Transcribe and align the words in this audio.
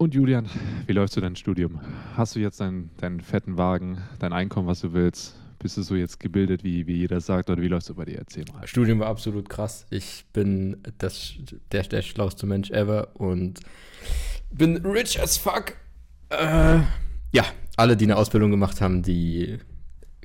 Und 0.00 0.14
Julian, 0.14 0.48
wie 0.86 0.94
läuft 0.94 1.12
so 1.12 1.20
dein 1.20 1.36
Studium? 1.36 1.78
Hast 2.16 2.34
du 2.34 2.40
jetzt 2.40 2.58
deinen, 2.58 2.88
deinen 2.96 3.20
fetten 3.20 3.58
Wagen, 3.58 3.98
dein 4.18 4.32
Einkommen, 4.32 4.66
was 4.66 4.80
du 4.80 4.94
willst? 4.94 5.38
Bist 5.58 5.76
du 5.76 5.82
so 5.82 5.94
jetzt 5.94 6.18
gebildet, 6.18 6.64
wie, 6.64 6.86
wie 6.86 6.94
jeder 6.94 7.20
sagt, 7.20 7.50
oder 7.50 7.60
wie 7.60 7.68
läuft 7.68 7.90
es 7.90 7.94
bei 7.94 8.06
dir? 8.06 8.16
Erzähl 8.16 8.46
mal. 8.50 8.66
Studium 8.66 9.00
war 9.00 9.08
absolut 9.08 9.50
krass. 9.50 9.84
Ich 9.90 10.24
bin 10.32 10.78
das, 10.96 11.34
der, 11.70 11.82
der 11.82 12.00
schlauste 12.00 12.46
Mensch 12.46 12.70
ever 12.70 13.08
und 13.12 13.60
bin 14.50 14.78
rich 14.86 15.20
as 15.20 15.36
fuck. 15.36 15.74
Äh, 16.30 16.78
ja, 17.32 17.44
alle, 17.76 17.94
die 17.94 18.06
eine 18.06 18.16
Ausbildung 18.16 18.50
gemacht 18.50 18.80
haben, 18.80 19.02
die 19.02 19.58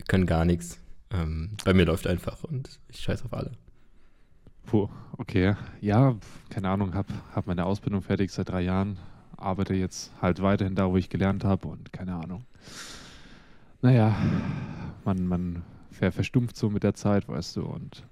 können 0.07 0.25
gar 0.25 0.45
nichts. 0.45 0.79
Ähm, 1.11 1.57
bei 1.65 1.73
mir 1.73 1.83
läuft 1.83 2.07
einfach 2.07 2.45
und 2.45 2.79
ich 2.87 3.01
scheiß 3.01 3.25
auf 3.25 3.33
alle. 3.33 3.51
Puh, 4.67 4.87
okay. 5.17 5.55
Ja, 5.81 6.15
keine 6.49 6.69
Ahnung, 6.69 6.93
habe 6.93 7.13
hab 7.35 7.45
meine 7.45 7.65
Ausbildung 7.65 8.01
fertig 8.01 8.31
seit 8.31 8.47
drei 8.47 8.61
Jahren, 8.61 8.97
arbeite 9.37 9.73
jetzt 9.73 10.11
halt 10.21 10.41
weiterhin 10.41 10.75
da, 10.75 10.89
wo 10.89 10.97
ich 10.97 11.09
gelernt 11.09 11.43
habe 11.43 11.67
und 11.67 11.91
keine 11.93 12.15
Ahnung. 12.15 12.45
Naja, 13.81 14.15
man, 15.03 15.27
man 15.27 15.63
ver 15.91 16.11
verstumpft 16.11 16.57
so 16.57 16.69
mit 16.69 16.83
der 16.83 16.93
Zeit, 16.93 17.27
weißt 17.27 17.57
du, 17.57 17.63
und. 17.63 18.03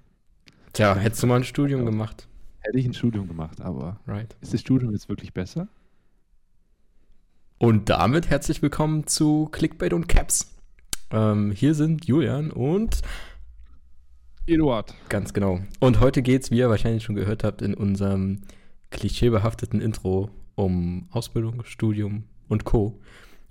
Tja, 0.72 0.94
hättest 0.94 1.22
du 1.22 1.26
mal 1.26 1.36
ein 1.36 1.44
Studium 1.44 1.80
ja, 1.80 1.90
gemacht? 1.90 2.28
Hätte 2.60 2.78
ich 2.78 2.86
ein 2.86 2.94
Studium 2.94 3.28
gemacht, 3.28 3.60
aber 3.60 3.98
right. 4.06 4.36
ist 4.40 4.54
das 4.54 4.60
Studium 4.60 4.92
jetzt 4.92 5.08
wirklich 5.08 5.32
besser? 5.32 5.68
Und 7.58 7.88
damit 7.88 8.30
herzlich 8.30 8.62
willkommen 8.62 9.06
zu 9.06 9.48
Clickbait 9.52 9.92
und 9.92 10.08
Caps. 10.08 10.54
Ähm, 11.10 11.52
hier 11.52 11.74
sind 11.74 12.06
Julian 12.06 12.50
und 12.50 13.00
Eduard. 14.46 14.94
Ganz 15.08 15.32
genau. 15.32 15.60
Und 15.80 16.00
heute 16.00 16.20
geht 16.20 16.42
es, 16.42 16.50
wie 16.50 16.58
ihr 16.58 16.68
wahrscheinlich 16.68 17.04
schon 17.04 17.14
gehört 17.14 17.44
habt, 17.44 17.62
in 17.62 17.74
unserem 17.74 18.42
klischeebehafteten 18.90 19.80
Intro 19.80 20.30
um 20.54 21.08
Ausbildung, 21.10 21.64
Studium 21.64 22.24
und 22.48 22.64
Co. 22.64 23.00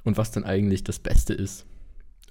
Und 0.04 0.18
was 0.18 0.32
denn 0.32 0.44
eigentlich 0.44 0.84
das 0.84 1.00
Beste 1.00 1.34
ist. 1.34 1.66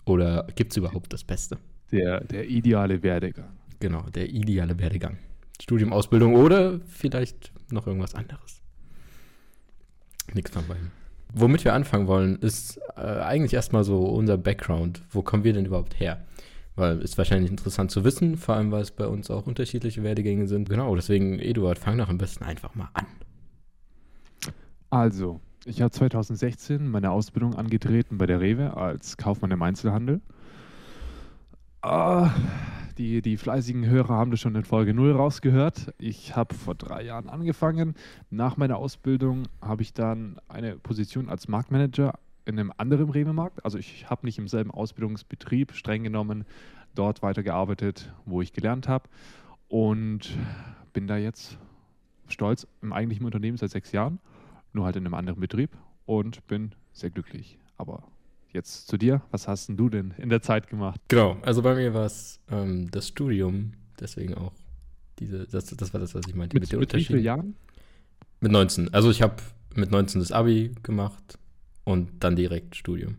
Oder 0.04 0.46
gibt 0.54 0.72
es 0.72 0.76
überhaupt 0.76 1.12
das 1.12 1.24
Beste? 1.24 1.58
Der, 1.90 2.22
der 2.24 2.48
ideale 2.48 3.02
Werdegang. 3.02 3.56
Genau, 3.80 4.02
der 4.14 4.28
ideale 4.28 4.78
Werdegang. 4.78 5.18
Studium, 5.60 5.92
Ausbildung 5.92 6.34
oder 6.34 6.80
vielleicht 6.86 7.52
noch 7.70 7.86
irgendwas 7.86 8.14
anderes. 8.14 8.60
Nichts 10.34 10.50
von 10.50 10.66
beiden. 10.66 10.90
Womit 11.34 11.64
wir 11.64 11.72
anfangen 11.72 12.06
wollen, 12.06 12.36
ist 12.36 12.78
äh, 12.96 13.00
eigentlich 13.00 13.54
erstmal 13.54 13.84
so 13.84 14.04
unser 14.04 14.36
Background. 14.36 15.02
Wo 15.10 15.22
kommen 15.22 15.44
wir 15.44 15.52
denn 15.52 15.64
überhaupt 15.64 15.98
her? 15.98 16.24
Weil 16.74 17.00
ist 17.00 17.18
wahrscheinlich 17.18 17.50
interessant 17.50 17.90
zu 17.90 18.04
wissen, 18.04 18.36
vor 18.36 18.54
allem 18.54 18.70
weil 18.70 18.82
es 18.82 18.90
bei 18.90 19.06
uns 19.06 19.30
auch 19.30 19.46
unterschiedliche 19.46 20.02
Werdegänge 20.02 20.46
sind. 20.46 20.68
Genau, 20.68 20.94
deswegen, 20.94 21.38
Eduard, 21.38 21.78
fang 21.78 21.98
doch 21.98 22.08
am 22.08 22.18
besten 22.18 22.44
einfach 22.44 22.74
mal 22.74 22.88
an. 22.94 23.06
Also, 24.92 25.40
ich 25.64 25.80
habe 25.80 25.90
2016 25.90 26.86
meine 26.86 27.12
Ausbildung 27.12 27.54
angetreten 27.54 28.18
bei 28.18 28.26
der 28.26 28.42
Rewe 28.42 28.76
als 28.76 29.16
Kaufmann 29.16 29.50
im 29.50 29.62
Einzelhandel. 29.62 30.20
Uh, 31.82 32.28
die, 32.98 33.22
die 33.22 33.38
fleißigen 33.38 33.86
Hörer 33.86 34.14
haben 34.14 34.30
das 34.30 34.40
schon 34.40 34.54
in 34.54 34.64
Folge 34.64 34.92
0 34.92 35.12
rausgehört. 35.12 35.94
Ich 35.96 36.36
habe 36.36 36.54
vor 36.54 36.74
drei 36.74 37.04
Jahren 37.04 37.30
angefangen. 37.30 37.94
Nach 38.28 38.58
meiner 38.58 38.76
Ausbildung 38.76 39.44
habe 39.62 39.80
ich 39.80 39.94
dann 39.94 40.36
eine 40.46 40.76
Position 40.76 41.30
als 41.30 41.48
Marktmanager 41.48 42.18
in 42.44 42.58
einem 42.58 42.70
anderen 42.76 43.08
Rewe-Markt. 43.08 43.64
Also 43.64 43.78
ich 43.78 44.10
habe 44.10 44.26
nicht 44.26 44.36
im 44.36 44.46
selben 44.46 44.70
Ausbildungsbetrieb 44.70 45.72
streng 45.72 46.04
genommen 46.04 46.44
dort 46.94 47.22
weitergearbeitet, 47.22 48.12
wo 48.26 48.42
ich 48.42 48.52
gelernt 48.52 48.88
habe. 48.88 49.08
Und 49.68 50.36
bin 50.92 51.06
da 51.06 51.16
jetzt 51.16 51.56
stolz 52.28 52.66
im 52.82 52.92
eigentlichen 52.92 53.24
Unternehmen 53.24 53.56
seit 53.56 53.70
sechs 53.70 53.90
Jahren 53.92 54.18
nur 54.72 54.84
halt 54.84 54.96
in 54.96 55.06
einem 55.06 55.14
anderen 55.14 55.40
Betrieb 55.40 55.76
und 56.06 56.46
bin 56.46 56.74
sehr 56.92 57.10
glücklich. 57.10 57.58
Aber 57.76 58.04
jetzt 58.52 58.88
zu 58.88 58.96
dir, 58.96 59.22
was 59.30 59.48
hast 59.48 59.68
denn 59.68 59.76
du 59.76 59.88
denn 59.88 60.14
in 60.18 60.28
der 60.28 60.42
Zeit 60.42 60.68
gemacht? 60.68 61.00
Genau, 61.08 61.36
also 61.42 61.62
bei 61.62 61.74
mir 61.74 61.94
war 61.94 62.06
es 62.06 62.40
ähm, 62.50 62.90
das 62.90 63.08
Studium, 63.08 63.72
deswegen 63.98 64.34
auch 64.34 64.52
diese, 65.18 65.46
das, 65.46 65.66
das 65.66 65.92
war 65.92 66.00
das, 66.00 66.14
was 66.14 66.26
ich 66.26 66.34
meinte. 66.34 66.58
Mit, 66.58 66.70
mit, 66.70 66.80
mit 66.80 66.94
wie 66.94 67.04
vielen 67.04 67.22
Jahren? 67.22 67.56
Mit 68.40 68.52
19. 68.52 68.92
Also 68.92 69.10
ich 69.10 69.22
habe 69.22 69.36
mit 69.74 69.90
19 69.90 70.20
das 70.20 70.32
Abi 70.32 70.74
gemacht 70.82 71.38
und 71.84 72.24
dann 72.24 72.36
direkt 72.36 72.76
Studium. 72.76 73.16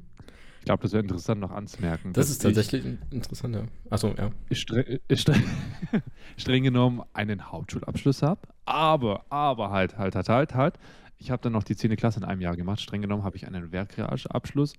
Ich 0.60 0.66
glaube, 0.66 0.82
das 0.84 0.94
wäre 0.94 1.04
interessant 1.04 1.42
noch 1.42 1.52
anzumerken. 1.52 2.14
Das 2.14 2.30
ist 2.30 2.42
tatsächlich 2.42 2.86
interessant, 3.12 3.54
ja. 3.54 3.64
Achso, 3.90 4.16
ja. 4.18 4.32
Ich 4.48 4.62
streng, 4.62 5.00
streng, 5.14 5.44
streng 6.38 6.64
genommen 6.64 7.02
einen 7.12 7.52
Hauptschulabschluss 7.52 8.22
habe, 8.22 8.40
aber, 8.64 9.26
aber 9.30 9.72
halt, 9.72 9.98
halt, 9.98 10.16
halt, 10.16 10.30
halt, 10.30 10.56
halt, 10.56 10.80
ich 11.24 11.32
habe 11.32 11.42
dann 11.42 11.54
noch 11.54 11.64
die 11.64 11.76
10. 11.76 11.96
Klasse 11.96 12.20
in 12.20 12.26
einem 12.26 12.42
Jahr 12.42 12.58
gemacht. 12.58 12.82
Streng 12.82 13.02
genommen 13.02 13.24
habe 13.24 13.38
ich 13.38 13.48
einen 13.48 13.72
Werkrealabschluss 13.72 14.74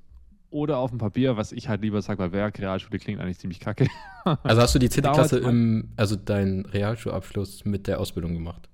oder 0.50 0.76
auf 0.76 0.90
dem 0.90 0.98
Papier, 0.98 1.38
was 1.38 1.52
ich 1.52 1.68
halt 1.70 1.80
lieber 1.80 2.02
sage, 2.02 2.18
weil 2.18 2.32
Werkrealschule 2.32 2.98
klingt 2.98 3.18
eigentlich 3.18 3.38
ziemlich 3.38 3.60
kacke. 3.60 3.86
also 4.42 4.60
hast 4.60 4.74
du 4.74 4.78
die 4.78 4.90
10. 4.90 5.04
Klasse 5.04 5.38
im, 5.38 5.88
also 5.96 6.16
deinen 6.16 6.66
Realschulabschluss 6.66 7.64
mit 7.64 7.86
der 7.86 7.98
Ausbildung 7.98 8.34
gemacht? 8.34 8.68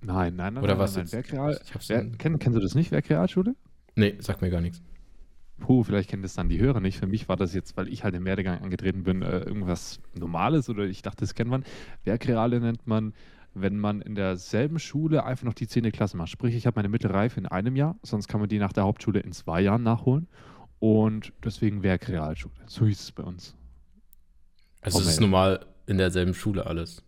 Nein, 0.00 0.34
nein, 0.34 0.54
nein. 0.54 0.64
Oder 0.64 0.74
nein, 0.74 0.78
was? 0.78 0.96
Nein, 0.96 1.12
Werkreal, 1.12 1.60
Wer, 1.88 2.10
kenn, 2.12 2.38
kennst 2.38 2.56
du 2.56 2.60
das 2.62 2.74
nicht, 2.74 2.90
Werkrealschule? 2.90 3.54
Nee, 3.96 4.16
sagt 4.20 4.40
mir 4.40 4.48
gar 4.48 4.62
nichts. 4.62 4.80
Puh, 5.58 5.84
vielleicht 5.84 6.08
kennen 6.08 6.22
das 6.22 6.34
dann 6.34 6.48
die 6.48 6.58
Hörer 6.58 6.80
nicht. 6.80 6.98
Für 6.98 7.06
mich 7.06 7.28
war 7.28 7.36
das 7.36 7.52
jetzt, 7.52 7.76
weil 7.76 7.86
ich 7.88 8.02
halt 8.02 8.14
im 8.14 8.24
Werdegang 8.24 8.62
angetreten 8.62 9.02
bin, 9.02 9.20
äh, 9.20 9.40
irgendwas 9.40 10.00
Normales 10.18 10.70
oder 10.70 10.84
ich 10.84 11.02
dachte, 11.02 11.18
das 11.20 11.34
kennt 11.34 11.50
man. 11.50 11.64
Werkreale 12.04 12.60
nennt 12.60 12.86
man 12.86 13.12
wenn 13.54 13.78
man 13.78 14.00
in 14.00 14.14
derselben 14.14 14.78
Schule 14.78 15.24
einfach 15.24 15.44
noch 15.44 15.54
die 15.54 15.66
10. 15.66 15.90
Klasse 15.92 16.16
macht. 16.16 16.30
Sprich, 16.30 16.54
ich 16.54 16.66
habe 16.66 16.78
meine 16.78 16.88
Mittelreife 16.88 17.40
in 17.40 17.46
einem 17.46 17.76
Jahr, 17.76 17.96
sonst 18.02 18.28
kann 18.28 18.40
man 18.40 18.48
die 18.48 18.58
nach 18.58 18.72
der 18.72 18.84
Hauptschule 18.84 19.20
in 19.20 19.32
zwei 19.32 19.60
Jahren 19.60 19.82
nachholen. 19.82 20.28
Und 20.78 21.32
deswegen 21.44 21.82
Werkrealschule. 21.82 22.54
So 22.66 22.86
hieß 22.86 23.00
es 23.00 23.12
bei 23.12 23.22
uns. 23.22 23.54
Also 24.80 25.00
es 25.00 25.08
ist 25.08 25.20
normal 25.20 25.66
in 25.86 25.98
derselben 25.98 26.32
Schule 26.32 26.66
alles. 26.66 27.02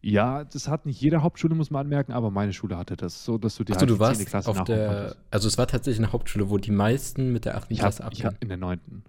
Ja, 0.00 0.44
das 0.44 0.68
hat 0.68 0.86
nicht 0.86 1.00
jede 1.00 1.22
Hauptschule, 1.22 1.54
muss 1.54 1.70
man 1.70 1.80
anmerken, 1.80 2.12
aber 2.12 2.30
meine 2.30 2.52
Schule 2.52 2.78
hatte 2.78 2.96
das 2.96 3.24
so, 3.24 3.36
dass 3.36 3.56
du 3.56 3.64
die 3.64 3.72
Achso, 3.72 3.80
halt 3.80 3.90
du 3.90 3.98
warst 3.98 4.24
Klasse 4.26 4.48
auf 4.48 4.64
der, 4.64 5.16
Also 5.30 5.48
es 5.48 5.58
war 5.58 5.66
tatsächlich 5.66 6.02
eine 6.04 6.12
Hauptschule, 6.12 6.48
wo 6.50 6.58
die 6.58 6.70
meisten 6.70 7.32
mit 7.32 7.44
der 7.44 7.56
8. 7.56 7.70
Klasse 7.70 8.04
abgehen. 8.04 8.36
In 8.40 8.48
der 8.48 8.58
9. 8.58 9.02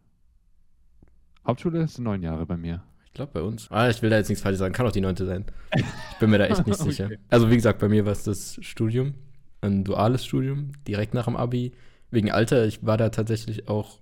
Hauptschule 1.45 1.87
sind 1.87 2.03
neun 2.03 2.23
Jahre 2.23 2.45
bei 2.45 2.57
mir. 2.57 2.83
Ich 3.09 3.13
glaube 3.15 3.31
bei 3.33 3.41
uns. 3.41 3.69
Ah, 3.71 3.89
ich 3.89 4.01
will 4.01 4.09
da 4.09 4.17
jetzt 4.17 4.29
nichts 4.29 4.43
falsch 4.43 4.57
sagen. 4.57 4.73
Kann 4.73 4.85
auch 4.85 4.91
die 4.91 5.01
neunte 5.01 5.25
sein. 5.25 5.45
Ich 5.75 6.19
bin 6.19 6.29
mir 6.29 6.37
da 6.37 6.45
echt 6.45 6.65
nicht 6.67 6.79
okay. 6.79 6.89
sicher. 6.89 7.09
Also 7.29 7.49
wie 7.49 7.55
gesagt, 7.55 7.79
bei 7.79 7.89
mir 7.89 8.05
war 8.05 8.11
es 8.11 8.23
das 8.23 8.57
Studium. 8.61 9.15
Ein 9.61 9.83
duales 9.83 10.25
Studium, 10.25 10.71
direkt 10.87 11.13
nach 11.13 11.25
dem 11.25 11.35
Abi. 11.35 11.73
Wegen 12.11 12.31
Alter, 12.31 12.65
ich 12.65 12.85
war 12.85 12.97
da 12.97 13.09
tatsächlich 13.09 13.67
auch, 13.67 13.99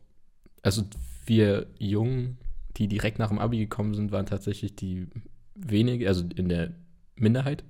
also 0.62 0.84
wir 1.26 1.68
Jungen, 1.80 2.38
die 2.78 2.88
direkt 2.88 3.18
nach 3.18 3.30
dem 3.30 3.40
Abi 3.40 3.58
gekommen 3.58 3.96
sind, 3.96 4.12
waren 4.12 4.26
tatsächlich 4.26 4.76
die 4.76 5.08
wenige, 5.56 6.08
also 6.08 6.26
in 6.36 6.50
der 6.50 6.74
Minderheit. 7.16 7.64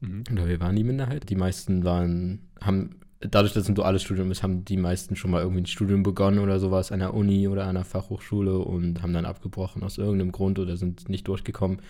Mhm. 0.00 0.24
Oder 0.32 0.48
wir 0.48 0.60
waren 0.60 0.76
die 0.76 0.84
Minderheit. 0.84 1.28
Die 1.28 1.36
meisten 1.36 1.84
waren, 1.84 2.48
haben 2.60 3.00
dadurch, 3.20 3.52
dass 3.52 3.64
es 3.64 3.68
ein 3.68 3.74
duales 3.74 4.02
Studium 4.02 4.30
ist, 4.30 4.42
haben 4.42 4.64
die 4.64 4.76
meisten 4.76 5.16
schon 5.16 5.30
mal 5.30 5.42
irgendwie 5.42 5.62
ein 5.62 5.66
Studium 5.66 6.02
begonnen 6.02 6.38
oder 6.38 6.58
sowas 6.60 6.92
an 6.92 7.00
der 7.00 7.14
Uni 7.14 7.48
oder 7.48 7.66
an 7.66 7.74
der 7.74 7.84
Fachhochschule 7.84 8.58
und 8.58 9.02
haben 9.02 9.12
dann 9.12 9.24
abgebrochen 9.24 9.82
aus 9.82 9.98
irgendeinem 9.98 10.32
Grund 10.32 10.58
oder 10.58 10.76
sind 10.76 11.08
nicht 11.08 11.26
durchgekommen 11.28 11.80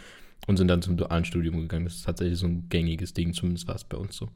und 0.46 0.56
sind 0.56 0.68
dann 0.68 0.82
zum 0.82 0.96
dualen 0.96 1.24
Studium 1.24 1.60
gegangen. 1.60 1.84
Das 1.84 1.96
ist 1.96 2.06
tatsächlich 2.06 2.38
so 2.38 2.46
ein 2.46 2.68
gängiges 2.68 3.14
Ding, 3.14 3.32
zumindest 3.32 3.66
war 3.66 3.74
es 3.74 3.84
bei 3.84 3.96
uns 3.96 4.16
so. 4.16 4.28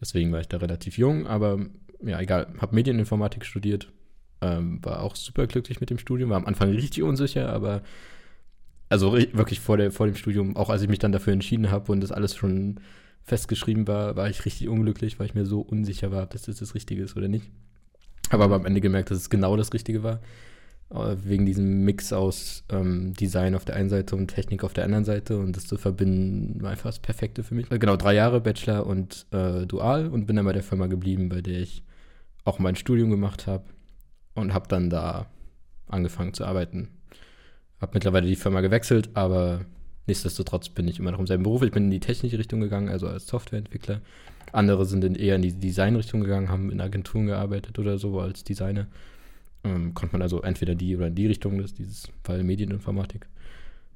Deswegen 0.00 0.32
war 0.32 0.40
ich 0.40 0.48
da 0.48 0.58
relativ 0.58 0.98
jung, 0.98 1.26
aber 1.26 1.66
ja, 2.02 2.20
egal. 2.20 2.48
Habe 2.58 2.74
Medieninformatik 2.74 3.44
studiert, 3.44 3.88
ähm, 4.40 4.84
war 4.84 5.02
auch 5.02 5.16
super 5.16 5.46
glücklich 5.46 5.80
mit 5.80 5.90
dem 5.90 5.98
Studium, 5.98 6.30
war 6.30 6.36
am 6.36 6.46
Anfang 6.46 6.70
richtig 6.70 7.02
unsicher, 7.02 7.50
aber 7.52 7.82
also 8.88 9.14
wirklich 9.14 9.60
vor, 9.60 9.78
der, 9.78 9.90
vor 9.90 10.06
dem 10.06 10.16
Studium, 10.16 10.56
auch 10.56 10.68
als 10.68 10.82
ich 10.82 10.88
mich 10.88 10.98
dann 10.98 11.12
dafür 11.12 11.32
entschieden 11.32 11.70
habe 11.70 11.90
und 11.92 12.02
das 12.02 12.12
alles 12.12 12.36
schon 12.36 12.80
festgeschrieben 13.24 13.86
war, 13.86 14.16
war 14.16 14.28
ich 14.28 14.44
richtig 14.44 14.68
unglücklich, 14.68 15.18
weil 15.18 15.26
ich 15.26 15.34
mir 15.34 15.46
so 15.46 15.60
unsicher 15.60 16.10
war, 16.10 16.24
ob 16.24 16.30
das 16.30 16.42
das 16.42 16.74
Richtige 16.74 17.02
ist 17.02 17.16
oder 17.16 17.28
nicht. 17.28 17.50
Habe 18.30 18.44
aber 18.44 18.56
am 18.56 18.66
Ende 18.66 18.80
gemerkt, 18.80 19.10
dass 19.10 19.18
es 19.18 19.30
genau 19.30 19.56
das 19.56 19.72
Richtige 19.72 20.02
war. 20.02 20.20
Äh, 20.92 21.16
wegen 21.24 21.46
diesem 21.46 21.84
Mix 21.84 22.12
aus 22.12 22.64
ähm, 22.68 23.14
Design 23.14 23.54
auf 23.54 23.64
der 23.64 23.76
einen 23.76 23.88
Seite 23.88 24.14
und 24.14 24.28
Technik 24.28 24.62
auf 24.62 24.74
der 24.74 24.84
anderen 24.84 25.04
Seite 25.04 25.38
und 25.38 25.56
das 25.56 25.66
zu 25.66 25.78
verbinden 25.78 26.60
war 26.62 26.70
einfach 26.70 26.90
das 26.90 26.98
Perfekte 26.98 27.42
für 27.42 27.54
mich. 27.54 27.68
Genau, 27.70 27.96
drei 27.96 28.14
Jahre 28.14 28.40
Bachelor 28.40 28.86
und 28.86 29.26
äh, 29.30 29.66
Dual 29.66 30.08
und 30.08 30.26
bin 30.26 30.36
dann 30.36 30.44
bei 30.44 30.52
der 30.52 30.62
Firma 30.62 30.88
geblieben, 30.88 31.30
bei 31.30 31.40
der 31.40 31.60
ich 31.60 31.82
auch 32.44 32.58
mein 32.58 32.76
Studium 32.76 33.10
gemacht 33.10 33.46
habe 33.46 33.64
und 34.34 34.52
habe 34.52 34.68
dann 34.68 34.90
da 34.90 35.26
angefangen 35.88 36.34
zu 36.34 36.44
arbeiten. 36.44 36.88
Habe 37.80 37.92
mittlerweile 37.94 38.26
die 38.26 38.36
Firma 38.36 38.60
gewechselt, 38.60 39.10
aber 39.14 39.62
Nichtsdestotrotz 40.06 40.68
bin 40.68 40.88
ich 40.88 40.98
immer 40.98 41.12
noch 41.12 41.20
im 41.20 41.26
selben 41.26 41.44
Beruf. 41.44 41.62
Ich 41.62 41.70
bin 41.70 41.84
in 41.84 41.90
die 41.90 42.00
technische 42.00 42.38
Richtung 42.38 42.60
gegangen, 42.60 42.88
also 42.88 43.06
als 43.06 43.26
Softwareentwickler. 43.26 44.00
Andere 44.52 44.84
sind 44.84 45.04
in 45.04 45.14
eher 45.14 45.36
in 45.36 45.42
die 45.42 45.52
Designrichtung 45.52 46.20
gegangen, 46.20 46.48
haben 46.48 46.70
in 46.70 46.80
Agenturen 46.80 47.26
gearbeitet 47.26 47.78
oder 47.78 47.98
so 47.98 48.20
als 48.20 48.44
Designer. 48.44 48.86
Ähm, 49.64 49.94
konnte 49.94 50.14
man 50.14 50.22
also 50.22 50.42
entweder 50.42 50.74
die 50.74 50.96
oder 50.96 51.06
in 51.06 51.14
die 51.14 51.26
Richtung, 51.26 51.58
das 51.58 51.66
ist 51.66 51.78
dieses 51.78 52.08
Fall 52.24 52.42
Medieninformatik. 52.42 53.28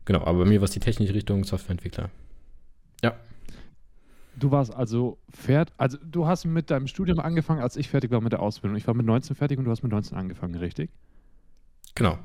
Genau, 0.04 0.20
aber 0.20 0.40
bei 0.40 0.44
mir 0.44 0.60
war 0.60 0.66
es 0.66 0.70
die 0.70 0.80
technische 0.80 1.12
Richtung 1.12 1.42
Softwareentwickler. 1.42 2.10
Ja. 3.02 3.16
Du 4.36 4.50
warst 4.50 4.72
also 4.72 5.18
fertig, 5.30 5.74
also 5.78 5.98
du 6.04 6.26
hast 6.26 6.44
mit 6.44 6.70
deinem 6.70 6.86
Studium 6.86 7.18
angefangen, 7.18 7.62
als 7.62 7.76
ich 7.76 7.88
fertig 7.88 8.10
war 8.12 8.20
mit 8.20 8.32
der 8.32 8.40
Ausbildung. 8.40 8.76
Ich 8.76 8.86
war 8.86 8.94
mit 8.94 9.06
19 9.06 9.34
fertig 9.34 9.58
und 9.58 9.64
du 9.64 9.70
hast 9.70 9.82
mit 9.82 9.90
19 9.90 10.16
angefangen, 10.16 10.54
richtig? 10.54 10.90
Genau. 11.94 12.18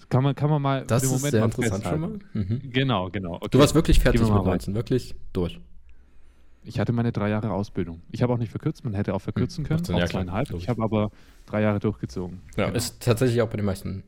Das 0.00 0.08
kann 0.08 0.24
man, 0.24 0.34
kann 0.34 0.48
man 0.48 0.62
mal 0.62 0.84
Das 0.86 1.02
für 1.02 1.08
den 1.08 1.14
ist 1.16 1.20
Moment 1.20 1.32
sehr 1.32 1.44
interessant 1.44 1.84
schon 1.84 2.00
mal. 2.00 2.18
Mhm. 2.32 2.72
Genau, 2.72 3.10
genau. 3.10 3.34
Okay. 3.34 3.48
Du 3.50 3.58
warst 3.58 3.74
wirklich 3.74 4.00
fertig 4.00 4.20
wir 4.22 4.26
mit 4.26 4.34
mal 4.34 4.44
19, 4.44 4.74
wirklich 4.74 5.14
durch. 5.34 5.60
Ich 6.64 6.80
hatte 6.80 6.92
meine 6.92 7.12
drei 7.12 7.28
Jahre 7.28 7.50
Ausbildung. 7.52 8.00
Ich 8.10 8.22
habe 8.22 8.32
auch 8.32 8.38
nicht 8.38 8.50
verkürzt, 8.50 8.82
man 8.84 8.94
hätte 8.94 9.12
auch 9.14 9.20
verkürzen 9.20 9.64
können, 9.64 9.80
18 9.80 9.94
auf 9.94 9.98
Jahre, 10.00 10.10
zweieinhalb. 10.10 10.50
Ich 10.52 10.68
habe 10.68 10.82
aber 10.82 11.10
drei 11.46 11.60
Jahre 11.62 11.80
durchgezogen. 11.80 12.40
Ja, 12.56 12.66
Genau. 12.66 12.76
ist 12.76 13.02
tatsächlich 13.02 13.42
auch 13.42 13.48
bei 13.48 13.56
den 13.56 13.66
meisten 13.66 14.04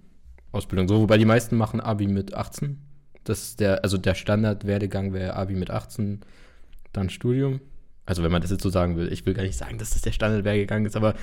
Ausbildungen 0.50 0.89
so, 0.89 1.00
wobei 1.00 1.19
die 1.19 1.25
meisten 1.27 1.56
machen 1.56 1.81
Abi 1.81 2.06
mit 2.06 2.35
18. 2.35 2.79
Das 3.25 3.43
ist 3.43 3.61
der, 3.61 3.85
also 3.85 3.99
der 3.99 4.15
Standardwerdegang 4.15 5.12
wäre 5.12 5.37
Abi 5.37 5.55
mit 5.55 5.71
18, 5.71 6.21
dann 6.93 7.11
Studium. 7.11 7.61
Also 8.06 8.23
wenn 8.23 8.33
man 8.33 8.43
das 8.43 8.50
jetzt 8.50 8.62
so 8.62 8.71
sagen 8.71 8.97
will, 8.97 9.12
ich 9.12 9.25
will 9.27 9.35
gar 9.35 9.44
nicht 9.44 9.56
sagen, 9.56 9.79
dass 9.79 9.91
das 9.91 10.03
der 10.03 10.12
Standardwerdegang 10.12 10.85
ist, 10.87 10.97
aber 10.97 11.15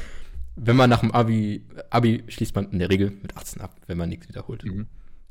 wenn 0.56 0.76
man 0.76 0.90
nach 0.90 1.00
dem 1.00 1.12
Abi, 1.12 1.64
Abi 1.90 2.24
schließt 2.28 2.56
man 2.56 2.70
in 2.72 2.80
der 2.80 2.90
Regel 2.90 3.12
mit 3.22 3.36
18 3.38 3.62
ab, 3.62 3.76
wenn 3.88 3.98
man 3.98 4.10
nichts 4.10 4.28
wiederholt. 4.28 4.64
Mhm. 4.66 4.88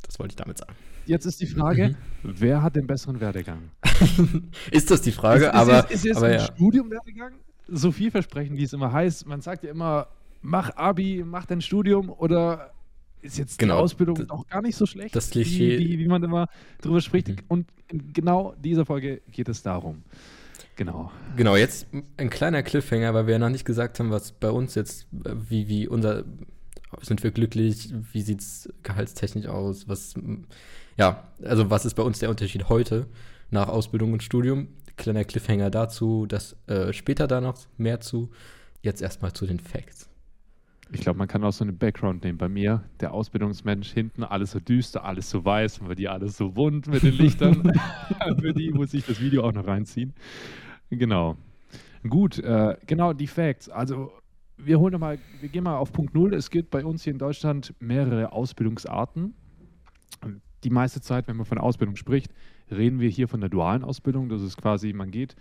Das 0.07 0.19
wollte 0.19 0.33
ich 0.33 0.37
damit 0.37 0.59
sagen. 0.59 0.75
Jetzt 1.07 1.25
ist 1.27 1.41
die 1.41 1.47
Frage, 1.47 1.89
Mhm. 2.23 2.35
wer 2.39 2.63
hat 2.63 2.77
den 2.77 2.87
besseren 2.87 3.21
Werdegang? 3.21 3.71
ist 4.71 4.91
das 4.91 5.03
die 5.03 5.13
Frage, 5.13 5.47
ist, 5.47 5.55
aber, 5.55 5.79
ist, 5.85 5.91
ist 5.91 6.05
jetzt 6.05 6.17
aber 6.19 6.27
ein 6.27 6.33
ja. 6.35 6.45
Studiumwerdegang 6.47 7.33
so 7.67 7.93
vielversprechend, 7.93 8.57
wie 8.59 8.63
es 8.65 8.73
immer 8.73 8.93
heißt? 8.93 9.27
Man 9.27 9.41
sagt 9.41 9.65
ja 9.65 9.71
immer, 9.71 10.09
mach 10.41 10.75
Abi, 10.77 11.23
mach 11.27 11.47
dein 11.47 11.61
Studium 11.61 12.11
oder 12.11 12.73
ist 13.21 13.37
jetzt 13.39 13.59
Genau, 13.59 13.77
die 13.79 13.83
Ausbildung 13.83 14.27
doch 14.27 14.47
gar 14.47 14.63
nicht 14.63 14.77
so 14.77 14.87
schlecht, 14.87 15.15
das 15.17 15.31
Klischee- 15.31 15.79
wie, 15.79 15.89
wie, 15.91 15.99
wie 15.99 16.09
man 16.09 16.23
immer 16.23 16.47
drüber 16.81 17.01
spricht. 17.01 17.29
Mhm. 17.29 17.37
Und 17.49 17.67
in 17.91 18.13
genau 18.13 18.55
dieser 18.63 18.87
Folge 18.87 19.21
geht 19.31 19.49
es 19.49 19.63
darum. 19.63 20.03
Genau. 20.79 21.11
Genau, 21.37 21.57
jetzt 21.57 21.89
ein 22.17 22.31
kleiner 22.31 22.63
Cliffhanger, 22.63 23.13
weil 23.13 23.27
wir 23.27 23.33
ja 23.33 23.39
noch 23.41 23.49
nicht 23.49 23.65
gesagt 23.65 23.99
haben, 23.99 24.13
was 24.13 24.31
bei 24.31 24.49
uns 24.49 24.77
jetzt, 24.77 25.09
wie, 25.11 25.67
wie 25.67 25.89
unser, 25.89 26.23
sind 27.03 27.25
wir 27.25 27.33
glücklich, 27.33 27.93
wie 28.13 28.23
sieht 28.23 28.41
es 28.41 28.73
gehaltstechnisch 28.85 29.47
aus, 29.47 29.89
was, 29.89 30.15
ja, 30.97 31.25
also 31.43 31.69
was 31.69 31.85
ist 31.85 31.95
bei 31.95 32.05
uns 32.05 32.21
der 32.21 32.31
Unterschied 32.31 32.69
heute 32.69 33.09
nach 33.51 33.67
Ausbildung 33.69 34.13
und 34.13 34.23
Studium? 34.23 34.69
Kleiner 34.97 35.25
Cliffhanger 35.25 35.71
dazu, 35.71 36.27
das 36.27 36.55
äh, 36.69 36.93
später 36.93 37.27
da 37.27 37.41
noch 37.41 37.59
mehr 37.77 37.99
zu. 37.99 38.31
Jetzt 38.81 39.03
erstmal 39.03 39.33
zu 39.33 39.47
den 39.47 39.59
Facts. 39.59 40.09
Ich 40.93 41.01
glaube, 41.01 41.19
man 41.19 41.27
kann 41.27 41.43
auch 41.43 41.53
so 41.53 41.65
einen 41.65 41.77
Background 41.77 42.23
nehmen. 42.23 42.39
Bei 42.39 42.49
mir, 42.49 42.85
der 43.01 43.13
Ausbildungsmensch, 43.13 43.91
hinten 43.93 44.23
alles 44.23 44.53
so 44.53 44.61
düster, 44.61 45.05
alles 45.05 45.29
so 45.29 45.45
weiß, 45.45 45.81
und 45.81 45.89
bei 45.89 45.97
dir 45.97 46.13
alles 46.13 46.37
so 46.37 46.51
bunt 46.51 46.87
mit 46.87 47.03
den 47.03 47.15
Lichtern. 47.15 47.73
Für 48.41 48.55
die 48.55 48.71
muss 48.71 48.95
ich 48.95 49.05
das 49.05 49.21
Video 49.21 49.43
auch 49.45 49.53
noch 49.53 49.67
reinziehen. 49.67 50.15
Genau. 50.91 51.37
Gut, 52.09 52.39
äh, 52.39 52.77
genau, 52.87 53.13
die 53.13 53.27
Facts. 53.27 53.69
Also, 53.69 54.13
wir 54.57 54.79
holen 54.81 54.93
noch 54.93 55.01
mal, 55.01 55.19
wir 55.41 55.49
gehen 55.49 55.65
mal 55.65 55.77
auf 55.77 55.93
Punkt 55.93 56.15
Null. 56.15 56.35
Es 56.35 56.51
gibt 56.51 56.71
bei 56.71 56.85
uns 56.85 57.05
hier 57.05 57.13
in 57.13 57.19
Deutschland 57.19 57.75
mehrere 57.81 58.33
Ausbildungsarten. 58.33 59.35
Die 60.65 60.71
meiste 60.71 61.01
Zeit, 61.01 61.29
wenn 61.29 61.37
man 61.37 61.47
von 61.47 61.59
Ausbildung 61.59 61.97
spricht, 61.97 62.33
reden 62.71 62.99
wir 62.99 63.09
hier 63.09 63.29
von 63.29 63.41
der 63.41 63.51
dualen 63.51 63.85
Ausbildung. 63.85 64.29
Das 64.29 64.43
ist 64.43 64.57
quasi, 64.57 64.93
man 64.93 65.11
geht 65.11 65.37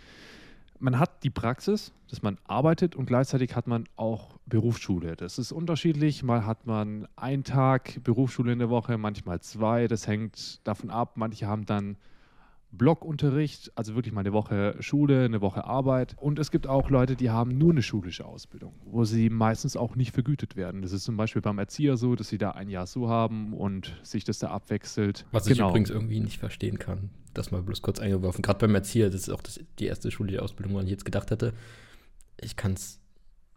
man 0.80 1.00
hat 1.00 1.24
die 1.24 1.30
Praxis, 1.30 1.92
dass 2.10 2.22
man 2.22 2.38
arbeitet 2.46 2.96
und 2.96 3.06
gleichzeitig 3.06 3.56
hat 3.56 3.68
man 3.68 3.86
auch 3.96 4.38
Berufsschule. 4.46 5.16
Das 5.16 5.38
ist 5.38 5.52
unterschiedlich. 5.52 6.24
Mal 6.24 6.46
hat 6.46 6.66
man 6.66 7.08
einen 7.16 7.44
Tag 7.44 8.04
Berufsschule 8.04 8.54
in 8.54 8.60
der 8.60 8.70
Woche, 8.70 8.98
manchmal 8.98 9.42
zwei. 9.42 9.88
Das 9.88 10.08
hängt 10.08 10.66
davon 10.68 10.90
ab. 10.90 11.14
Manche 11.16 11.48
haben 11.48 11.66
dann 11.66 11.98
Blockunterricht, 12.72 13.72
also 13.76 13.96
wirklich 13.96 14.14
mal 14.14 14.22
eine 14.22 14.34
Woche 14.34 14.76
Schule, 14.80 15.26
eine 15.26 15.42
Woche 15.42 15.64
Arbeit. 15.66 16.16
Und 16.20 16.38
es 16.38 16.52
gibt 16.52 16.68
auch 16.68 16.90
Leute, 16.90 17.16
die 17.16 17.30
haben 17.30 17.58
nur 17.58 17.72
eine 17.72 17.82
schulische 17.82 18.26
Ausbildung, 18.26 18.74
wo 18.86 19.04
sie 19.06 19.30
meistens 19.30 19.78
auch 19.78 19.96
nicht 19.96 20.14
vergütet 20.14 20.56
werden. 20.56 20.82
Das 20.82 20.92
ist 20.92 21.04
zum 21.04 21.18
Beispiel 21.18 21.42
beim 21.42 21.58
Erzieher 21.60 21.98
so, 21.98 22.16
dass 22.16 22.30
sie 22.30 22.38
da 22.38 22.52
ein 22.52 22.70
Jahr 22.70 22.86
so 22.86 23.10
haben 23.10 23.54
und 23.54 23.96
sich 24.04 24.24
das 24.26 24.40
da 24.40 24.50
abwechselt. 24.50 25.26
Was 25.32 25.48
ich 25.48 25.60
übrigens 25.60 25.90
irgendwie 25.90 26.20
nicht 26.20 26.38
verstehen 26.40 26.78
kann. 26.78 27.10
Das 27.34 27.52
mal 27.52 27.62
bloß 27.62 27.82
kurz 27.82 28.00
eingeworfen. 28.00 28.42
Gerade 28.42 28.60
beim 28.60 28.76
Erzieher, 28.76 29.10
das 29.10 29.22
ist 29.22 29.30
auch 29.30 29.42
das, 29.42 29.60
die 29.80 29.86
erste 29.86 30.12
schulische 30.12 30.42
Ausbildung, 30.42 30.74
woran 30.74 30.86
ich 30.88 30.92
jetzt 30.92 31.06
gedacht 31.06 31.32
hätte. 31.32 31.54
Ich 32.40 32.56
kann 32.56 32.74
es 32.74 33.00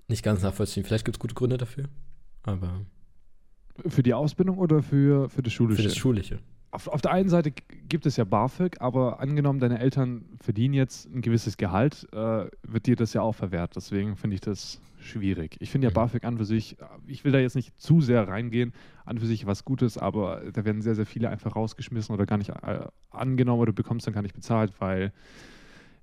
nicht 0.08 0.22
ganz 0.22 0.42
nachvollziehen. 0.42 0.84
Vielleicht 0.84 1.04
gibt 1.04 1.16
es 1.16 1.20
gute 1.20 1.34
Gründe 1.34 1.56
dafür. 1.56 1.84
Aber 2.42 2.84
Für 3.86 4.02
die 4.02 4.14
Ausbildung 4.14 4.58
oder 4.58 4.82
für, 4.82 5.28
für 5.28 5.42
das 5.42 5.52
Schulische? 5.52 5.82
für 5.82 5.88
das 5.88 5.96
Schulische. 5.96 6.38
Auf, 6.72 6.86
auf 6.86 7.00
der 7.00 7.10
einen 7.10 7.28
Seite 7.28 7.50
gibt 7.88 8.06
es 8.06 8.16
ja 8.16 8.24
BAföG, 8.24 8.80
aber 8.80 9.18
angenommen, 9.18 9.58
deine 9.58 9.80
Eltern 9.80 10.24
verdienen 10.40 10.74
jetzt 10.74 11.06
ein 11.12 11.20
gewisses 11.20 11.56
Gehalt, 11.56 12.06
äh, 12.12 12.46
wird 12.62 12.86
dir 12.86 12.94
das 12.94 13.12
ja 13.12 13.22
auch 13.22 13.34
verwehrt. 13.34 13.74
Deswegen 13.74 14.16
finde 14.16 14.34
ich 14.34 14.40
das 14.40 14.80
schwierig. 15.00 15.56
Ich 15.58 15.70
finde 15.70 15.86
ja 15.86 15.90
Mhm. 15.90 15.94
BAföG 15.94 16.24
an 16.24 16.38
für 16.38 16.44
sich, 16.44 16.80
äh, 16.80 16.84
ich 17.08 17.24
will 17.24 17.32
da 17.32 17.38
jetzt 17.38 17.56
nicht 17.56 17.76
zu 17.80 18.00
sehr 18.00 18.28
reingehen, 18.28 18.72
an 19.04 19.18
für 19.18 19.26
sich 19.26 19.46
was 19.46 19.64
Gutes, 19.64 19.98
aber 19.98 20.42
da 20.52 20.64
werden 20.64 20.80
sehr, 20.82 20.94
sehr 20.94 21.06
viele 21.06 21.28
einfach 21.28 21.56
rausgeschmissen 21.56 22.14
oder 22.14 22.26
gar 22.26 22.36
nicht 22.36 22.50
äh, 22.50 22.86
angenommen 23.10 23.60
oder 23.60 23.72
du 23.72 23.76
bekommst 23.82 24.06
dann 24.06 24.14
gar 24.14 24.22
nicht 24.22 24.34
bezahlt, 24.34 24.72
weil 24.78 25.12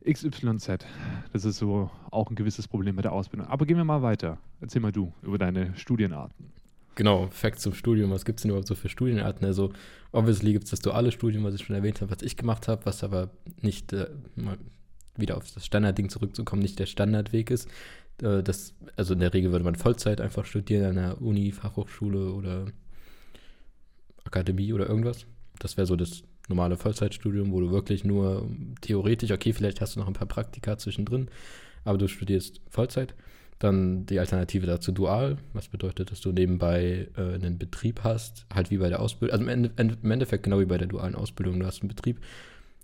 XYZ. 0.05 0.85
Das 1.33 1.45
ist 1.45 1.57
so 1.57 1.89
auch 2.11 2.29
ein 2.29 2.35
gewisses 2.35 2.67
Problem 2.67 2.95
mit 2.95 3.05
der 3.05 3.11
Ausbildung. 3.13 3.47
Aber 3.47 3.65
gehen 3.65 3.77
wir 3.77 3.83
mal 3.83 4.01
weiter. 4.01 4.37
Erzähl 4.61 4.81
mal 4.81 4.91
du 4.91 5.13
über 5.21 5.37
deine 5.37 5.75
Studienarten. 5.75 6.51
Genau, 6.97 7.27
Fact 7.29 7.59
zum 7.59 7.75
Studium. 7.75 8.09
Was 8.09 8.25
gibt 8.25 8.39
es 8.39 8.41
denn 8.41 8.49
überhaupt 8.49 8.67
so 8.67 8.73
für 8.73 8.89
Studienarten? 8.89 9.45
Also, 9.45 9.71
obviously 10.11 10.51
gibt 10.51 10.63
es 10.63 10.71
das 10.71 10.79
duale 10.79 11.11
Studium, 11.11 11.43
was 11.43 11.53
ich 11.53 11.63
schon 11.63 11.75
erwähnt 11.75 12.01
habe, 12.01 12.09
was 12.09 12.23
ich 12.23 12.35
gemacht 12.35 12.67
habe, 12.67 12.87
was 12.87 13.03
aber 13.03 13.29
nicht, 13.61 13.93
äh, 13.93 14.09
mal 14.35 14.57
wieder 15.15 15.37
auf 15.37 15.43
das 15.53 15.63
Standardding 15.63 16.09
zurückzukommen, 16.09 16.63
nicht 16.63 16.79
der 16.79 16.87
Standardweg 16.87 17.51
ist. 17.51 17.69
Äh, 18.23 18.41
das, 18.41 18.73
also 18.95 19.13
in 19.13 19.19
der 19.19 19.31
Regel 19.31 19.51
würde 19.51 19.63
man 19.63 19.75
Vollzeit 19.75 20.19
einfach 20.19 20.45
studieren 20.45 20.85
an 20.85 20.97
einer 20.97 21.21
Uni, 21.21 21.51
Fachhochschule 21.51 22.31
oder 22.31 22.65
Akademie 24.23 24.73
oder 24.73 24.89
irgendwas. 24.89 25.27
Das 25.59 25.77
wäre 25.77 25.85
so 25.85 25.95
das 25.95 26.23
normale 26.47 26.77
Vollzeitstudium, 26.77 27.51
wo 27.51 27.59
du 27.59 27.69
wirklich 27.69 28.05
nur 28.05 28.49
theoretisch, 28.81 29.29
okay, 29.29 29.53
vielleicht 29.53 29.81
hast 29.81 29.95
du 29.95 29.99
noch 29.99 30.07
ein 30.07 30.13
paar 30.13 30.27
Praktika 30.27 30.79
zwischendrin, 30.79 31.29
aber 31.83 31.99
du 31.99 32.07
studierst 32.07 32.59
Vollzeit. 32.71 33.13
Dann 33.59 34.05
die 34.05 34.19
Alternative 34.19 34.67
dazu 34.67 34.91
dual, 34.91 35.37
was 35.53 35.67
bedeutet, 35.67 36.11
dass 36.11 36.21
du 36.21 36.31
nebenbei 36.31 37.07
äh, 37.17 37.33
einen 37.35 37.57
Betrieb 37.57 38.01
hast, 38.03 38.45
halt 38.53 38.69
wie 38.69 38.77
bei 38.77 38.89
der 38.89 38.99
Ausbildung, 38.99 39.33
also 39.33 39.49
im, 39.49 39.49
Ende, 39.49 39.97
im 40.03 40.11
Endeffekt 40.11 40.43
genau 40.43 40.59
wie 40.59 40.65
bei 40.65 40.77
der 40.77 40.87
dualen 40.87 41.15
Ausbildung, 41.15 41.59
du 41.59 41.65
hast 41.65 41.81
einen 41.81 41.89
Betrieb. 41.89 42.19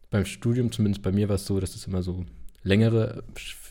Beim 0.09 0.25
Studium, 0.25 0.71
zumindest 0.71 1.03
bei 1.03 1.11
mir, 1.11 1.29
war 1.29 1.35
es 1.35 1.45
so, 1.45 1.59
dass 1.59 1.75
es 1.75 1.85
immer 1.85 2.01
so 2.01 2.25
längere 2.63 3.23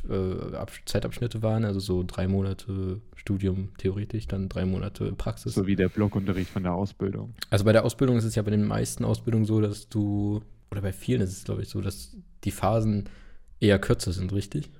äh, 0.09 0.57
Ab 0.57 0.71
Zeitabschnitte 0.85 1.43
waren, 1.43 1.65
also 1.65 1.81
so 1.81 2.05
drei 2.07 2.29
Monate 2.29 3.01
Studium 3.17 3.71
theoretisch, 3.79 4.27
dann 4.27 4.49
drei 4.49 4.65
Monate 4.65 5.13
Praxis. 5.13 5.55
So 5.55 5.67
wie 5.67 5.77
der 5.77 5.89
Blockunterricht 5.89 6.51
von 6.51 6.63
der 6.63 6.75
Ausbildung. 6.75 7.35
Also 7.51 7.65
bei 7.65 7.73
der 7.73 7.85
Ausbildung 7.85 8.17
ist 8.17 8.25
es 8.25 8.35
ja 8.35 8.43
bei 8.43 8.51
den 8.51 8.65
meisten 8.65 9.05
Ausbildungen 9.05 9.45
so, 9.45 9.61
dass 9.61 9.89
du, 9.89 10.43
oder 10.71 10.83
bei 10.83 10.93
vielen 10.93 11.21
ist 11.21 11.33
es, 11.33 11.45
glaube 11.45 11.63
ich, 11.63 11.69
so, 11.69 11.81
dass 11.81 12.17
die 12.45 12.51
Phasen 12.51 13.09
eher 13.61 13.79
kürzer 13.79 14.13
sind, 14.13 14.33
richtig? 14.33 14.71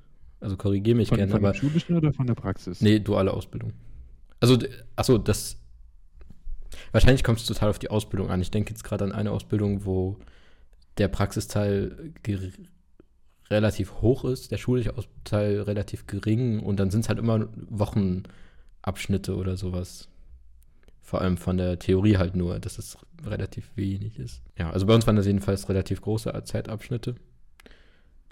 Also 0.43 0.57
korrigiere 0.57 0.97
mich 0.97 1.09
Von, 1.09 1.19
gerne, 1.19 1.31
von 1.31 1.41
aber 1.45 1.53
dem 1.53 1.61
Schulischen 1.61 1.97
oder 1.97 2.13
von 2.13 2.27
der 2.27 2.35
Praxis? 2.35 2.81
nee, 2.81 2.99
duale 2.99 3.33
Ausbildung. 3.33 3.73
Also, 4.41 4.59
achso, 4.97 5.19
das, 5.19 5.57
wahrscheinlich 6.91 7.23
kommt 7.23 7.39
es 7.39 7.47
total 7.47 7.71
auf 7.71 7.79
die 7.79 7.91
Ausbildung 7.91 8.31
an. 8.31 8.41
Ich 8.43 8.51
denke 8.51 8.71
jetzt 8.71 8.83
gerade 8.83 9.05
an 9.05 9.13
eine 9.13 9.31
Ausbildung, 9.31 9.85
wo 9.85 10.17
der 10.99 11.09
Praxisteil 11.09 12.13
relativ 13.51 14.01
hoch 14.03 14.25
ist, 14.25 14.51
der 14.51 14.59
schulische 14.59 14.93
Teil 15.25 15.61
relativ 15.63 16.07
gering 16.07 16.61
und 16.61 16.81
dann 16.81 16.91
sind 16.91 17.01
es 17.03 17.09
halt 17.09 17.19
immer 17.19 17.49
Wochenabschnitte 17.71 19.37
oder 19.37 19.57
sowas. 19.57 20.09
Vor 21.03 21.21
allem 21.21 21.37
von 21.37 21.57
der 21.57 21.79
Theorie 21.79 22.17
halt 22.17 22.35
nur, 22.35 22.59
dass 22.59 22.79
es 22.79 22.97
relativ 23.25 23.71
wenig 23.77 24.19
ist. 24.19 24.43
Ja, 24.59 24.71
also 24.71 24.87
bei 24.87 24.95
uns 24.95 25.07
waren 25.07 25.17
das 25.17 25.27
jedenfalls 25.27 25.69
relativ 25.69 26.01
große 26.01 26.33
Zeitabschnitte. 26.45 27.15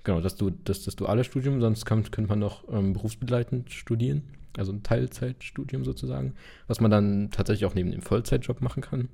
Genau, 0.04 0.20
das, 0.20 0.36
du, 0.36 0.50
das, 0.50 0.84
das 0.84 0.96
duale 0.96 1.24
Studium, 1.24 1.60
sonst 1.60 1.84
kann, 1.84 2.02
könnte 2.10 2.28
man 2.28 2.38
noch 2.38 2.64
ähm, 2.72 2.94
berufsbegleitend 2.94 3.70
studieren, 3.70 4.22
also 4.56 4.72
ein 4.72 4.82
Teilzeitstudium 4.82 5.84
sozusagen, 5.84 6.34
was 6.66 6.80
man 6.80 6.90
dann 6.90 7.30
tatsächlich 7.30 7.66
auch 7.66 7.74
neben 7.74 7.90
dem 7.90 8.02
Vollzeitjob 8.02 8.60
machen 8.62 8.82
kann. 8.82 9.08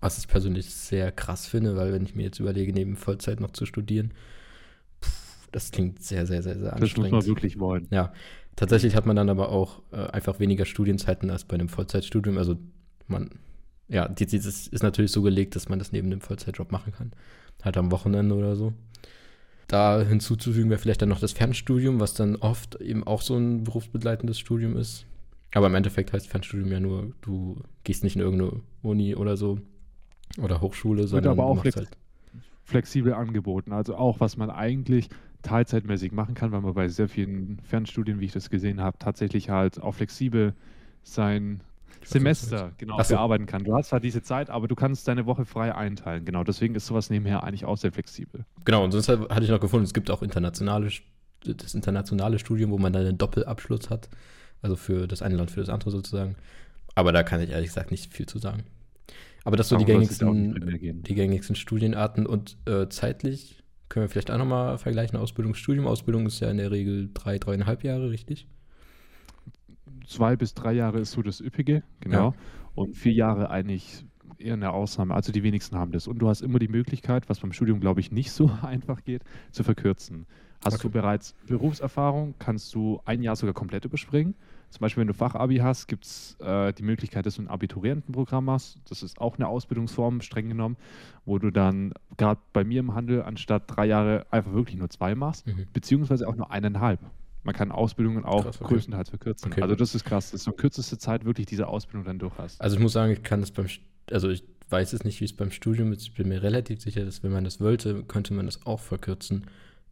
Was 0.00 0.18
ich 0.18 0.28
persönlich 0.28 0.70
sehr 0.74 1.12
krass 1.12 1.46
finde, 1.46 1.76
weil 1.76 1.92
wenn 1.92 2.04
ich 2.04 2.14
mir 2.14 2.22
jetzt 2.22 2.40
überlege, 2.40 2.72
neben 2.72 2.96
Vollzeit 2.96 3.40
noch 3.40 3.50
zu 3.50 3.66
studieren, 3.66 4.12
pff, 5.02 5.48
das 5.52 5.70
klingt 5.70 6.02
sehr, 6.02 6.26
sehr, 6.26 6.42
sehr, 6.42 6.58
sehr 6.58 6.70
das 6.70 6.80
muss 6.80 6.90
anstrengend. 6.90 7.12
man 7.12 7.26
wirklich 7.26 7.58
wollen. 7.58 7.86
Ja, 7.90 8.12
tatsächlich 8.56 8.96
hat 8.96 9.06
man 9.06 9.16
dann 9.16 9.28
aber 9.28 9.50
auch 9.50 9.82
äh, 9.92 9.96
einfach 9.96 10.40
weniger 10.40 10.64
Studienzeiten 10.64 11.30
als 11.30 11.44
bei 11.44 11.54
einem 11.54 11.68
Vollzeitstudium. 11.68 12.38
Also 12.38 12.56
man, 13.08 13.30
ja, 13.88 14.08
dieses 14.08 14.68
ist 14.68 14.82
natürlich 14.82 15.12
so 15.12 15.20
gelegt, 15.20 15.56
dass 15.56 15.68
man 15.68 15.78
das 15.78 15.92
neben 15.92 16.10
dem 16.10 16.22
Vollzeitjob 16.22 16.72
machen 16.72 16.92
kann. 16.92 17.12
Halt 17.62 17.76
am 17.76 17.90
Wochenende 17.90 18.34
oder 18.34 18.56
so. 18.56 18.72
Da 19.70 20.02
hinzuzufügen 20.02 20.68
wäre 20.68 20.80
vielleicht 20.80 21.00
dann 21.00 21.08
noch 21.08 21.20
das 21.20 21.30
Fernstudium, 21.30 22.00
was 22.00 22.14
dann 22.14 22.34
oft 22.34 22.80
eben 22.80 23.06
auch 23.06 23.22
so 23.22 23.36
ein 23.36 23.62
berufsbegleitendes 23.62 24.36
Studium 24.36 24.76
ist. 24.76 25.06
Aber 25.54 25.68
im 25.68 25.76
Endeffekt 25.76 26.12
heißt 26.12 26.26
Fernstudium 26.26 26.72
ja 26.72 26.80
nur, 26.80 27.12
du 27.20 27.62
gehst 27.84 28.02
nicht 28.02 28.16
in 28.16 28.22
irgendeine 28.22 28.62
Uni 28.82 29.14
oder 29.14 29.36
so 29.36 29.60
oder 30.42 30.60
Hochschule, 30.60 31.06
sondern 31.06 31.32
aber 31.32 31.44
auch 31.44 31.62
machst 31.62 31.74
flex- 31.74 31.90
flexibel 32.64 33.14
angeboten. 33.14 33.72
Also 33.72 33.94
auch, 33.94 34.18
was 34.18 34.36
man 34.36 34.50
eigentlich 34.50 35.08
teilzeitmäßig 35.42 36.10
machen 36.10 36.34
kann, 36.34 36.50
weil 36.50 36.62
man 36.62 36.74
bei 36.74 36.88
sehr 36.88 37.08
vielen 37.08 37.60
Fernstudien, 37.62 38.18
wie 38.18 38.24
ich 38.24 38.32
das 38.32 38.50
gesehen 38.50 38.80
habe, 38.80 38.98
tatsächlich 38.98 39.50
halt 39.50 39.80
auch 39.80 39.94
flexibel 39.94 40.54
sein 41.04 41.62
Semester 42.02 42.72
genau 42.78 43.00
so. 43.02 43.14
bearbeiten 43.14 43.46
kann. 43.46 43.64
Du 43.64 43.74
hast 43.74 43.88
zwar 43.88 44.00
diese 44.00 44.22
Zeit, 44.22 44.50
aber 44.50 44.68
du 44.68 44.74
kannst 44.74 45.06
deine 45.08 45.26
Woche 45.26 45.44
frei 45.44 45.74
einteilen. 45.74 46.24
Genau, 46.24 46.44
deswegen 46.44 46.74
ist 46.74 46.86
sowas 46.86 47.10
nebenher 47.10 47.44
eigentlich 47.44 47.64
auch 47.64 47.76
sehr 47.76 47.92
flexibel. 47.92 48.44
Genau, 48.64 48.84
und 48.84 48.92
sonst 48.92 49.08
hatte 49.08 49.42
ich 49.42 49.50
noch 49.50 49.60
gefunden, 49.60 49.84
es 49.84 49.94
gibt 49.94 50.10
auch 50.10 50.22
internationale, 50.22 50.90
das 51.44 51.74
internationale 51.74 52.38
Studium, 52.38 52.70
wo 52.70 52.78
man 52.78 52.92
dann 52.92 53.06
einen 53.06 53.18
Doppelabschluss 53.18 53.90
hat. 53.90 54.08
Also 54.62 54.76
für 54.76 55.06
das 55.06 55.22
eine 55.22 55.36
Land, 55.36 55.50
für 55.50 55.60
das 55.60 55.68
andere 55.68 55.90
sozusagen. 55.90 56.36
Aber 56.94 57.12
da 57.12 57.22
kann 57.22 57.40
ich 57.40 57.50
ehrlich 57.50 57.68
gesagt 57.68 57.90
nicht 57.90 58.12
viel 58.12 58.26
zu 58.26 58.38
sagen. 58.38 58.64
Aber 59.44 59.56
das 59.56 59.68
sind 59.68 59.78
so 59.78 59.84
die 59.84 59.90
gängigsten, 59.90 61.02
die 61.02 61.14
gängigsten 61.14 61.56
Studienarten 61.56 62.26
und 62.26 62.58
äh, 62.66 62.88
zeitlich 62.88 63.62
können 63.88 64.04
wir 64.04 64.08
vielleicht 64.08 64.30
auch 64.30 64.38
nochmal 64.38 64.78
vergleichen, 64.78 65.18
Ausbildung, 65.18 65.54
Studium. 65.54 65.86
Ausbildung 65.86 66.26
ist 66.26 66.40
ja 66.40 66.50
in 66.50 66.58
der 66.58 66.70
Regel 66.70 67.10
drei, 67.12 67.38
dreieinhalb 67.38 67.84
Jahre, 67.84 68.10
richtig? 68.10 68.46
Zwei 70.10 70.34
bis 70.34 70.54
drei 70.54 70.72
Jahre 70.72 70.98
ist 70.98 71.12
so 71.12 71.22
das 71.22 71.40
Üppige, 71.40 71.84
genau. 72.00 72.30
Ja. 72.30 72.34
Und 72.74 72.96
vier 72.96 73.12
Jahre 73.12 73.48
eigentlich 73.48 74.04
eher 74.38 74.54
eine 74.54 74.72
Ausnahme. 74.72 75.14
Also 75.14 75.30
die 75.30 75.44
wenigsten 75.44 75.76
haben 75.76 75.92
das. 75.92 76.08
Und 76.08 76.18
du 76.18 76.28
hast 76.28 76.40
immer 76.40 76.58
die 76.58 76.66
Möglichkeit, 76.66 77.28
was 77.28 77.38
beim 77.38 77.52
Studium, 77.52 77.78
glaube 77.78 78.00
ich, 78.00 78.10
nicht 78.10 78.32
so 78.32 78.50
einfach 78.62 79.04
geht, 79.04 79.22
zu 79.52 79.62
verkürzen. 79.62 80.26
Hast 80.64 80.74
okay. 80.74 80.82
du 80.82 80.90
bereits 80.90 81.34
Berufserfahrung, 81.46 82.34
kannst 82.40 82.74
du 82.74 83.00
ein 83.04 83.22
Jahr 83.22 83.36
sogar 83.36 83.54
komplett 83.54 83.84
überspringen. 83.84 84.34
Zum 84.70 84.80
Beispiel, 84.80 85.02
wenn 85.02 85.08
du 85.08 85.14
Fachabi 85.14 85.58
hast, 85.58 85.86
gibt 85.86 86.04
es 86.04 86.36
äh, 86.40 86.72
die 86.72 86.82
Möglichkeit, 86.82 87.24
dass 87.24 87.36
du 87.36 87.42
ein 87.42 87.48
Abiturientenprogramm 87.48 88.50
hast. 88.50 88.80
Das 88.88 89.04
ist 89.04 89.20
auch 89.20 89.36
eine 89.36 89.46
Ausbildungsform, 89.46 90.22
streng 90.22 90.48
genommen, 90.48 90.76
wo 91.24 91.38
du 91.38 91.52
dann 91.52 91.92
gerade 92.16 92.40
bei 92.52 92.64
mir 92.64 92.80
im 92.80 92.94
Handel 92.94 93.22
anstatt 93.22 93.62
drei 93.68 93.86
Jahre 93.86 94.26
einfach 94.32 94.52
wirklich 94.52 94.76
nur 94.76 94.90
zwei 94.90 95.14
machst, 95.14 95.46
mhm. 95.46 95.68
beziehungsweise 95.72 96.26
auch 96.26 96.34
nur 96.34 96.50
eineinhalb. 96.50 96.98
Man 97.42 97.54
kann 97.54 97.72
Ausbildungen 97.72 98.24
auch 98.24 98.44
krass, 98.44 98.60
okay. 98.60 98.74
größtenteils 98.74 99.08
verkürzen. 99.08 99.50
Okay. 99.50 99.62
Also 99.62 99.74
das 99.74 99.94
ist 99.94 100.04
krass, 100.04 100.30
dass 100.30 100.44
du 100.44 100.50
in 100.50 100.56
kürzester 100.56 100.98
Zeit 100.98 101.24
wirklich 101.24 101.46
diese 101.46 101.68
Ausbildung 101.68 102.04
dann 102.04 102.18
durch 102.18 102.36
hast. 102.36 102.60
Also 102.60 102.76
ich 102.76 102.82
muss 102.82 102.92
sagen, 102.92 103.12
ich 103.12 103.22
kann 103.22 103.40
das 103.40 103.50
beim, 103.50 103.66
also 104.10 104.28
ich 104.28 104.44
weiß 104.68 104.92
es 104.92 105.04
nicht, 105.04 105.20
wie 105.20 105.24
es 105.24 105.32
beim 105.32 105.50
Studium 105.50 105.92
ist. 105.92 106.02
Ich 106.02 106.14
bin 106.14 106.28
mir 106.28 106.42
relativ 106.42 106.80
sicher, 106.80 107.04
dass 107.04 107.22
wenn 107.22 107.32
man 107.32 107.44
das 107.44 107.60
wollte, 107.60 108.02
könnte 108.04 108.34
man 108.34 108.46
das 108.46 108.66
auch 108.66 108.80
verkürzen. 108.80 109.46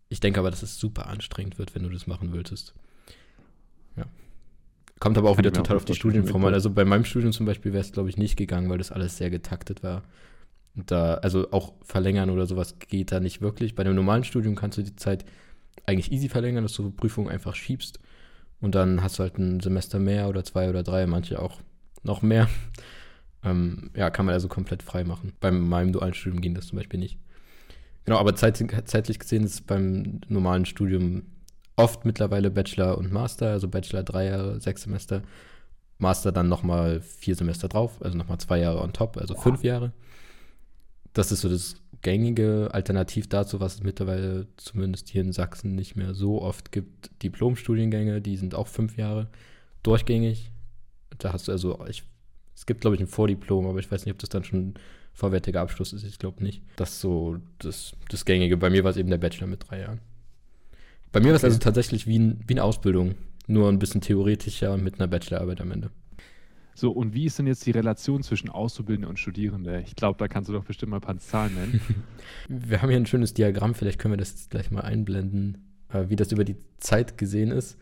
Ich 0.09 0.21
denke 0.21 0.41
aber, 0.41 0.51
dass 0.51 0.63
es 0.63 0.79
super 0.79 1.07
anstrengend 1.07 1.59
wird, 1.59 1.75
wenn 1.75 1.83
du 1.83 1.91
das 1.91 2.07
machen 2.07 2.33
wolltest. 2.33 2.75
Ja. 3.97 4.05
Kommt 5.01 5.19
aber 5.19 5.31
auch 5.31 5.39
wieder 5.39 5.53
total 5.53 5.77
auf 5.77 5.85
die 5.85 5.95
Studienform 5.95 6.45
an. 6.45 6.55
Also 6.55 6.71
bei 6.71 6.85
meinem 6.85 7.05
Studium 7.05 7.33
zum 7.33 7.47
Beispiel 7.47 7.73
wäre 7.73 7.83
es, 7.83 7.93
glaube 7.93 8.09
ich, 8.09 8.17
nicht 8.17 8.37
gegangen, 8.37 8.69
weil 8.69 8.79
das 8.79 8.93
alles 8.93 9.17
sehr 9.17 9.31
getaktet 9.31 9.83
war. 9.83 10.03
Und 10.75 10.91
da, 10.91 11.15
also 11.15 11.51
auch 11.51 11.73
verlängern 11.83 12.31
oder 12.31 12.47
sowas 12.47 12.79
geht 12.79 13.11
da 13.13 13.21
nicht 13.21 13.41
wirklich. 13.41 13.75
Bei 13.75 13.83
einem 13.85 13.97
normalen 13.97 14.25
Studium 14.25 14.55
kannst 14.55 14.79
du 14.79 14.83
die 14.83 14.97
Zeit 14.97 15.25
eigentlich 15.87 16.13
easy 16.13 16.29
verlängern, 16.29 16.65
dass 16.65 16.75
du 16.75 16.91
Prüfungen 16.91 17.31
einfach 17.31 17.55
schiebst. 17.55 17.99
Und 18.61 18.75
dann 18.75 19.03
hast 19.03 19.19
du 19.19 19.23
halt 19.23 19.39
ein 19.39 19.61
Semester 19.61 19.99
mehr 19.99 20.29
oder 20.29 20.45
zwei 20.45 20.69
oder 20.69 20.83
drei, 20.83 21.07
manche 21.07 21.41
auch 21.41 21.61
noch 22.03 22.23
mehr. 22.23 22.49
Ähm, 23.45 23.93
ja, 23.95 24.11
kann 24.11 24.27
man 24.27 24.33
also 24.33 24.49
komplett 24.49 24.83
frei 24.83 25.05
machen. 25.05 25.33
Bei 25.39 25.53
meinem 25.53 25.93
dualen 25.93 26.13
Studium 26.13 26.41
ging 26.41 26.57
das 26.57 26.67
zum 26.67 26.77
Beispiel 26.77 26.99
nicht. 26.99 27.21
Genau, 28.05 28.19
aber 28.19 28.35
zeitlich, 28.35 28.69
zeitlich 28.87 29.21
gesehen 29.21 29.45
ist 29.45 29.55
es 29.55 29.61
beim 29.61 30.21
normalen 30.27 30.67
Studium 30.67 31.23
oft 31.77 32.05
mittlerweile 32.05 32.51
Bachelor 32.51 32.99
und 32.99 33.13
Master, 33.13 33.51
also 33.51 33.69
Bachelor 33.69 34.03
drei 34.03 34.27
Jahre, 34.27 34.61
sechs 34.61 34.83
Semester, 34.83 35.23
Master 35.99 36.33
dann 36.33 36.49
nochmal 36.49 37.01
vier 37.01 37.37
Semester 37.37 37.69
drauf, 37.69 38.03
also 38.03 38.19
nochmal 38.19 38.39
zwei 38.39 38.59
Jahre 38.59 38.83
on 38.83 38.93
top, 38.93 39.17
also 39.17 39.35
wow. 39.35 39.43
fünf 39.43 39.63
Jahre. 39.63 39.93
Das 41.19 41.33
ist 41.33 41.41
so 41.41 41.49
das 41.49 41.75
gängige 42.03 42.69
Alternativ 42.71 43.29
dazu, 43.29 43.59
was 43.59 43.75
es 43.75 43.83
mittlerweile 43.83 44.47
zumindest 44.57 45.09
hier 45.09 45.23
in 45.23 45.33
Sachsen 45.33 45.75
nicht 45.75 45.97
mehr 45.97 46.15
so 46.15 46.41
oft 46.41 46.71
gibt. 46.71 47.11
Diplomstudiengänge, 47.25 48.21
die 48.21 48.37
sind 48.37 48.55
auch 48.55 48.69
fünf 48.69 48.97
Jahre 48.97 49.27
durchgängig. 49.83 50.53
Da 51.19 51.33
hast 51.33 51.49
du 51.49 51.53
also, 51.53 51.85
ich, 51.89 52.05
es 52.55 52.67
gibt 52.67 52.83
glaube 52.83 52.95
ich 52.95 53.03
ein 53.03 53.09
Vordiplom, 53.09 53.67
aber 53.67 53.81
ich 53.81 53.91
weiß 53.91 54.05
nicht, 54.05 54.13
ob 54.13 54.21
das 54.21 54.29
dann 54.29 54.45
schon 54.45 54.75
vollwertiger 55.13 55.61
Abschluss 55.61 55.93
ist. 55.93 56.05
Ich 56.05 56.21
glaube 56.21 56.41
nicht. 56.45 56.63
Das 56.77 56.91
ist 56.91 57.01
so 57.01 57.39
das, 57.59 57.97
das 58.11 58.25
Gängige. 58.25 58.57
Bei 58.57 58.71
mir 58.71 58.85
war 58.85 58.93
es 58.93 58.97
eben 58.97 59.11
der 59.11 59.19
Bachelor 59.19 59.49
mit 59.49 59.69
drei 59.69 59.81
Jahren. 59.81 59.99
Bei 61.11 61.19
mir 61.19 61.25
okay. 61.25 61.31
war 61.31 61.37
es 61.39 61.45
also 61.45 61.59
tatsächlich 61.59 62.07
wie, 62.07 62.21
ein, 62.21 62.45
wie 62.47 62.55
eine 62.55 62.63
Ausbildung, 62.63 63.17
nur 63.49 63.69
ein 63.69 63.81
bisschen 63.81 64.03
theoretischer 64.03 64.77
mit 64.77 65.01
einer 65.01 65.09
Bachelorarbeit 65.09 65.61
am 65.63 65.73
Ende. 65.73 65.91
So, 66.79 66.93
und 66.93 67.13
wie 67.13 67.25
ist 67.25 67.37
denn 67.41 67.49
jetzt 67.49 67.67
die 67.67 67.73
Relation 67.73 68.23
zwischen 68.23 68.51
Auszubildende 68.51 69.09
und 69.09 69.19
Studierende? 69.19 69.83
Ich 69.85 69.97
glaube, 69.97 70.17
da 70.17 70.29
kannst 70.29 70.49
du 70.49 70.53
doch 70.53 70.63
bestimmt 70.63 70.91
mal 70.91 70.99
ein 70.99 71.01
paar 71.01 71.19
Zahlen 71.19 71.53
nennen. 71.57 71.81
wir 72.49 72.81
haben 72.81 72.89
hier 72.89 73.01
ein 73.01 73.07
schönes 73.07 73.35
Diagramm, 73.35 73.75
vielleicht 73.75 73.99
können 73.99 74.13
wir 74.13 74.17
das 74.17 74.49
gleich 74.49 74.71
mal 74.71 74.83
einblenden, 74.83 75.59
äh, 75.93 76.05
wie 76.07 76.15
das 76.15 76.31
über 76.31 76.45
die 76.45 76.55
Zeit 76.77 77.19
gesehen 77.19 77.51
ist. 77.51 77.77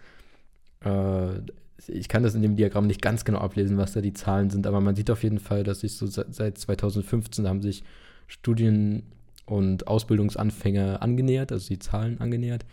Äh, 0.83 1.41
ich 1.89 2.09
kann 2.09 2.23
das 2.23 2.35
in 2.35 2.41
dem 2.41 2.57
Diagramm 2.57 2.87
nicht 2.87 3.03
ganz 3.03 3.27
genau 3.27 3.41
ablesen, 3.41 3.77
was 3.77 3.93
da 3.93 4.01
die 4.01 4.15
Zahlen 4.15 4.49
sind, 4.49 4.67
aber 4.67 4.81
man 4.81 4.97
sieht 4.97 5.11
auf 5.11 5.23
jeden 5.25 5.41
Fall, 5.41 5.63
dass 5.63 5.81
sich 5.81 5.95
so 5.95 6.07
seit 6.07 6.57
2015 6.57 7.47
haben 7.47 7.61
sich 7.61 7.85
Studien- 8.29 9.03
und 9.45 9.89
Ausbildungsanfänger 9.89 11.03
angenähert, 11.03 11.53
also 11.53 11.69
die 11.69 11.81
Zahlen 11.81 12.19
angenähert. 12.19 12.65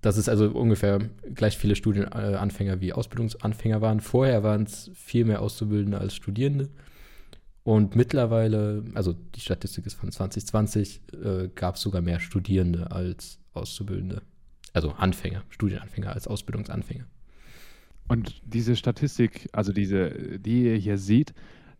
Dass 0.00 0.16
es 0.16 0.28
also 0.28 0.50
ungefähr 0.50 0.98
gleich 1.34 1.58
viele 1.58 1.76
Studienanfänger 1.76 2.80
wie 2.80 2.92
Ausbildungsanfänger 2.92 3.80
waren. 3.80 4.00
Vorher 4.00 4.42
waren 4.42 4.62
es 4.62 4.90
viel 4.94 5.24
mehr 5.24 5.42
Auszubildende 5.42 5.98
als 5.98 6.14
Studierende. 6.14 6.70
Und 7.62 7.94
mittlerweile, 7.94 8.82
also 8.94 9.12
die 9.12 9.40
Statistik 9.40 9.86
ist 9.86 9.94
von 9.94 10.10
2020, 10.10 11.02
äh, 11.12 11.48
gab 11.54 11.74
es 11.74 11.82
sogar 11.82 12.00
mehr 12.00 12.18
Studierende 12.18 12.90
als 12.90 13.38
Auszubildende. 13.52 14.22
Also 14.72 14.92
Anfänger, 14.92 15.42
Studienanfänger 15.50 16.12
als 16.12 16.26
Ausbildungsanfänger. 16.26 17.06
Und 18.08 18.40
diese 18.44 18.76
Statistik, 18.76 19.48
also 19.52 19.72
diese, 19.72 20.38
die 20.38 20.64
ihr 20.64 20.76
hier 20.76 20.98
seht, 20.98 21.34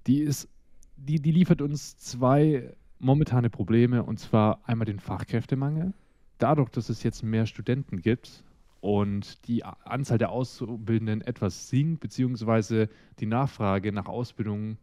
die 0.06 0.20
ist, 0.20 0.48
die, 0.96 1.20
die 1.20 1.32
liefert 1.32 1.62
uns 1.62 1.96
zwei 1.96 2.74
momentane 2.98 3.50
Probleme, 3.50 4.02
und 4.02 4.20
zwar 4.20 4.60
einmal 4.68 4.84
den 4.84 5.00
Fachkräftemangel 5.00 5.94
dadurch, 6.42 6.70
dass 6.70 6.88
es 6.88 7.02
jetzt 7.02 7.22
mehr 7.22 7.46
Studenten 7.46 8.00
gibt 8.00 8.44
und 8.80 9.46
die 9.46 9.64
Anzahl 9.64 10.18
der 10.18 10.30
Auszubildenden 10.30 11.20
etwas 11.20 11.68
sinkt, 11.68 12.00
beziehungsweise 12.00 12.88
die 13.18 13.26
Nachfrage 13.26 13.92
nach 13.92 14.06
Ausbildung 14.06 14.78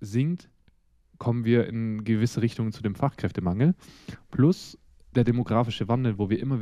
sinkt, 0.00 0.48
kommen 1.18 1.44
wir 1.44 1.66
in 1.68 2.04
gewisse 2.04 2.42
Richtungen 2.42 2.72
zu 2.72 2.82
dem 2.82 2.96
Fachkräftemangel. 2.96 3.74
Plus 4.30 4.78
der 5.14 5.24
demografische 5.24 5.86
Wandel, 5.88 6.18
wo 6.18 6.30
wir 6.30 6.40
immer, 6.40 6.58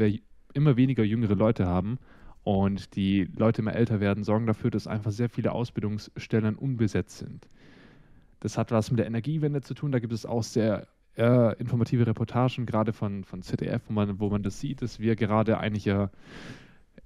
immer 0.52 0.76
weniger 0.76 1.02
jüngere 1.02 1.34
Leute 1.34 1.66
haben 1.66 1.98
und 2.42 2.94
die 2.96 3.24
Leute 3.36 3.62
immer 3.62 3.74
älter 3.74 4.00
werden, 4.00 4.24
sorgen 4.24 4.46
dafür, 4.46 4.70
dass 4.70 4.86
einfach 4.86 5.12
sehr 5.12 5.30
viele 5.30 5.52
Ausbildungsstellen 5.52 6.56
unbesetzt 6.56 7.18
sind. 7.18 7.48
Das 8.40 8.58
hat 8.58 8.70
was 8.70 8.90
mit 8.90 8.98
der 8.98 9.06
Energiewende 9.06 9.60
zu 9.62 9.74
tun. 9.74 9.92
Da 9.92 9.98
gibt 9.98 10.12
es 10.12 10.26
auch 10.26 10.42
sehr 10.42 10.86
äh, 11.17 11.57
informative 11.59 12.07
Reportagen, 12.07 12.67
gerade 12.67 12.93
von, 12.93 13.25
von 13.25 13.43
ZDF, 13.43 13.83
wo 13.88 13.93
man, 13.93 14.21
wo 14.21 14.31
man 14.31 14.43
das 14.43 14.61
sieht, 14.61 14.83
dass 14.83 15.00
wir 15.00 15.17
gerade 15.17 15.59
eigentlich 15.59 15.87
äh, 15.87 16.09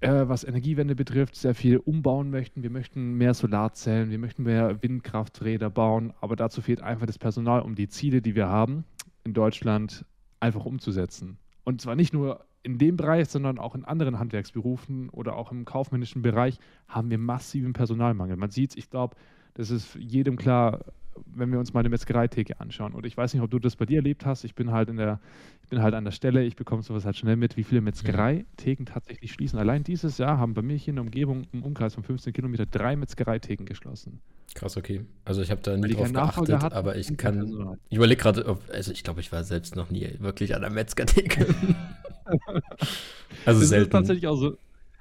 was 0.00 0.44
Energiewende 0.44 0.94
betrifft, 0.94 1.36
sehr 1.36 1.54
viel 1.54 1.78
umbauen 1.78 2.30
möchten. 2.30 2.62
Wir 2.62 2.70
möchten 2.70 3.14
mehr 3.14 3.34
Solarzellen, 3.34 4.10
wir 4.10 4.18
möchten 4.18 4.42
mehr 4.42 4.82
Windkrafträder 4.82 5.70
bauen, 5.70 6.12
aber 6.20 6.36
dazu 6.36 6.60
fehlt 6.60 6.82
einfach 6.82 7.06
das 7.06 7.18
Personal, 7.18 7.62
um 7.62 7.74
die 7.74 7.88
Ziele, 7.88 8.20
die 8.20 8.34
wir 8.34 8.48
haben, 8.48 8.84
in 9.24 9.32
Deutschland 9.32 10.04
einfach 10.40 10.64
umzusetzen. 10.66 11.38
Und 11.64 11.80
zwar 11.80 11.96
nicht 11.96 12.12
nur 12.12 12.44
in 12.62 12.78
dem 12.78 12.96
Bereich, 12.96 13.28
sondern 13.28 13.58
auch 13.58 13.74
in 13.74 13.84
anderen 13.84 14.18
Handwerksberufen 14.18 15.10
oder 15.10 15.36
auch 15.36 15.52
im 15.52 15.64
kaufmännischen 15.64 16.22
Bereich 16.22 16.58
haben 16.88 17.10
wir 17.10 17.18
massiven 17.18 17.72
Personalmangel. 17.72 18.36
Man 18.36 18.50
sieht 18.50 18.70
es, 18.70 18.76
ich 18.76 18.90
glaube, 18.90 19.16
das 19.54 19.70
ist 19.70 19.94
jedem 19.94 20.36
klar, 20.36 20.80
wenn 21.26 21.50
wir 21.52 21.58
uns 21.58 21.72
mal 21.72 21.80
eine 21.80 21.88
Metzgereitheke 21.88 22.60
anschauen. 22.60 22.92
Und 22.92 23.06
ich 23.06 23.16
weiß 23.16 23.34
nicht, 23.34 23.42
ob 23.42 23.50
du 23.50 23.58
das 23.58 23.76
bei 23.76 23.86
dir 23.86 23.96
erlebt 23.96 24.26
hast. 24.26 24.44
Ich 24.44 24.54
bin 24.54 24.70
halt 24.72 24.88
in 24.88 24.96
der, 24.96 25.20
ich 25.62 25.68
bin 25.68 25.82
halt 25.82 25.94
an 25.94 26.04
der 26.04 26.12
Stelle, 26.12 26.44
ich 26.44 26.56
bekomme 26.56 26.82
sowas 26.82 27.04
halt 27.04 27.16
schnell 27.16 27.36
mit, 27.36 27.56
wie 27.56 27.64
viele 27.64 27.80
Metzgereitheken 27.80 28.86
tatsächlich 28.86 29.32
schließen. 29.32 29.58
Allein 29.58 29.84
dieses 29.84 30.18
Jahr 30.18 30.38
haben 30.38 30.54
bei 30.54 30.62
mir 30.62 30.76
hier 30.76 30.92
in 30.92 30.96
der 30.96 31.04
Umgebung 31.04 31.46
im 31.52 31.62
Umkreis 31.62 31.94
von 31.94 32.04
15 32.04 32.32
Kilometern 32.32 32.68
drei 32.70 32.96
Metzgereitheken 32.96 33.66
geschlossen. 33.66 34.20
Krass, 34.54 34.76
okay. 34.76 35.04
Also 35.24 35.42
ich 35.42 35.50
habe 35.50 35.60
da 35.62 35.76
nie 35.76 35.94
drauf 35.94 36.12
geachtet, 36.12 36.62
hatten, 36.62 36.74
aber 36.74 36.96
ich 36.96 37.16
kann. 37.16 37.78
Ich 37.88 37.96
überlege 37.96 38.20
gerade, 38.20 38.56
also 38.72 38.92
ich 38.92 39.02
glaube, 39.02 39.20
ich 39.20 39.32
war 39.32 39.42
selbst 39.42 39.74
noch 39.74 39.90
nie 39.90 40.08
wirklich 40.18 40.54
an 40.54 40.60
der 40.60 40.70
Metzgertheke. 40.70 41.46
also 43.44 43.60
das 43.60 43.68
selten. 43.68 43.84
ist 43.84 43.92
tatsächlich 43.92 44.26
auch 44.28 44.36
so 44.36 44.56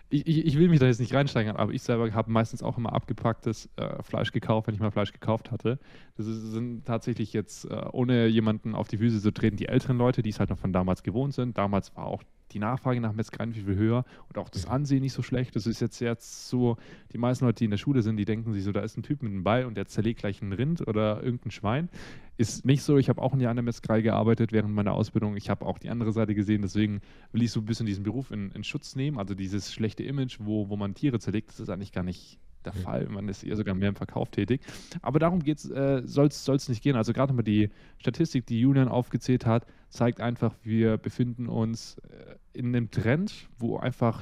ich, 0.10 0.46
ich, 0.46 0.58
will 0.60 0.70
mich 0.70 0.80
da 0.80 0.86
jetzt 0.86 1.00
nicht 1.00 1.14
reinsteigern, 1.14 1.56
aber 1.56 1.72
ich 1.72 1.82
selber 1.82 2.12
habe 2.14 2.32
meistens 2.32 2.62
auch 2.62 2.78
immer 2.78 2.94
abgepacktes 2.94 3.70
äh, 3.78 4.04
Fleisch 4.04 4.32
gekauft, 4.32 4.68
wenn 4.68 4.76
ich 4.76 4.82
mal 4.82 4.92
Fleisch 4.92 5.12
gekauft 5.12 5.52
hatte. 5.52 5.80
Das 6.18 6.28
ist, 6.28 6.52
sind 6.52 6.86
tatsächlich 6.86 7.34
jetzt, 7.34 7.66
äh, 7.66 7.86
ohne 7.92 8.28
jemanden 8.28 8.76
auf 8.76 8.88
die 8.88 8.98
Füße 8.98 9.22
zu 9.22 9.32
treten, 9.32 9.58
die 9.58 9.68
älteren 9.68 9.98
Leute, 9.98 10.22
die 10.22 10.30
es 10.30 10.40
halt 10.40 10.52
noch 10.52 10.60
von 10.60 10.72
damals 10.72 11.04
gewohnt 11.04 11.34
sind. 11.34 11.58
Damals 11.58 11.96
war 11.96 12.06
auch 12.06 12.24
die 12.54 12.60
Nachfrage 12.60 13.02
nach 13.02 13.14
Metzgereien 13.14 13.54
viel, 13.54 13.66
viel 13.66 13.76
höher 13.76 14.06
und 14.30 14.38
auch 14.38 14.50
das 14.50 14.66
Ansehen 14.66 15.02
nicht 15.02 15.14
so 15.14 15.22
schlecht. 15.22 15.56
Das 15.56 15.68
ist 15.68 15.80
jetzt 15.80 16.00
jetzt 16.00 16.50
so, 16.50 16.78
die 17.12 17.18
meisten 17.18 17.46
Leute, 17.46 17.60
die 17.60 17.66
in 17.66 17.72
der 17.72 17.78
Schule 17.78 18.02
sind, 18.02 18.18
die 18.18 18.26
denken 18.26 18.54
sich 18.54 18.64
so, 18.64 18.72
da 18.72 18.82
ist 18.82 18.98
ein 18.98 19.04
Typ 19.04 19.24
mit 19.24 19.32
einem 19.32 19.44
Ball 19.44 19.66
und 19.66 19.76
der 19.76 19.88
zerlegt 19.88 20.20
gleich 20.20 20.42
ein 20.42 20.54
Rind 20.54 20.88
oder 20.88 21.24
irgendein 21.24 21.52
Schwein. 21.52 21.90
Ist 22.38 22.66
nicht 22.66 22.82
so. 22.82 22.98
Ich 22.98 23.10
habe 23.10 23.22
auch 23.22 23.34
ein 23.34 23.40
Jahr 23.40 23.52
in 23.52 23.58
der 23.58 23.64
Metzgerei 23.64 24.02
gearbeitet 24.02 24.52
während 24.52 24.74
meiner 24.74 24.94
Ausbildung. 24.94 25.36
Ich 25.38 25.50
habe 25.50 25.66
auch 25.66 25.78
die 25.78 25.90
andere 25.90 26.12
Seite 26.12 26.34
gesehen. 26.34 26.64
Deswegen 26.64 27.02
will 27.32 27.44
ich 27.44 27.52
so 27.52 27.60
ein 27.60 27.66
bisschen 27.66 27.86
diesen 27.86 28.04
Beruf 28.04 28.32
in, 28.32 28.52
in 28.52 28.64
Schutz 28.64 28.96
nehmen. 28.96 29.20
Also 29.20 29.36
dieses 29.36 29.72
schlechte 29.72 30.04
Image, 30.04 30.38
wo, 30.40 30.70
wo 30.70 30.76
man 30.76 30.96
Tiere 30.96 31.20
zerlegt, 31.20 31.50
das 31.50 31.60
ist 31.60 31.70
eigentlich 31.70 31.92
gar 31.92 32.04
nicht 32.04 32.40
der 32.66 32.74
Fall. 32.74 33.08
Man 33.08 33.28
ist 33.28 33.44
eher 33.44 33.56
sogar 33.56 33.76
mehr 33.76 33.90
im 33.90 33.96
Verkauf 33.96 34.32
tätig. 34.32 34.62
Aber 35.02 35.20
darum 35.20 35.42
äh, 35.42 36.02
soll 36.06 36.28
es 36.28 36.70
nicht 36.70 36.82
gehen. 36.82 36.96
Also 36.96 37.14
gerade 37.14 37.34
mal 37.34 37.44
die 37.44 37.70
Statistik, 37.98 38.46
die 38.46 38.60
Julian 38.60 38.88
aufgezählt 38.88 39.46
hat, 39.46 39.66
zeigt 39.90 40.22
einfach, 40.22 40.56
wir 40.64 40.98
befinden 40.98 41.48
uns 41.48 41.98
äh, 42.10 42.36
in 42.54 42.68
einem 42.68 42.92
Trend, 42.92 43.50
wo 43.58 43.78
einfach 43.78 44.22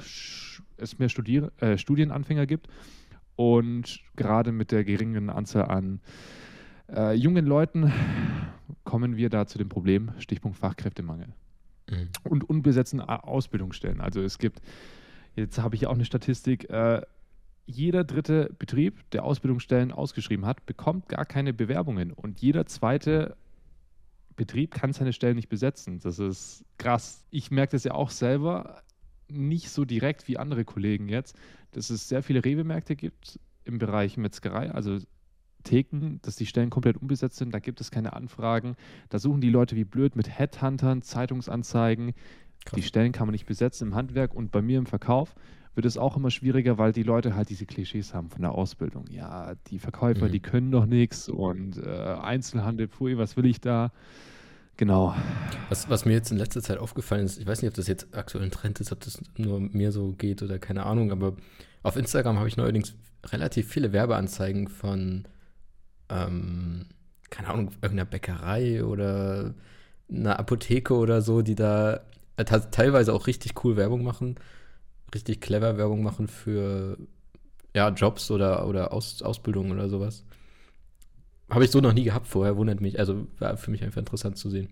es 0.76 0.98
mehr 0.98 1.08
Studier 1.08 1.52
äh, 1.58 1.78
Studienanfänger 1.78 2.46
gibt. 2.46 2.68
Und 3.36 4.00
gerade 4.16 4.52
mit 4.52 4.72
der 4.72 4.84
geringen 4.84 5.30
Anzahl 5.30 5.66
an 5.66 6.00
äh, 6.88 7.14
jungen 7.14 7.46
Leuten 7.46 7.92
kommen 8.84 9.16
wir 9.16 9.30
da 9.30 9.46
zu 9.46 9.58
dem 9.58 9.68
Problem, 9.68 10.12
Stichpunkt 10.18 10.58
Fachkräftemangel. 10.58 11.28
Mhm. 11.90 12.08
Und 12.24 12.48
unbesetzten 12.48 13.00
Ausbildungsstellen. 13.00 14.00
Also 14.00 14.20
es 14.20 14.38
gibt, 14.38 14.60
jetzt 15.34 15.58
habe 15.58 15.76
ich 15.76 15.86
auch 15.86 15.94
eine 15.94 16.04
Statistik, 16.04 16.68
äh, 16.70 17.02
jeder 17.64 18.04
dritte 18.04 18.50
Betrieb, 18.58 19.08
der 19.12 19.24
Ausbildungsstellen 19.24 19.92
ausgeschrieben 19.92 20.46
hat, 20.46 20.66
bekommt 20.66 21.08
gar 21.08 21.24
keine 21.24 21.52
Bewerbungen. 21.52 22.12
Und 22.12 22.40
jeder 22.40 22.66
zweite 22.66 23.36
Betrieb 24.36 24.74
kann 24.74 24.92
seine 24.92 25.12
Stellen 25.12 25.36
nicht 25.36 25.48
besetzen. 25.48 26.00
Das 26.00 26.18
ist 26.18 26.64
krass. 26.78 27.24
Ich 27.30 27.50
merke 27.50 27.72
das 27.72 27.84
ja 27.84 27.92
auch 27.92 28.10
selber 28.10 28.82
nicht 29.28 29.70
so 29.70 29.84
direkt 29.84 30.28
wie 30.28 30.38
andere 30.38 30.64
Kollegen 30.64 31.08
jetzt, 31.08 31.36
dass 31.72 31.90
es 31.90 32.08
sehr 32.08 32.22
viele 32.22 32.44
Rewe-Märkte 32.44 32.96
gibt 32.96 33.40
im 33.64 33.78
Bereich 33.78 34.16
Metzgerei, 34.16 34.70
also 34.70 34.98
Theken, 35.62 36.20
dass 36.22 36.36
die 36.36 36.46
Stellen 36.46 36.70
komplett 36.70 36.96
unbesetzt 36.96 37.36
sind, 37.36 37.54
da 37.54 37.60
gibt 37.60 37.80
es 37.80 37.90
keine 37.90 38.14
Anfragen. 38.14 38.76
Da 39.08 39.18
suchen 39.18 39.40
die 39.40 39.50
Leute 39.50 39.76
wie 39.76 39.84
blöd 39.84 40.16
mit 40.16 40.28
Headhuntern, 40.28 41.02
Zeitungsanzeigen. 41.02 42.14
Krass. 42.64 42.76
Die 42.76 42.82
Stellen 42.82 43.12
kann 43.12 43.26
man 43.26 43.32
nicht 43.32 43.46
besetzen 43.46 43.88
im 43.88 43.94
Handwerk 43.94 44.34
und 44.34 44.50
bei 44.50 44.60
mir 44.60 44.78
im 44.78 44.86
Verkauf 44.86 45.34
wird 45.74 45.86
es 45.86 45.96
auch 45.96 46.16
immer 46.16 46.30
schwieriger, 46.30 46.76
weil 46.78 46.92
die 46.92 47.02
Leute 47.02 47.34
halt 47.34 47.48
diese 47.48 47.64
Klischees 47.64 48.12
haben 48.12 48.28
von 48.28 48.42
der 48.42 48.52
Ausbildung. 48.52 49.06
Ja, 49.10 49.54
die 49.68 49.78
Verkäufer, 49.78 50.26
mhm. 50.26 50.32
die 50.32 50.40
können 50.40 50.70
doch 50.70 50.86
nichts 50.86 51.28
und 51.28 51.78
äh, 51.78 51.88
Einzelhandel, 51.88 52.88
pfui, 52.88 53.16
was 53.16 53.36
will 53.36 53.46
ich 53.46 53.60
da? 53.60 53.90
Genau. 54.76 55.14
Was, 55.68 55.88
was 55.88 56.04
mir 56.04 56.12
jetzt 56.12 56.30
in 56.30 56.38
letzter 56.38 56.62
Zeit 56.62 56.78
aufgefallen 56.78 57.24
ist, 57.24 57.38
ich 57.38 57.46
weiß 57.46 57.62
nicht, 57.62 57.68
ob 57.70 57.74
das 57.74 57.86
jetzt 57.86 58.14
aktuell 58.14 58.44
ein 58.44 58.50
Trend 58.50 58.80
ist, 58.80 58.92
ob 58.92 59.00
das 59.00 59.20
nur 59.36 59.60
mir 59.60 59.92
so 59.92 60.12
geht 60.12 60.42
oder 60.42 60.58
keine 60.58 60.84
Ahnung, 60.84 61.10
aber 61.12 61.34
auf 61.82 61.96
Instagram 61.96 62.38
habe 62.38 62.48
ich 62.48 62.56
neuerdings 62.56 62.94
relativ 63.26 63.68
viele 63.68 63.92
Werbeanzeigen 63.92 64.68
von, 64.68 65.24
ähm, 66.08 66.86
keine 67.30 67.48
Ahnung, 67.48 67.70
irgendeiner 67.80 68.06
Bäckerei 68.06 68.84
oder 68.84 69.54
einer 70.10 70.38
Apotheke 70.38 70.94
oder 70.94 71.22
so, 71.22 71.42
die 71.42 71.54
da 71.54 72.00
äh, 72.36 72.44
teilweise 72.44 73.14
auch 73.14 73.26
richtig 73.26 73.64
cool 73.64 73.76
Werbung 73.76 74.02
machen 74.02 74.36
richtig 75.14 75.40
clever 75.40 75.76
Werbung 75.76 76.02
machen 76.02 76.28
für 76.28 76.98
ja, 77.74 77.88
Jobs 77.90 78.30
oder, 78.30 78.66
oder 78.68 78.92
Aus, 78.92 79.22
Ausbildungen 79.22 79.72
oder 79.72 79.88
sowas. 79.88 80.24
Habe 81.50 81.64
ich 81.64 81.70
so 81.70 81.80
noch 81.80 81.92
nie 81.92 82.04
gehabt 82.04 82.26
vorher, 82.26 82.56
wundert 82.56 82.80
mich. 82.80 82.98
Also 82.98 83.26
war 83.38 83.56
für 83.56 83.70
mich 83.70 83.82
einfach 83.84 83.98
interessant 83.98 84.36
zu 84.36 84.48
sehen. 84.50 84.68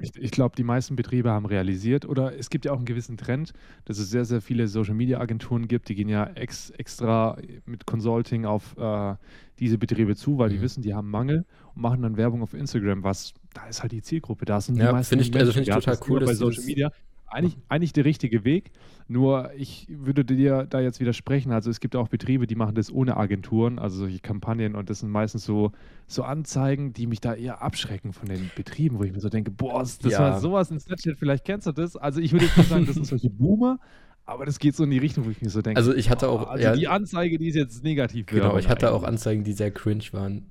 Ich, 0.00 0.16
ich 0.16 0.30
glaube, 0.30 0.56
die 0.56 0.64
meisten 0.64 0.96
Betriebe 0.96 1.30
haben 1.30 1.46
realisiert 1.46 2.06
oder 2.06 2.36
es 2.36 2.50
gibt 2.50 2.64
ja 2.64 2.72
auch 2.72 2.76
einen 2.76 2.86
gewissen 2.86 3.16
Trend, 3.16 3.52
dass 3.84 3.98
es 3.98 4.10
sehr, 4.10 4.24
sehr 4.24 4.40
viele 4.40 4.66
Social-Media-Agenturen 4.66 5.68
gibt, 5.68 5.88
die 5.88 5.94
gehen 5.94 6.08
ja 6.08 6.24
ex, 6.24 6.70
extra 6.70 7.38
mit 7.66 7.86
Consulting 7.86 8.44
auf 8.44 8.76
äh, 8.78 9.14
diese 9.60 9.78
Betriebe 9.78 10.16
zu, 10.16 10.38
weil 10.38 10.48
mhm. 10.48 10.54
die 10.54 10.60
wissen, 10.62 10.82
die 10.82 10.94
haben 10.94 11.10
Mangel 11.10 11.44
und 11.74 11.82
machen 11.82 12.02
dann 12.02 12.16
Werbung 12.16 12.42
auf 12.42 12.54
Instagram, 12.54 13.04
was, 13.04 13.34
da 13.54 13.66
ist 13.66 13.82
halt 13.82 13.92
die 13.92 14.02
Zielgruppe, 14.02 14.44
da 14.44 14.60
sind 14.60 14.76
ja, 14.76 14.86
die 14.86 14.92
meisten 14.92 15.20
ich, 15.20 15.34
also 15.36 15.52
find 15.52 15.68
ich 15.68 15.74
total 15.74 15.98
cool, 16.08 16.20
bei 16.20 16.34
Social 16.34 16.64
Media 16.64 16.90
eigentlich, 17.32 17.56
eigentlich 17.68 17.92
der 17.92 18.04
richtige 18.04 18.44
Weg. 18.44 18.70
Nur 19.08 19.50
ich 19.56 19.86
würde 19.90 20.24
dir 20.24 20.66
da 20.68 20.80
jetzt 20.80 21.00
widersprechen. 21.00 21.52
Also 21.52 21.70
es 21.70 21.80
gibt 21.80 21.96
auch 21.96 22.08
Betriebe, 22.08 22.46
die 22.46 22.54
machen 22.54 22.74
das 22.74 22.90
ohne 22.90 23.16
Agenturen, 23.16 23.78
also 23.78 23.98
solche 23.98 24.20
Kampagnen 24.20 24.74
und 24.74 24.88
das 24.90 25.00
sind 25.00 25.10
meistens 25.10 25.44
so, 25.44 25.72
so 26.06 26.22
Anzeigen, 26.22 26.92
die 26.92 27.06
mich 27.06 27.20
da 27.20 27.34
eher 27.34 27.62
abschrecken 27.62 28.12
von 28.12 28.28
den 28.28 28.50
Betrieben, 28.56 28.98
wo 28.98 29.04
ich 29.04 29.12
mir 29.12 29.20
so 29.20 29.28
denke, 29.28 29.50
boah, 29.50 29.80
das 29.80 29.98
ja. 30.02 30.18
war 30.18 30.40
sowas 30.40 30.70
in 30.70 30.80
Snapchat, 30.80 31.18
vielleicht 31.18 31.44
kennst 31.44 31.66
du 31.66 31.72
das. 31.72 31.96
Also 31.96 32.20
ich 32.20 32.32
würde 32.32 32.46
jetzt 32.46 32.56
nicht 32.56 32.68
sagen, 32.70 32.86
das 32.86 32.94
sind 32.94 33.06
solche 33.06 33.30
Boomer, 33.30 33.78
aber 34.24 34.46
das 34.46 34.58
geht 34.58 34.76
so 34.76 34.84
in 34.84 34.90
die 34.90 34.98
Richtung, 34.98 35.26
wo 35.26 35.30
ich 35.30 35.42
mir 35.42 35.50
so 35.50 35.62
denke. 35.62 35.78
Also 35.78 35.94
ich 35.94 36.08
hatte 36.08 36.28
auch. 36.28 36.48
also 36.48 36.62
ja, 36.62 36.74
die 36.74 36.88
Anzeige, 36.88 37.38
die 37.38 37.48
ist 37.48 37.56
jetzt 37.56 37.82
negativ. 37.82 38.26
Genau, 38.26 38.56
ich 38.56 38.68
hatte 38.68 38.92
auch 38.92 39.02
Anzeigen, 39.02 39.44
die 39.44 39.52
sehr 39.52 39.70
cringe 39.70 40.04
waren. 40.12 40.46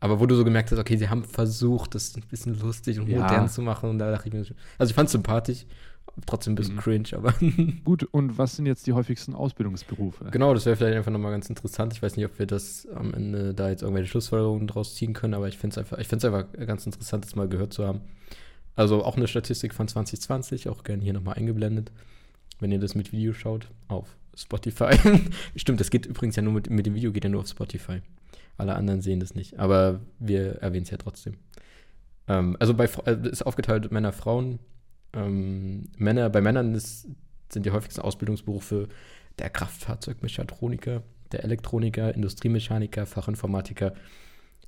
Aber 0.00 0.20
wo 0.20 0.26
du 0.26 0.36
so 0.36 0.44
gemerkt 0.44 0.70
hast, 0.70 0.78
okay, 0.78 0.96
sie 0.96 1.08
haben 1.08 1.24
versucht, 1.24 1.94
das 1.94 2.16
ein 2.16 2.22
bisschen 2.30 2.58
lustig 2.60 3.00
und 3.00 3.08
ja. 3.08 3.20
modern 3.20 3.48
zu 3.48 3.62
machen. 3.62 3.90
Und 3.90 3.98
da 3.98 4.12
dachte 4.12 4.28
ich 4.28 4.34
mir, 4.34 4.44
also 4.78 4.90
ich 4.90 4.94
fand 4.94 5.06
es 5.06 5.12
sympathisch 5.12 5.66
trotzdem 6.26 6.52
ein 6.52 6.56
bisschen 6.56 6.76
mhm. 6.76 6.80
cringe, 6.80 7.08
aber. 7.12 7.34
Gut, 7.84 8.04
und 8.04 8.38
was 8.38 8.56
sind 8.56 8.66
jetzt 8.66 8.86
die 8.86 8.92
häufigsten 8.92 9.34
Ausbildungsberufe? 9.34 10.26
Genau, 10.30 10.54
das 10.54 10.66
wäre 10.66 10.76
vielleicht 10.76 10.96
einfach 10.96 11.10
nochmal 11.10 11.32
ganz 11.32 11.48
interessant. 11.48 11.92
Ich 11.92 12.02
weiß 12.02 12.16
nicht, 12.16 12.26
ob 12.26 12.38
wir 12.38 12.46
das 12.46 12.86
am 12.94 13.14
Ende 13.14 13.54
da 13.54 13.68
jetzt 13.68 13.82
irgendwelche 13.82 14.10
Schlussfolgerungen 14.10 14.66
draus 14.66 14.94
ziehen 14.94 15.12
können, 15.12 15.34
aber 15.34 15.48
ich 15.48 15.58
finde 15.58 15.74
es 15.74 15.78
einfach, 15.78 15.98
einfach 15.98 16.66
ganz 16.66 16.86
interessant, 16.86 17.24
das 17.24 17.36
mal 17.36 17.48
gehört 17.48 17.72
zu 17.72 17.86
haben. 17.86 18.00
Also 18.76 19.04
auch 19.04 19.16
eine 19.16 19.26
Statistik 19.26 19.74
von 19.74 19.88
2020, 19.88 20.68
auch 20.68 20.84
gerne 20.84 21.02
hier 21.02 21.12
nochmal 21.12 21.34
eingeblendet, 21.34 21.90
wenn 22.60 22.70
ihr 22.70 22.78
das 22.78 22.94
mit 22.94 23.12
Video 23.12 23.32
schaut, 23.32 23.68
auf 23.88 24.16
Spotify. 24.36 24.96
Stimmt, 25.56 25.80
das 25.80 25.90
geht 25.90 26.06
übrigens 26.06 26.36
ja 26.36 26.42
nur 26.42 26.52
mit, 26.52 26.70
mit 26.70 26.86
dem 26.86 26.94
Video, 26.94 27.10
geht 27.10 27.24
ja 27.24 27.30
nur 27.30 27.40
auf 27.40 27.48
Spotify. 27.48 28.02
Alle 28.56 28.74
anderen 28.76 29.00
sehen 29.02 29.20
das 29.20 29.34
nicht, 29.34 29.58
aber 29.58 30.00
wir 30.18 30.56
erwähnen 30.62 30.84
es 30.84 30.90
ja 30.90 30.96
trotzdem. 30.96 31.34
Ähm, 32.28 32.56
also 32.60 32.74
bei, 32.74 32.88
äh, 33.06 33.28
ist 33.28 33.44
aufgeteilt 33.44 33.90
Männer, 33.90 34.12
Frauen 34.12 34.58
ähm, 35.12 35.88
Männer, 35.96 36.30
bei 36.30 36.40
Männern 36.40 36.74
ist, 36.74 37.08
sind 37.50 37.66
die 37.66 37.70
häufigsten 37.70 38.00
Ausbildungsberufe 38.02 38.88
der 39.38 39.50
Kraftfahrzeugmechatroniker, 39.50 41.02
der 41.32 41.44
Elektroniker, 41.44 42.14
Industriemechaniker, 42.14 43.06
Fachinformatiker. 43.06 43.94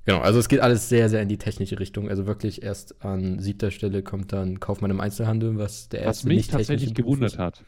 Genau, 0.05 0.19
also 0.19 0.39
es 0.39 0.49
geht 0.49 0.61
alles 0.61 0.89
sehr, 0.89 1.09
sehr 1.09 1.21
in 1.21 1.29
die 1.29 1.37
technische 1.37 1.79
Richtung. 1.79 2.09
Also 2.09 2.25
wirklich 2.25 2.63
erst 2.63 3.03
an 3.05 3.39
siebter 3.39 3.69
Stelle 3.69 4.01
kommt 4.01 4.33
dann 4.33 4.59
Kaufmann 4.59 4.89
im 4.89 4.99
Einzelhandel, 4.99 5.57
was 5.57 5.89
der 5.89 6.01
erste 6.01 6.23
was 6.23 6.27
mich 6.27 6.37
nicht 6.37 6.51
tatsächlich 6.51 6.93
gewundert 6.95 7.37
hat. 7.37 7.63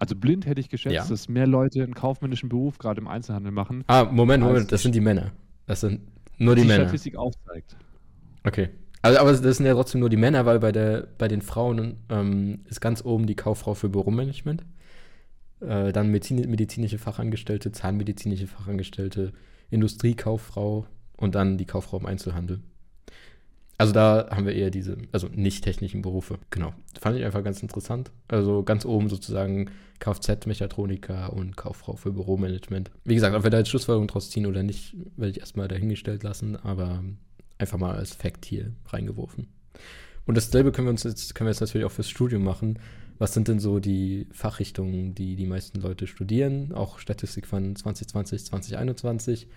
Also 0.00 0.14
blind 0.14 0.46
hätte 0.46 0.60
ich 0.60 0.68
geschätzt, 0.68 0.94
ja. 0.94 1.06
dass 1.06 1.28
mehr 1.28 1.46
Leute 1.46 1.82
einen 1.82 1.94
kaufmännischen 1.94 2.48
Beruf 2.48 2.78
gerade 2.78 3.00
im 3.00 3.08
Einzelhandel 3.08 3.52
machen. 3.52 3.84
Ah, 3.88 4.04
Moment, 4.04 4.42
Moment, 4.42 4.70
das 4.70 4.82
sind 4.82 4.94
die 4.94 5.00
Männer. 5.00 5.32
Das 5.66 5.80
sind 5.80 6.00
nur 6.38 6.54
die, 6.54 6.62
die 6.62 6.68
Männer. 6.68 6.84
Die 6.84 6.88
Statistik 6.88 7.16
aufzeigt. 7.16 7.76
Okay. 8.44 8.70
Also, 9.02 9.18
aber 9.20 9.32
das 9.32 9.56
sind 9.56 9.66
ja 9.66 9.74
trotzdem 9.74 10.00
nur 10.00 10.10
die 10.10 10.16
Männer, 10.16 10.46
weil 10.46 10.58
bei, 10.58 10.72
der, 10.72 11.08
bei 11.18 11.28
den 11.28 11.42
Frauen 11.42 11.98
ähm, 12.08 12.60
ist 12.68 12.80
ganz 12.80 13.04
oben 13.04 13.26
die 13.26 13.36
Kauffrau 13.36 13.74
für 13.74 13.88
Büromanagement. 13.88 14.64
Äh, 15.60 15.92
dann 15.92 16.10
Medizin, 16.10 16.48
medizinische 16.50 16.98
Fachangestellte, 16.98 17.72
zahnmedizinische 17.72 18.46
Fachangestellte, 18.46 19.32
Industriekauffrau 19.70 20.86
und 21.16 21.34
dann 21.34 21.58
die 21.58 21.66
Kauffrau 21.66 21.98
im 21.98 22.06
Einzelhandel. 22.06 22.60
Also 23.76 23.92
da 23.92 24.28
haben 24.30 24.44
wir 24.44 24.54
eher 24.54 24.70
diese, 24.70 24.98
also 25.12 25.28
nicht 25.28 25.62
technischen 25.62 26.02
Berufe. 26.02 26.38
Genau. 26.50 26.74
Fand 27.00 27.16
ich 27.16 27.24
einfach 27.24 27.44
ganz 27.44 27.62
interessant. 27.62 28.10
Also 28.26 28.64
ganz 28.64 28.84
oben 28.84 29.08
sozusagen 29.08 29.70
Kfz-Mechatroniker 30.00 31.32
und 31.32 31.56
Kauffrau 31.56 31.94
für 31.94 32.10
Büromanagement. 32.10 32.90
Wie 33.04 33.14
gesagt, 33.14 33.36
ob 33.36 33.44
wir 33.44 33.50
da 33.50 33.58
jetzt 33.58 33.68
Schlussfolgerungen 33.68 34.08
draus 34.08 34.30
ziehen 34.30 34.46
oder 34.46 34.64
nicht, 34.64 34.96
werde 35.16 35.30
ich 35.30 35.40
erstmal 35.40 35.68
dahingestellt 35.68 36.24
lassen, 36.24 36.56
aber 36.56 37.04
einfach 37.58 37.78
mal 37.78 37.94
als 37.94 38.14
Fact 38.14 38.44
hier 38.44 38.72
reingeworfen. 38.86 39.48
Und 40.26 40.36
dasselbe 40.36 40.72
können 40.72 40.86
wir 40.86 40.90
uns 40.90 41.04
jetzt, 41.04 41.34
können 41.34 41.46
wir 41.46 41.52
jetzt 41.52 41.60
natürlich 41.60 41.86
auch 41.86 41.92
fürs 41.92 42.08
Studium 42.08 42.44
machen. 42.44 42.78
Was 43.18 43.34
sind 43.34 43.48
denn 43.48 43.58
so 43.58 43.80
die 43.80 44.28
Fachrichtungen, 44.30 45.14
die 45.14 45.34
die 45.36 45.46
meisten 45.46 45.80
Leute 45.80 46.06
studieren? 46.06 46.72
Auch 46.72 46.98
Statistik 46.98 47.46
von 47.46 47.74
2020, 47.74 48.44
2021. 48.46 49.48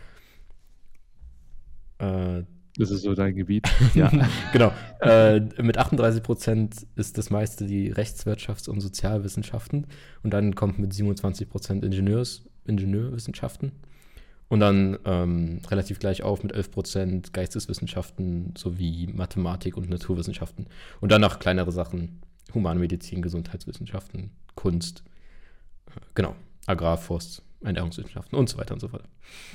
Äh, 2.00 2.44
das 2.78 2.90
ist 2.90 3.02
so 3.02 3.14
dein 3.14 3.36
Gebiet. 3.36 3.68
ja, 3.94 4.10
genau. 4.54 4.72
Äh, 5.02 5.42
mit 5.62 5.78
38 5.78 6.24
Prozent 6.24 6.88
ist 6.96 7.18
das 7.18 7.30
meiste 7.30 7.66
die 7.66 7.94
Rechtswirtschafts- 7.94 8.70
und 8.70 8.80
Sozialwissenschaften. 8.80 9.88
Und 10.24 10.34
dann 10.34 10.56
kommt 10.56 10.80
mit 10.80 10.94
27 10.94 11.50
Prozent 11.50 11.84
Ingenieurs, 11.84 12.46
Ingenieurwissenschaften. 12.66 13.74
Und 14.52 14.60
dann 14.60 15.00
ähm, 15.06 15.62
relativ 15.70 16.00
gleich 16.00 16.24
auf 16.24 16.44
mit 16.44 16.54
11% 16.54 17.32
Geisteswissenschaften 17.32 18.54
sowie 18.58 19.08
Mathematik 19.08 19.78
und 19.78 19.90
Naturwissenschaften. 19.90 20.68
Und 21.00 21.10
dann 21.10 21.22
noch 21.22 21.40
kleinere 21.40 21.72
Sachen, 21.72 22.22
Humanmedizin, 22.54 23.22
Gesundheitswissenschaften, 23.22 24.32
Kunst, 24.56 25.06
äh, 25.86 26.02
genau, 26.16 26.36
Agrarforst, 26.66 27.44
Ernährungswissenschaften 27.62 28.38
und 28.38 28.50
so 28.50 28.58
weiter 28.58 28.74
und 28.74 28.82
so 28.82 28.90
fort. 28.90 29.06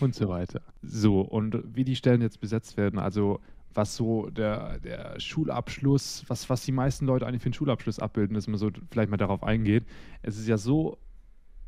Und 0.01 0.15
so 0.15 0.31
weiter. 0.31 0.63
So, 0.81 1.21
und 1.21 1.63
wie 1.77 1.85
die 1.85 1.95
Stellen 1.95 2.23
jetzt 2.23 2.41
besetzt 2.41 2.79
werden, 2.79 2.99
also 2.99 3.41
was 3.75 3.97
so 3.97 4.31
der, 4.31 4.79
der 4.79 5.21
Schulabschluss, 5.21 6.25
was, 6.29 6.49
was 6.49 6.65
die 6.65 6.73
meisten 6.73 7.05
Leute 7.05 7.27
eigentlich 7.27 7.43
für 7.43 7.49
einen 7.49 7.53
Schulabschluss 7.53 7.99
abbilden, 7.99 8.35
dass 8.35 8.47
man 8.47 8.57
so 8.57 8.71
vielleicht 8.91 9.11
mal 9.11 9.19
darauf 9.19 9.43
eingeht. 9.43 9.85
Es 10.23 10.39
ist 10.39 10.49
ja 10.49 10.57
so 10.57 10.97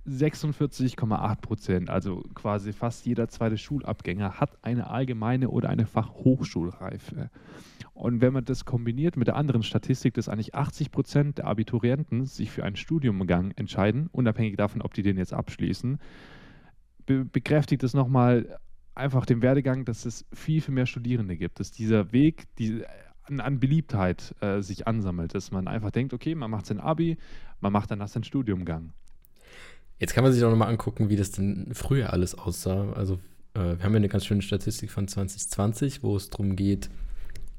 46,8 0.08 1.40
Prozent, 1.40 1.90
also 1.90 2.22
quasi 2.34 2.72
fast 2.72 3.06
jeder 3.06 3.28
zweite 3.28 3.58
Schulabgänger, 3.58 4.40
hat 4.40 4.58
eine 4.62 4.88
allgemeine 4.88 5.50
oder 5.50 5.68
eine 5.68 5.86
Fachhochschulreife. 5.86 7.30
Und 7.94 8.20
wenn 8.20 8.32
man 8.32 8.44
das 8.44 8.64
kombiniert 8.64 9.16
mit 9.16 9.28
der 9.28 9.36
anderen 9.36 9.62
Statistik, 9.62 10.14
dass 10.14 10.28
eigentlich 10.28 10.54
80 10.54 10.90
Prozent 10.90 11.38
der 11.38 11.46
Abiturienten 11.46 12.26
sich 12.26 12.50
für 12.50 12.64
einen 12.64 12.76
Studiumgang 12.76 13.52
entscheiden, 13.52 14.08
unabhängig 14.12 14.56
davon, 14.56 14.82
ob 14.82 14.94
die 14.94 15.02
den 15.02 15.16
jetzt 15.16 15.34
abschließen, 15.34 15.98
be 17.06 17.24
bekräftigt 17.24 17.82
es 17.82 17.94
nochmal 17.94 18.58
einfach 18.94 19.26
den 19.26 19.42
Werdegang, 19.42 19.84
dass 19.84 20.04
es 20.04 20.26
viel, 20.32 20.60
viel 20.60 20.74
mehr 20.74 20.86
Studierende 20.86 21.36
gibt, 21.36 21.60
dass 21.60 21.70
dieser 21.70 22.12
Weg 22.12 22.46
die, 22.56 22.84
an, 23.24 23.40
an 23.40 23.60
Beliebtheit 23.60 24.34
äh, 24.40 24.60
sich 24.60 24.86
ansammelt, 24.86 25.34
dass 25.34 25.50
man 25.50 25.68
einfach 25.68 25.90
denkt, 25.90 26.12
okay, 26.12 26.34
man 26.34 26.50
macht 26.50 26.66
sein 26.66 26.80
Abi, 26.80 27.16
man 27.60 27.72
macht 27.72 27.90
danach 27.90 28.08
seinen 28.08 28.24
Studiumgang. 28.24 28.92
Jetzt 29.98 30.14
kann 30.14 30.24
man 30.24 30.32
sich 30.32 30.44
auch 30.44 30.50
nochmal 30.50 30.68
angucken, 30.68 31.08
wie 31.08 31.16
das 31.16 31.32
denn 31.32 31.70
früher 31.72 32.12
alles 32.12 32.36
aussah. 32.36 32.92
Also 32.92 33.14
äh, 33.54 33.76
wir 33.76 33.82
haben 33.82 33.92
ja 33.92 33.96
eine 33.96 34.08
ganz 34.08 34.26
schöne 34.26 34.42
Statistik 34.42 34.90
von 34.90 35.08
2020, 35.08 36.02
wo 36.02 36.16
es 36.16 36.30
darum 36.30 36.54
geht, 36.54 36.88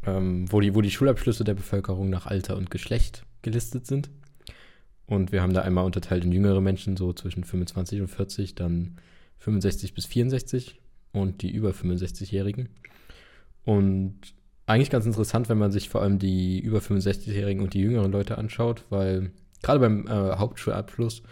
ähm, 0.06 0.52
wo, 0.52 0.62
die, 0.62 0.74
wo 0.74 0.82
die 0.82 0.92
Schulabschlüsse 0.92 1.44
der 1.44 1.54
Bevölkerung 1.54 2.10
nach 2.10 2.26
Alter 2.26 2.56
und 2.56 2.72
Geschlecht 2.72 3.26
gelistet 3.42 3.88
sind. 3.88 4.10
Und 5.06 5.32
wir 5.32 5.42
haben 5.42 5.54
da 5.54 5.62
einmal 5.62 5.86
unterteilt 5.86 6.24
in 6.24 6.32
jüngere 6.32 6.62
Menschen, 6.62 6.96
so 6.96 7.14
zwischen 7.14 7.44
25 7.44 8.02
und 8.02 8.08
40, 8.08 8.56
dann 8.56 8.98
65 9.40 9.94
bis 9.94 10.06
64 10.06 10.80
und 11.12 11.42
die 11.42 11.52
über 11.52 11.72
65-Jährigen. 11.72 12.70
Und 13.66 14.20
eigentlich 14.66 14.92
ganz 14.92 15.06
interessant, 15.06 15.50
wenn 15.50 15.58
man 15.58 15.72
sich 15.72 15.90
vor 15.90 16.04
allem 16.04 16.20
die 16.20 16.60
über 16.60 16.80
65-Jährigen 16.80 17.64
und 17.64 17.74
die 17.74 17.80
jüngeren 17.80 18.12
Leute 18.12 18.38
anschaut, 18.38 18.86
weil 18.90 19.32
gerade 19.64 19.80
beim 19.80 20.06
äh, 20.08 20.38
Hauptschulabschluss 20.38 21.24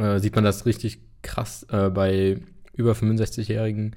äh, 0.00 0.18
sieht 0.18 0.34
man 0.34 0.44
das 0.44 0.66
richtig 0.66 1.00
krass. 1.22 1.66
Äh, 1.70 1.90
bei 1.90 2.40
über 2.74 2.92
65-Jährigen 2.92 3.94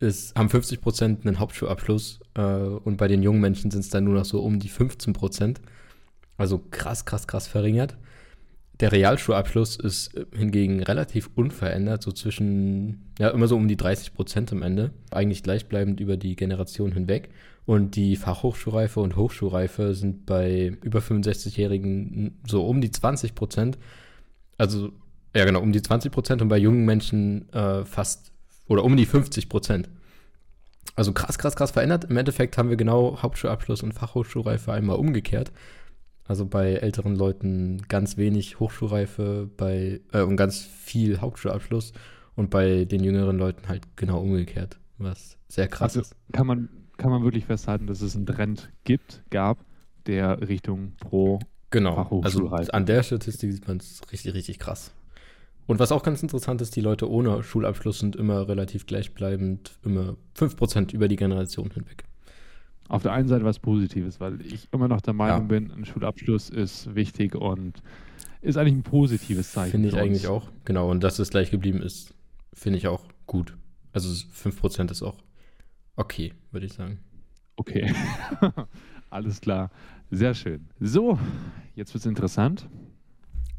haben 0.00 0.48
50 0.48 0.80
Prozent 0.80 1.26
einen 1.26 1.40
Hauptschulabschluss 1.40 2.20
äh, 2.34 2.42
und 2.42 2.98
bei 2.98 3.08
den 3.08 3.22
jungen 3.22 3.40
Menschen 3.40 3.70
sind 3.70 3.80
es 3.80 3.90
dann 3.90 4.04
nur 4.04 4.14
noch 4.14 4.24
so 4.24 4.40
um 4.42 4.60
die 4.60 4.68
15 4.68 5.12
Prozent. 5.12 5.60
Also 6.36 6.60
krass, 6.70 7.04
krass, 7.04 7.26
krass 7.26 7.48
verringert. 7.48 7.96
Der 8.80 8.92
Realschulabschluss 8.92 9.76
ist 9.76 10.14
äh, 10.14 10.26
hingegen 10.36 10.82
relativ 10.82 11.30
unverändert, 11.34 12.02
so 12.02 12.12
zwischen, 12.12 13.10
ja, 13.18 13.30
immer 13.30 13.48
so 13.48 13.56
um 13.56 13.66
die 13.66 13.76
30 13.76 14.14
Prozent 14.14 14.52
am 14.52 14.62
Ende. 14.62 14.92
Eigentlich 15.10 15.42
gleichbleibend 15.42 15.98
über 15.98 16.16
die 16.16 16.36
Generation 16.36 16.92
hinweg. 16.92 17.30
Und 17.66 17.96
die 17.96 18.16
Fachhochschulreife 18.16 19.00
und 19.00 19.16
Hochschulreife 19.16 19.94
sind 19.94 20.26
bei 20.26 20.78
über 20.82 21.00
65-Jährigen 21.00 22.38
so 22.46 22.64
um 22.66 22.80
die 22.80 22.90
20 22.90 23.34
Prozent. 23.34 23.78
Also 24.58 24.92
ja, 25.34 25.44
genau, 25.44 25.60
um 25.60 25.72
die 25.72 25.82
20 25.82 26.10
Prozent 26.12 26.42
und 26.42 26.48
bei 26.48 26.58
jungen 26.58 26.84
Menschen 26.84 27.52
äh, 27.52 27.84
fast 27.84 28.32
oder 28.66 28.84
um 28.84 28.96
die 28.96 29.06
50 29.06 29.48
Prozent. 29.48 29.88
Also 30.96 31.12
krass, 31.12 31.38
krass, 31.38 31.54
krass 31.54 31.70
verändert. 31.70 32.04
Im 32.04 32.16
Endeffekt 32.16 32.58
haben 32.58 32.70
wir 32.70 32.76
genau 32.76 33.22
Hauptschulabschluss 33.22 33.82
und 33.82 33.92
Fachhochschulreife 33.92 34.72
einmal 34.72 34.96
umgekehrt. 34.96 35.52
Also 36.24 36.44
bei 36.44 36.74
älteren 36.74 37.14
Leuten 37.14 37.82
ganz 37.88 38.16
wenig 38.16 38.60
Hochschulreife 38.60 39.48
bei, 39.56 40.00
äh, 40.12 40.22
und 40.22 40.36
ganz 40.36 40.60
viel 40.60 41.20
Hauptschulabschluss 41.20 41.92
und 42.34 42.50
bei 42.50 42.84
den 42.84 43.02
jüngeren 43.02 43.38
Leuten 43.38 43.68
halt 43.68 43.82
genau 43.96 44.20
umgekehrt, 44.20 44.78
was 44.98 45.38
sehr 45.48 45.68
krass 45.68 45.96
also 45.96 46.00
ist. 46.00 46.16
Kann 46.32 46.46
man, 46.46 46.68
kann 46.98 47.10
man 47.10 47.24
wirklich 47.24 47.46
festhalten, 47.46 47.86
dass 47.86 48.02
es 48.02 48.14
einen 48.14 48.26
Trend 48.26 48.70
gibt, 48.84 49.22
gab, 49.30 49.64
der 50.06 50.46
Richtung 50.48 50.92
pro 51.00 51.38
Genau, 51.70 52.22
also 52.22 52.48
an 52.48 52.86
der 52.86 53.02
Statistik 53.02 53.52
sieht 53.52 53.68
man 53.68 53.76
es 53.76 54.00
richtig, 54.10 54.32
richtig 54.34 54.58
krass. 54.58 54.92
Und 55.68 55.78
was 55.78 55.92
auch 55.92 56.02
ganz 56.02 56.22
interessant 56.22 56.62
ist, 56.62 56.74
die 56.76 56.80
Leute 56.80 57.10
ohne 57.10 57.42
Schulabschluss 57.42 57.98
sind 57.98 58.16
immer 58.16 58.48
relativ 58.48 58.86
gleichbleibend, 58.86 59.78
immer 59.84 60.16
5% 60.34 60.94
über 60.94 61.08
die 61.08 61.16
Generation 61.16 61.70
hinweg. 61.70 62.04
Auf 62.88 63.02
der 63.02 63.12
einen 63.12 63.28
Seite 63.28 63.44
was 63.44 63.58
Positives, 63.58 64.18
weil 64.18 64.40
ich 64.40 64.66
immer 64.72 64.88
noch 64.88 65.02
der 65.02 65.12
Meinung 65.12 65.42
ja. 65.42 65.46
bin, 65.46 65.70
ein 65.70 65.84
Schulabschluss 65.84 66.48
ist 66.48 66.94
wichtig 66.94 67.34
und 67.34 67.82
ist 68.40 68.56
eigentlich 68.56 68.76
ein 68.76 68.82
positives 68.82 69.52
Zeichen. 69.52 69.72
Finde 69.72 69.88
ich 69.88 69.96
eigentlich 69.98 70.26
auch, 70.26 70.50
genau. 70.64 70.90
Und 70.90 71.04
dass 71.04 71.18
es 71.18 71.28
gleich 71.28 71.50
geblieben 71.50 71.82
ist, 71.82 72.14
finde 72.54 72.78
ich 72.78 72.88
auch 72.88 73.04
gut. 73.26 73.54
Also 73.92 74.08
5% 74.08 74.90
ist 74.90 75.02
auch 75.02 75.18
okay, 75.96 76.32
würde 76.50 76.64
ich 76.64 76.72
sagen. 76.72 77.00
Okay. 77.56 77.92
Alles 79.10 79.42
klar. 79.42 79.70
Sehr 80.10 80.32
schön. 80.32 80.66
So, 80.80 81.18
jetzt 81.74 81.92
wird 81.92 82.00
es 82.00 82.06
interessant. 82.06 82.66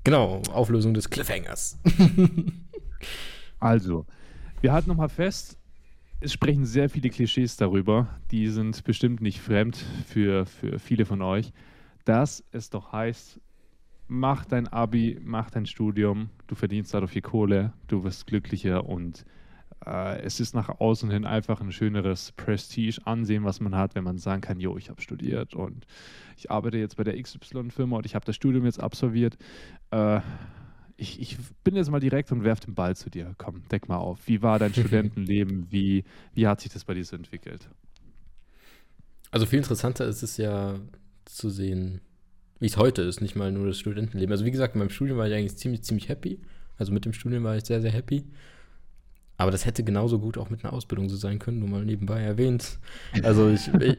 Genau, 0.04 0.42
Auflösung 0.52 0.94
des 0.94 1.10
Cliffhangers. 1.10 1.78
also, 3.60 4.06
wir 4.62 4.72
halten 4.72 4.90
nochmal 4.90 5.10
fest, 5.10 5.58
es 6.22 6.34
sprechen 6.34 6.66
sehr 6.66 6.90
viele 6.90 7.10
Klischees 7.10 7.58
darüber, 7.58 8.08
die 8.32 8.48
sind 8.48 8.84
bestimmt 8.84 9.22
nicht 9.22 9.40
fremd 9.40 9.78
für, 10.06 10.46
für 10.46 10.80
viele 10.80 11.06
von 11.06 11.22
euch, 11.22 11.54
dass 12.06 12.44
es 12.52 12.70
doch 12.70 12.92
heißt, 12.92 13.40
mach 14.08 14.46
dein 14.46 14.68
Abi, 14.68 15.20
mach 15.22 15.50
dein 15.50 15.66
Studium, 15.66 16.30
du 16.48 16.56
verdienst 16.56 16.94
dadurch 16.94 17.12
viel 17.12 17.22
Kohle, 17.22 17.74
du 17.88 18.04
wirst 18.04 18.28
glücklicher 18.28 18.86
und 18.86 19.26
äh, 19.86 20.22
es 20.22 20.40
ist 20.40 20.54
nach 20.54 20.70
außen 20.80 21.10
hin 21.10 21.26
einfach 21.26 21.62
ein 21.62 21.72
schöneres 21.72 22.32
Prestige-Ansehen, 22.34 23.44
was 23.44 23.60
man 23.60 23.76
hat, 23.76 23.96
wenn 23.96 24.04
man 24.04 24.18
sagen 24.18 24.42
kann, 24.42 24.60
jo, 24.60 24.78
ich 24.78 24.90
habe 24.90 25.02
studiert 25.02 25.54
und 25.54 25.86
ich 26.38 26.52
arbeite 26.52 26.78
jetzt 26.78 26.98
bei 26.98 27.04
der 27.04 27.22
XY-Firma 27.22 27.98
und 27.98 28.06
ich 28.06 28.16
habe 28.16 28.26
das 28.26 28.36
Studium 28.36 28.66
jetzt 28.66 28.80
absolviert. 28.80 29.38
Äh, 29.92 30.22
ich, 30.98 31.22
ich, 31.22 31.38
bin 31.64 31.76
jetzt 31.76 31.90
mal 31.90 32.02
direkt 32.02 32.32
und 32.32 32.44
werfe 32.44 32.66
den 32.66 32.76
Ball 32.76 32.96
zu 32.96 33.10
dir. 33.10 33.34
Komm, 33.38 33.64
deck 33.70 33.88
mal 33.88 33.98
auf. 33.98 34.20
Wie 34.28 34.42
war 34.42 34.60
dein 34.60 34.74
Studentenleben? 34.74 35.68
Wie, 35.70 36.04
wie 36.34 36.48
hat 36.48 36.60
sich 36.60 36.72
das 36.72 36.84
bei 36.84 36.94
dir 36.94 37.06
so 37.06 37.16
entwickelt? 37.16 37.70
Also 39.32 39.46
viel 39.46 39.60
interessanter 39.60 40.06
ist 40.06 40.24
es 40.24 40.38
ja 40.38 40.76
zu 41.26 41.50
sehen, 41.50 42.02
wie 42.60 42.66
es 42.66 42.78
heute 42.78 43.02
ist, 43.04 43.22
nicht 43.22 43.36
mal 43.36 43.52
nur 43.52 43.68
das 43.68 43.80
Studentenleben. 43.80 44.32
Also 44.32 44.44
wie 44.44 44.52
gesagt, 44.52 44.76
in 44.76 44.80
meinem 44.80 44.90
Studium 44.90 45.18
war 45.18 45.28
ich 45.28 45.34
eigentlich 45.34 45.56
ziemlich, 45.56 45.84
ziemlich 45.84 46.10
happy. 46.10 46.40
Also 46.78 46.92
mit 46.92 47.06
dem 47.06 47.14
Studium 47.14 47.44
war 47.44 47.56
ich 47.56 47.64
sehr, 47.64 47.82
sehr 47.82 47.92
happy. 47.92 48.26
Aber 49.40 49.52
das 49.52 49.66
hätte 49.66 49.86
genauso 49.86 50.20
gut 50.20 50.38
auch 50.38 50.50
mit 50.50 50.66
einer 50.66 50.74
Ausbildung 50.74 51.08
so 51.08 51.16
sein 51.16 51.40
können, 51.40 51.60
nur 51.60 51.70
mal 51.70 51.86
nebenbei 51.86 52.22
erwähnt. 52.22 52.78
Also 53.24 53.50
ich, 53.50 53.74
ich, 53.80 53.98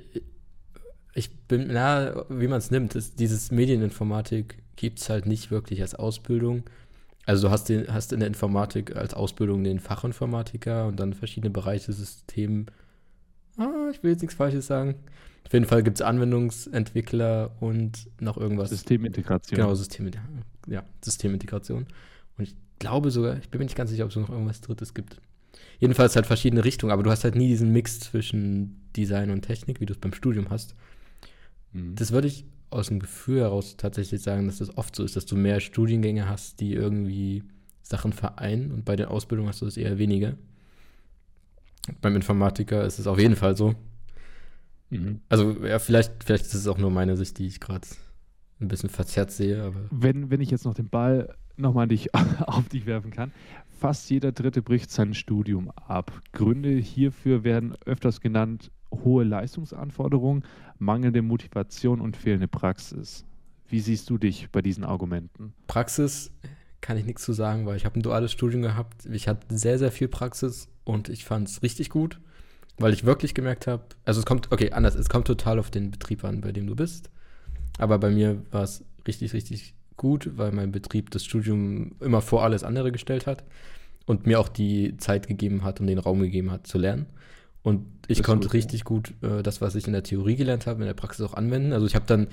ich, 1.14 1.34
bin, 1.48 1.68
na, 1.72 2.26
wie 2.28 2.46
man 2.46 2.58
es 2.58 2.70
nimmt, 2.70 2.94
ist, 2.94 3.18
dieses 3.18 3.50
Medieninformatik 3.50 4.62
gibt 4.76 5.00
es 5.00 5.08
halt 5.08 5.24
nicht 5.24 5.50
wirklich 5.50 5.80
als 5.80 5.94
Ausbildung. 5.94 6.64
Also 7.24 7.48
du 7.48 7.50
hast, 7.50 7.70
den, 7.70 7.90
hast 7.90 8.12
in 8.12 8.20
der 8.20 8.26
Informatik 8.26 8.94
als 8.94 9.14
Ausbildung 9.14 9.64
den 9.64 9.80
Fachinformatiker 9.80 10.86
und 10.86 11.00
dann 11.00 11.14
verschiedene 11.14 11.48
Bereiche, 11.48 11.90
System. 11.94 12.66
Ah, 13.56 13.88
ich 13.90 14.02
will 14.02 14.10
jetzt 14.10 14.20
nichts 14.20 14.36
Falsches 14.36 14.66
sagen. 14.66 14.96
Auf 15.46 15.54
jeden 15.54 15.64
Fall 15.64 15.82
gibt 15.82 15.96
es 15.96 16.02
Anwendungsentwickler 16.02 17.56
und 17.60 18.10
noch 18.20 18.36
irgendwas. 18.36 18.68
Systemintegration. 18.68 19.56
Genau, 19.56 19.74
System, 19.74 20.10
ja, 20.66 20.84
Systemintegration. 21.02 21.86
Und 22.36 22.44
ich 22.44 22.54
glaube 22.78 23.10
sogar, 23.10 23.38
ich 23.38 23.48
bin 23.48 23.60
mir 23.60 23.64
nicht 23.64 23.76
ganz 23.76 23.88
sicher, 23.88 24.04
ob 24.04 24.10
es 24.10 24.16
noch 24.16 24.28
irgendwas 24.28 24.60
Drittes 24.60 24.92
gibt 24.92 25.18
jedenfalls 25.80 26.14
halt 26.14 26.26
verschiedene 26.26 26.64
Richtungen, 26.64 26.92
aber 26.92 27.02
du 27.02 27.10
hast 27.10 27.24
halt 27.24 27.34
nie 27.34 27.48
diesen 27.48 27.72
Mix 27.72 27.98
zwischen 28.00 28.88
Design 28.96 29.30
und 29.30 29.42
Technik, 29.42 29.80
wie 29.80 29.86
du 29.86 29.94
es 29.94 29.98
beim 29.98 30.12
Studium 30.12 30.50
hast. 30.50 30.74
Mhm. 31.72 31.96
Das 31.96 32.12
würde 32.12 32.28
ich 32.28 32.44
aus 32.70 32.88
dem 32.88 33.00
Gefühl 33.00 33.40
heraus 33.40 33.76
tatsächlich 33.76 34.22
sagen, 34.22 34.46
dass 34.46 34.58
das 34.58 34.76
oft 34.76 34.94
so 34.94 35.02
ist, 35.02 35.16
dass 35.16 35.26
du 35.26 35.36
mehr 35.36 35.58
Studiengänge 35.58 36.28
hast, 36.28 36.60
die 36.60 36.74
irgendwie 36.74 37.42
Sachen 37.82 38.12
vereinen 38.12 38.70
und 38.70 38.84
bei 38.84 38.94
der 38.94 39.10
Ausbildung 39.10 39.48
hast 39.48 39.62
du 39.62 39.64
das 39.64 39.76
eher 39.76 39.98
weniger. 39.98 40.34
Beim 42.00 42.14
Informatiker 42.14 42.84
ist 42.84 42.98
es 42.98 43.06
auf 43.06 43.18
jeden 43.18 43.34
Fall 43.34 43.56
so. 43.56 43.74
Mhm. 44.90 45.20
Also, 45.28 45.64
ja, 45.64 45.78
vielleicht, 45.78 46.22
vielleicht 46.22 46.44
ist 46.44 46.54
es 46.54 46.68
auch 46.68 46.78
nur 46.78 46.90
meine 46.90 47.16
Sicht, 47.16 47.38
die 47.38 47.46
ich 47.46 47.58
gerade 47.58 47.88
ein 48.60 48.68
bisschen 48.68 48.90
verzerrt 48.90 49.32
sehe. 49.32 49.62
Aber 49.62 49.80
wenn, 49.90 50.30
wenn 50.30 50.40
ich 50.40 50.50
jetzt 50.50 50.64
noch 50.64 50.74
den 50.74 50.88
Ball 50.88 51.34
nochmal 51.56 51.88
dich, 51.88 52.14
auf 52.46 52.68
dich 52.68 52.86
werfen 52.86 53.10
kann. 53.10 53.32
Fast 53.80 54.10
jeder 54.10 54.32
Dritte 54.32 54.60
bricht 54.60 54.90
sein 54.90 55.14
Studium 55.14 55.70
ab. 55.70 56.12
Gründe 56.32 56.68
hierfür 56.68 57.44
werden 57.44 57.74
öfters 57.86 58.20
genannt 58.20 58.70
hohe 58.92 59.24
Leistungsanforderungen, 59.24 60.44
mangelnde 60.78 61.22
Motivation 61.22 62.02
und 62.02 62.14
fehlende 62.14 62.46
Praxis. 62.46 63.24
Wie 63.68 63.80
siehst 63.80 64.10
du 64.10 64.18
dich 64.18 64.50
bei 64.50 64.60
diesen 64.60 64.84
Argumenten? 64.84 65.54
Praxis 65.66 66.30
kann 66.82 66.98
ich 66.98 67.06
nichts 67.06 67.22
zu 67.22 67.32
sagen, 67.32 67.64
weil 67.64 67.78
ich 67.78 67.86
habe 67.86 67.98
ein 67.98 68.02
duales 68.02 68.32
Studium 68.32 68.60
gehabt. 68.60 69.06
Ich 69.06 69.28
hatte 69.28 69.46
sehr, 69.56 69.78
sehr 69.78 69.90
viel 69.90 70.08
Praxis 70.08 70.68
und 70.84 71.08
ich 71.08 71.24
fand 71.24 71.48
es 71.48 71.62
richtig 71.62 71.88
gut, 71.88 72.20
weil 72.76 72.92
ich 72.92 73.06
wirklich 73.06 73.32
gemerkt 73.32 73.66
habe, 73.66 73.84
also 74.04 74.20
es 74.20 74.26
kommt, 74.26 74.52
okay, 74.52 74.72
anders, 74.72 74.94
es 74.94 75.08
kommt 75.08 75.26
total 75.26 75.58
auf 75.58 75.70
den 75.70 75.90
Betrieb 75.90 76.22
an, 76.22 76.42
bei 76.42 76.52
dem 76.52 76.66
du 76.66 76.76
bist. 76.76 77.08
Aber 77.78 77.98
bei 77.98 78.10
mir 78.10 78.42
war 78.50 78.62
es 78.62 78.84
richtig, 79.06 79.32
richtig 79.32 79.74
gut, 80.00 80.30
weil 80.36 80.50
mein 80.50 80.72
Betrieb 80.72 81.10
das 81.10 81.26
Studium 81.26 81.92
immer 82.00 82.22
vor 82.22 82.42
alles 82.42 82.64
andere 82.64 82.90
gestellt 82.90 83.26
hat 83.26 83.44
und 84.06 84.26
mir 84.26 84.40
auch 84.40 84.48
die 84.48 84.96
Zeit 84.96 85.28
gegeben 85.28 85.62
hat 85.62 85.78
und 85.78 85.88
den 85.88 85.98
Raum 85.98 86.20
gegeben 86.20 86.50
hat 86.50 86.66
zu 86.66 86.78
lernen. 86.78 87.04
Und 87.62 87.84
ich 88.08 88.16
Das 88.16 88.26
konnte 88.26 88.46
gut, 88.46 88.54
richtig 88.54 88.84
gut 88.84 89.12
äh, 89.20 89.42
das, 89.42 89.60
was 89.60 89.74
ich 89.74 89.86
in 89.86 89.92
der 89.92 90.02
Theorie 90.02 90.36
gelernt 90.36 90.66
habe, 90.66 90.80
in 90.80 90.86
der 90.86 90.94
Praxis 90.94 91.20
auch 91.26 91.34
anwenden. 91.34 91.74
Also 91.74 91.86
ich 91.86 91.94
habe 91.94 92.06
dann, 92.06 92.28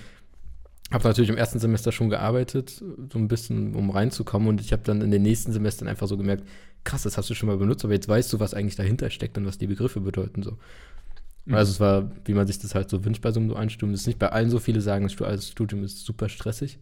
habe 0.91 1.05
natürlich 1.05 1.29
im 1.29 1.35
ersten 1.35 1.59
Semester 1.59 1.91
schon 1.91 2.09
gearbeitet, 2.09 2.69
so 2.69 3.19
ein 3.19 3.27
bisschen, 3.27 3.75
um 3.75 3.89
reinzukommen. 3.89 4.47
Und 4.47 4.61
ich 4.61 4.71
habe 4.71 4.83
dann 4.85 5.01
in 5.01 5.11
den 5.11 5.23
nächsten 5.23 5.51
Semestern 5.51 5.89
einfach 5.89 6.07
so 6.07 6.15
gemerkt, 6.15 6.47
krass, 6.85 7.03
das 7.03 7.17
hast 7.17 7.29
du 7.29 7.33
schon 7.33 7.47
mal 7.47 7.57
benutzt, 7.57 7.83
aber 7.83 7.95
jetzt 7.95 8.07
weißt 8.07 8.31
du, 8.31 8.39
was 8.39 8.53
eigentlich 8.53 8.77
dahinter 8.77 9.09
steckt 9.09 9.37
und 9.37 9.45
was 9.45 9.57
die 9.57 9.67
Begriffe 9.67 9.99
bedeuten. 9.99 10.41
So. 10.41 10.57
Mhm. 11.43 11.55
Also 11.55 11.73
es 11.73 11.81
war, 11.81 12.09
wie 12.23 12.33
man 12.33 12.47
sich 12.47 12.59
das 12.59 12.75
halt 12.75 12.89
so 12.89 13.03
wünscht 13.03 13.21
bei 13.21 13.33
so 13.33 13.41
einem 13.41 13.49
dualen 13.49 13.69
Studium. 13.69 13.93
Es 13.93 14.01
ist 14.01 14.07
nicht 14.07 14.19
bei 14.19 14.31
allen 14.31 14.49
so 14.49 14.59
viele 14.59 14.79
sagen, 14.79 15.03
das 15.03 15.17
duales 15.17 15.49
Studium 15.49 15.83
ist 15.83 16.05
super 16.05 16.29
stressig. 16.29 16.79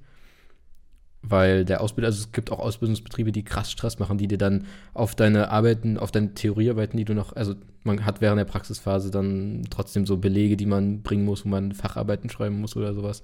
Weil 1.27 1.65
der 1.65 1.81
Ausbilder, 1.81 2.07
also 2.07 2.19
es 2.19 2.31
gibt 2.31 2.51
auch 2.51 2.59
Ausbildungsbetriebe, 2.59 3.31
die 3.31 3.43
krass 3.43 3.71
Stress 3.71 3.97
machen, 3.97 4.19
die 4.19 4.27
dir 4.27 4.38
dann 4.38 4.65
auf 4.93 5.15
deine 5.15 5.49
Arbeiten, 5.49 5.97
auf 5.97 6.11
deine 6.11 6.35
Theoriearbeiten, 6.35 6.97
die 6.97 7.05
du 7.05 7.15
noch, 7.15 7.35
also 7.35 7.55
man 7.83 8.05
hat 8.05 8.21
während 8.21 8.38
der 8.38 8.45
Praxisphase 8.45 9.09
dann 9.09 9.63
trotzdem 9.71 10.05
so 10.05 10.17
Belege, 10.17 10.55
die 10.55 10.67
man 10.67 11.01
bringen 11.01 11.25
muss, 11.25 11.43
wo 11.43 11.49
man 11.49 11.71
Facharbeiten 11.71 12.29
schreiben 12.29 12.61
muss 12.61 12.75
oder 12.75 12.93
sowas. 12.93 13.23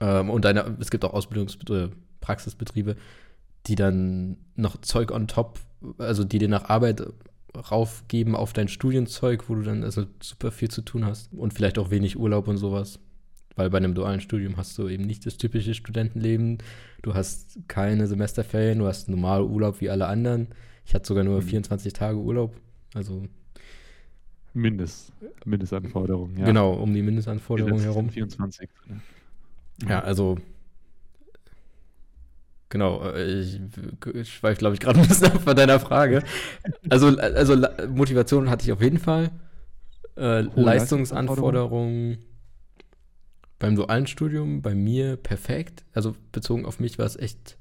Ähm, 0.00 0.30
und 0.30 0.46
eine, 0.46 0.76
es 0.80 0.90
gibt 0.90 1.04
auch 1.04 1.14
Ausbildungsbetriebe, 1.14 1.92
Praxisbetriebe, 2.20 2.96
die 3.66 3.76
dann 3.76 4.36
noch 4.56 4.80
Zeug 4.80 5.12
on 5.12 5.28
top, 5.28 5.60
also 5.98 6.24
die 6.24 6.38
dir 6.38 6.48
nach 6.48 6.68
Arbeit 6.70 7.06
raufgeben 7.70 8.34
auf 8.34 8.52
dein 8.52 8.68
Studienzeug, 8.68 9.48
wo 9.48 9.54
du 9.54 9.62
dann 9.62 9.84
also 9.84 10.06
super 10.20 10.50
viel 10.50 10.70
zu 10.70 10.82
tun 10.82 11.06
hast 11.06 11.32
und 11.32 11.54
vielleicht 11.54 11.78
auch 11.78 11.90
wenig 11.90 12.18
Urlaub 12.18 12.48
und 12.48 12.56
sowas. 12.56 12.98
Weil 13.56 13.70
bei 13.70 13.78
einem 13.78 13.94
dualen 13.94 14.20
Studium 14.20 14.56
hast 14.56 14.76
du 14.78 14.88
eben 14.88 15.04
nicht 15.04 15.24
das 15.26 15.36
typische 15.36 15.74
Studentenleben. 15.74 16.58
Du 17.02 17.14
hast 17.14 17.58
keine 17.68 18.06
Semesterferien, 18.06 18.78
du 18.80 18.86
hast 18.86 19.08
normal 19.08 19.42
Urlaub 19.44 19.80
wie 19.80 19.90
alle 19.90 20.06
anderen. 20.06 20.48
Ich 20.84 20.94
hatte 20.94 21.06
sogar 21.06 21.22
nur 21.24 21.40
Mhm. 21.40 21.46
24 21.46 21.92
Tage 21.92 22.18
Urlaub. 22.18 22.54
Also 22.94 23.22
Mindest, 24.54 25.12
Mindestanforderungen. 25.44 26.36
Ja. 26.38 26.46
genau, 26.46 26.74
um 26.74 26.92
die 26.94 27.02
Mindestanforderungen 27.02 27.74
Gesetzt 27.74 27.90
herum. 27.94 28.04
sind 28.06 28.12
24. 28.14 28.68
Ne? 28.88 29.00
Ja, 29.88 30.00
also 30.00 30.38
genau, 32.68 33.12
ich, 33.14 33.60
ich 34.14 34.32
schweife, 34.34 34.58
glaube 34.58 34.74
ich, 34.74 34.80
gerade 34.80 35.00
ein 35.00 35.08
bisschen 35.08 35.26
ab 35.32 35.40
von 35.42 35.56
deiner 35.56 35.80
Frage. 35.80 36.22
Also, 36.90 37.08
also 37.18 37.56
Motivation 37.88 38.50
hatte 38.50 38.64
ich 38.64 38.72
auf 38.72 38.80
jeden 38.82 38.98
Fall. 38.98 39.30
Äh, 40.16 40.42
Leistungsanforderungen 40.54 42.18
beim 43.64 43.76
dualen 43.76 44.06
Studium, 44.06 44.62
bei 44.62 44.74
mir 44.74 45.16
perfekt. 45.16 45.84
Also 45.92 46.14
bezogen 46.32 46.66
auf 46.66 46.80
mich 46.80 46.98
war 46.98 47.06
es 47.06 47.16
echt, 47.16 47.56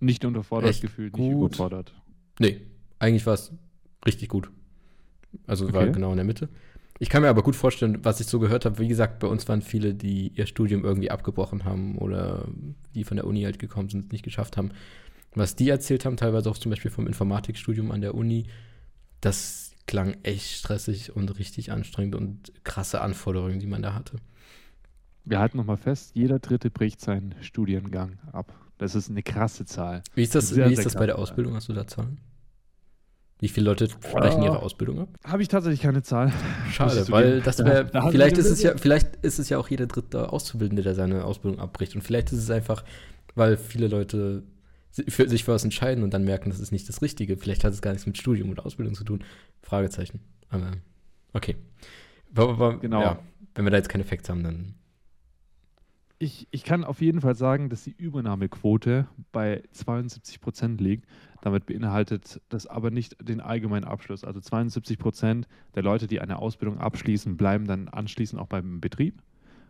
Nicht 0.00 0.24
unterfordert 0.24 0.70
Echt 0.70 0.82
gefühlt, 0.82 1.16
nicht 1.16 1.32
gut. 1.32 1.48
überfordert. 1.52 1.94
nee, 2.38 2.60
eigentlich 2.98 3.24
war 3.26 3.34
es 3.34 3.52
richtig 4.04 4.28
gut. 4.28 4.50
Also 5.46 5.72
war 5.72 5.82
Okay. 5.82 5.92
genau 5.92 6.10
in 6.10 6.16
der 6.16 6.24
Mitte. 6.24 6.48
Ich 6.98 7.10
kann 7.10 7.22
mir 7.22 7.28
aber 7.28 7.42
gut 7.42 7.56
vorstellen, 7.56 8.04
was 8.04 8.20
ich 8.20 8.26
so 8.26 8.38
gehört 8.38 8.64
habe, 8.64 8.78
wie 8.78 8.88
gesagt, 8.88 9.18
bei 9.18 9.26
uns 9.26 9.46
waren 9.48 9.60
viele, 9.60 9.94
die 9.94 10.28
ihr 10.34 10.46
Studium 10.46 10.82
irgendwie 10.84 11.10
abgebrochen 11.10 11.64
haben 11.64 11.98
oder 11.98 12.48
die 12.94 13.04
von 13.04 13.16
der 13.18 13.26
Uni 13.26 13.42
halt 13.42 13.58
gekommen 13.58 13.90
sind, 13.90 14.06
es 14.06 14.12
nicht 14.12 14.24
geschafft 14.24 14.56
haben. 14.56 14.70
Was 15.34 15.54
die 15.56 15.68
erzählt 15.68 16.06
haben, 16.06 16.16
teilweise 16.16 16.48
auch 16.50 16.56
zum 16.56 16.70
Beispiel 16.70 16.90
vom 16.90 17.06
Informatikstudium 17.06 17.90
an 17.90 18.00
der 18.00 18.14
Uni, 18.14 18.46
das 19.20 19.72
klang 19.86 20.16
echt 20.22 20.50
stressig 20.56 21.14
und 21.14 21.38
richtig 21.38 21.70
anstrengend 21.70 22.14
und 22.14 22.52
krasse 22.64 23.02
Anforderungen, 23.02 23.60
die 23.60 23.66
man 23.66 23.82
da 23.82 23.92
hatte. 23.94 24.16
Wir 25.26 25.40
halten 25.40 25.56
nochmal 25.58 25.76
fest, 25.76 26.12
jeder 26.14 26.38
Dritte 26.38 26.70
bricht 26.70 27.00
seinen 27.00 27.34
Studiengang 27.42 28.18
ab. 28.32 28.54
Das 28.78 28.94
ist 28.94 29.10
eine 29.10 29.22
krasse 29.22 29.64
Zahl. 29.64 30.02
Wie 30.14 30.22
ist 30.22 30.34
das, 30.34 30.48
Sehr, 30.50 30.68
wie 30.68 30.72
ist 30.74 30.86
das 30.86 30.94
bei 30.94 31.06
der 31.06 31.18
Ausbildung? 31.18 31.54
Hast 31.54 31.68
du 31.68 31.72
da 31.72 31.86
Zahlen? 31.86 32.18
Wie 33.38 33.48
viele 33.48 33.66
Leute 33.66 33.88
brechen 33.88 34.42
ihre 34.42 34.60
Ausbildung 34.62 35.00
ab? 35.00 35.08
Habe 35.24 35.42
ich 35.42 35.48
tatsächlich 35.48 35.82
keine 35.82 36.02
Zahl. 36.02 36.32
Schade, 36.70 37.04
weil 37.10 37.42
das 37.42 37.56
Da- 37.56 37.64
wäre, 37.66 37.84
da 37.86 38.08
vielleicht 38.10 38.38
ist 38.38 38.46
es 38.46 38.62
ja, 38.62 38.76
vielleicht 38.78 39.16
ist 39.16 39.38
es 39.38 39.48
ja 39.50 39.58
auch 39.58 39.68
jeder 39.68 39.86
dritte 39.86 40.32
Auszubildende, 40.32 40.82
der 40.82 40.94
seine 40.94 41.24
Ausbildung 41.24 41.60
abbricht. 41.60 41.94
Und 41.94 42.02
vielleicht 42.02 42.32
ist 42.32 42.38
es 42.38 42.50
einfach, 42.50 42.84
weil 43.34 43.56
viele 43.58 43.88
Leute 43.88 44.44
für 45.08 45.28
sich 45.28 45.44
für 45.44 45.52
was 45.52 45.64
entscheiden 45.64 46.02
und 46.04 46.14
dann 46.14 46.24
merken, 46.24 46.48
das 46.48 46.60
ist 46.60 46.72
nicht 46.72 46.88
das 46.88 47.02
Richtige. 47.02 47.36
Vielleicht 47.36 47.64
hat 47.64 47.72
es 47.74 47.82
gar 47.82 47.90
nichts 47.90 48.06
mit 48.06 48.16
Studium 48.16 48.48
oder 48.50 48.64
Ausbildung 48.64 48.94
zu 48.94 49.04
tun. 49.04 49.22
Fragezeichen. 49.62 50.20
Aber 50.48 50.70
okay. 51.34 51.56
Aber, 52.34 52.50
aber, 52.52 52.78
Genau. 52.78 53.02
Ja, 53.02 53.18
wenn 53.54 53.64
wir 53.64 53.70
da 53.70 53.76
jetzt 53.76 53.88
keine 53.90 54.04
Facts 54.04 54.28
haben, 54.30 54.42
dann. 54.44 54.74
Ich, 56.18 56.48
ich 56.50 56.64
kann 56.64 56.82
auf 56.84 57.02
jeden 57.02 57.20
Fall 57.20 57.34
sagen, 57.34 57.68
dass 57.68 57.84
die 57.84 57.94
Übernahmequote 57.96 59.06
bei 59.32 59.62
72 59.72 60.40
Prozent 60.40 60.80
liegt. 60.80 61.06
Damit 61.42 61.66
beinhaltet 61.66 62.40
das 62.48 62.66
aber 62.66 62.90
nicht 62.90 63.16
den 63.28 63.40
allgemeinen 63.40 63.84
Abschluss. 63.84 64.24
Also 64.24 64.40
72 64.40 64.98
Prozent 64.98 65.46
der 65.74 65.82
Leute, 65.82 66.06
die 66.06 66.20
eine 66.20 66.38
Ausbildung 66.38 66.78
abschließen, 66.78 67.36
bleiben 67.36 67.66
dann 67.66 67.88
anschließend 67.88 68.40
auch 68.40 68.46
beim 68.46 68.80
Betrieb, 68.80 69.22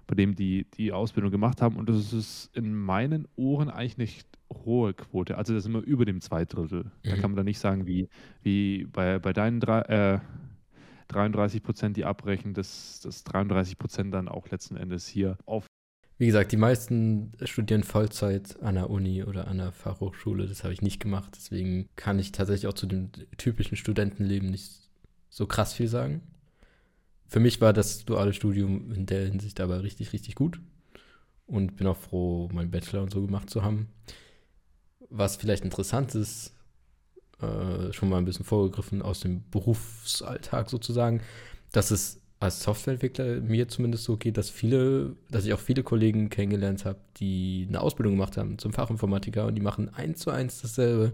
bei 0.07 0.15
dem 0.15 0.37
die 0.37 0.67
die 0.75 0.93
Ausbildung 0.93 1.33
gemacht 1.33 1.61
haben. 1.61 1.77
Und 1.77 1.89
das 1.89 2.13
ist 2.13 2.51
in 2.57 2.75
meinen 2.77 3.27
Ohren 3.35 3.69
eigentlich 3.69 3.99
nicht 3.99 4.29
hohe 4.53 4.95
Quote. 4.95 5.37
Also 5.37 5.53
das 5.53 5.65
ist 5.65 5.69
immer 5.69 5.81
über 5.83 6.05
dem 6.05 6.21
Zweidrittel. 6.21 6.93
Da 7.03 7.17
Mhm. 7.17 7.21
kann 7.21 7.31
man 7.33 7.37
dann 7.37 7.47
nicht 7.47 7.59
sagen, 7.59 7.87
wie, 7.89 8.09
wie 8.43 8.85
bei, 8.87 9.19
bei 9.19 9.33
deinen 9.33 9.59
drei, 9.59 9.81
äh, 9.81 10.19
33 11.09 11.63
Prozent, 11.63 11.97
die 11.97 12.05
abbrechen, 12.05 12.55
dass, 12.55 13.01
dass 13.01 13.23
33 13.25 13.79
Prozent 13.79 14.13
dann 14.15 14.29
auch 14.29 14.49
letzten 14.51 14.77
Endes 14.77 15.07
hier 15.07 15.39
auf 15.47 15.66
Wie 16.19 16.27
gesagt, 16.27 16.53
die 16.53 16.57
meisten 16.57 17.33
studieren 17.45 17.83
Vollzeit 17.83 18.61
an 18.63 18.77
der 18.77 18.89
Uni 18.89 19.23
oder 19.23 19.49
an 19.49 19.59
der 19.59 19.73
Fachhochschule. 19.73 20.47
Das 20.47 20.65
habe 20.65 20.73
ich 20.73 20.81
nicht 20.81 21.01
gemacht. 21.01 21.33
Deswegen 21.37 21.91
kann 21.97 22.19
ich 22.19 22.33
tatsächlich 22.33 22.67
auch 22.69 22.75
zu 22.75 22.87
dem 22.87 23.11
typischen 23.37 23.77
Studentenleben 23.77 24.51
nicht 24.51 24.73
so 25.29 25.47
krass 25.47 25.75
viel 25.75 25.89
sagen. 25.89 26.23
Für 27.27 27.41
mich 27.41 27.61
war 27.61 27.75
das 27.75 28.07
duale 28.07 28.33
Studium 28.33 28.93
in 28.93 29.05
der 29.05 29.27
Hinsicht 29.27 29.61
aber 29.61 29.83
richtig, 29.83 30.15
richtig 30.15 30.37
gut. 30.37 30.59
Und 31.47 31.77
bin 31.77 31.87
auch 31.87 31.99
froh, 31.99 32.49
meinen 32.53 32.71
Bachelor 32.71 33.03
und 33.03 33.13
so 33.13 33.21
gemacht 33.21 33.51
zu 33.51 33.63
haben. 33.63 33.89
Was 35.11 35.37
vielleicht 35.37 35.65
interessant 35.65 36.15
ist, 36.15 36.55
äh, 37.41 37.93
schon 37.93 38.09
mal 38.09 38.19
ein 38.19 38.25
bisschen 38.25 38.47
vorgegriffen 38.47 39.03
aus 39.03 39.21
dem 39.21 39.49
Berufsalltag 39.51 40.71
sozusagen, 40.71 41.21
dass 41.73 41.91
es 41.91 42.23
als 42.39 42.63
Softwareentwickler 42.63 43.41
mir 43.41 43.69
zumindest 43.69 44.05
so 44.05 44.17
geht, 44.17 44.37
dass 44.37 44.51
viele, 44.51 45.17
dass 45.31 45.47
ich 45.47 45.55
auch 45.55 45.61
viele 45.61 45.83
Kollegen 45.83 46.29
kennengelernt 46.29 46.85
habe, 46.85 46.99
die 47.17 47.67
eine 47.69 47.81
Ausbildung 47.81 48.15
gemacht 48.15 48.37
haben 48.37 48.59
zum 48.59 48.73
Fachinformatiker 48.73 49.47
und 49.47 49.55
die 49.55 49.63
machen 49.63 49.93
eins 49.95 50.21
zu 50.21 50.31
eins 50.31 50.61
dasselbe 50.61 51.13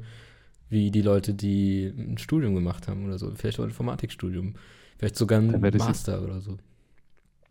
wie 0.68 0.90
die 0.90 1.02
Leute, 1.02 1.34
die 1.34 1.92
ein 1.96 2.18
Studium 2.18 2.54
gemacht 2.54 2.88
haben 2.88 3.04
oder 3.04 3.18
so, 3.18 3.30
vielleicht 3.34 3.60
auch 3.60 3.64
ein 3.64 3.70
Informatikstudium, 3.70 4.54
vielleicht 4.98 5.16
sogar 5.16 5.38
ein 5.40 5.60
Master 5.76 6.22
oder 6.22 6.40
so. 6.40 6.56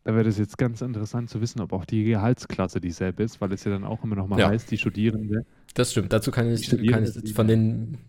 Da 0.04 0.16
wäre 0.16 0.28
es 0.28 0.40
jetzt 0.40 0.58
ganz 0.58 0.82
interessant 0.82 1.30
zu 1.30 1.40
wissen, 1.42 1.62
ob 1.62 1.74
auch 1.74 1.86
die 1.86 2.04
Gehaltsklasse 2.04 2.82
dieselbe 2.82 3.22
ist, 3.22 3.40
weil 3.40 3.54
es 3.54 3.64
ja 3.64 3.72
dann 3.72 3.84
auch 3.84 4.04
immer 4.04 4.16
noch 4.16 4.28
mal 4.28 4.40
Ja. 4.40 4.50
heißt, 4.50 4.72
die 4.72 4.80
Studierende. 4.80 5.46
Das 5.76 5.92
stimmt. 5.92 6.12
Dazu 6.12 6.32
kann 6.32 6.52
ich, 6.52 6.68
kann 6.88 7.04
ich 7.04 7.34
von 7.34 7.48
denen, 7.48 8.00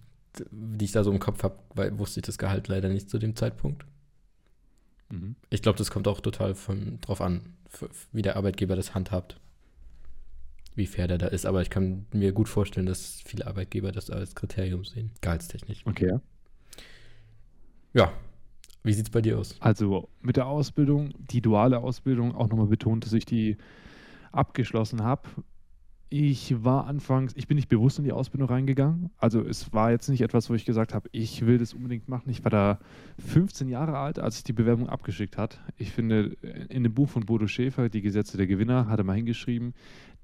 die 0.51 0.87
ich 0.87 0.93
da 0.93 1.05
so 1.05 1.13
im 1.13 1.19
Kopf 1.19 1.43
habe, 1.43 1.99
wusste 1.99 2.21
ich 2.21 2.27
das 2.27 2.39
Gehalt 2.39 2.69
leider 2.69 2.89
nicht 2.89 3.11
zu 3.11 3.19
dem 3.19 3.37
Zeitpunkt. 3.37 3.85
Mhm. 5.13 5.37
Ich 5.51 5.61
glaube, 5.61 5.79
das 5.79 5.91
kommt 5.91 6.09
auch 6.09 6.21
total 6.21 6.55
von 6.55 6.99
drauf 7.03 7.21
an, 7.21 7.55
wie 8.13 8.23
der 8.23 8.37
Arbeitgeber 8.37 8.77
das 8.77 8.95
handhabt. 8.95 9.39
Wie 10.75 10.87
fair 10.87 11.07
der 11.07 11.19
da 11.19 11.27
ist. 11.27 11.45
Aber 11.45 11.61
ich 11.61 11.69
kann 11.69 12.07
mir 12.15 12.33
gut 12.33 12.49
vorstellen, 12.49 12.87
dass 12.87 13.21
viele 13.27 13.47
Arbeitgeber 13.47 13.93
das 13.93 14.09
als 14.09 14.35
Kriterium 14.35 14.85
sehen. 14.85 15.11
Gehaltstechnisch. 15.21 15.83
Okay. 15.85 16.19
Ja. 17.93 18.11
Wie 18.83 18.95
sieht 18.95 19.07
es 19.07 19.11
bei 19.11 19.21
dir 19.21 19.39
aus? 19.39 19.55
Also 19.61 20.09
mit 20.23 20.39
der 20.39 20.47
Ausbildung, 20.47 21.13
die 21.19 21.43
duale 21.43 21.79
Ausbildung, 21.79 22.35
auch 22.35 22.49
nochmal 22.49 22.67
betont, 22.67 23.05
dass 23.05 23.13
ich 23.13 23.27
die 23.27 23.59
abgeschlossen 24.33 25.03
habe. 25.03 25.29
Ich 26.15 26.63
war 26.63 26.89
anfangs, 26.89 27.33
ich 27.37 27.49
bin 27.49 27.55
nicht 27.55 27.71
bewusst 27.71 27.97
in 27.99 28.05
die 28.05 28.13
Ausbildung 28.13 28.51
reingegangen. 28.51 29.09
Also 29.17 29.41
es 29.41 29.73
war 29.73 29.93
jetzt 29.93 30.11
nicht 30.11 30.21
etwas, 30.21 30.51
wo 30.51 30.55
ich 30.55 30.67
gesagt 30.67 30.93
habe, 30.93 31.09
ich 31.11 31.47
will 31.47 31.57
das 31.57 31.73
unbedingt 31.73 32.07
machen. 32.07 32.29
Ich 32.29 32.45
war 32.45 32.51
da 32.51 32.81
15 33.27 33.67
Jahre 33.71 33.97
alt, 33.97 34.19
als 34.19 34.37
ich 34.37 34.45
die 34.45 34.53
Bewerbung 34.53 34.91
abgeschickt 34.91 35.39
hat. 35.39 35.59
Ich 35.79 35.91
finde, 35.91 36.37
in 36.69 36.83
dem 36.83 36.93
Buch 36.93 37.09
von 37.09 37.25
Bodo 37.25 37.47
Schäfer, 37.47 37.89
Die 37.89 38.03
Gesetze 38.03 38.37
der 38.37 38.47
Gewinner, 38.47 38.89
hat 38.89 38.99
er 39.01 39.05
mal 39.07 39.17
hingeschrieben, 39.17 39.73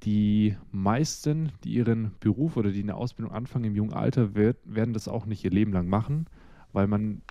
die 0.02 0.56
meisten, 0.72 1.52
die 1.64 1.72
ihren 1.72 2.10
Beruf 2.20 2.58
oder 2.58 2.70
die 2.70 2.82
eine 2.82 2.96
Ausbildung 2.96 3.34
anfangen 3.34 3.64
im 3.64 3.74
jungen 3.74 3.94
Alter, 3.94 4.34
werden 4.34 4.92
das 4.92 5.08
auch 5.08 5.24
nicht 5.24 5.42
ihr 5.42 5.52
Leben 5.52 5.72
lang 5.72 5.88
machen, 5.88 6.26
weil 6.74 6.86
man, 6.86 7.22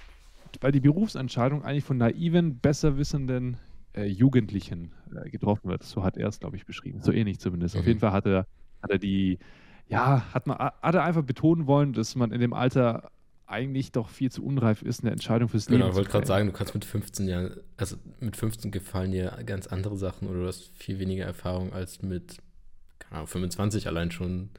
weil 0.62 0.72
die 0.72 0.80
Berufsentscheidung 0.80 1.64
eigentlich 1.64 1.84
von 1.84 1.98
naiven, 1.98 2.58
besser 2.58 2.98
wissenden 2.98 3.58
äh, 3.94 4.06
Jugendlichen 4.06 4.94
getroffen 5.32 5.70
wird. 5.70 5.84
So 5.84 6.04
hat 6.04 6.18
er 6.18 6.28
es, 6.28 6.40
glaube 6.40 6.56
ich, 6.58 6.66
beschrieben. 6.66 7.02
So 7.02 7.12
ähnlich 7.12 7.40
zumindest. 7.40 7.76
Auf 7.76 7.84
Mhm. 7.84 7.88
jeden 7.88 8.00
Fall 8.00 8.12
hat 8.12 8.26
er, 8.26 8.46
hat 8.82 8.92
er 8.92 8.98
die, 8.98 9.40
ja, 9.88 10.34
hat 10.34 10.48
man, 10.48 10.58
hat 10.58 10.96
er 10.96 11.04
einfach 11.04 11.24
betonen 11.24 11.68
wollen, 11.68 11.94
dass 11.94 12.16
man 12.16 12.32
in 12.32 12.40
dem 12.42 12.54
Alter 12.54 13.10
eigentlich 13.46 13.94
doch 13.94 14.10
viel 14.10 14.30
zu 14.30 14.44
unreif 14.44 14.82
ist, 14.82 15.02
eine 15.04 15.12
Entscheidung 15.12 15.48
fürs 15.48 15.70
Leben 15.70 15.80
Genau, 15.80 15.90
ich 15.92 15.96
wollte 15.96 16.10
gerade 16.12 16.28
sagen, 16.28 16.48
du 16.48 16.52
kannst 16.54 16.74
mit 16.74 16.84
15 16.84 17.28
Jahren, 17.30 17.52
also 17.78 17.96
mit 18.20 18.36
15 18.36 18.72
gefallen 18.72 19.12
dir 19.12 19.32
ganz 19.46 19.68
andere 19.68 19.96
Sachen 19.96 20.28
oder 20.28 20.42
du 20.42 20.48
hast 20.48 20.72
viel 20.78 21.00
weniger 21.00 21.24
Erfahrung 21.24 21.72
als 21.72 22.02
mit, 22.02 22.40
keine 23.00 23.16
Ahnung, 23.16 23.28
25 23.28 23.88
allein 23.88 24.12
schon. 24.12 24.50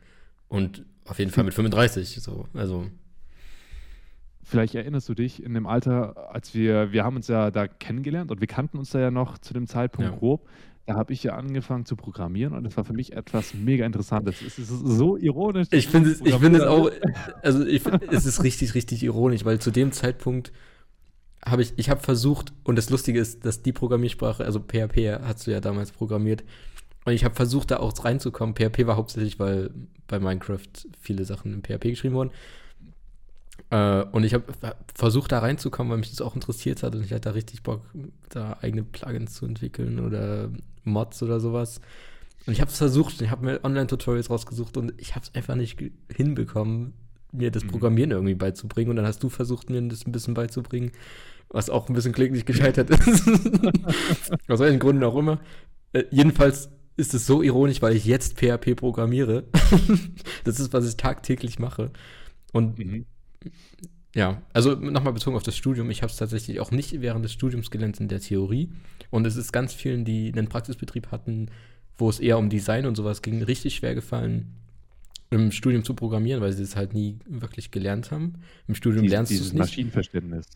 Und 0.48 0.86
auf 1.04 1.18
jeden 1.18 1.30
Fall 1.30 1.44
mit 1.44 1.52
35. 1.52 2.22
So. 2.22 2.46
Also, 2.54 2.86
Vielleicht 4.48 4.74
erinnerst 4.74 5.08
du 5.08 5.14
dich 5.14 5.42
in 5.42 5.52
dem 5.54 5.66
Alter, 5.66 6.32
als 6.34 6.54
wir, 6.54 6.90
wir 6.92 7.04
haben 7.04 7.16
uns 7.16 7.28
ja 7.28 7.50
da 7.50 7.68
kennengelernt 7.68 8.30
und 8.30 8.40
wir 8.40 8.46
kannten 8.48 8.78
uns 8.78 8.90
da 8.90 8.98
ja 9.00 9.10
noch 9.10 9.38
zu 9.38 9.52
dem 9.52 9.66
Zeitpunkt 9.66 10.10
Ja. 10.10 10.16
grob. 10.16 10.48
Da 10.86 10.94
habe 10.94 11.12
ich 11.12 11.22
ja 11.22 11.34
angefangen 11.36 11.84
zu 11.84 11.96
programmieren 11.96 12.54
und 12.54 12.64
das 12.64 12.74
war 12.78 12.84
für 12.84 12.94
mich 12.94 13.12
etwas 13.12 13.52
mega 13.52 13.84
Interessantes. 13.84 14.40
Es 14.40 14.58
ist 14.58 14.68
so 14.70 15.18
ironisch. 15.18 15.68
Ich 15.70 15.86
finde 15.88 16.12
es, 16.12 16.22
ich 16.22 16.34
finde 16.36 16.60
es 16.60 16.64
auch, 16.64 16.90
also 17.42 17.66
ich, 17.66 17.82
find- 17.82 18.02
es 18.10 18.24
ist 18.24 18.42
richtig, 18.42 18.74
richtig 18.74 19.02
ironisch, 19.02 19.44
weil 19.44 19.58
zu 19.58 19.70
dem 19.70 19.92
Zeitpunkt 19.92 20.50
habe 21.44 21.60
ich, 21.60 21.74
ich 21.76 21.90
habe 21.90 22.00
versucht, 22.00 22.54
und 22.64 22.76
das 22.76 22.88
Lustige 22.88 23.20
ist, 23.20 23.44
dass 23.44 23.62
die 23.62 23.72
Programmiersprache, 23.72 24.44
also 24.46 24.60
PHP 24.60 25.18
hast 25.22 25.46
du 25.46 25.50
ja 25.50 25.60
damals 25.60 25.92
programmiert, 25.92 26.42
und 27.04 27.12
ich 27.12 27.24
habe 27.24 27.34
versucht, 27.34 27.70
da 27.70 27.78
auch 27.78 27.92
reinzukommen. 28.04 28.54
PHP 28.56 28.86
war 28.86 28.96
hauptsächlich, 28.96 29.38
weil 29.38 29.70
bei 30.08 30.18
Minecraft 30.18 30.60
viele 31.00 31.24
Sachen 31.24 31.52
in 31.54 31.62
PHP 31.62 31.90
geschrieben 31.90 32.14
wurden. 32.14 32.30
Äh, 33.70 34.02
und 34.12 34.24
ich 34.24 34.34
habe 34.34 34.44
versucht, 34.94 35.32
da 35.32 35.40
reinzukommen, 35.40 35.90
weil 35.90 35.98
mich 35.98 36.10
das 36.10 36.20
auch 36.20 36.34
interessiert 36.34 36.82
hat 36.82 36.94
und 36.94 37.04
ich 37.04 37.12
hatte 37.12 37.22
da 37.28 37.30
richtig 37.30 37.62
Bock, 37.62 37.82
da 38.30 38.56
eigene 38.62 38.82
Plugins 38.84 39.34
zu 39.34 39.46
entwickeln 39.46 40.00
oder 40.00 40.50
Mods 40.84 41.22
oder 41.22 41.40
sowas. 41.40 41.80
Und 42.46 42.52
ich 42.54 42.60
habe 42.60 42.70
es 42.70 42.78
versucht, 42.78 43.20
ich 43.20 43.30
habe 43.30 43.44
mir 43.44 43.60
Online-Tutorials 43.64 44.30
rausgesucht 44.30 44.76
und 44.78 44.94
ich 44.96 45.14
habe 45.14 45.24
es 45.26 45.34
einfach 45.34 45.54
nicht 45.54 45.78
hinbekommen, 46.14 46.94
mir 47.32 47.50
das 47.50 47.64
Mhm. 47.64 47.68
Programmieren 47.68 48.10
irgendwie 48.12 48.34
beizubringen. 48.34 48.90
Und 48.90 48.96
dann 48.96 49.06
hast 49.06 49.22
du 49.22 49.28
versucht, 49.28 49.68
mir 49.68 49.82
das 49.82 50.06
ein 50.06 50.12
bisschen 50.12 50.32
beizubringen, 50.34 50.92
was 51.50 51.68
auch 51.68 51.88
ein 51.88 51.94
bisschen 51.94 52.12
kläglich 52.12 52.46
gescheitert 52.46 52.88
ist. 52.90 53.28
Aus 54.48 54.60
welchen 54.60 54.78
Gründen 54.78 55.04
auch 55.04 55.16
immer. 55.16 55.40
Äh, 55.92 56.04
jedenfalls 56.10 56.70
ist 56.96 57.12
es 57.14 57.26
so 57.26 57.42
ironisch, 57.42 57.82
weil 57.82 57.94
ich 57.96 58.06
jetzt 58.06 58.38
PHP 58.38 58.74
programmiere. 58.76 59.44
das 60.44 60.58
ist, 60.58 60.72
was 60.72 60.88
ich 60.88 60.96
tagtäglich 60.96 61.58
mache. 61.58 61.90
Und 62.52 62.78
Mhm. 62.78 63.04
Ja, 64.14 64.42
also 64.52 64.74
nochmal 64.74 65.12
bezogen 65.12 65.36
auf 65.36 65.42
das 65.42 65.56
Studium. 65.56 65.90
Ich 65.90 66.02
habe 66.02 66.10
es 66.10 66.16
tatsächlich 66.16 66.60
auch 66.60 66.70
nicht 66.70 67.00
während 67.00 67.24
des 67.24 67.32
Studiums 67.32 67.70
gelernt 67.70 68.00
in 68.00 68.08
der 68.08 68.20
Theorie. 68.20 68.70
Und 69.10 69.26
es 69.26 69.36
ist 69.36 69.52
ganz 69.52 69.72
vielen, 69.74 70.04
die 70.04 70.32
einen 70.32 70.48
Praxisbetrieb 70.48 71.10
hatten, 71.10 71.50
wo 71.96 72.08
es 72.08 72.20
eher 72.20 72.38
um 72.38 72.48
Design 72.48 72.86
und 72.86 72.96
sowas 72.96 73.22
ging, 73.22 73.42
richtig 73.42 73.76
schwer 73.76 73.94
gefallen, 73.94 74.54
im 75.30 75.52
Studium 75.52 75.84
zu 75.84 75.94
programmieren, 75.94 76.40
weil 76.40 76.52
sie 76.52 76.62
es 76.62 76.74
halt 76.74 76.94
nie 76.94 77.18
wirklich 77.26 77.70
gelernt 77.70 78.10
haben. 78.10 78.34
Im 78.66 78.74
Studium 78.74 79.02
Dies, 79.02 79.10
lernst 79.10 79.32
du 79.32 79.36
es 79.36 79.52
nicht. 79.52 79.58
Maschinenverständnis. 79.58 80.46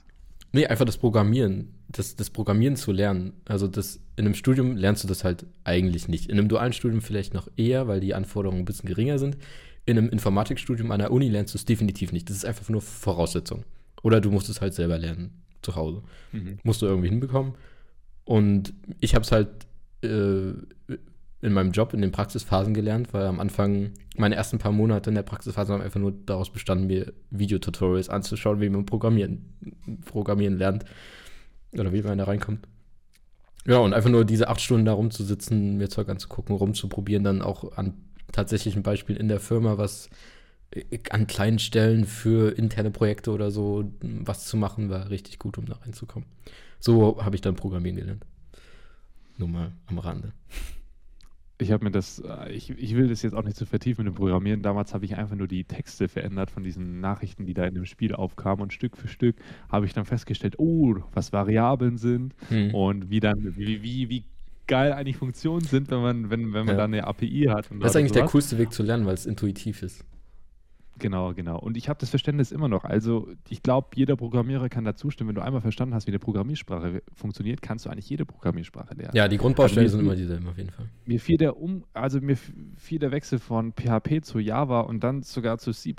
Nee, 0.52 0.66
einfach 0.66 0.84
das 0.84 0.98
Programmieren. 0.98 1.74
Das, 1.88 2.16
das 2.16 2.30
Programmieren 2.30 2.76
zu 2.76 2.92
lernen. 2.92 3.32
Also 3.46 3.68
das, 3.68 4.00
in 4.16 4.26
einem 4.26 4.34
Studium 4.34 4.76
lernst 4.76 5.04
du 5.04 5.08
das 5.08 5.24
halt 5.24 5.46
eigentlich 5.64 6.08
nicht. 6.08 6.30
In 6.30 6.38
einem 6.38 6.48
dualen 6.48 6.72
Studium 6.72 7.00
vielleicht 7.02 7.34
noch 7.34 7.48
eher, 7.56 7.88
weil 7.88 8.00
die 8.00 8.14
Anforderungen 8.14 8.62
ein 8.62 8.64
bisschen 8.64 8.88
geringer 8.88 9.18
sind. 9.18 9.36
In 9.84 9.98
einem 9.98 10.08
Informatikstudium 10.10 10.90
an 10.92 11.00
der 11.00 11.10
Uni 11.10 11.28
lernst 11.28 11.54
du 11.54 11.58
es 11.58 11.64
definitiv 11.64 12.12
nicht. 12.12 12.28
Das 12.28 12.36
ist 12.36 12.44
einfach 12.44 12.68
nur 12.68 12.80
Voraussetzung. 12.80 13.64
Oder 14.02 14.20
du 14.20 14.30
musst 14.30 14.48
es 14.48 14.60
halt 14.60 14.74
selber 14.74 14.98
lernen, 14.98 15.42
zu 15.62 15.74
Hause. 15.74 16.02
Mhm. 16.32 16.58
Musst 16.62 16.82
du 16.82 16.86
irgendwie 16.86 17.08
hinbekommen. 17.08 17.54
Und 18.24 18.74
ich 19.00 19.14
habe 19.14 19.24
es 19.24 19.32
halt 19.32 19.48
äh, 20.02 20.52
in 21.42 21.52
meinem 21.52 21.72
Job 21.72 21.92
in 21.92 22.00
den 22.00 22.12
Praxisphasen 22.12 22.72
gelernt, 22.72 23.12
weil 23.12 23.26
am 23.26 23.40
Anfang 23.40 23.90
meine 24.16 24.36
ersten 24.36 24.58
paar 24.58 24.70
Monate 24.70 25.10
in 25.10 25.16
der 25.16 25.22
Praxisphase 25.22 25.72
haben 25.72 25.82
einfach 25.82 26.00
nur 26.00 26.12
daraus 26.12 26.50
bestanden, 26.50 26.86
mir 26.86 27.12
Videotutorials 27.30 28.08
anzuschauen, 28.08 28.60
wie 28.60 28.68
man 28.68 28.86
Programmieren, 28.86 29.44
Programmieren 30.04 30.56
lernt. 30.56 30.84
Oder 31.72 31.92
wie 31.92 32.02
man 32.02 32.18
da 32.18 32.24
reinkommt. 32.24 32.68
Ja, 33.66 33.78
und 33.78 33.94
einfach 33.94 34.10
nur 34.10 34.24
diese 34.24 34.48
acht 34.48 34.60
Stunden 34.60 34.84
da 34.84 34.92
rumzusitzen, 34.92 35.78
mir 35.78 35.88
Zeug 35.88 36.08
anzugucken, 36.08 36.54
rumzuprobieren, 36.54 37.24
dann 37.24 37.42
auch 37.42 37.76
an 37.76 37.94
tatsächlichen 38.32 38.82
Beispielen 38.82 39.18
in 39.18 39.28
der 39.28 39.40
Firma 39.40 39.78
was 39.78 40.08
äh, 40.70 40.98
an 41.10 41.26
kleinen 41.26 41.58
Stellen 41.58 42.04
für 42.04 42.56
interne 42.56 42.90
Projekte 42.90 43.30
oder 43.30 43.50
so 43.50 43.92
was 44.00 44.46
zu 44.46 44.56
machen, 44.56 44.90
war 44.90 45.10
richtig 45.10 45.38
gut, 45.38 45.58
um 45.58 45.66
da 45.66 45.74
reinzukommen. 45.74 46.28
So 46.80 47.22
habe 47.24 47.36
ich 47.36 47.42
dann 47.42 47.54
Programmieren 47.54 47.96
gelernt. 47.96 48.26
Nur 49.38 49.48
mal 49.48 49.72
am 49.86 49.98
Rande. 49.98 50.32
Ich 51.58 51.70
habe 51.70 51.84
mir 51.84 51.90
das, 51.92 52.18
äh, 52.18 52.50
ich, 52.50 52.70
ich 52.70 52.96
will 52.96 53.08
das 53.08 53.22
jetzt 53.22 53.34
auch 53.34 53.44
nicht 53.44 53.56
zu 53.56 53.66
vertiefen 53.66 54.04
mit 54.04 54.12
dem 54.12 54.16
Programmieren. 54.16 54.62
Damals 54.62 54.94
habe 54.94 55.04
ich 55.04 55.16
einfach 55.16 55.36
nur 55.36 55.46
die 55.46 55.64
Texte 55.64 56.08
verändert 56.08 56.50
von 56.50 56.64
diesen 56.64 57.00
Nachrichten, 57.00 57.46
die 57.46 57.54
da 57.54 57.64
in 57.64 57.74
dem 57.74 57.84
Spiel 57.84 58.14
aufkamen. 58.14 58.62
Und 58.62 58.72
Stück 58.72 58.96
für 58.96 59.06
Stück 59.08 59.36
habe 59.68 59.86
ich 59.86 59.92
dann 59.92 60.04
festgestellt, 60.04 60.58
oh, 60.58 60.96
was 61.12 61.32
Variablen 61.32 61.98
sind 61.98 62.34
Hm. 62.48 62.74
und 62.74 63.10
wie 63.10 63.20
dann, 63.20 63.56
wie, 63.56 63.82
wie, 63.82 64.08
wie 64.08 64.24
geil 64.66 64.92
eigentlich 64.92 65.16
Funktionen 65.16 65.62
sind, 65.64 65.90
wenn 65.90 66.01
man, 66.03 66.31
wenn, 66.31 66.53
wenn 66.53 66.66
man 66.66 66.68
Ja. 66.68 66.83
dann 66.83 66.94
eine 66.94 67.07
API 67.07 67.46
hat. 67.48 67.68
Das 67.81 67.90
ist 67.90 67.96
eigentlich 67.96 68.12
der 68.12 68.22
sowas. 68.22 68.33
coolste 68.33 68.59
Weg 68.59 68.72
zu 68.72 68.83
lernen, 68.83 69.07
weil 69.07 69.14
es 69.14 69.27
intuitiv 69.27 69.83
ist. 69.83 70.05
Genau, 70.98 71.33
genau. 71.35 71.59
Und 71.59 71.77
ich 71.77 71.88
habe 71.88 71.98
das 71.98 72.11
Verständnis 72.11 72.53
immer 72.53 72.68
noch. 72.68 72.85
Also 72.85 73.29
ich 73.48 73.62
glaube, 73.62 73.88
jeder 73.94 74.14
Programmierer 74.14 74.68
kann 74.68 74.85
da 74.85 74.94
zustimmen. 74.94 75.29
Wenn 75.29 75.35
du 75.35 75.42
einmal 75.42 75.61
verstanden 75.61 75.94
hast, 75.94 76.07
wie 76.07 76.11
eine 76.12 76.18
Programmiersprache 76.18 77.03
funktioniert, 77.14 77.61
kannst 77.62 77.87
du 77.87 77.90
eigentlich 77.90 78.09
jede 78.09 78.25
Programmiersprache 78.25 78.94
lernen. 78.94 79.16
Ja, 79.16 79.27
die 79.27 79.38
Grundbausteine 79.38 79.87
Also 79.87 79.96
sind 79.96 80.07
immer 80.07 80.14
dieselben 80.14 80.46
auf 80.46 80.59
jeden 80.59 80.70
Fall. 80.70 80.87
Mir 81.07 81.18
fiel 81.18 81.38
der 81.38 81.57
um, 81.57 81.85
also 81.92 82.20
mir 82.20 82.37
fiel 82.77 82.98
der 82.98 83.11
Wechsel 83.11 83.38
von 83.38 83.72
PHP 83.72 84.22
zu 84.22 84.38
Java 84.38 84.81
und 84.83 85.03
dann 85.03 85.22
sogar 85.22 85.59
zu 85.59 85.72
C 85.72 85.94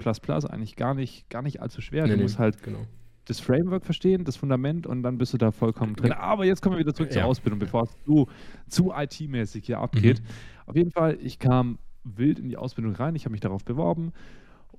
eigentlich 0.49 0.75
gar 0.75 0.93
nicht, 0.93 1.29
gar 1.29 1.41
nicht 1.41 1.61
allzu 1.61 1.81
schwer. 1.81 2.07
du 2.07 2.15
musst 2.15 2.39
halt 2.39 2.61
genau. 2.63 2.85
Das 3.25 3.39
Framework 3.39 3.85
verstehen, 3.85 4.23
das 4.25 4.35
Fundament 4.35 4.85
und 4.85 5.03
dann 5.03 5.17
bist 5.17 5.33
du 5.33 5.37
da 5.37 5.51
vollkommen 5.51 5.95
drin. 5.95 6.11
Aber 6.11 6.45
jetzt 6.45 6.61
kommen 6.61 6.75
wir 6.75 6.79
wieder 6.79 6.93
zurück 6.93 7.11
zur 7.11 7.21
Ja. 7.21 7.27
Ausbildung, 7.27 7.59
bevor 7.59 7.83
es 7.83 7.95
zu, 8.05 8.27
zu 8.67 8.91
IT-mäßig 8.95 9.65
hier 9.65 9.79
abgeht. 9.79 10.21
Mhm. 10.21 10.25
Auf 10.65 10.75
jeden 10.75 10.91
Fall, 10.91 11.17
ich 11.21 11.39
kam 11.39 11.79
wild 12.03 12.39
in 12.39 12.49
die 12.49 12.57
Ausbildung 12.57 12.93
rein, 12.95 13.15
ich 13.15 13.25
habe 13.25 13.31
mich 13.31 13.41
darauf 13.41 13.63
beworben 13.63 14.11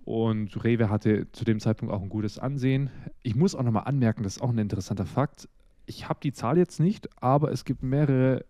und 0.05 0.63
Rewe 0.63 0.91
hatte 0.91 1.31
zu 1.33 1.45
dem 1.45 1.61
Zeitpunkt 1.61 1.93
auch 1.93 2.03
ein 2.03 2.11
gutes 2.11 2.39
Ansehen. 2.39 2.91
Ich 3.23 3.35
muss 3.35 3.55
auch 3.55 3.63
nochmal 3.63 3.85
anmerken, 3.85 4.23
das 4.23 4.37
ist 4.37 4.43
auch 4.43 4.51
ein 4.51 4.59
interessanter 4.59 5.07
Fakt. 5.07 5.49
Ich 5.87 6.09
habe 6.09 6.21
die 6.23 6.33
Zahl 6.33 6.59
jetzt 6.59 6.81
nicht, 6.81 7.09
aber 7.23 7.51
es 7.53 7.65
gibt 7.65 7.83
mehrere 7.83 8.45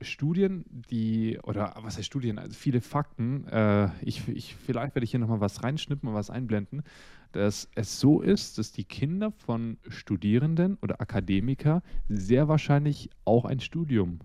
Studien, 0.00 0.64
die, 0.90 1.38
oder 1.42 1.74
was 1.80 1.96
heißt 1.96 2.06
Studien, 2.06 2.38
also 2.38 2.54
viele 2.54 2.80
Fakten. 2.80 3.46
Äh, 3.48 3.88
ich, 4.02 4.26
ich, 4.28 4.54
vielleicht 4.54 4.94
werde 4.94 5.04
ich 5.04 5.10
hier 5.10 5.20
nochmal 5.20 5.40
was 5.40 5.62
reinschnippen 5.62 6.08
und 6.08 6.14
was 6.14 6.30
einblenden, 6.30 6.82
dass 7.32 7.68
es 7.74 7.98
so 7.98 8.20
ist, 8.20 8.58
dass 8.58 8.72
die 8.72 8.84
Kinder 8.84 9.32
von 9.32 9.78
Studierenden 9.88 10.78
oder 10.82 11.00
Akademiker 11.00 11.82
sehr 12.08 12.48
wahrscheinlich 12.48 13.10
auch 13.24 13.44
ein 13.44 13.60
Studium 13.60 14.20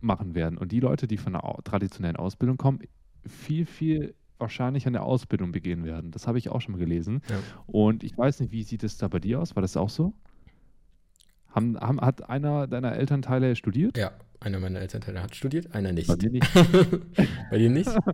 machen 0.00 0.34
werden. 0.34 0.58
Und 0.58 0.72
die 0.72 0.80
Leute, 0.80 1.06
die 1.08 1.16
von 1.16 1.34
einer 1.34 1.62
traditionellen 1.64 2.16
Ausbildung 2.16 2.56
kommen, 2.56 2.80
viel, 3.26 3.66
viel 3.66 4.14
wahrscheinlich 4.38 4.86
eine 4.86 5.02
Ausbildung 5.02 5.52
begehen 5.52 5.84
werden. 5.84 6.12
Das 6.12 6.26
habe 6.26 6.38
ich 6.38 6.48
auch 6.48 6.60
schon 6.60 6.72
mal 6.72 6.78
gelesen. 6.78 7.22
Ja. 7.28 7.36
Und 7.66 8.04
ich 8.04 8.16
weiß 8.16 8.40
nicht, 8.40 8.52
wie 8.52 8.62
sieht 8.62 8.84
es 8.84 8.96
da 8.96 9.08
bei 9.08 9.18
dir 9.18 9.40
aus? 9.40 9.56
War 9.56 9.62
das 9.62 9.76
auch 9.76 9.90
so? 9.90 10.12
Haben, 11.48 11.78
haben, 11.80 12.00
hat 12.00 12.28
einer 12.28 12.66
deiner 12.66 12.92
Elternteile 12.92 13.56
studiert? 13.56 13.96
Ja, 13.96 14.12
einer 14.38 14.60
meiner 14.60 14.80
Elternteile 14.80 15.22
hat 15.22 15.34
studiert, 15.34 15.74
einer 15.74 15.92
nicht. 15.92 16.06
Bei 16.06 16.16
mir 16.16 16.30
nicht. 16.30 16.46
bei 17.50 17.58
dir 17.58 17.70
nicht? 17.70 17.90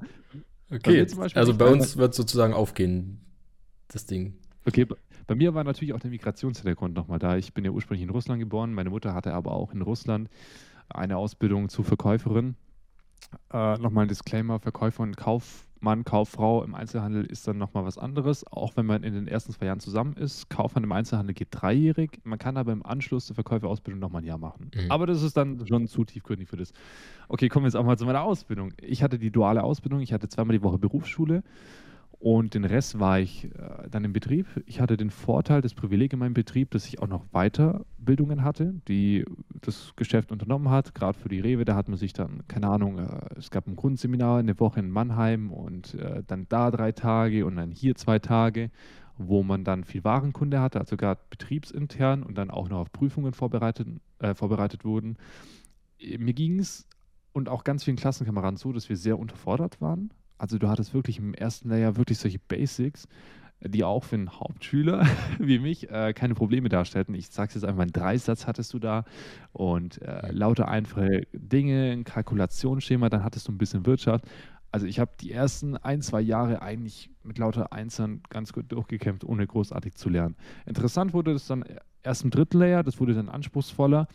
Bei 0.70 0.76
Okay, 0.76 1.04
Beispiel 1.04 1.38
also 1.38 1.54
bei 1.54 1.66
uns 1.66 1.98
wird 1.98 2.14
sozusagen 2.14 2.54
aufgehen, 2.54 3.20
das 3.94 4.06
Ding. 4.06 4.34
Okay, 4.66 4.86
bei 5.26 5.34
mir 5.34 5.54
war 5.54 5.64
natürlich 5.64 5.92
auch 5.92 6.00
der 6.00 6.10
Migrationshintergrund 6.10 6.94
nochmal 6.94 7.18
da. 7.18 7.36
Ich 7.36 7.52
bin 7.52 7.64
ja 7.64 7.70
ursprünglich 7.70 8.02
in 8.02 8.10
Russland 8.10 8.40
geboren. 8.40 8.72
Meine 8.72 8.90
Mutter 8.90 9.14
hatte 9.14 9.34
aber 9.34 9.52
auch 9.52 9.72
in 9.72 9.82
Russland 9.82 10.30
eine 10.88 11.16
Ausbildung 11.16 11.68
zur 11.68 11.84
Verkäuferin. 11.84 12.56
Äh, 13.52 13.78
nochmal 13.78 14.06
ein 14.06 14.08
Disclaimer: 14.08 14.58
Verkäufer 14.60 15.02
und 15.02 15.16
Kaufmann, 15.16 16.04
Kauffrau 16.04 16.62
im 16.62 16.74
Einzelhandel 16.74 17.24
ist 17.24 17.46
dann 17.46 17.58
nochmal 17.58 17.84
was 17.84 17.98
anderes. 17.98 18.46
Auch 18.46 18.76
wenn 18.76 18.86
man 18.86 19.02
in 19.02 19.12
den 19.12 19.28
ersten 19.28 19.52
zwei 19.52 19.66
Jahren 19.66 19.80
zusammen 19.80 20.14
ist. 20.14 20.48
Kaufmann 20.48 20.84
im 20.84 20.92
Einzelhandel 20.92 21.34
geht 21.34 21.48
dreijährig. 21.50 22.20
Man 22.24 22.38
kann 22.38 22.56
aber 22.56 22.72
im 22.72 22.84
Anschluss 22.84 23.26
zur 23.26 23.34
Verkäuferausbildung 23.34 24.00
nochmal 24.00 24.22
ein 24.22 24.26
Jahr 24.26 24.38
machen. 24.38 24.70
Mhm. 24.74 24.90
Aber 24.90 25.06
das 25.06 25.22
ist 25.22 25.36
dann 25.36 25.66
schon 25.66 25.86
zu 25.88 26.04
tiefgründig 26.04 26.48
für 26.48 26.56
das. 26.56 26.72
Okay, 27.28 27.48
kommen 27.48 27.64
wir 27.64 27.68
jetzt 27.68 27.76
auch 27.76 27.84
mal 27.84 27.98
zu 27.98 28.06
meiner 28.06 28.22
Ausbildung. 28.22 28.72
Ich 28.80 29.02
hatte 29.02 29.18
die 29.18 29.30
duale 29.30 29.62
Ausbildung. 29.62 30.00
Ich 30.00 30.12
hatte 30.12 30.28
zweimal 30.28 30.56
die 30.56 30.62
Woche 30.62 30.78
Berufsschule. 30.78 31.42
Und 32.24 32.54
den 32.54 32.64
Rest 32.64 32.98
war 32.98 33.20
ich 33.20 33.44
äh, 33.44 33.50
dann 33.90 34.02
im 34.02 34.14
Betrieb. 34.14 34.46
Ich 34.64 34.80
hatte 34.80 34.96
den 34.96 35.10
Vorteil, 35.10 35.60
das 35.60 35.74
Privileg 35.74 36.14
in 36.14 36.20
meinem 36.20 36.32
Betrieb, 36.32 36.70
dass 36.70 36.86
ich 36.86 37.02
auch 37.02 37.06
noch 37.06 37.26
Weiterbildungen 37.32 38.42
hatte, 38.42 38.80
die 38.88 39.26
das 39.60 39.92
Geschäft 39.94 40.32
unternommen 40.32 40.70
hat. 40.70 40.94
Gerade 40.94 41.18
für 41.18 41.28
die 41.28 41.40
Rewe, 41.40 41.66
da 41.66 41.76
hat 41.76 41.86
man 41.86 41.98
sich 41.98 42.14
dann, 42.14 42.42
keine 42.48 42.68
Ahnung, 42.68 42.96
äh, 42.96 43.34
es 43.36 43.50
gab 43.50 43.66
ein 43.66 43.76
Grundseminar 43.76 44.38
eine 44.38 44.58
Woche 44.58 44.80
in 44.80 44.88
Mannheim 44.88 45.52
und 45.52 45.96
äh, 45.96 46.22
dann 46.26 46.46
da 46.48 46.70
drei 46.70 46.92
Tage 46.92 47.44
und 47.44 47.56
dann 47.56 47.70
hier 47.70 47.94
zwei 47.94 48.18
Tage, 48.20 48.70
wo 49.18 49.42
man 49.42 49.62
dann 49.62 49.84
viel 49.84 50.02
Warenkunde 50.02 50.62
hatte, 50.62 50.80
also 50.80 50.96
gerade 50.96 51.20
betriebsintern 51.28 52.22
und 52.22 52.38
dann 52.38 52.50
auch 52.50 52.70
noch 52.70 52.78
auf 52.78 52.90
Prüfungen 52.90 53.34
vorbereitet, 53.34 53.86
äh, 54.20 54.34
vorbereitet 54.34 54.86
wurden. 54.86 55.18
Mir 56.00 56.32
ging 56.32 56.58
es 56.58 56.88
und 57.34 57.50
auch 57.50 57.64
ganz 57.64 57.84
vielen 57.84 57.98
Klassenkameraden 57.98 58.56
so, 58.56 58.72
dass 58.72 58.88
wir 58.88 58.96
sehr 58.96 59.18
unterfordert 59.18 59.82
waren. 59.82 60.10
Also 60.38 60.58
du 60.58 60.68
hattest 60.68 60.94
wirklich 60.94 61.18
im 61.18 61.34
ersten 61.34 61.68
Layer 61.68 61.96
wirklich 61.96 62.18
solche 62.18 62.38
Basics, 62.38 63.06
die 63.60 63.84
auch 63.84 64.04
für 64.04 64.16
einen 64.16 64.38
Hauptschüler 64.38 65.06
wie 65.38 65.58
mich 65.58 65.90
äh, 65.90 66.12
keine 66.12 66.34
Probleme 66.34 66.68
darstellten. 66.68 67.14
Ich 67.14 67.28
sag's 67.30 67.54
jetzt 67.54 67.64
einfach, 67.64 67.82
einen 67.82 67.92
Dreisatz 67.92 68.46
hattest 68.46 68.72
du 68.74 68.78
da 68.78 69.04
und 69.52 70.02
äh, 70.02 70.30
lauter 70.32 70.68
einfache 70.68 71.26
Dinge, 71.32 71.92
ein 71.92 72.04
Kalkulationsschema, 72.04 73.08
dann 73.08 73.24
hattest 73.24 73.48
du 73.48 73.52
ein 73.52 73.58
bisschen 73.58 73.86
Wirtschaft. 73.86 74.26
Also 74.70 74.86
ich 74.86 74.98
habe 74.98 75.12
die 75.20 75.30
ersten 75.30 75.76
ein, 75.76 76.02
zwei 76.02 76.20
Jahre 76.20 76.60
eigentlich 76.60 77.08
mit 77.22 77.38
lauter 77.38 77.72
Einzeln 77.72 78.22
ganz 78.28 78.52
gut 78.52 78.72
durchgekämpft, 78.72 79.22
ohne 79.22 79.46
großartig 79.46 79.94
zu 79.94 80.08
lernen. 80.08 80.34
Interessant 80.66 81.12
wurde 81.12 81.32
das 81.32 81.46
dann 81.46 81.64
erst 82.02 82.24
im 82.24 82.30
dritten 82.30 82.58
Layer, 82.58 82.82
das 82.82 82.98
wurde 82.98 83.14
dann 83.14 83.28
anspruchsvoller. 83.28 84.08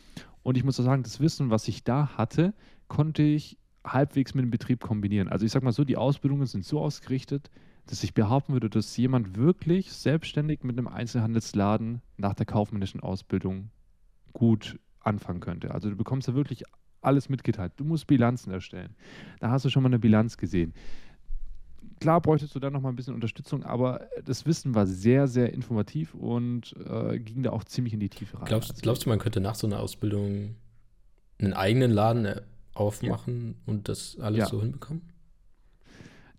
Und 0.43 0.57
ich 0.57 0.65
muss 0.65 0.80
auch 0.80 0.84
sagen, 0.84 1.03
das 1.03 1.20
Wissen, 1.22 1.49
was 1.49 1.67
ich 1.70 1.86
da 1.86 2.17
hatte, 2.17 2.53
konnte 2.89 3.24
ich 3.24 3.57
halbwegs 3.86 4.34
mit 4.34 4.43
dem 4.43 4.51
Betrieb 4.51 4.82
kombinieren. 4.82 5.27
Also 5.27 5.45
ich 5.45 5.51
sage 5.51 5.65
mal 5.65 5.71
so, 5.71 5.84
die 5.84 5.97
Ausbildungen 5.97 6.45
sind 6.45 6.65
so 6.65 6.80
ausgerichtet, 6.80 7.49
dass 7.86 8.03
ich 8.03 8.13
behaupten 8.13 8.53
würde, 8.53 8.69
dass 8.69 8.95
jemand 8.97 9.36
wirklich 9.36 9.91
selbstständig 9.91 10.63
mit 10.63 10.77
einem 10.77 10.88
Einzelhandelsladen 10.88 12.01
nach 12.17 12.34
der 12.34 12.45
kaufmännischen 12.45 13.01
Ausbildung 13.01 13.71
gut 14.34 14.80
anfangen 14.99 15.39
könnte. 15.39 15.71
Also 15.71 15.89
du 15.89 15.95
bekommst 15.95 16.27
da 16.27 16.36
wirklich 16.36 16.63
alles 17.01 17.30
mitgeteilt. 17.30 17.73
Du 17.77 17.84
musst 17.84 18.07
Bilanzen 18.07 18.51
erstellen. 18.51 18.95
Da 19.39 19.49
hast 19.49 19.65
du 19.65 19.69
schon 19.69 19.84
mal 19.84 19.88
eine 19.88 19.99
Bilanz 19.99 20.38
gesehen. 20.38 20.73
Klar 21.99 22.21
bräuchtest 22.21 22.55
du 22.55 22.59
da 22.59 22.69
noch 22.69 22.82
mal 22.82 22.89
ein 22.89 22.95
bisschen 22.95 23.13
Unterstützung, 23.13 23.63
aber 23.63 24.07
das 24.23 24.45
Wissen 24.45 24.75
war 24.75 24.86
sehr, 24.86 25.27
sehr 25.27 25.53
informativ 25.53 26.13
und 26.13 26.75
äh, 26.86 27.19
ging 27.19 27.43
da 27.43 27.51
auch 27.51 27.63
ziemlich 27.63 27.93
in 27.93 27.99
die 27.99 28.09
Tiefe 28.09 28.38
rein. 28.38 28.45
Glaubst, 28.45 28.82
glaubst 28.82 29.05
du, 29.05 29.09
man 29.09 29.19
könnte 29.19 29.41
nach 29.41 29.55
so 29.55 29.67
einer 29.67 29.80
Ausbildung 29.80 30.55
einen 31.39 31.53
eigenen 31.53 31.91
Laden 31.91 32.25
äh, 32.25 32.41
aufmachen 32.80 33.47
ja. 33.47 33.53
und 33.65 33.89
das 33.89 34.17
alles 34.19 34.39
ja. 34.39 34.45
so 34.47 34.61
hinbekommen? 34.61 35.01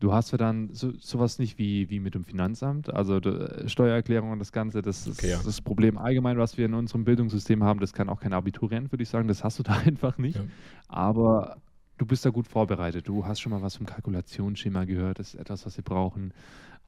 Du 0.01 0.15
hast 0.15 0.33
ja 0.33 0.39
dann 0.39 0.73
so, 0.73 0.93
sowas 0.99 1.39
nicht 1.39 1.59
wie, 1.59 1.91
wie 1.91 2.01
mit 2.01 2.15
dem 2.15 2.25
Finanzamt, 2.25 2.89
also 2.89 3.21
de, 3.21 3.69
Steuererklärung 3.69 4.31
und 4.31 4.39
das 4.39 4.51
Ganze, 4.51 4.81
das 4.81 5.07
ist 5.07 5.19
okay, 5.19 5.31
ja. 5.33 5.41
das 5.45 5.61
Problem 5.61 5.99
allgemein, 5.99 6.39
was 6.39 6.57
wir 6.57 6.65
in 6.65 6.73
unserem 6.73 7.05
Bildungssystem 7.05 7.63
haben, 7.63 7.81
das 7.81 7.93
kann 7.93 8.09
auch 8.09 8.19
kein 8.19 8.33
Abiturient, 8.33 8.91
würde 8.91 9.03
ich 9.03 9.11
sagen, 9.11 9.29
das 9.29 9.45
hast 9.45 9.59
du 9.59 9.63
da 9.65 9.75
einfach 9.75 10.17
nicht. 10.17 10.41
Aber 10.89 11.59
du 11.99 12.07
bist 12.07 12.25
da 12.25 12.31
gut 12.31 12.49
vorbereitet. 12.49 13.07
Du 13.07 13.27
hast 13.27 13.41
schon 13.41 13.53
mal 13.53 13.61
was 13.61 13.77
vom 13.77 13.85
Kalkulationsschema 13.85 14.85
gehört, 14.85 15.19
das 15.19 15.35
ist 15.35 15.41
etwas, 15.41 15.67
was 15.67 15.77
wir 15.77 15.85
brauchen. 15.85 16.33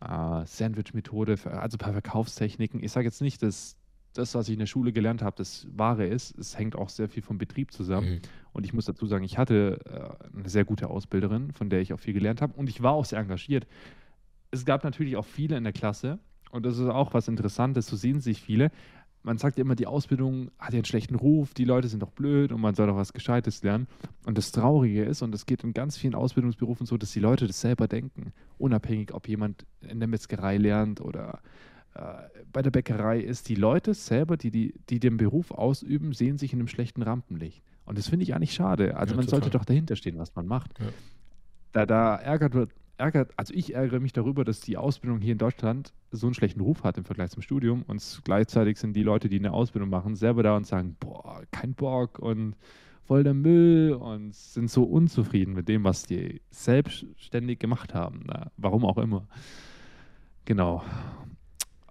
Äh, 0.00 0.46
Sandwich-Methode, 0.46 1.38
also 1.44 1.76
ein 1.76 1.78
paar 1.78 1.92
Verkaufstechniken. 1.92 2.82
Ich 2.82 2.92
sage 2.92 3.06
jetzt 3.06 3.20
nicht, 3.20 3.42
dass 3.42 3.76
das, 4.12 4.34
was 4.34 4.48
ich 4.48 4.54
in 4.54 4.58
der 4.58 4.66
Schule 4.66 4.92
gelernt 4.92 5.22
habe, 5.22 5.36
das 5.36 5.66
Wahre 5.74 6.06
ist. 6.06 6.36
Es 6.38 6.58
hängt 6.58 6.76
auch 6.76 6.88
sehr 6.88 7.08
viel 7.08 7.22
vom 7.22 7.38
Betrieb 7.38 7.72
zusammen. 7.72 8.14
Mhm. 8.14 8.20
Und 8.52 8.64
ich 8.64 8.72
muss 8.72 8.84
dazu 8.84 9.06
sagen, 9.06 9.24
ich 9.24 9.38
hatte 9.38 9.80
äh, 9.86 10.36
eine 10.36 10.48
sehr 10.48 10.64
gute 10.64 10.88
Ausbilderin, 10.90 11.52
von 11.52 11.70
der 11.70 11.80
ich 11.80 11.92
auch 11.92 12.00
viel 12.00 12.14
gelernt 12.14 12.42
habe. 12.42 12.52
Und 12.54 12.68
ich 12.68 12.82
war 12.82 12.92
auch 12.92 13.04
sehr 13.04 13.18
engagiert. 13.18 13.66
Es 14.50 14.64
gab 14.64 14.84
natürlich 14.84 15.16
auch 15.16 15.24
viele 15.24 15.56
in 15.56 15.64
der 15.64 15.72
Klasse. 15.72 16.18
Und 16.50 16.66
das 16.66 16.78
ist 16.78 16.86
auch 16.86 17.14
was 17.14 17.28
Interessantes, 17.28 17.86
so 17.86 17.96
sehen 17.96 18.20
sich 18.20 18.42
viele. 18.42 18.70
Man 19.22 19.38
sagt 19.38 19.56
ja 19.56 19.62
immer, 19.62 19.76
die 19.76 19.86
Ausbildung 19.86 20.50
hat 20.58 20.72
ja 20.72 20.78
einen 20.78 20.84
schlechten 20.84 21.14
Ruf, 21.14 21.54
die 21.54 21.64
Leute 21.64 21.88
sind 21.88 22.02
doch 22.02 22.10
blöd 22.10 22.52
und 22.52 22.60
man 22.60 22.74
soll 22.74 22.88
doch 22.88 22.96
was 22.96 23.12
Gescheites 23.12 23.62
lernen. 23.62 23.86
Und 24.26 24.36
das 24.36 24.52
Traurige 24.52 25.04
ist, 25.04 25.22
und 25.22 25.34
es 25.34 25.46
geht 25.46 25.64
in 25.64 25.72
ganz 25.72 25.96
vielen 25.96 26.14
Ausbildungsberufen 26.14 26.84
so, 26.86 26.98
dass 26.98 27.12
die 27.12 27.20
Leute 27.20 27.46
das 27.46 27.60
selber 27.60 27.88
denken. 27.88 28.32
Unabhängig, 28.58 29.14
ob 29.14 29.28
jemand 29.28 29.64
in 29.80 30.00
der 30.00 30.08
Metzgerei 30.08 30.58
lernt 30.58 31.00
oder 31.00 31.40
bei 32.52 32.62
der 32.62 32.70
Bäckerei 32.70 33.20
ist, 33.20 33.48
die 33.48 33.54
Leute 33.54 33.94
selber, 33.94 34.36
die, 34.36 34.50
die, 34.50 34.74
die 34.88 35.00
den 35.00 35.16
Beruf 35.16 35.50
ausüben, 35.50 36.12
sehen 36.12 36.38
sich 36.38 36.52
in 36.52 36.58
einem 36.58 36.68
schlechten 36.68 37.02
Rampenlicht. 37.02 37.62
Und 37.84 37.98
das 37.98 38.08
finde 38.08 38.24
ich 38.24 38.34
eigentlich 38.34 38.54
schade. 38.54 38.96
Also 38.96 39.12
ja, 39.12 39.16
man 39.16 39.26
total. 39.26 39.40
sollte 39.40 39.58
doch 39.58 39.64
dahinter 39.64 39.96
stehen, 39.96 40.18
was 40.18 40.34
man 40.34 40.46
macht. 40.46 40.78
Ja. 40.78 40.86
Da, 41.72 41.86
da 41.86 42.16
ärgert, 42.16 42.70
ärgert, 42.96 43.32
also 43.36 43.52
ich 43.52 43.74
ärgere 43.74 44.00
mich 44.00 44.12
darüber, 44.12 44.44
dass 44.44 44.60
die 44.60 44.76
Ausbildung 44.76 45.20
hier 45.20 45.32
in 45.32 45.38
Deutschland 45.38 45.92
so 46.10 46.26
einen 46.26 46.34
schlechten 46.34 46.60
Ruf 46.60 46.84
hat 46.84 46.96
im 46.96 47.04
Vergleich 47.04 47.30
zum 47.30 47.42
Studium. 47.42 47.82
Und 47.82 48.20
gleichzeitig 48.24 48.78
sind 48.78 48.94
die 48.94 49.02
Leute, 49.02 49.28
die 49.28 49.38
eine 49.38 49.52
Ausbildung 49.52 49.90
machen, 49.90 50.16
selber 50.16 50.42
da 50.42 50.56
und 50.56 50.66
sagen, 50.66 50.96
boah, 51.00 51.42
kein 51.50 51.74
Bock 51.74 52.18
und 52.18 52.54
voll 53.04 53.24
der 53.24 53.34
Müll 53.34 53.94
und 53.94 54.34
sind 54.34 54.70
so 54.70 54.84
unzufrieden 54.84 55.54
mit 55.54 55.68
dem, 55.68 55.84
was 55.84 56.04
die 56.04 56.40
selbstständig 56.50 57.58
gemacht 57.58 57.94
haben. 57.94 58.22
Na, 58.26 58.50
warum 58.56 58.84
auch 58.84 58.98
immer. 58.98 59.26
Genau. 60.44 60.82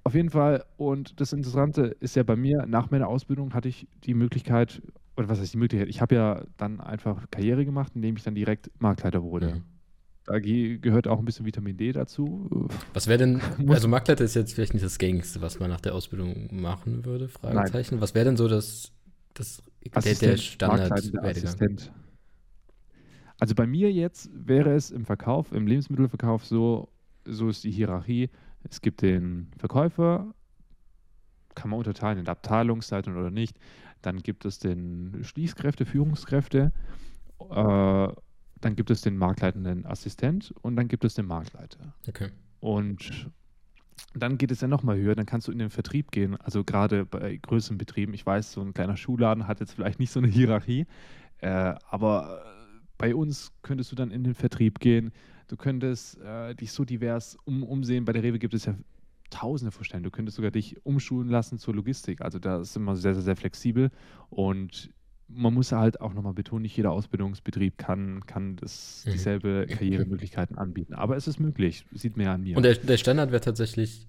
Auf 0.04 0.16
jeden 0.16 0.30
Fall. 0.30 0.66
Und 0.78 1.20
das 1.20 1.34
Interessante 1.34 1.95
ist 1.99 2.16
ja 2.16 2.24
bei 2.24 2.36
mir, 2.36 2.66
nach 2.66 2.89
meiner 2.91 3.08
Ausbildung 3.08 3.54
hatte 3.54 3.70
ich 3.70 3.88
die 4.04 4.14
Möglichkeit, 4.14 4.82
oder 5.16 5.30
was 5.30 5.39
heißt 5.39 5.54
die 5.54 5.58
Möglichkeit? 5.58 5.89
Ich 5.89 6.02
habe 6.02 6.16
ja 6.16 6.43
dann 6.58 6.80
einfach 6.80 7.30
Karriere 7.30 7.66
gemacht, 7.66 7.91
indem 7.95 8.16
ich 8.18 8.24
dann 8.24 8.36
direkt 8.36 8.72
Marktleiter 8.80 9.22
wurde. 9.24 9.56
Mhm. 9.56 9.64
Da 10.26 10.39
gehört 10.39 11.08
auch 11.08 11.20
ein 11.20 11.26
bisschen 11.26 11.45
Vitamin 11.45 11.78
D 11.78 11.91
dazu. 11.91 12.70
Was 12.93 13.08
wäre 13.08 13.18
denn, 13.18 13.41
also 13.68 13.88
Marktleiter 13.88 14.24
ist 14.24 14.36
jetzt 14.36 14.54
vielleicht 14.54 14.74
nicht 14.74 14.86
das 14.86 14.97
Gängigste, 14.97 15.41
was 15.41 15.60
man 15.60 15.70
nach 15.70 15.82
der 15.82 15.95
Ausbildung 15.95 16.49
machen 16.52 17.06
würde, 17.06 17.28
Fragezeichen. 17.28 17.95
Nein. 17.95 18.02
Was 18.02 18.16
wäre 18.16 18.26
denn 18.26 18.38
so 18.38 18.47
das, 18.47 18.91
das 19.34 19.64
der, 19.84 20.14
der 20.14 20.38
Standard 20.38 20.91
Assistent. 20.91 21.91
Also 23.39 23.56
bei 23.56 23.66
mir 23.66 23.91
jetzt 23.91 24.30
wäre 24.34 24.76
es 24.76 24.91
im 24.91 25.06
Verkauf, 25.06 25.52
im 25.52 25.66
Lebensmittelverkauf 25.66 26.45
so, 26.45 26.89
so 27.26 27.49
ist 27.49 27.64
die 27.64 27.72
Hierarchie. 27.72 28.30
Es 28.64 28.82
gibt 28.82 29.01
den 29.01 29.51
Verkäufer, 29.57 30.34
kann 31.55 31.70
man 31.70 31.80
unterteilen 31.80 32.20
in 32.20 32.28
Abteilungsleitern 32.28 33.18
oder 33.18 33.32
nicht. 33.32 33.59
Dann 34.01 34.20
gibt 34.20 34.45
es 34.45 34.59
den 34.59 35.20
Schließkräfte, 35.24 35.86
Führungskräfte. 35.86 36.72
Äh, 37.39 38.07
dann 38.62 38.76
gibt 38.76 38.91
es 38.91 39.01
den 39.01 39.18
marktleitenden 39.18 39.86
Assistent 39.86 40.53
und 40.62 40.76
dann 40.76 40.88
gibt 40.88 41.03
es 41.03 41.16
den 41.16 41.26
Marktleiter. 41.26 41.93
Okay. 42.07 42.30
Und 42.59 43.30
dann 44.14 44.38
geht 44.38 44.51
es 44.51 44.62
ja 44.62 44.68
nochmal 44.68 44.97
höher, 44.97 45.16
dann 45.16 45.26
kannst 45.26 45.47
du 45.47 45.51
in 45.51 45.59
den 45.59 45.70
Vertrieb 45.70 46.12
gehen. 46.12 46.36
Also 46.38 46.64
gerade 46.64 47.05
bei 47.05 47.38
größeren 47.38 47.78
Betrieben, 47.78 48.14
ich 48.14 48.26
weiß, 48.26 48.51
so 48.51 48.62
ein 48.62 48.74
kleiner 48.74 48.97
Schuhladen 48.97 49.47
hat 49.47 49.59
jetzt 49.59 49.74
vielleicht 49.74 49.99
nicht 49.99 50.12
so 50.12 50.20
eine 50.20 50.28
Hierarchie, 50.28 50.86
äh, 51.39 51.76
aber 51.89 52.43
bei 52.97 53.16
uns 53.16 53.51
könntest 53.64 53.91
du 53.91 53.95
dann 53.95 54.12
in 54.12 54.24
den 54.24 54.36
Vertrieb 54.36 54.80
gehen, 54.80 55.12
Du 55.52 55.58
könntest 55.58 56.18
äh, 56.22 56.56
dich 56.56 56.72
so 56.72 56.86
divers 56.86 57.38
um, 57.43 57.64
umsehen. 57.64 58.06
Bei 58.06 58.14
der 58.14 58.24
Rewe 58.24 58.39
gibt 58.39 58.54
es 58.54 58.64
ja 58.64 58.76
tausende 59.30 59.72
von 59.72 59.84
Stellen. 59.84 60.04
Du 60.04 60.10
könntest 60.10 60.38
sogar 60.38 60.49
dich 60.49 60.78
umschulen 60.86 61.28
lassen 61.28 61.58
zur 61.58 61.76
Logistik. 61.76 62.22
Also 62.22 62.39
da 62.39 62.62
ist 62.62 62.78
immer 62.78 62.95
sehr, 62.95 63.14
sehr, 63.14 63.24
sehr 63.24 63.36
flexibel. 63.36 63.89
Und 64.30 64.91
man 65.28 65.54
muss 65.54 65.74
halt 65.74 65.99
auch 65.99 66.14
nochmal 66.14 66.34
betonen, 66.34 66.62
nicht 66.62 66.78
jeder 66.78 66.91
Ausbildungsbetrieb 66.91 67.78
kann, 67.78 68.26
kann 68.26 68.56
das, 68.56 69.04
mhm. 69.06 69.12
dieselbe 69.12 69.68
Karrieremöglichkeiten 69.68 70.58
anbieten. 70.58 70.93
Aber 70.93 71.18
es 71.18 71.28
ist 71.28 71.38
möglich, 71.38 71.86
sieht 71.91 72.16
man 72.16 72.26
ja 72.28 72.34
an 72.34 72.43
mir. 72.43 72.56
Und 72.56 72.64
der, 72.64 72.76
der 72.76 72.95
Standard 72.95 73.32
wäre 73.32 73.41
tatsächlich 73.41 74.08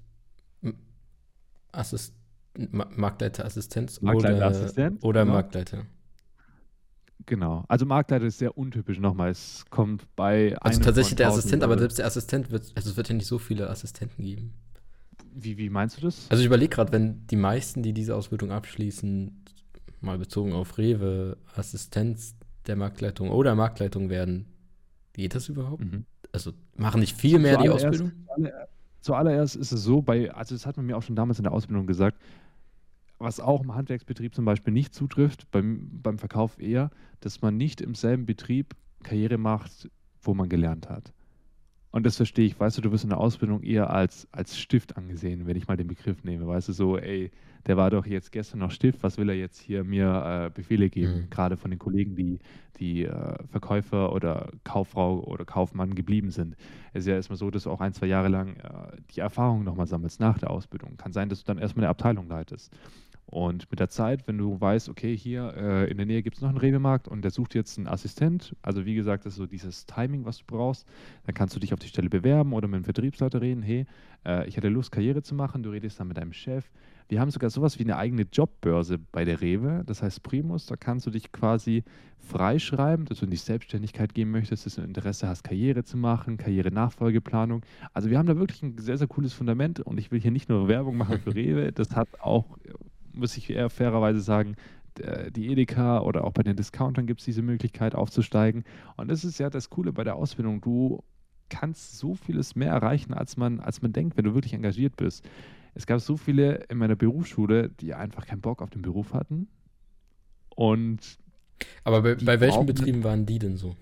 Assist 1.72 2.14
Marktleiterassistenz 2.54 4.00
Marktleiterassistent, 4.00 4.98
oder, 4.98 5.08
oder 5.08 5.22
genau. 5.22 5.34
Marktleiter. 5.34 5.86
Genau. 7.26 7.64
Also 7.68 7.86
Marktleiter 7.86 8.26
ist 8.26 8.38
sehr 8.38 8.56
untypisch 8.58 8.98
nochmal. 8.98 9.30
Es 9.30 9.64
kommt 9.70 10.06
bei. 10.16 10.56
Also 10.58 10.80
tatsächlich 10.80 11.16
der 11.16 11.28
Assistent, 11.28 11.62
aber 11.62 11.78
selbst 11.78 11.98
der 11.98 12.06
Assistent 12.06 12.50
wird, 12.50 12.72
also 12.74 12.90
es 12.90 12.96
wird 12.96 13.08
ja 13.08 13.14
nicht 13.14 13.26
so 13.26 13.38
viele 13.38 13.70
Assistenten 13.70 14.22
geben. 14.22 14.54
Wie, 15.34 15.56
wie 15.56 15.70
meinst 15.70 15.96
du 15.96 16.02
das? 16.02 16.26
Also 16.30 16.42
ich 16.42 16.46
überlege 16.46 16.74
gerade, 16.74 16.92
wenn 16.92 17.26
die 17.28 17.36
meisten, 17.36 17.82
die 17.82 17.92
diese 17.92 18.16
Ausbildung 18.16 18.50
abschließen, 18.50 19.44
mal 20.00 20.18
bezogen 20.18 20.52
auf 20.52 20.78
Rewe, 20.78 21.38
Assistenz 21.54 22.34
der 22.66 22.76
Marktleitung 22.76 23.30
oder 23.30 23.54
Marktleitung 23.54 24.10
werden, 24.10 24.46
geht 25.12 25.34
das 25.34 25.48
überhaupt? 25.48 25.84
Mhm. 25.84 26.04
Also 26.32 26.52
machen 26.76 27.00
nicht 27.00 27.16
viel 27.16 27.38
mehr 27.38 27.58
die 27.58 27.68
Ausbildung? 27.68 28.12
Zuallererst 29.00 29.56
ist 29.56 29.72
es 29.72 29.82
so, 29.82 30.00
bei, 30.00 30.32
also 30.32 30.54
das 30.54 30.64
hat 30.64 30.76
man 30.76 30.86
mir 30.86 30.96
auch 30.96 31.02
schon 31.02 31.16
damals 31.16 31.38
in 31.38 31.42
der 31.42 31.52
Ausbildung 31.52 31.86
gesagt, 31.86 32.18
was 33.22 33.40
auch 33.40 33.62
im 33.62 33.74
Handwerksbetrieb 33.74 34.34
zum 34.34 34.44
Beispiel 34.44 34.72
nicht 34.72 34.94
zutrifft, 34.94 35.50
beim, 35.50 35.88
beim 36.02 36.18
Verkauf 36.18 36.60
eher, 36.60 36.90
dass 37.20 37.42
man 37.42 37.56
nicht 37.56 37.80
im 37.80 37.94
selben 37.94 38.26
Betrieb 38.26 38.74
Karriere 39.02 39.38
macht, 39.38 39.90
wo 40.20 40.34
man 40.34 40.48
gelernt 40.48 40.88
hat. 40.88 41.12
Und 41.92 42.06
das 42.06 42.16
verstehe 42.16 42.46
ich. 42.46 42.58
Weißt 42.58 42.78
du, 42.78 42.82
du 42.82 42.90
wirst 42.90 43.04
in 43.04 43.10
der 43.10 43.18
Ausbildung 43.18 43.62
eher 43.62 43.90
als, 43.90 44.26
als 44.32 44.58
Stift 44.58 44.96
angesehen, 44.96 45.46
wenn 45.46 45.56
ich 45.56 45.68
mal 45.68 45.76
den 45.76 45.88
Begriff 45.88 46.24
nehme. 46.24 46.46
Weißt 46.46 46.68
du, 46.68 46.72
so, 46.72 46.96
ey, 46.96 47.30
der 47.66 47.76
war 47.76 47.90
doch 47.90 48.06
jetzt 48.06 48.32
gestern 48.32 48.60
noch 48.60 48.70
Stift, 48.70 49.02
was 49.02 49.18
will 49.18 49.28
er 49.28 49.36
jetzt 49.36 49.60
hier 49.60 49.84
mir 49.84 50.46
äh, 50.46 50.50
Befehle 50.50 50.88
geben? 50.88 51.22
Mhm. 51.22 51.30
Gerade 51.30 51.58
von 51.58 51.70
den 51.70 51.78
Kollegen, 51.78 52.16
die, 52.16 52.38
die 52.78 53.04
äh, 53.04 53.36
Verkäufer 53.50 54.12
oder 54.12 54.50
Kauffrau 54.64 55.22
oder 55.22 55.44
Kaufmann 55.44 55.94
geblieben 55.94 56.30
sind. 56.30 56.56
Es 56.94 57.00
ist 57.00 57.08
ja 57.08 57.14
erstmal 57.14 57.36
so, 57.36 57.50
dass 57.50 57.64
du 57.64 57.70
auch 57.70 57.82
ein, 57.82 57.92
zwei 57.92 58.06
Jahre 58.06 58.28
lang 58.28 58.56
äh, 58.56 58.96
die 59.14 59.20
Erfahrung 59.20 59.62
nochmal 59.62 59.86
sammelst 59.86 60.18
nach 60.18 60.38
der 60.38 60.50
Ausbildung. 60.50 60.96
Kann 60.96 61.12
sein, 61.12 61.28
dass 61.28 61.40
du 61.40 61.46
dann 61.46 61.58
erstmal 61.58 61.84
eine 61.84 61.90
Abteilung 61.90 62.26
leitest. 62.26 62.72
Und 63.32 63.70
mit 63.70 63.80
der 63.80 63.88
Zeit, 63.88 64.28
wenn 64.28 64.36
du 64.36 64.60
weißt, 64.60 64.90
okay, 64.90 65.16
hier 65.16 65.54
äh, 65.56 65.90
in 65.90 65.96
der 65.96 66.04
Nähe 66.04 66.22
gibt 66.22 66.36
es 66.36 66.42
noch 66.42 66.50
einen 66.50 66.58
Rewe-Markt 66.58 67.08
und 67.08 67.22
der 67.22 67.30
sucht 67.30 67.54
jetzt 67.54 67.78
einen 67.78 67.86
Assistent, 67.86 68.54
also 68.60 68.84
wie 68.84 68.94
gesagt, 68.94 69.24
das 69.24 69.32
ist 69.32 69.38
so 69.38 69.46
dieses 69.46 69.86
Timing, 69.86 70.26
was 70.26 70.36
du 70.36 70.44
brauchst, 70.46 70.86
dann 71.24 71.34
kannst 71.34 71.56
du 71.56 71.58
dich 71.58 71.72
auf 71.72 71.78
die 71.78 71.88
Stelle 71.88 72.10
bewerben 72.10 72.52
oder 72.52 72.68
mit 72.68 72.80
dem 72.80 72.84
Vertriebsleiter 72.84 73.40
reden, 73.40 73.62
hey, 73.62 73.86
äh, 74.26 74.46
ich 74.46 74.58
hätte 74.58 74.68
Lust, 74.68 74.92
Karriere 74.92 75.22
zu 75.22 75.34
machen, 75.34 75.62
du 75.62 75.70
redest 75.70 75.98
dann 75.98 76.08
mit 76.08 76.18
deinem 76.18 76.34
Chef. 76.34 76.70
Wir 77.08 77.20
haben 77.20 77.30
sogar 77.30 77.48
sowas 77.48 77.78
wie 77.78 77.84
eine 77.84 77.96
eigene 77.96 78.26
Jobbörse 78.30 78.98
bei 78.98 79.24
der 79.24 79.40
Rewe, 79.40 79.82
das 79.86 80.02
heißt 80.02 80.22
Primus, 80.22 80.66
da 80.66 80.76
kannst 80.76 81.06
du 81.06 81.10
dich 81.10 81.32
quasi 81.32 81.84
freischreiben, 82.18 83.06
dass 83.06 83.20
du 83.20 83.24
in 83.24 83.30
die 83.30 83.38
Selbstständigkeit 83.38 84.12
gehen 84.12 84.30
möchtest, 84.30 84.66
dass 84.66 84.74
du 84.74 84.82
Interesse 84.82 85.26
hast, 85.26 85.42
Karriere 85.42 85.84
zu 85.84 85.96
machen, 85.96 86.36
Karriere-Nachfolgeplanung. 86.36 87.64
Also 87.94 88.10
wir 88.10 88.18
haben 88.18 88.26
da 88.26 88.36
wirklich 88.36 88.62
ein 88.62 88.76
sehr, 88.76 88.98
sehr 88.98 89.08
cooles 89.08 89.32
Fundament 89.32 89.80
und 89.80 89.96
ich 89.96 90.10
will 90.10 90.20
hier 90.20 90.30
nicht 90.32 90.50
nur 90.50 90.68
Werbung 90.68 90.98
machen 90.98 91.18
für 91.18 91.34
Rewe, 91.34 91.72
das 91.72 91.96
hat 91.96 92.08
auch 92.20 92.58
muss 93.14 93.36
ich 93.36 93.50
eher 93.50 93.70
fairerweise 93.70 94.20
sagen, 94.20 94.56
die 95.34 95.48
Edeka 95.48 96.00
oder 96.00 96.24
auch 96.24 96.32
bei 96.32 96.42
den 96.42 96.54
Discountern 96.54 97.06
gibt 97.06 97.20
es 97.20 97.24
diese 97.24 97.40
Möglichkeit 97.40 97.94
aufzusteigen. 97.94 98.64
Und 98.96 99.10
das 99.10 99.24
ist 99.24 99.38
ja 99.38 99.48
das 99.48 99.70
Coole 99.70 99.92
bei 99.92 100.04
der 100.04 100.16
Ausbildung. 100.16 100.60
Du 100.60 101.02
kannst 101.48 101.98
so 101.98 102.14
vieles 102.14 102.56
mehr 102.56 102.72
erreichen, 102.72 103.14
als 103.14 103.36
man, 103.36 103.60
als 103.60 103.80
man 103.80 103.92
denkt, 103.92 104.16
wenn 104.16 104.24
du 104.24 104.34
wirklich 104.34 104.52
engagiert 104.52 104.96
bist. 104.96 105.24
Es 105.74 105.86
gab 105.86 106.00
so 106.00 106.18
viele 106.18 106.64
in 106.68 106.76
meiner 106.76 106.96
Berufsschule, 106.96 107.70
die 107.70 107.94
einfach 107.94 108.26
keinen 108.26 108.42
Bock 108.42 108.60
auf 108.60 108.68
den 108.68 108.82
Beruf 108.82 109.14
hatten. 109.14 109.48
Und 110.54 111.18
Aber 111.84 112.02
bei, 112.02 112.14
bei 112.16 112.40
welchen 112.40 112.66
Betrieben 112.66 113.02
waren 113.02 113.24
die 113.24 113.38
denn 113.38 113.56
so? 113.56 113.74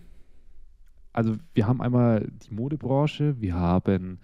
Also 1.13 1.37
wir 1.55 1.67
haben 1.67 1.83
einmal 1.83 2.29
die 2.49 2.55
Modebranche, 2.55 3.41
wir 3.41 3.55
haben 3.55 4.21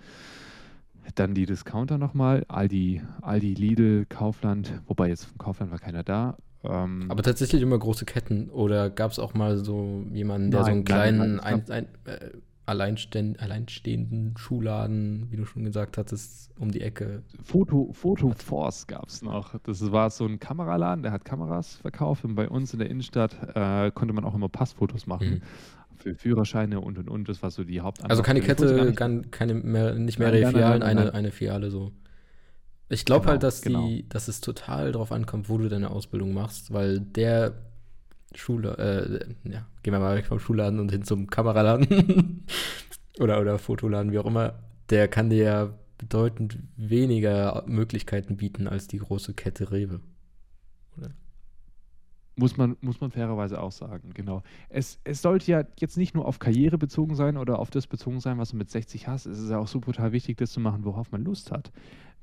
dann 1.14 1.34
die 1.34 1.46
Discounter 1.46 1.98
nochmal, 1.98 2.44
Aldi, 2.48 3.02
Aldi, 3.22 3.54
Lidl, 3.54 4.06
Kaufland, 4.08 4.80
wobei 4.86 5.08
jetzt 5.08 5.24
von 5.24 5.38
Kaufland 5.38 5.70
war 5.70 5.78
keiner 5.78 6.02
da. 6.02 6.36
Ähm, 6.64 7.06
Aber 7.08 7.22
tatsächlich 7.22 7.62
immer 7.62 7.78
große 7.78 8.04
Ketten 8.04 8.50
oder 8.50 8.90
gab 8.90 9.12
es 9.12 9.18
auch 9.18 9.34
mal 9.34 9.56
so 9.58 10.04
jemanden, 10.12 10.50
der 10.50 10.60
nein, 10.60 10.66
so 10.66 10.72
einen 10.72 10.84
kleinen, 10.84 11.36
nein, 11.36 11.36
nein, 11.36 11.64
ein, 11.68 11.86
ein, 12.06 12.12
äh, 12.12 12.30
alleinstehenden, 12.66 13.40
alleinstehenden 13.40 14.36
Schuhladen, 14.36 15.28
wie 15.30 15.36
du 15.36 15.44
schon 15.44 15.64
gesagt 15.64 15.96
hattest, 15.96 16.50
um 16.58 16.72
die 16.72 16.80
Ecke. 16.80 17.22
Foto, 17.44 17.90
Foto 17.92 18.32
Force 18.32 18.86
gab 18.88 19.08
es 19.08 19.22
noch. 19.22 19.56
Das 19.60 19.92
war 19.92 20.10
so 20.10 20.26
ein 20.26 20.40
Kameraladen, 20.40 21.02
der 21.02 21.12
hat 21.12 21.24
Kameras 21.24 21.76
verkauft 21.76 22.24
und 22.24 22.34
bei 22.34 22.48
uns 22.48 22.72
in 22.72 22.80
der 22.80 22.90
Innenstadt 22.90 23.36
äh, 23.54 23.90
konnte 23.92 24.12
man 24.12 24.24
auch 24.24 24.34
immer 24.34 24.48
Passfotos 24.48 25.06
machen. 25.06 25.30
Mhm. 25.30 25.42
Für 26.06 26.14
Führerscheine 26.14 26.80
und 26.80 26.98
und 26.98 27.08
und, 27.10 27.28
das 27.28 27.42
war 27.42 27.50
so 27.50 27.64
die 27.64 27.80
Hauptanwendung. 27.80 28.10
Also 28.10 28.22
keine 28.22 28.40
Kette, 28.40 28.84
nicht, 28.84 29.32
keine 29.32 29.54
mehr, 29.54 29.94
nicht 29.94 30.20
mehrere 30.20 30.40
nein, 30.40 30.52
Filialen, 30.52 30.80
nein, 30.80 30.98
eine, 30.98 31.14
eine 31.14 31.32
Filiale 31.32 31.70
so. 31.70 31.92
Ich 32.88 33.04
glaube 33.04 33.22
genau, 33.22 33.32
halt, 33.32 33.42
dass, 33.42 33.62
genau. 33.62 33.88
die, 33.88 34.08
dass 34.08 34.28
es 34.28 34.40
total 34.40 34.92
darauf 34.92 35.10
ankommt, 35.10 35.48
wo 35.48 35.58
du 35.58 35.68
deine 35.68 35.90
Ausbildung 35.90 36.32
machst, 36.32 36.72
weil 36.72 37.00
der 37.00 37.54
Schule, 38.34 38.76
äh, 38.78 39.50
ja, 39.50 39.66
gehen 39.82 39.92
wir 39.92 39.98
mal 39.98 40.16
weg 40.16 40.26
vom 40.26 40.38
Schulladen 40.38 40.78
und 40.78 40.92
hin 40.92 41.02
zum 41.02 41.26
Kameraladen 41.26 42.46
oder, 43.18 43.40
oder 43.40 43.58
Fotoladen, 43.58 44.12
wie 44.12 44.18
auch 44.20 44.26
immer, 44.26 44.54
der 44.90 45.08
kann 45.08 45.30
dir 45.30 45.42
ja 45.42 45.74
bedeutend 45.98 46.58
weniger 46.76 47.64
Möglichkeiten 47.66 48.36
bieten 48.36 48.68
als 48.68 48.86
die 48.86 48.98
große 48.98 49.34
Kette 49.34 49.72
Rewe. 49.72 50.00
Oder? 50.96 51.10
Muss 52.38 52.58
man, 52.58 52.76
muss 52.82 53.00
man 53.00 53.10
fairerweise 53.10 53.62
auch 53.62 53.72
sagen, 53.72 54.10
genau. 54.12 54.42
Es, 54.68 55.00
es 55.04 55.22
sollte 55.22 55.50
ja 55.50 55.64
jetzt 55.78 55.96
nicht 55.96 56.14
nur 56.14 56.26
auf 56.26 56.38
Karriere 56.38 56.76
bezogen 56.76 57.14
sein 57.14 57.38
oder 57.38 57.58
auf 57.58 57.70
das 57.70 57.86
bezogen 57.86 58.20
sein, 58.20 58.36
was 58.36 58.50
du 58.50 58.56
mit 58.56 58.70
60 58.70 59.08
hast. 59.08 59.24
Es 59.24 59.38
ist 59.38 59.48
ja 59.48 59.58
auch 59.58 59.68
so 59.68 59.80
brutal 59.80 60.12
wichtig, 60.12 60.36
das 60.36 60.52
zu 60.52 60.60
machen, 60.60 60.84
worauf 60.84 61.10
man 61.12 61.24
Lust 61.24 61.50
hat. 61.50 61.72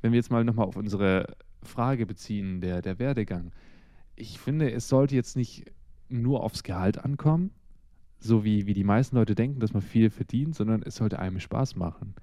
Wenn 0.01 0.11
wir 0.11 0.17
jetzt 0.17 0.29
mal 0.29 0.43
nochmal 0.43 0.67
auf 0.67 0.75
unsere 0.75 1.35
Frage 1.63 2.05
beziehen, 2.05 2.61
der, 2.61 2.83
der 2.83 2.99
Werdegang. 2.99 3.51
Ich 4.15 4.39
finde, 4.39 4.71
es 4.71 4.87
sollte 4.87 5.15
jetzt 5.15 5.35
nicht 5.35 5.65
nur 6.09 6.43
aufs 6.43 6.61
Gehalt 6.61 7.03
ankommen, 7.03 7.51
so 8.19 8.43
wie, 8.43 8.67
wie 8.67 8.73
die 8.73 8.83
meisten 8.83 9.15
Leute 9.15 9.33
denken, 9.33 9.59
dass 9.59 9.73
man 9.73 9.81
viel 9.81 10.11
verdient, 10.11 10.55
sondern 10.55 10.83
es 10.83 10.95
sollte 10.95 11.19
einem 11.19 11.39
Spaß 11.39 11.75
machen. 11.75 12.13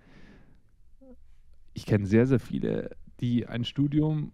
Ich 1.74 1.86
kenne 1.86 2.06
sehr, 2.06 2.26
sehr 2.26 2.40
viele, 2.40 2.96
die 3.20 3.46
ein 3.46 3.64
Studium 3.64 4.32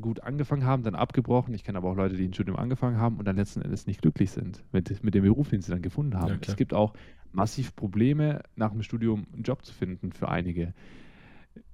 gut 0.00 0.22
angefangen 0.22 0.64
haben, 0.64 0.82
dann 0.82 0.94
abgebrochen. 0.94 1.54
Ich 1.54 1.64
kenne 1.64 1.78
aber 1.78 1.90
auch 1.90 1.96
Leute, 1.96 2.16
die 2.16 2.26
ein 2.26 2.34
Studium 2.34 2.56
angefangen 2.56 2.98
haben 2.98 3.18
und 3.18 3.24
dann 3.24 3.36
letzten 3.36 3.62
Endes 3.62 3.86
nicht 3.86 4.02
glücklich 4.02 4.30
sind 4.30 4.62
mit, 4.72 5.02
mit 5.02 5.14
dem 5.14 5.24
Beruf, 5.24 5.50
den 5.50 5.60
sie 5.60 5.70
dann 5.70 5.82
gefunden 5.82 6.14
haben. 6.18 6.28
Ja, 6.28 6.38
es 6.46 6.56
gibt 6.56 6.74
auch 6.74 6.94
massiv 7.32 7.74
Probleme, 7.74 8.42
nach 8.56 8.70
dem 8.70 8.82
Studium 8.82 9.26
einen 9.32 9.42
Job 9.42 9.64
zu 9.64 9.72
finden 9.72 10.12
für 10.12 10.28
einige. 10.28 10.74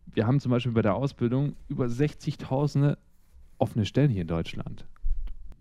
Wir 0.06 0.26
haben 0.26 0.40
zum 0.40 0.50
Beispiel 0.50 0.72
bei 0.72 0.82
der 0.82 0.94
Ausbildung 0.94 1.54
über 1.68 1.86
60.000 1.86 2.96
offene 3.58 3.84
Stellen 3.84 4.10
hier 4.10 4.22
in 4.22 4.28
Deutschland. 4.28 4.86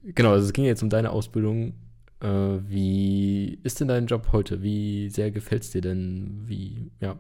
Genau, 0.03 0.31
also 0.31 0.45
es 0.45 0.53
ging 0.53 0.65
jetzt 0.65 0.83
um 0.83 0.89
deine 0.89 1.11
Ausbildung. 1.11 1.73
Äh, 2.19 2.27
wie 2.27 3.59
ist 3.63 3.79
denn 3.79 3.87
dein 3.87 4.07
Job 4.07 4.29
heute? 4.31 4.61
Wie 4.61 5.09
sehr 5.09 5.31
gefällt 5.31 5.63
es 5.63 5.71
dir 5.71 5.81
denn? 5.81 6.43
Wie, 6.45 6.91
ja. 6.99 7.17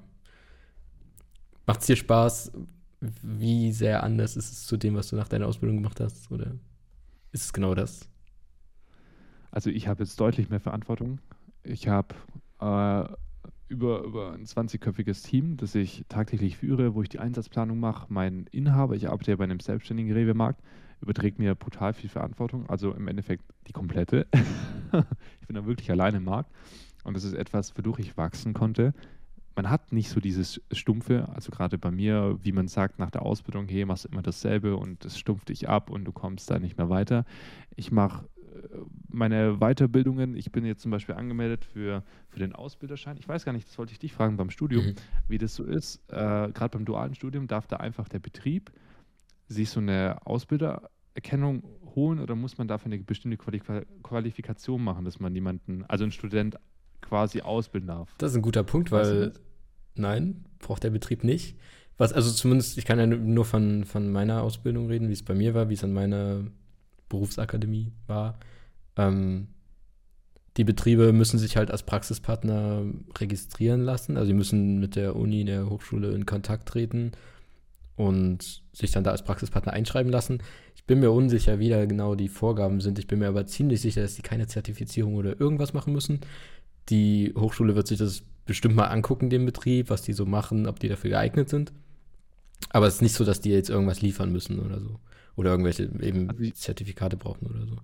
Macht 1.65 1.81
es 1.81 1.87
dir 1.87 1.95
Spaß? 1.95 2.51
Wie 2.99 3.71
sehr 3.71 4.03
anders 4.03 4.35
ist 4.35 4.51
es 4.51 4.65
zu 4.65 4.77
dem, 4.77 4.95
was 4.95 5.09
du 5.09 5.15
nach 5.15 5.27
deiner 5.27 5.47
Ausbildung 5.47 5.77
gemacht 5.77 5.99
hast? 5.99 6.31
Oder 6.31 6.55
ist 7.31 7.45
es 7.45 7.53
genau 7.53 7.75
das? 7.75 8.09
Also 9.51 9.69
ich 9.69 9.87
habe 9.87 10.03
jetzt 10.03 10.19
deutlich 10.19 10.49
mehr 10.49 10.59
Verantwortung. 10.59 11.19
Ich 11.63 11.87
habe 11.87 12.15
äh, 12.59 13.13
über, 13.67 14.03
über 14.03 14.33
ein 14.33 14.45
20-köpfiges 14.45 15.23
Team, 15.23 15.57
das 15.57 15.75
ich 15.75 16.05
tagtäglich 16.09 16.57
führe, 16.57 16.95
wo 16.95 17.01
ich 17.01 17.09
die 17.09 17.19
Einsatzplanung 17.19 17.79
mache. 17.79 18.07
Mein 18.09 18.47
Inhaber, 18.51 18.95
ich 18.95 19.09
arbeite 19.09 19.31
ja 19.31 19.37
bei 19.37 19.43
einem 19.43 19.59
selbstständigen 19.59 20.13
Rewe-Markt, 20.13 20.61
überträgt 21.01 21.39
mir 21.39 21.53
brutal 21.55 21.93
viel 21.93 22.09
Verantwortung, 22.09 22.69
also 22.69 22.93
im 22.93 23.07
Endeffekt 23.07 23.43
die 23.67 23.73
komplette. 23.73 24.25
ich 25.41 25.47
bin 25.47 25.55
da 25.55 25.65
wirklich 25.65 25.91
alleine 25.91 26.17
im 26.17 26.23
Markt 26.23 26.51
und 27.03 27.15
das 27.15 27.23
ist 27.23 27.33
etwas, 27.33 27.77
wodurch 27.77 27.99
ich 27.99 28.17
wachsen 28.17 28.53
konnte. 28.53 28.93
Man 29.57 29.71
hat 29.71 29.91
nicht 29.91 30.09
so 30.09 30.19
dieses 30.19 30.61
Stumpfe, 30.71 31.29
also 31.33 31.49
gerade 31.49 31.79
bei 31.79 31.89
mir, 31.89 32.37
wie 32.43 32.51
man 32.51 32.67
sagt, 32.67 32.99
nach 32.99 33.09
der 33.09 33.23
Ausbildung, 33.23 33.67
hey, 33.67 33.85
machst 33.85 34.05
du 34.05 34.09
immer 34.09 34.21
dasselbe 34.21 34.77
und 34.77 35.03
das 35.03 35.17
stumpft 35.17 35.49
dich 35.49 35.67
ab 35.67 35.89
und 35.89 36.05
du 36.05 36.11
kommst 36.11 36.51
da 36.51 36.59
nicht 36.59 36.77
mehr 36.77 36.89
weiter. 36.91 37.25
Ich 37.75 37.91
mache 37.91 38.27
äh, 38.45 38.77
meine 39.09 39.57
Weiterbildungen, 39.57 40.35
ich 40.35 40.51
bin 40.51 40.63
jetzt 40.63 40.83
zum 40.83 40.91
Beispiel 40.91 41.15
angemeldet 41.15 41.65
für, 41.65 42.03
für 42.29 42.37
den 42.37 42.53
Ausbilderschein. 42.53 43.17
Ich 43.17 43.27
weiß 43.27 43.45
gar 43.45 43.51
nicht, 43.51 43.67
das 43.67 43.79
wollte 43.79 43.93
ich 43.93 43.97
dich 43.97 44.13
fragen 44.13 44.37
beim 44.37 44.51
Studium, 44.51 44.85
mhm. 44.85 44.95
wie 45.27 45.39
das 45.39 45.55
so 45.55 45.63
ist. 45.63 46.03
Äh, 46.09 46.51
Gerade 46.51 46.69
beim 46.69 46.85
dualen 46.85 47.15
Studium 47.15 47.47
darf 47.47 47.65
da 47.65 47.77
einfach 47.77 48.07
der 48.07 48.19
Betrieb 48.19 48.71
sich 49.47 49.71
so 49.71 49.79
eine 49.79 50.19
Ausbildererkennung 50.23 51.63
holen 51.95 52.19
oder 52.19 52.35
muss 52.35 52.59
man 52.59 52.67
dafür 52.67 52.91
eine 52.91 53.03
bestimmte 53.03 53.37
Qualifikation 54.03 54.83
machen, 54.83 55.03
dass 55.03 55.19
man 55.19 55.33
jemanden, 55.33 55.83
also 55.87 56.03
einen 56.03 56.11
Student 56.11 56.59
quasi 57.01 57.41
ausbilden 57.41 57.87
darf? 57.87 58.13
Das 58.19 58.31
ist 58.31 58.37
ein 58.37 58.43
guter 58.43 58.63
Punkt, 58.63 58.91
weil 58.91 59.33
nein, 59.99 60.45
braucht 60.59 60.83
der 60.83 60.89
Betrieb 60.89 61.23
nicht. 61.23 61.55
Was, 61.97 62.13
also 62.13 62.31
zumindest, 62.31 62.77
ich 62.77 62.85
kann 62.85 62.99
ja 62.99 63.07
nur 63.07 63.45
von, 63.45 63.83
von 63.83 64.11
meiner 64.11 64.43
Ausbildung 64.43 64.87
reden, 64.87 65.09
wie 65.09 65.13
es 65.13 65.23
bei 65.23 65.33
mir 65.33 65.53
war, 65.53 65.69
wie 65.69 65.73
es 65.73 65.83
an 65.83 65.93
meiner 65.93 66.43
Berufsakademie 67.09 67.91
war. 68.05 68.39
Ähm, 68.95 69.47
die 70.57 70.63
Betriebe 70.63 71.13
müssen 71.13 71.37
sich 71.37 71.55
halt 71.55 71.71
als 71.71 71.83
Praxispartner 71.83 72.83
registrieren 73.17 73.81
lassen. 73.81 74.17
Also 74.17 74.27
sie 74.27 74.33
müssen 74.33 74.79
mit 74.79 74.95
der 74.95 75.15
Uni, 75.15 75.45
der 75.45 75.69
Hochschule 75.69 76.11
in 76.11 76.25
Kontakt 76.25 76.67
treten 76.67 77.11
und 77.95 78.63
sich 78.73 78.91
dann 78.91 79.03
da 79.03 79.11
als 79.11 79.23
Praxispartner 79.23 79.73
einschreiben 79.73 80.11
lassen. 80.11 80.39
Ich 80.75 80.83
bin 80.85 80.99
mir 80.99 81.11
unsicher, 81.11 81.59
wie 81.59 81.69
da 81.69 81.85
genau 81.85 82.15
die 82.15 82.29
Vorgaben 82.29 82.81
sind. 82.81 82.97
Ich 82.97 83.07
bin 83.07 83.19
mir 83.19 83.27
aber 83.27 83.45
ziemlich 83.45 83.81
sicher, 83.81 84.01
dass 84.01 84.15
die 84.15 84.21
keine 84.23 84.47
Zertifizierung 84.47 85.15
oder 85.15 85.39
irgendwas 85.39 85.73
machen 85.73 85.93
müssen. 85.93 86.21
Die 86.89 87.33
Hochschule 87.37 87.75
wird 87.75 87.87
sich 87.87 87.99
das 87.99 88.23
bestimmt 88.47 88.75
mal 88.75 88.85
angucken, 88.85 89.29
den 89.29 89.45
Betrieb, 89.45 89.89
was 89.89 90.01
die 90.01 90.13
so 90.13 90.25
machen, 90.25 90.67
ob 90.67 90.79
die 90.79 90.89
dafür 90.89 91.11
geeignet 91.11 91.49
sind. 91.49 91.71
Aber 92.69 92.87
es 92.87 92.95
ist 92.95 93.01
nicht 93.01 93.13
so, 93.13 93.23
dass 93.23 93.41
die 93.41 93.51
jetzt 93.51 93.69
irgendwas 93.69 94.01
liefern 94.01 94.31
müssen 94.31 94.59
oder 94.59 94.79
so. 94.79 94.99
Oder 95.35 95.51
irgendwelche 95.51 95.83
eben 96.01 96.29
also 96.29 96.49
Zertifikate 96.51 97.15
brauchen 97.15 97.47
oder 97.47 97.67
so. 97.67 97.77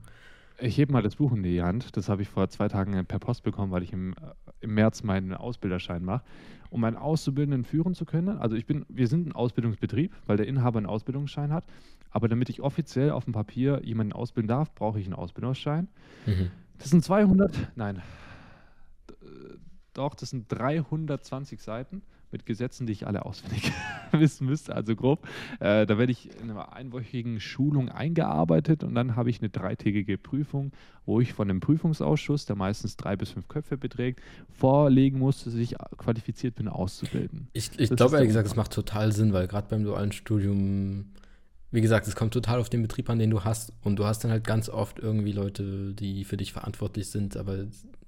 Ich 0.60 0.78
hebe 0.78 0.92
mal 0.92 1.04
das 1.04 1.18
Buch 1.18 1.32
in 1.34 1.44
die 1.44 1.62
Hand. 1.62 1.96
Das 1.98 2.10
habe 2.10 2.22
ich 2.22 2.30
vor 2.30 2.50
zwei 2.50 2.68
Tagen 2.68 3.06
per 3.06 3.20
Post 3.20 3.44
bekommen, 3.44 3.72
weil 3.72 3.84
ich 3.84 3.94
im, 3.94 4.16
im 4.62 4.74
März 4.74 5.04
meinen 5.04 5.34
Ausbilderschein 5.34 6.04
mache 6.04 6.24
um 6.74 6.84
einen 6.84 6.98
Auszubildenden 6.98 7.64
führen 7.64 7.94
zu 7.94 8.04
können. 8.04 8.40
Also 8.40 8.56
ich 8.56 8.66
bin, 8.66 8.84
wir 8.90 9.08
sind 9.08 9.28
ein 9.28 9.32
Ausbildungsbetrieb, 9.32 10.12
weil 10.26 10.38
der 10.38 10.48
Inhaber 10.48 10.80
einen 10.80 10.88
Ausbildungsschein 10.88 11.54
hat. 11.54 11.66
Aber 12.10 12.28
damit 12.28 12.50
ich 12.50 12.62
offiziell 12.62 13.12
auf 13.12 13.26
dem 13.26 13.34
Papier 13.34 13.82
jemanden 13.84 14.12
ausbilden 14.12 14.48
darf, 14.48 14.74
brauche 14.74 15.00
ich 15.00 15.06
einen 15.06 15.14
Ausbildungsschein. 15.14 15.88
Mhm. 16.26 16.50
Das 16.80 16.90
sind 16.90 17.04
200, 17.04 17.56
nein, 17.76 18.02
doch, 19.94 20.16
das 20.16 20.32
sind 20.32 20.46
320 20.50 21.62
Seiten 21.62 22.02
mit 22.32 22.46
Gesetzen, 22.46 22.88
die 22.88 22.94
ich 22.94 23.08
alle 23.08 23.26
auswendig 23.26 23.72
wissen 24.12 24.48
müsste, 24.48 24.76
also 24.76 24.96
grob. 24.96 25.28
Äh, 25.60 25.86
da 25.86 25.98
werde 25.98 26.12
ich 26.12 26.30
in 26.42 26.50
einer 26.50 26.74
einwöchigen 26.74 27.40
Schulung 27.40 27.90
eingearbeitet 27.90 28.84
und 28.84 28.96
dann 28.96 29.16
habe 29.16 29.30
ich 29.30 29.40
eine 29.40 29.50
dreitägige 29.50 30.18
Prüfung, 30.18 30.72
wo 31.06 31.22
ich 31.22 31.34
von 31.34 31.50
einem 31.50 31.60
Prüfungsausschuss, 31.60 32.46
der 32.46 32.56
meistens 32.56 32.98
drei 32.98 33.16
bis 33.16 33.30
fünf 33.30 33.48
Köpfe 33.48 33.78
beträgt, 33.78 34.22
vorlegen 34.50 35.20
muss, 35.20 35.44
dass 35.44 35.54
ich 35.54 35.76
qualifiziert 35.98 36.56
bin, 36.56 36.68
auszubilden. 36.68 37.48
Ich, 37.54 37.80
ich 37.80 37.92
glaube 37.92 38.16
ehrlich 38.16 38.30
gesagt, 38.30 38.48
es 38.48 38.56
macht 38.56 38.74
total 38.74 39.12
Sinn, 39.12 39.32
weil 39.32 39.48
gerade 39.48 39.68
beim 39.70 39.84
dualen 39.84 40.12
Studium 40.12 41.06
wie 41.74 41.82
gesagt, 41.82 42.08
es 42.08 42.16
kommt 42.16 42.32
total 42.36 42.60
auf 42.60 42.70
den 42.70 42.84
Betrieb 42.84 43.10
an, 43.10 43.18
den 43.18 43.32
du 43.32 43.44
hast. 43.44 43.74
Und 43.82 43.96
du 43.96 44.06
hast 44.06 44.24
dann 44.24 44.30
halt 44.30 44.44
ganz 44.44 44.70
oft 44.70 45.00
irgendwie 45.00 45.32
Leute, 45.32 45.94
die 45.94 46.24
für 46.24 46.38
dich 46.38 46.54
verantwortlich 46.54 47.10
sind, 47.10 47.36
aber 47.36 47.66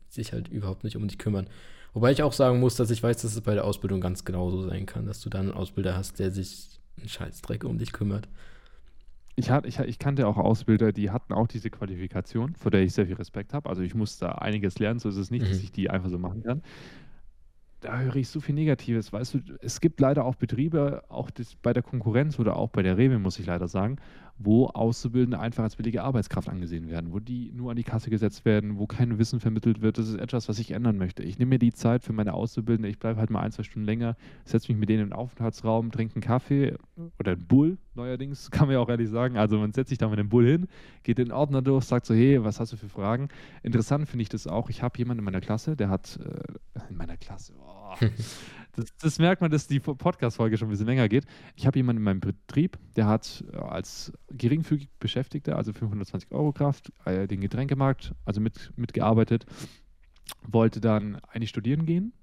sich 0.07 0.33
halt 0.33 0.49
überhaupt 0.49 0.83
nicht 0.83 0.97
um 0.97 1.07
dich 1.07 1.17
kümmern. 1.17 1.47
Wobei 1.95 2.11
ich 2.11 2.21
auch 2.21 2.33
sagen 2.33 2.59
muss, 2.59 2.75
dass 2.75 2.91
ich 2.91 3.01
weiß, 3.01 3.21
dass 3.21 3.33
es 3.35 3.41
bei 3.41 3.53
der 3.53 3.63
Ausbildung 3.63 4.01
ganz 4.01 4.25
genauso 4.25 4.67
sein 4.67 4.85
kann, 4.85 5.05
dass 5.05 5.21
du 5.21 5.29
dann 5.29 5.47
einen 5.47 5.57
Ausbilder 5.57 5.95
hast, 5.95 6.19
der 6.19 6.29
sich 6.29 6.81
einen 6.97 7.07
Scheißdreck 7.07 7.63
um 7.63 7.77
dich 7.77 7.93
kümmert. 7.93 8.27
Ich, 9.37 9.49
hat, 9.49 9.65
ich, 9.65 9.79
ich 9.79 9.97
kannte 9.97 10.27
auch 10.27 10.35
Ausbilder, 10.35 10.91
die 10.91 11.09
hatten 11.09 11.31
auch 11.31 11.47
diese 11.47 11.69
Qualifikation, 11.69 12.53
vor 12.57 12.69
der 12.69 12.81
ich 12.81 12.93
sehr 12.93 13.05
viel 13.05 13.15
Respekt 13.15 13.53
habe. 13.53 13.69
Also 13.69 13.81
ich 13.81 13.95
muss 13.95 14.17
da 14.17 14.33
einiges 14.33 14.77
lernen, 14.77 14.99
so 14.99 15.07
ist 15.07 15.15
es 15.15 15.31
nicht, 15.31 15.45
mhm. 15.45 15.49
dass 15.49 15.59
ich 15.59 15.71
die 15.71 15.89
einfach 15.89 16.09
so 16.09 16.19
machen 16.19 16.43
kann. 16.43 16.63
Da 17.79 17.97
höre 17.97 18.17
ich 18.17 18.27
so 18.27 18.41
viel 18.41 18.55
Negatives. 18.55 19.13
Weißt 19.13 19.33
du, 19.33 19.39
es 19.61 19.79
gibt 19.79 20.01
leider 20.01 20.25
auch 20.25 20.35
Betriebe, 20.35 21.03
auch 21.07 21.31
das, 21.31 21.55
bei 21.55 21.71
der 21.71 21.83
Konkurrenz 21.83 22.39
oder 22.39 22.57
auch 22.57 22.71
bei 22.71 22.83
der 22.83 22.97
Rewe, 22.97 23.19
muss 23.19 23.39
ich 23.39 23.45
leider 23.45 23.69
sagen, 23.69 23.99
wo 24.38 24.67
Auszubildende 24.67 25.39
einfach 25.39 25.63
als 25.63 25.77
billige 25.77 26.03
Arbeitskraft 26.03 26.49
angesehen 26.49 26.89
werden, 26.89 27.13
wo 27.13 27.19
die 27.19 27.51
nur 27.53 27.71
an 27.71 27.77
die 27.77 27.83
Kasse 27.83 28.09
gesetzt 28.09 28.43
werden, 28.43 28.77
wo 28.77 28.86
kein 28.86 29.17
Wissen 29.17 29.39
vermittelt 29.39 29.81
wird. 29.81 29.97
Das 29.97 30.09
ist 30.09 30.19
etwas, 30.19 30.49
was 30.49 30.59
ich 30.59 30.71
ändern 30.71 30.97
möchte. 30.97 31.23
Ich 31.23 31.39
nehme 31.39 31.49
mir 31.49 31.59
die 31.59 31.71
Zeit 31.73 32.03
für 32.03 32.11
meine 32.11 32.33
Auszubildende, 32.33 32.89
ich 32.89 32.99
bleibe 32.99 33.19
halt 33.19 33.29
mal 33.29 33.41
ein, 33.41 33.51
zwei 33.51 33.63
Stunden 33.63 33.86
länger, 33.86 34.17
setze 34.43 34.71
mich 34.71 34.79
mit 34.79 34.89
denen 34.89 35.03
in 35.03 35.09
den 35.09 35.13
Aufenthaltsraum, 35.13 35.91
trinke 35.91 36.15
einen 36.15 36.21
Kaffee 36.21 36.75
oder 37.17 37.33
einen 37.33 37.47
Bull 37.47 37.77
neuerdings, 37.93 38.51
kann 38.51 38.67
man 38.67 38.73
ja 38.73 38.79
auch 38.81 38.89
ehrlich 38.89 39.09
sagen. 39.09 39.38
Also 39.38 39.57
man 39.57 39.71
setzt 39.71 39.89
sich 39.89 39.97
da 39.97 40.09
mit 40.09 40.19
dem 40.19 40.29
Bull 40.29 40.45
hin, 40.45 40.67
geht 41.03 41.17
den 41.17 41.31
Ordner 41.31 41.61
durch, 41.61 41.86
sagt 41.86 42.05
so, 42.05 42.13
hey, 42.13 42.43
was 42.43 42.59
hast 42.59 42.73
du 42.73 42.77
für 42.77 42.89
Fragen? 42.89 43.29
Interessant 43.63 44.09
finde 44.09 44.23
ich 44.23 44.29
das 44.29 44.47
auch. 44.47 44.69
Ich 44.69 44.83
habe 44.83 44.97
jemanden 44.97 45.19
in 45.19 45.25
meiner 45.25 45.41
Klasse, 45.41 45.77
der 45.77 45.89
hat, 45.89 46.19
äh, 46.23 46.89
in 46.89 46.97
meiner 46.97 47.15
Klasse, 47.15 47.53
oh, 47.57 47.95
das, 48.76 48.95
das, 49.01 49.19
merkt 49.19 49.41
man, 49.41 49.51
dass 49.51 49.67
die 49.67 49.80
Podcast-Folge 49.80 50.57
schon 50.57 50.67
ein 50.67 50.71
bisschen 50.71 50.88
länger 50.88 51.07
geht. 51.09 51.26
Ich 51.55 51.65
habe 51.65 51.80
jemanden 51.80 51.99
in 51.99 52.03
meinem 52.03 52.19
Betrieb, 52.19 52.78
der 52.95 53.07
hat 53.07 53.43
äh, 53.51 53.57
als 53.57 54.11
geringfügig 54.30 54.89
Beschäftigter, 54.99 55.55
also 55.55 55.73
520 55.73 56.32
Euro 56.32 56.51
Kraft, 56.51 56.91
äh, 57.05 57.28
den 57.28 57.41
Getränkemarkt, 57.41 58.13
also 58.26 58.41
mit, 58.41 58.71
mitgearbeitet, 58.76 59.45
wollte 60.43 60.82
dann 60.82 61.15
eigentlich 61.30 61.49
studieren 61.49 61.86
gehen. 61.86 62.13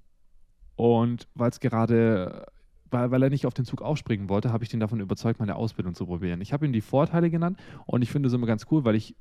Und 0.75 1.27
weil 1.35 1.49
es 1.49 1.59
gerade, 1.59 2.45
weil, 2.89 3.11
weil 3.11 3.23
er 3.23 3.29
nicht 3.29 3.45
auf 3.45 3.53
den 3.53 3.65
Zug 3.65 3.81
aufspringen 3.81 4.29
wollte, 4.29 4.51
habe 4.51 4.63
ich 4.63 4.69
den 4.69 4.79
davon 4.79 4.99
überzeugt, 4.99 5.39
meine 5.39 5.55
Ausbildung 5.55 5.95
zu 5.95 6.05
probieren. 6.05 6.41
Ich 6.41 6.53
habe 6.53 6.65
ihm 6.65 6.73
die 6.73 6.81
Vorteile 6.81 7.29
genannt 7.29 7.59
und 7.85 8.01
ich 8.01 8.11
finde 8.11 8.27
es 8.27 8.33
immer 8.33 8.47
ganz 8.47 8.65
cool, 8.71 8.85
weil 8.85 8.95
ich 8.95 9.15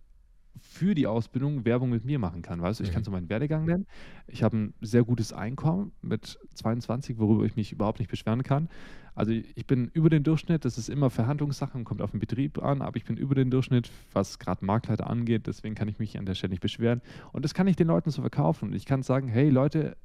für 0.60 0.94
die 0.94 1.06
Ausbildung 1.06 1.64
Werbung 1.64 1.90
mit 1.90 2.04
mir 2.04 2.18
machen 2.18 2.42
kann. 2.42 2.60
Weißt 2.60 2.80
du, 2.80 2.84
ich 2.84 2.90
mhm. 2.90 2.94
kann 2.94 3.04
so 3.04 3.10
meinen 3.10 3.28
Werdegang 3.28 3.64
nennen. 3.64 3.86
Ich 4.26 4.42
habe 4.42 4.56
ein 4.56 4.74
sehr 4.80 5.04
gutes 5.04 5.32
Einkommen 5.32 5.92
mit 6.02 6.38
22, 6.54 7.18
worüber 7.18 7.44
ich 7.44 7.56
mich 7.56 7.72
überhaupt 7.72 7.98
nicht 7.98 8.10
beschweren 8.10 8.42
kann. 8.42 8.68
Also 9.14 9.32
ich 9.32 9.66
bin 9.66 9.90
über 9.92 10.08
den 10.08 10.22
Durchschnitt, 10.22 10.64
das 10.64 10.78
ist 10.78 10.88
immer 10.88 11.10
Verhandlungssache 11.10 11.76
und 11.76 11.84
kommt 11.84 12.00
auf 12.00 12.12
den 12.12 12.20
Betrieb 12.20 12.62
an, 12.62 12.80
aber 12.80 12.96
ich 12.96 13.04
bin 13.04 13.16
über 13.16 13.34
den 13.34 13.50
Durchschnitt, 13.50 13.90
was 14.12 14.38
gerade 14.38 14.64
Marktleiter 14.64 15.08
angeht, 15.08 15.46
deswegen 15.46 15.74
kann 15.74 15.88
ich 15.88 15.98
mich 15.98 16.18
an 16.18 16.24
der 16.24 16.34
Stelle 16.34 16.52
nicht 16.52 16.62
beschweren. 16.62 17.02
Und 17.32 17.44
das 17.44 17.52
kann 17.52 17.66
ich 17.66 17.76
den 17.76 17.88
Leuten 17.88 18.10
so 18.10 18.22
verkaufen. 18.22 18.70
Und 18.70 18.74
ich 18.74 18.86
kann 18.86 19.02
sagen, 19.02 19.28
hey 19.28 19.50
Leute, 19.50 19.96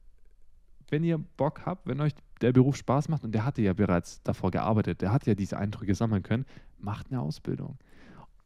wenn 0.89 1.03
ihr 1.03 1.17
Bock 1.17 1.65
habt, 1.65 1.87
wenn 1.87 2.01
euch 2.01 2.13
der 2.41 2.51
Beruf 2.51 2.75
Spaß 2.75 3.07
macht, 3.09 3.23
und 3.23 3.31
der 3.31 3.45
hatte 3.45 3.61
ja 3.61 3.73
bereits 3.73 4.21
davor 4.23 4.51
gearbeitet, 4.51 5.01
der 5.01 5.11
hat 5.11 5.25
ja 5.25 5.35
diese 5.35 5.57
Eindrücke 5.57 5.95
sammeln 5.95 6.23
können, 6.23 6.45
macht 6.77 7.07
eine 7.09 7.21
Ausbildung 7.21 7.77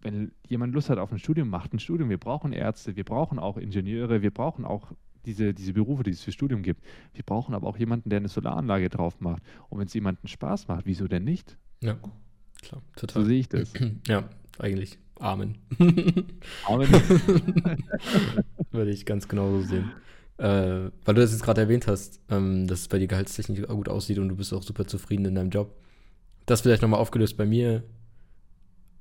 wenn 0.02 0.32
jemand 0.48 0.74
Lust 0.74 0.90
hat 0.90 0.98
auf 0.98 1.12
ein 1.12 1.20
Studium, 1.20 1.50
macht 1.50 1.74
ein 1.74 1.80
Studium. 1.80 2.10
Wir 2.10 2.18
brauchen 2.18 2.54
Ärzte, 2.54 2.96
wir 2.96 3.04
brauchen 3.04 3.40
auch 3.40 3.58
Ingenieure, 3.58 4.22
wir 4.22 4.32
brauchen 4.32 4.66
auch 4.66 4.92
diese, 5.26 5.54
diese 5.54 5.74
Berufe, 5.74 6.04
die 6.04 6.12
es 6.12 6.22
für 6.22 6.32
Studium 6.32 6.64
gibt. 6.64 6.84
Wir 7.14 7.24
brauchen 7.24 7.54
aber 7.54 7.68
auch 7.68 7.78
jemanden, 7.78 8.10
der 8.10 8.18
eine 8.18 8.28
Solaranlage 8.28 8.90
drauf 8.90 9.20
macht. 9.20 9.44
Und 9.70 9.80
wenn 9.80 9.88
es 9.88 9.94
jemandem 9.94 10.28
Spaß 10.28 10.68
macht, 10.68 10.86
wieso 10.86 11.08
denn 11.08 11.24
nicht? 11.24 11.58
Ja, 11.82 11.98
klar, 12.62 12.82
total. 12.96 13.24
So 13.24 13.28
sehe 13.28 13.40
ich 13.40 13.50
das. 13.50 13.74
Ja, 14.08 14.30
eigentlich. 14.60 14.98
Amen. 15.20 15.58
Amen. 16.66 16.90
Würde 18.72 18.92
ich 18.92 19.06
ganz 19.06 19.28
genauso 19.28 19.62
sehen. 19.62 19.92
Äh, 20.38 20.90
weil 21.06 21.14
du 21.14 21.22
das 21.22 21.32
jetzt 21.32 21.44
gerade 21.44 21.62
erwähnt 21.62 21.86
hast, 21.86 22.20
ähm, 22.30 22.66
dass 22.66 22.80
es 22.80 22.88
bei 22.88 22.98
dir 22.98 23.08
gehaltstechnisch 23.08 23.62
gut 23.68 23.90
aussieht 23.90 24.18
und 24.18 24.30
du 24.30 24.36
bist 24.36 24.52
auch 24.54 24.64
super 24.64 24.88
zufrieden 24.88 25.26
in 25.26 25.36
deinem 25.36 25.52
Job. 25.52 25.76
Das 26.48 26.62
vielleicht 26.62 26.82
nochmal 26.82 27.00
aufgelöst 27.00 27.38
bei 27.38 27.46
mir 27.46 27.84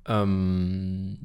ähm, 0.06 1.18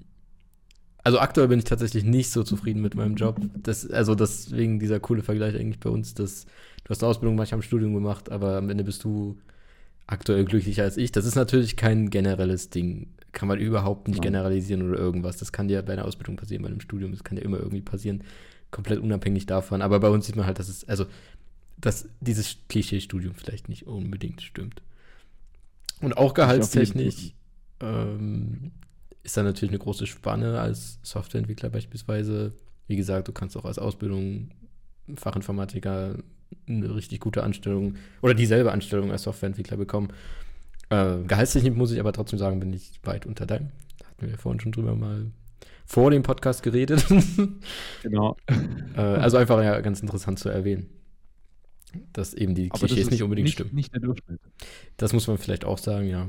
also 1.06 1.20
aktuell 1.20 1.48
bin 1.48 1.60
ich 1.60 1.66
tatsächlich 1.66 2.04
nicht 2.04 2.32
so 2.32 2.42
zufrieden 2.42 2.82
mit 2.82 2.96
meinem 2.96 3.16
Job. 3.16 3.40
Das, 3.62 3.88
also 3.90 4.16
deswegen 4.16 4.80
dieser 4.80 5.00
coole 5.00 5.22
Vergleich 5.22 5.56
eigentlich 5.56 5.80
bei 5.80 5.92
uns, 5.92 6.16
dass 6.16 6.46
du 6.84 6.90
hast 6.90 7.04
eine 7.04 7.12
Ausbildung 7.12 7.36
manchmal 7.36 7.60
im 7.60 7.62
Studium 7.62 7.94
gemacht, 7.94 8.32
aber 8.32 8.58
am 8.58 8.72
Ende 8.72 8.84
bist 8.84 9.04
du 9.04 9.38
aktuell 10.08 10.46
glücklicher 10.46 10.82
als 10.84 10.98
ich. 10.98 11.12
Das 11.12 11.26
ist 11.26 11.36
natürlich 11.36 11.76
kein 11.76 12.10
generelles 12.10 12.72
Ding. 12.72 13.14
Kann 13.34 13.48
man 13.48 13.60
überhaupt 13.60 14.08
nicht 14.08 14.24
generalisieren 14.24 14.90
oder 14.90 14.98
irgendwas. 14.98 15.38
Das 15.38 15.52
kann 15.52 15.68
dir 15.68 15.82
bei 15.84 15.94
einer 15.94 16.06
Ausbildung 16.06 16.38
passieren, 16.38 16.64
bei 16.64 16.70
einem 16.70 16.80
Studium, 16.80 17.12
das 17.12 17.24
kann 17.24 17.38
ja 17.38 17.44
immer 17.44 17.58
irgendwie 17.58 17.82
passieren. 17.82 18.24
Komplett 18.72 19.00
unabhängig 19.00 19.46
davon. 19.46 19.84
Aber 19.84 20.00
bei 20.00 20.10
uns 20.10 20.26
sieht 20.26 20.36
man 20.36 20.48
halt, 20.48 20.58
dass 20.58 20.70
es, 20.70 20.90
also, 20.90 21.06
dass 21.78 22.10
dieses 22.20 22.58
Klischee-Studium 22.68 23.36
vielleicht 23.36 23.70
nicht 23.70 23.86
unbedingt 23.86 24.42
stimmt. 24.42 24.82
Und 26.02 26.18
auch 26.18 26.34
gehaltstechnisch 26.34 27.34
ähm, 27.82 28.72
ist 29.24 29.38
da 29.38 29.44
natürlich 29.44 29.72
eine 29.72 29.80
große 29.80 30.06
Spanne 30.06 30.60
als 30.60 31.00
Softwareentwickler 31.04 31.70
beispielsweise. 31.70 32.54
Wie 32.88 32.96
gesagt, 32.96 33.28
du 33.28 33.32
kannst 33.32 33.58
auch 33.58 33.66
als 33.66 33.80
Ausbildung 33.80 34.50
Fachinformatiker 35.16 36.18
eine 36.68 36.96
richtig 36.96 37.20
gute 37.20 37.44
Anstellung 37.44 37.96
oder 38.22 38.34
dieselbe 38.34 38.72
Anstellung 38.72 39.12
als 39.12 39.24
Softwareentwickler 39.24 39.78
bekommen. 39.78 40.10
Äh, 40.90 41.24
gehaltstechnisch 41.28 41.76
muss 41.76 41.92
ich 41.92 42.00
aber 42.00 42.14
trotzdem 42.14 42.40
sagen, 42.40 42.60
bin 42.60 42.74
ich 42.74 43.00
weit 43.04 43.26
unter 43.26 43.46
deinem. 43.46 43.72
Da 44.00 44.08
hatten 44.08 44.22
wir 44.22 44.30
ja 44.30 44.38
vorhin 44.38 44.60
schon 44.60 44.72
drüber 44.72 44.96
mal 44.96 45.32
vor 45.86 46.12
dem 46.12 46.24
Podcast 46.24 46.64
geredet. 46.64 47.06
genau. 48.04 48.38
äh, 48.96 49.00
also 49.00 49.38
einfach 49.38 49.62
ja 49.64 49.80
ganz 49.82 50.02
interessant 50.02 50.40
zu 50.40 50.50
erwähnen. 50.50 50.90
Dass 52.12 52.34
eben 52.34 52.56
die 52.56 52.70
Klischees 52.70 53.10
nicht 53.10 53.24
unbedingt 53.24 53.46
nicht, 53.46 53.54
stimmen. 53.54 53.74
Nicht 53.74 53.94
der 53.94 54.02
Durchschnitt. 54.02 54.42
Das 54.98 55.14
muss 55.14 55.28
man 55.28 55.38
vielleicht 55.38 55.64
auch 55.64 55.78
sagen, 55.78 56.08
ja. 56.08 56.28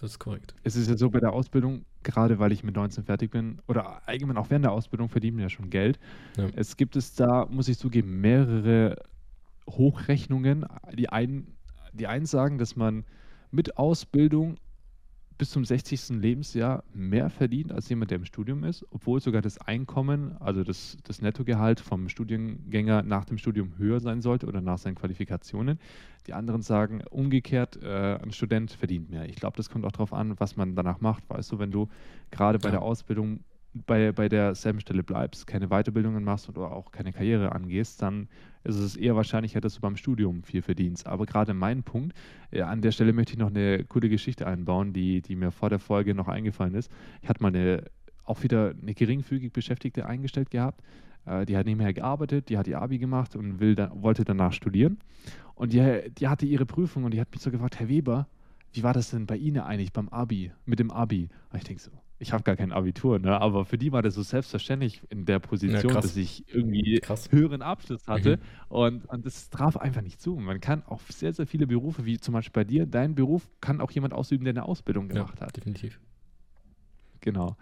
Das 0.00 0.12
ist 0.12 0.18
korrekt. 0.18 0.54
Es 0.62 0.76
ist 0.76 0.88
ja 0.88 0.96
so 0.96 1.10
bei 1.10 1.20
der 1.20 1.32
Ausbildung, 1.32 1.84
gerade 2.02 2.38
weil 2.38 2.52
ich 2.52 2.64
mit 2.64 2.74
19 2.74 3.04
fertig 3.04 3.30
bin, 3.30 3.58
oder 3.68 4.08
allgemein 4.08 4.38
auch 4.38 4.48
während 4.48 4.64
der 4.64 4.72
Ausbildung 4.72 5.10
verdienen 5.10 5.36
wir 5.36 5.44
ja 5.44 5.50
schon 5.50 5.68
Geld. 5.68 5.98
Ja. 6.38 6.48
Es 6.56 6.78
gibt 6.78 6.96
es 6.96 7.14
da, 7.14 7.46
muss 7.50 7.68
ich 7.68 7.78
zugeben, 7.78 8.20
mehrere 8.20 8.96
Hochrechnungen. 9.68 10.64
Die 10.94 11.10
einen, 11.10 11.54
die 11.92 12.06
einen 12.06 12.24
sagen, 12.24 12.56
dass 12.56 12.76
man 12.76 13.04
mit 13.50 13.76
Ausbildung 13.76 14.56
bis 15.40 15.48
zum 15.48 15.64
60. 15.64 16.20
Lebensjahr 16.20 16.84
mehr 16.92 17.30
verdient 17.30 17.72
als 17.72 17.88
jemand, 17.88 18.10
der 18.10 18.18
im 18.18 18.26
Studium 18.26 18.62
ist, 18.62 18.84
obwohl 18.90 19.22
sogar 19.22 19.40
das 19.40 19.56
Einkommen, 19.56 20.36
also 20.38 20.64
das, 20.64 20.98
das 21.04 21.22
Nettogehalt 21.22 21.80
vom 21.80 22.10
Studiengänger 22.10 23.02
nach 23.04 23.24
dem 23.24 23.38
Studium 23.38 23.72
höher 23.78 24.00
sein 24.00 24.20
sollte 24.20 24.46
oder 24.46 24.60
nach 24.60 24.76
seinen 24.76 24.96
Qualifikationen. 24.96 25.80
Die 26.26 26.34
anderen 26.34 26.60
sagen 26.60 27.02
umgekehrt, 27.08 27.82
äh, 27.82 28.18
ein 28.22 28.32
Student 28.32 28.72
verdient 28.72 29.08
mehr. 29.10 29.30
Ich 29.30 29.36
glaube, 29.36 29.56
das 29.56 29.70
kommt 29.70 29.86
auch 29.86 29.92
darauf 29.92 30.12
an, 30.12 30.38
was 30.38 30.56
man 30.56 30.74
danach 30.74 31.00
macht. 31.00 31.24
Weißt 31.30 31.50
du, 31.52 31.58
wenn 31.58 31.70
du 31.70 31.88
gerade 32.30 32.58
bei 32.58 32.68
ja. 32.68 32.72
der 32.72 32.82
Ausbildung 32.82 33.40
bei, 33.72 34.12
bei 34.12 34.28
derselben 34.28 34.80
Stelle 34.80 35.02
bleibst, 35.02 35.46
keine 35.46 35.68
Weiterbildungen 35.68 36.24
machst 36.24 36.48
oder 36.48 36.72
auch 36.72 36.90
keine 36.90 37.12
Karriere 37.12 37.52
angehst, 37.52 38.02
dann 38.02 38.28
ist 38.64 38.76
es 38.76 38.96
eher 38.96 39.16
wahrscheinlicher, 39.16 39.60
dass 39.60 39.74
du 39.74 39.80
beim 39.80 39.96
Studium 39.96 40.42
viel 40.42 40.62
verdienst. 40.62 41.06
Aber 41.06 41.26
gerade 41.26 41.54
mein 41.54 41.82
Punkt, 41.82 42.14
ja, 42.50 42.66
an 42.66 42.82
der 42.82 42.90
Stelle 42.92 43.12
möchte 43.12 43.32
ich 43.32 43.38
noch 43.38 43.50
eine 43.50 43.84
coole 43.84 44.08
Geschichte 44.08 44.46
einbauen, 44.46 44.92
die, 44.92 45.22
die 45.22 45.36
mir 45.36 45.50
vor 45.50 45.70
der 45.70 45.78
Folge 45.78 46.14
noch 46.14 46.28
eingefallen 46.28 46.74
ist. 46.74 46.90
Ich 47.22 47.28
hatte 47.28 47.42
mal 47.42 47.48
eine, 47.48 47.84
auch 48.24 48.42
wieder 48.42 48.74
eine 48.80 48.94
geringfügig 48.94 49.52
Beschäftigte 49.52 50.04
eingestellt 50.06 50.50
gehabt. 50.50 50.82
Äh, 51.24 51.46
die 51.46 51.56
hat 51.56 51.66
nebenher 51.66 51.92
gearbeitet, 51.92 52.48
die 52.48 52.58
hat 52.58 52.66
ihr 52.66 52.80
Abi 52.80 52.98
gemacht 52.98 53.36
und 53.36 53.60
will 53.60 53.76
da, 53.76 53.92
wollte 53.94 54.24
danach 54.24 54.52
studieren. 54.52 54.98
Und 55.54 55.72
die, 55.72 56.10
die 56.18 56.28
hatte 56.28 56.46
ihre 56.46 56.66
Prüfung 56.66 57.04
und 57.04 57.12
die 57.12 57.20
hat 57.20 57.30
mich 57.30 57.40
so 57.40 57.50
gefragt, 57.50 57.78
Herr 57.78 57.88
Weber, 57.88 58.26
wie 58.72 58.82
war 58.82 58.92
das 58.92 59.10
denn 59.10 59.26
bei 59.26 59.36
Ihnen 59.36 59.60
eigentlich 59.60 59.92
beim 59.92 60.08
Abi, 60.08 60.52
mit 60.64 60.78
dem 60.78 60.90
Abi? 60.90 61.28
Und 61.50 61.58
ich 61.58 61.64
denke 61.64 61.82
so, 61.82 61.90
ich 62.20 62.34
habe 62.34 62.42
gar 62.42 62.54
kein 62.54 62.70
Abitur, 62.70 63.18
ne? 63.18 63.40
aber 63.40 63.64
für 63.64 63.78
die 63.78 63.92
war 63.92 64.02
das 64.02 64.14
so 64.14 64.22
selbstverständlich 64.22 65.00
in 65.08 65.24
der 65.24 65.38
Position, 65.38 65.94
ja, 65.94 66.00
dass 66.00 66.14
ich 66.18 66.44
irgendwie 66.54 67.00
krass. 67.00 67.32
höheren 67.32 67.62
Abschluss 67.62 68.06
hatte. 68.06 68.36
Mhm. 68.36 68.42
Und, 68.68 69.06
und 69.06 69.24
das 69.24 69.48
traf 69.48 69.78
einfach 69.78 70.02
nicht 70.02 70.20
zu. 70.20 70.36
Man 70.36 70.60
kann 70.60 70.82
auch 70.84 71.00
sehr, 71.08 71.32
sehr 71.32 71.46
viele 71.46 71.66
Berufe, 71.66 72.04
wie 72.04 72.18
zum 72.18 72.34
Beispiel 72.34 72.52
bei 72.52 72.64
dir, 72.64 72.84
dein 72.84 73.14
Beruf 73.14 73.48
kann 73.62 73.80
auch 73.80 73.90
jemand 73.90 74.12
ausüben, 74.12 74.44
der 74.44 74.52
eine 74.52 74.64
Ausbildung 74.64 75.08
gemacht 75.08 75.40
ja, 75.40 75.46
hat. 75.46 75.56
Definitiv. 75.56 75.98
Genau. 77.20 77.56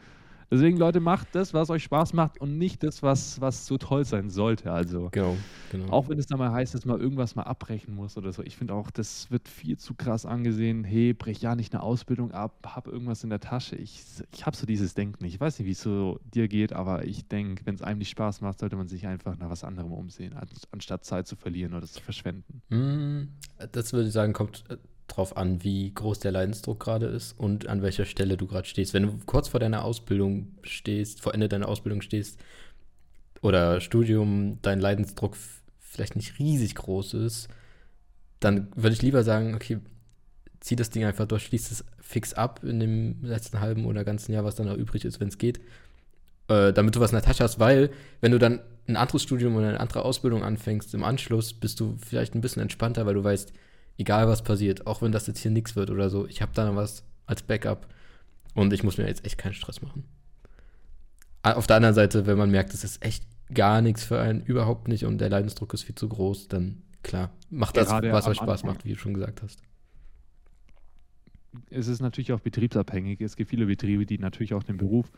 Deswegen, 0.50 0.78
Leute, 0.78 1.00
macht 1.00 1.28
das, 1.34 1.52
was 1.52 1.68
euch 1.68 1.82
Spaß 1.84 2.14
macht 2.14 2.40
und 2.40 2.56
nicht 2.56 2.82
das, 2.82 3.02
was, 3.02 3.38
was 3.40 3.66
so 3.66 3.76
toll 3.76 4.04
sein 4.06 4.30
sollte. 4.30 4.72
Also, 4.72 5.10
genau, 5.12 5.36
genau. 5.70 5.92
auch 5.92 6.08
wenn 6.08 6.18
es 6.18 6.26
dann 6.26 6.38
mal 6.38 6.50
heißt, 6.50 6.74
dass 6.74 6.86
man 6.86 6.98
irgendwas 6.98 7.34
mal 7.34 7.42
abbrechen 7.42 7.94
muss 7.94 8.16
oder 8.16 8.32
so. 8.32 8.42
Ich 8.42 8.56
finde 8.56 8.72
auch, 8.72 8.90
das 8.90 9.30
wird 9.30 9.46
viel 9.46 9.76
zu 9.76 9.94
krass 9.94 10.24
angesehen. 10.24 10.84
Hey, 10.84 11.12
brech 11.12 11.40
ja 11.40 11.54
nicht 11.54 11.74
eine 11.74 11.82
Ausbildung 11.82 12.32
ab, 12.32 12.66
hab 12.74 12.86
irgendwas 12.86 13.24
in 13.24 13.30
der 13.30 13.40
Tasche. 13.40 13.76
Ich, 13.76 14.02
ich 14.32 14.46
habe 14.46 14.56
so 14.56 14.64
dieses 14.64 14.94
Denken. 14.94 15.24
Ich 15.26 15.38
weiß 15.38 15.58
nicht, 15.58 15.66
wie 15.66 15.72
es 15.72 15.82
so 15.82 16.18
dir 16.34 16.48
geht, 16.48 16.72
aber 16.72 17.04
ich 17.04 17.28
denke, 17.28 17.66
wenn 17.66 17.74
es 17.74 17.82
einem 17.82 17.98
nicht 17.98 18.10
Spaß 18.10 18.40
macht, 18.40 18.60
sollte 18.60 18.76
man 18.76 18.88
sich 18.88 19.06
einfach 19.06 19.36
nach 19.36 19.50
was 19.50 19.64
anderem 19.64 19.92
umsehen, 19.92 20.34
anstatt 20.72 21.04
Zeit 21.04 21.26
zu 21.26 21.36
verlieren 21.36 21.74
oder 21.74 21.86
zu 21.86 22.00
verschwenden. 22.00 22.62
Mm, 22.70 23.28
das 23.72 23.92
würde 23.92 24.08
ich 24.08 24.14
sagen, 24.14 24.32
kommt 24.32 24.64
äh, 24.70 24.78
drauf 25.08 25.36
an, 25.36 25.62
wie 25.64 25.92
groß 25.92 26.20
der 26.20 26.32
Leidensdruck 26.32 26.80
gerade 26.80 27.06
ist 27.06 27.38
und 27.38 27.68
an 27.68 27.82
welcher 27.82 28.04
Stelle 28.04 28.36
du 28.36 28.46
gerade 28.46 28.68
stehst. 28.68 28.94
Wenn 28.94 29.04
du 29.04 29.18
kurz 29.26 29.48
vor 29.48 29.60
deiner 29.60 29.84
Ausbildung 29.84 30.48
stehst, 30.62 31.20
vor 31.20 31.34
Ende 31.34 31.48
deiner 31.48 31.68
Ausbildung 31.68 32.02
stehst 32.02 32.38
oder 33.42 33.80
Studium, 33.80 34.58
dein 34.62 34.80
Leidensdruck 34.80 35.36
vielleicht 35.80 36.16
nicht 36.16 36.38
riesig 36.38 36.74
groß 36.74 37.14
ist, 37.14 37.48
dann 38.40 38.68
würde 38.76 38.94
ich 38.94 39.02
lieber 39.02 39.24
sagen, 39.24 39.54
okay, 39.54 39.78
zieh 40.60 40.76
das 40.76 40.90
Ding 40.90 41.04
einfach 41.04 41.26
durch, 41.26 41.44
schließ 41.44 41.70
es 41.70 41.84
fix 42.00 42.34
ab 42.34 42.62
in 42.62 42.80
dem 42.80 43.16
letzten 43.22 43.60
halben 43.60 43.84
oder 43.86 44.04
ganzen 44.04 44.32
Jahr, 44.32 44.44
was 44.44 44.54
dann 44.54 44.66
noch 44.66 44.76
übrig 44.76 45.04
ist, 45.04 45.20
wenn 45.20 45.28
es 45.28 45.38
geht, 45.38 45.58
äh, 46.48 46.72
damit 46.72 46.94
du 46.94 47.00
was 47.00 47.10
in 47.10 47.16
der 47.16 47.24
Tasche 47.24 47.44
hast, 47.44 47.58
weil 47.58 47.90
wenn 48.20 48.32
du 48.32 48.38
dann 48.38 48.60
ein 48.86 48.96
anderes 48.96 49.22
Studium 49.22 49.56
oder 49.56 49.68
eine 49.68 49.80
andere 49.80 50.04
Ausbildung 50.04 50.42
anfängst 50.42 50.94
im 50.94 51.04
Anschluss, 51.04 51.52
bist 51.52 51.78
du 51.80 51.96
vielleicht 52.04 52.34
ein 52.34 52.40
bisschen 52.40 52.62
entspannter, 52.62 53.06
weil 53.06 53.14
du 53.14 53.24
weißt, 53.24 53.52
egal 53.98 54.28
was 54.28 54.42
passiert, 54.42 54.86
auch 54.86 55.02
wenn 55.02 55.12
das 55.12 55.26
jetzt 55.26 55.40
hier 55.40 55.50
nichts 55.50 55.76
wird 55.76 55.90
oder 55.90 56.08
so, 56.08 56.26
ich 56.26 56.40
habe 56.40 56.52
da 56.54 56.64
noch 56.64 56.76
was 56.76 57.04
als 57.26 57.42
Backup, 57.42 57.86
Und 58.54 58.72
ich 58.72 58.82
muss 58.82 58.98
mir 58.98 59.06
jetzt 59.06 59.24
echt 59.24 59.38
keinen 59.38 59.54
Stress 59.54 59.82
machen. 59.82 60.04
Auf 61.42 61.66
der 61.66 61.76
anderen 61.76 61.94
Seite, 61.94 62.26
wenn 62.26 62.38
man 62.38 62.50
merkt, 62.50 62.74
es 62.74 62.82
ist 62.84 63.04
echt 63.04 63.24
gar 63.54 63.80
nichts 63.82 64.04
für 64.04 64.20
einen, 64.20 64.42
überhaupt 64.42 64.88
nicht 64.88 65.04
und 65.04 65.18
der 65.18 65.30
Leidensdruck 65.30 65.72
ist 65.74 65.84
viel 65.84 65.94
zu 65.94 66.08
groß, 66.08 66.48
dann 66.48 66.82
klar, 67.02 67.30
macht 67.50 67.76
das, 67.76 67.88
Gerade 67.88 68.12
was 68.12 68.26
euch 68.26 68.36
Spaß 68.36 68.62
Anfang. 68.62 68.70
macht, 68.70 68.84
wie 68.84 68.92
du 68.92 68.98
schon 68.98 69.14
gesagt 69.14 69.42
hast. 69.42 69.62
Es 71.70 71.88
ist 71.88 72.00
natürlich 72.00 72.32
auch 72.32 72.40
betriebsabhängig. 72.40 73.20
Es 73.20 73.36
gibt 73.36 73.50
viele 73.50 73.66
Betriebe, 73.66 74.06
die 74.06 74.18
natürlich 74.18 74.54
auch 74.54 74.62
den 74.62 74.76
Beruf 74.76 75.10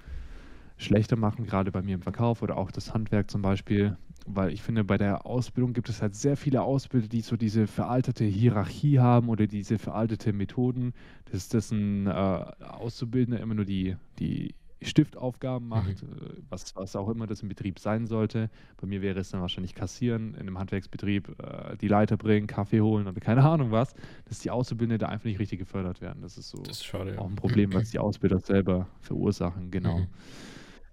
schlechter 0.77 1.17
machen, 1.17 1.47
gerade 1.47 1.73
bei 1.73 1.83
mir 1.83 1.97
im 1.97 2.03
Verkauf 2.03 2.43
oder 2.43 2.57
auch 2.57 2.71
das 2.71 2.95
Handwerk 2.95 3.31
zum 3.31 3.43
Beispiel, 3.43 3.97
weil 4.27 4.53
ich 4.53 4.63
finde, 4.63 4.85
bei 4.85 4.99
der 4.99 5.27
Ausbildung 5.27 5.73
gibt 5.73 5.89
es 5.89 6.03
halt 6.03 6.15
sehr 6.15 6.37
viele 6.37 6.63
Ausbilder, 6.63 7.09
die 7.09 7.21
so 7.21 7.37
diese 7.37 7.67
veraltete 7.67 8.25
Hierarchie 8.25 8.99
haben 8.99 9.29
oder 9.29 9.47
diese 9.47 9.79
veraltete 9.79 10.33
Methoden, 10.33 10.93
dass, 11.31 11.71
ein 11.71 12.07
äh, 12.07 12.11
Auszubildender 12.11 13.41
immer 13.41 13.55
nur 13.55 13.65
die, 13.65 13.97
die 14.19 14.55
Stiftaufgaben 14.83 15.69
macht, 15.69 16.03
mhm. 16.03 16.45
Was, 16.49 16.75
was 16.75 16.97
auch 16.97 17.09
immer 17.09 17.27
das 17.27 17.43
im 17.43 17.49
Betrieb 17.49 17.79
sein 17.79 18.07
sollte. 18.07 18.51
Bei 18.81 18.87
mir 18.87 19.03
wäre 19.03 19.21
es 19.21 19.31
dann 19.31 19.41
wahrscheinlich 19.41 19.75
kassieren, 19.75 20.35
in 20.35 20.41
einem 20.41 20.59
Handwerksbetrieb 20.59 21.37
äh, 21.39 21.77
die 21.77 21.89
Leiter 21.89 22.17
bringen, 22.17 22.47
Kaffee 22.47 22.81
holen 22.81 23.07
oder 23.07 23.21
keine 23.21 23.45
Ahnung 23.45 23.71
was, 23.71 23.95
dass 24.27 24.39
die 24.39 24.51
Auszubildenden 24.51 24.99
da 24.99 25.09
einfach 25.09 25.27
nicht 25.27 25.39
richtig 25.39 25.59
gefördert 25.59 26.01
werden. 26.01 26.23
Das 26.23 26.39
ist 26.39 26.49
so 26.49 26.59
das 26.63 26.79
ist 26.79 26.85
schade, 26.85 27.19
auch 27.19 27.29
ein 27.29 27.37
Problem, 27.37 27.73
was 27.75 27.91
die 27.93 27.99
Ausbilder 27.99 28.41
selber 28.41 28.89
verursachen, 29.01 29.71
genau. 29.71 29.99
Mhm. 29.99 30.07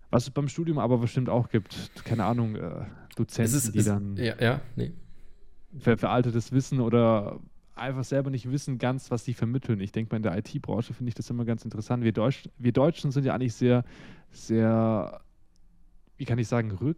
Was 0.09 0.23
es 0.23 0.29
beim 0.29 0.47
Studium 0.47 0.79
aber 0.79 0.97
bestimmt 0.97 1.29
auch 1.29 1.49
gibt, 1.49 1.91
keine 2.05 2.25
Ahnung, 2.25 2.55
äh, 2.55 2.85
Dozenten, 3.15 3.55
ist, 3.55 3.73
die 3.73 3.79
ist, 3.79 3.87
dann 3.87 4.15
ja, 4.15 4.35
ja, 4.39 4.61
nee. 4.75 4.93
ver 5.79 5.97
veraltetes 5.97 6.51
Wissen 6.51 6.79
oder 6.79 7.39
einfach 7.75 8.03
selber 8.03 8.29
nicht 8.29 8.49
wissen 8.49 8.77
ganz, 8.77 9.11
was 9.11 9.25
sie 9.25 9.33
vermitteln. 9.33 9.79
Ich 9.79 9.91
denke 9.91 10.13
mal, 10.13 10.17
in 10.17 10.23
der 10.23 10.37
IT-Branche 10.37 10.93
finde 10.93 11.09
ich 11.09 11.15
das 11.15 11.29
immer 11.29 11.45
ganz 11.45 11.63
interessant. 11.63 12.03
Wir, 12.03 12.11
Deutsch, 12.11 12.49
wir 12.57 12.71
Deutschen 12.71 13.11
sind 13.11 13.25
ja 13.25 13.33
eigentlich 13.33 13.53
sehr, 13.53 13.83
sehr, 14.31 15.21
wie 16.17 16.25
kann 16.25 16.39
ich 16.39 16.47
sagen, 16.47 16.71
rück, 16.71 16.97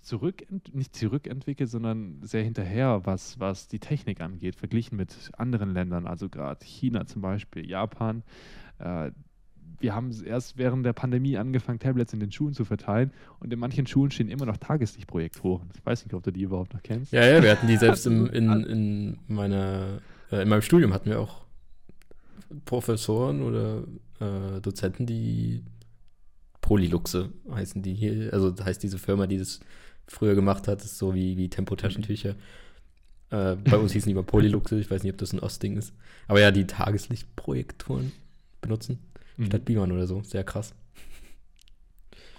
zurück, 0.00 0.46
nicht 0.72 0.96
zurückentwickelt, 0.96 1.68
sondern 1.68 2.22
sehr 2.22 2.42
hinterher, 2.42 3.02
was, 3.04 3.38
was 3.38 3.68
die 3.68 3.78
Technik 3.78 4.20
angeht, 4.20 4.56
verglichen 4.56 4.96
mit 4.96 5.30
anderen 5.36 5.72
Ländern, 5.72 6.06
also 6.06 6.28
gerade 6.28 6.64
China 6.64 7.06
zum 7.06 7.22
Beispiel, 7.22 7.68
Japan. 7.68 8.22
Äh, 8.78 9.12
wir 9.80 9.94
haben 9.94 10.12
erst 10.24 10.58
während 10.58 10.84
der 10.84 10.92
Pandemie 10.92 11.36
angefangen, 11.36 11.78
Tablets 11.78 12.12
in 12.12 12.20
den 12.20 12.30
Schulen 12.30 12.54
zu 12.54 12.64
verteilen 12.64 13.12
und 13.40 13.52
in 13.52 13.58
manchen 13.58 13.86
Schulen 13.86 14.10
stehen 14.10 14.28
immer 14.28 14.46
noch 14.46 14.58
Tageslichtprojektoren. 14.58 15.70
Ich 15.74 15.84
weiß 15.84 16.04
nicht, 16.04 16.14
ob 16.14 16.22
du 16.22 16.30
die 16.30 16.42
überhaupt 16.42 16.74
noch 16.74 16.82
kennst. 16.82 17.12
Ja, 17.12 17.24
ja, 17.24 17.42
wir 17.42 17.50
hatten 17.50 17.66
die 17.66 17.76
selbst 17.76 18.06
im, 18.06 18.26
in, 18.32 18.50
in, 18.64 19.18
meiner, 19.26 20.00
äh, 20.30 20.42
in 20.42 20.48
meinem 20.48 20.62
Studium 20.62 20.92
hatten 20.92 21.08
wir 21.08 21.18
auch 21.18 21.42
Professoren 22.66 23.42
oder 23.42 23.84
äh, 24.20 24.60
Dozenten, 24.60 25.06
die 25.06 25.64
Polyluxe 26.60 27.30
heißen 27.50 27.82
die 27.82 27.94
hier, 27.94 28.32
also 28.32 28.54
heißt 28.62 28.82
diese 28.82 28.98
Firma, 28.98 29.26
die 29.26 29.38
das 29.38 29.60
früher 30.06 30.34
gemacht 30.34 30.68
hat, 30.68 30.82
ist 30.82 30.98
so 30.98 31.14
wie, 31.14 31.36
wie 31.38 31.48
Tempotaschentücher. 31.48 32.34
Äh, 33.30 33.56
bei 33.56 33.78
uns 33.78 33.92
hießen 33.92 34.08
die 34.08 34.12
immer 34.12 34.24
Polyluxe, 34.24 34.78
ich 34.78 34.90
weiß 34.90 35.04
nicht, 35.04 35.12
ob 35.12 35.18
das 35.18 35.32
ein 35.32 35.40
Ostding 35.40 35.78
ist. 35.78 35.94
Aber 36.28 36.40
ja, 36.40 36.50
die 36.50 36.66
Tageslichtprojektoren 36.66 38.12
benutzen 38.60 38.98
mhm. 39.40 39.46
statt 39.46 39.64
Beamern 39.64 39.92
oder 39.92 40.06
so. 40.06 40.22
Sehr 40.22 40.44
krass. 40.44 40.74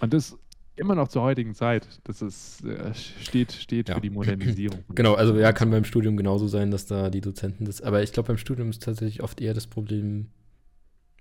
Und 0.00 0.12
das 0.12 0.36
immer 0.76 0.94
noch 0.94 1.08
zur 1.08 1.22
heutigen 1.22 1.54
Zeit. 1.54 1.86
Das 2.04 2.22
ist, 2.22 2.64
äh, 2.64 2.94
steht, 2.94 3.52
steht 3.52 3.88
ja. 3.88 3.94
für 3.94 4.00
die 4.00 4.10
Modernisierung. 4.10 4.84
Genau, 4.94 5.14
also 5.14 5.38
ja, 5.38 5.52
kann 5.52 5.70
beim 5.70 5.84
Studium 5.84 6.16
genauso 6.16 6.48
sein, 6.48 6.70
dass 6.70 6.86
da 6.86 7.10
die 7.10 7.20
Dozenten 7.20 7.64
das. 7.64 7.80
Aber 7.80 8.02
ich 8.02 8.12
glaube, 8.12 8.28
beim 8.28 8.38
Studium 8.38 8.70
ist 8.70 8.82
tatsächlich 8.82 9.22
oft 9.22 9.40
eher 9.40 9.54
das 9.54 9.66
Problem 9.66 10.28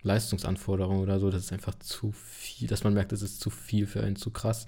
Leistungsanforderungen 0.04 1.02
oder 1.02 1.20
so. 1.20 1.30
Das 1.30 1.44
ist 1.44 1.54
einfach 1.54 1.76
zu 1.76 2.12
viel, 2.12 2.68
dass 2.68 2.84
man 2.84 2.94
merkt, 2.94 3.12
das 3.12 3.22
ist 3.22 3.40
zu 3.40 3.50
viel 3.50 3.88
für 3.88 4.02
einen, 4.02 4.16
zu 4.16 4.32
krass. 4.32 4.68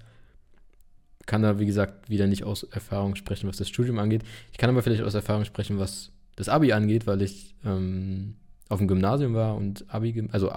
Kann 1.26 1.41
da, 1.41 1.59
wie 1.59 1.66
gesagt, 1.66 2.09
wieder 2.09 2.28
nicht 2.28 2.43
aus 2.43 2.64
Erfahrung 2.64 3.16
sprechen, 3.16 3.47
was 3.47 3.57
das 3.57 3.70
Studium 3.70 3.97
angeht. 3.97 4.24
Ich 4.51 4.57
kann 4.57 4.70
aber 4.70 4.84
vielleicht 4.84 5.03
aus 5.03 5.14
Erfahrung 5.14 5.45
sprechen, 5.45 5.80
was 5.80 6.11
das 6.36 6.49
Abi 6.49 6.74
angeht, 6.74 7.07
weil 7.07 7.22
ich 7.22 7.55
ähm, 7.64 8.36
auf 8.68 8.80
dem 8.80 8.88
Gymnasium 8.88 9.34
war 9.34 9.55
und 9.55 9.86
Abi, 9.88 10.28
also 10.32 10.51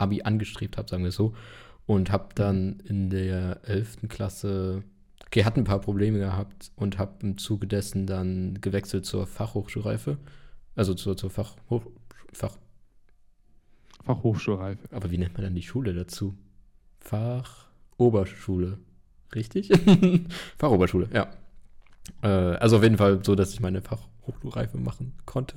Abi 0.00 0.22
angestrebt 0.22 0.76
habe, 0.76 0.88
sagen 0.88 1.04
wir 1.04 1.12
so. 1.12 1.34
Und 1.86 2.12
habe 2.12 2.28
dann 2.34 2.80
in 2.80 3.10
der 3.10 3.60
11. 3.64 4.08
Klasse, 4.08 4.84
okay, 5.26 5.44
hatte 5.44 5.60
ein 5.60 5.64
paar 5.64 5.80
Probleme 5.80 6.18
gehabt 6.18 6.70
und 6.76 6.98
habe 6.98 7.14
im 7.22 7.38
Zuge 7.38 7.66
dessen 7.66 8.06
dann 8.06 8.60
gewechselt 8.60 9.06
zur 9.06 9.26
Fachhochschulreife. 9.26 10.18
Also 10.76 10.94
zur, 10.94 11.16
zur 11.16 11.30
Fachhoch, 11.30 11.82
Fach, 12.32 12.56
Fachhochschulreife. 14.04 14.88
Aber 14.92 15.10
wie 15.10 15.18
nennt 15.18 15.34
man 15.34 15.42
dann 15.42 15.54
die 15.54 15.62
Schule 15.62 15.92
dazu? 15.94 16.34
Fachoberschule. 17.00 18.78
Richtig? 19.34 19.70
Fachoberschule, 20.58 21.08
ja. 21.12 21.28
Äh, 22.22 22.28
also 22.28 22.76
auf 22.76 22.82
jeden 22.82 22.96
Fall 22.96 23.24
so, 23.24 23.34
dass 23.34 23.52
ich 23.52 23.60
meine 23.60 23.82
Fachhochschulreife 23.82 24.78
machen 24.78 25.14
konnte. 25.26 25.56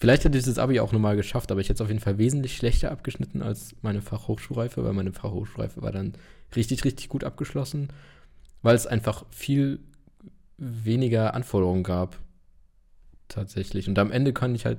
Vielleicht 0.00 0.24
hätte 0.24 0.38
ich 0.38 0.44
das 0.44 0.58
Abi 0.58 0.78
auch 0.78 0.92
nochmal 0.92 1.16
geschafft, 1.16 1.50
aber 1.50 1.60
ich 1.60 1.68
hätte 1.68 1.78
es 1.78 1.80
auf 1.80 1.88
jeden 1.88 2.00
Fall 2.00 2.18
wesentlich 2.18 2.56
schlechter 2.56 2.92
abgeschnitten 2.92 3.42
als 3.42 3.74
meine 3.82 4.00
Fachhochschulreife, 4.00 4.84
weil 4.84 4.92
meine 4.92 5.12
Fachhochschulreife 5.12 5.82
war 5.82 5.90
dann 5.90 6.14
richtig, 6.54 6.84
richtig 6.84 7.08
gut 7.08 7.24
abgeschlossen, 7.24 7.88
weil 8.62 8.76
es 8.76 8.86
einfach 8.86 9.24
viel 9.30 9.80
weniger 10.56 11.34
Anforderungen 11.34 11.82
gab. 11.82 12.18
Tatsächlich. 13.26 13.88
Und 13.88 13.98
am 13.98 14.12
Ende 14.12 14.32
kann 14.32 14.54
ich 14.54 14.66
halt, 14.66 14.78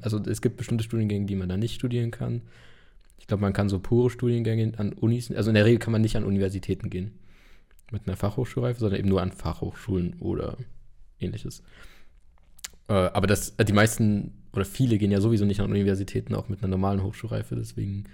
also 0.00 0.18
es 0.18 0.40
gibt 0.40 0.56
bestimmte 0.56 0.84
Studiengänge, 0.84 1.26
die 1.26 1.36
man 1.36 1.48
da 1.48 1.56
nicht 1.56 1.74
studieren 1.74 2.10
kann. 2.10 2.42
Ich 3.18 3.26
glaube, 3.26 3.42
man 3.42 3.52
kann 3.52 3.68
so 3.68 3.80
pure 3.80 4.10
Studiengänge 4.10 4.72
an 4.78 4.92
Unis, 4.92 5.30
also 5.32 5.50
in 5.50 5.54
der 5.54 5.64
Regel 5.64 5.78
kann 5.78 5.92
man 5.92 6.02
nicht 6.02 6.16
an 6.16 6.24
Universitäten 6.24 6.88
gehen 6.88 7.18
mit 7.90 8.06
einer 8.06 8.16
Fachhochschulreife, 8.16 8.78
sondern 8.78 9.00
eben 9.00 9.08
nur 9.08 9.20
an 9.20 9.32
Fachhochschulen 9.32 10.14
oder 10.20 10.56
ähnliches. 11.18 11.64
Äh, 12.90 13.10
aber 13.12 13.26
das, 13.26 13.54
äh, 13.56 13.64
die 13.64 13.72
meisten 13.72 14.32
oder 14.52 14.64
viele 14.64 14.98
gehen 14.98 15.12
ja 15.12 15.20
sowieso 15.20 15.44
nicht 15.44 15.60
an 15.60 15.70
Universitäten, 15.70 16.34
auch 16.34 16.48
mit 16.48 16.60
einer 16.60 16.70
normalen 16.70 17.04
Hochschulreife. 17.04 17.54
Deswegen, 17.54 18.04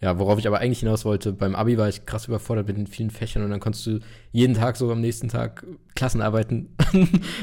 ja, 0.00 0.18
worauf 0.18 0.40
ich 0.40 0.48
aber 0.48 0.58
eigentlich 0.58 0.80
hinaus 0.80 1.04
wollte, 1.04 1.32
beim 1.32 1.54
Abi 1.54 1.78
war 1.78 1.88
ich 1.88 2.04
krass 2.04 2.26
überfordert 2.26 2.66
mit 2.66 2.76
den 2.76 2.88
vielen 2.88 3.10
Fächern 3.10 3.44
und 3.44 3.50
dann 3.50 3.60
konntest 3.60 3.86
du 3.86 4.00
jeden 4.32 4.54
Tag 4.54 4.76
so 4.76 4.90
am 4.90 5.00
nächsten 5.00 5.28
Tag 5.28 5.64
Klassenarbeiten, 5.94 6.74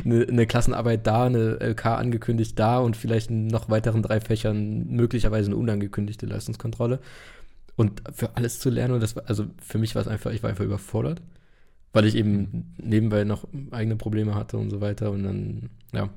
eine, 0.03 0.23
eine, 0.29 0.45
Klassenarbeit 0.47 1.07
da, 1.07 1.25
eine 1.25 1.59
LK 1.61 1.85
angekündigt 1.85 2.59
da 2.59 2.79
und 2.79 2.97
vielleicht 2.97 3.29
in 3.29 3.47
noch 3.47 3.69
weiteren 3.69 4.03
drei 4.03 4.19
Fächern 4.19 4.87
möglicherweise 4.87 5.47
eine 5.47 5.57
unangekündigte 5.57 6.25
Leistungskontrolle. 6.25 6.99
Und 7.77 8.03
für 8.13 8.35
alles 8.35 8.59
zu 8.59 8.69
lernen, 8.69 8.95
und 8.95 9.03
das 9.03 9.15
war, 9.15 9.23
also 9.27 9.45
für 9.61 9.77
mich 9.77 9.95
war 9.95 10.01
es 10.01 10.07
einfach, 10.07 10.31
ich 10.31 10.43
war 10.43 10.49
einfach 10.49 10.63
überfordert, 10.63 11.21
weil 11.93 12.05
ich 12.05 12.15
eben 12.15 12.73
nebenbei 12.77 13.23
noch 13.23 13.47
eigene 13.71 13.95
Probleme 13.95 14.35
hatte 14.35 14.57
und 14.57 14.69
so 14.69 14.81
weiter 14.81 15.11
und 15.11 15.23
dann, 15.23 15.69
ja, 15.93 16.09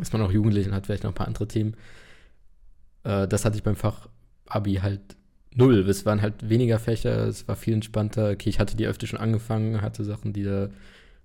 ist 0.00 0.12
man 0.12 0.22
auch 0.22 0.32
jugendlich 0.32 0.66
und 0.66 0.74
hat 0.74 0.86
vielleicht 0.86 1.04
noch 1.04 1.10
ein 1.10 1.14
paar 1.14 1.26
andere 1.26 1.48
Themen. 1.48 1.74
Äh, 3.04 3.28
das 3.28 3.44
hatte 3.44 3.56
ich 3.56 3.62
beim 3.62 3.76
Fach 3.76 4.08
Abi 4.46 4.74
halt 4.76 5.16
null. 5.54 5.78
Es 5.88 6.06
waren 6.06 6.22
halt 6.22 6.48
weniger 6.48 6.78
Fächer, 6.78 7.26
es 7.26 7.46
war 7.48 7.56
viel 7.56 7.74
entspannter. 7.74 8.30
Okay, 8.30 8.48
ich 8.48 8.58
hatte 8.58 8.76
die 8.76 8.86
öfter 8.86 9.06
schon 9.06 9.18
angefangen, 9.18 9.82
hatte 9.82 10.04
Sachen, 10.04 10.32
die 10.32 10.44
da 10.44 10.70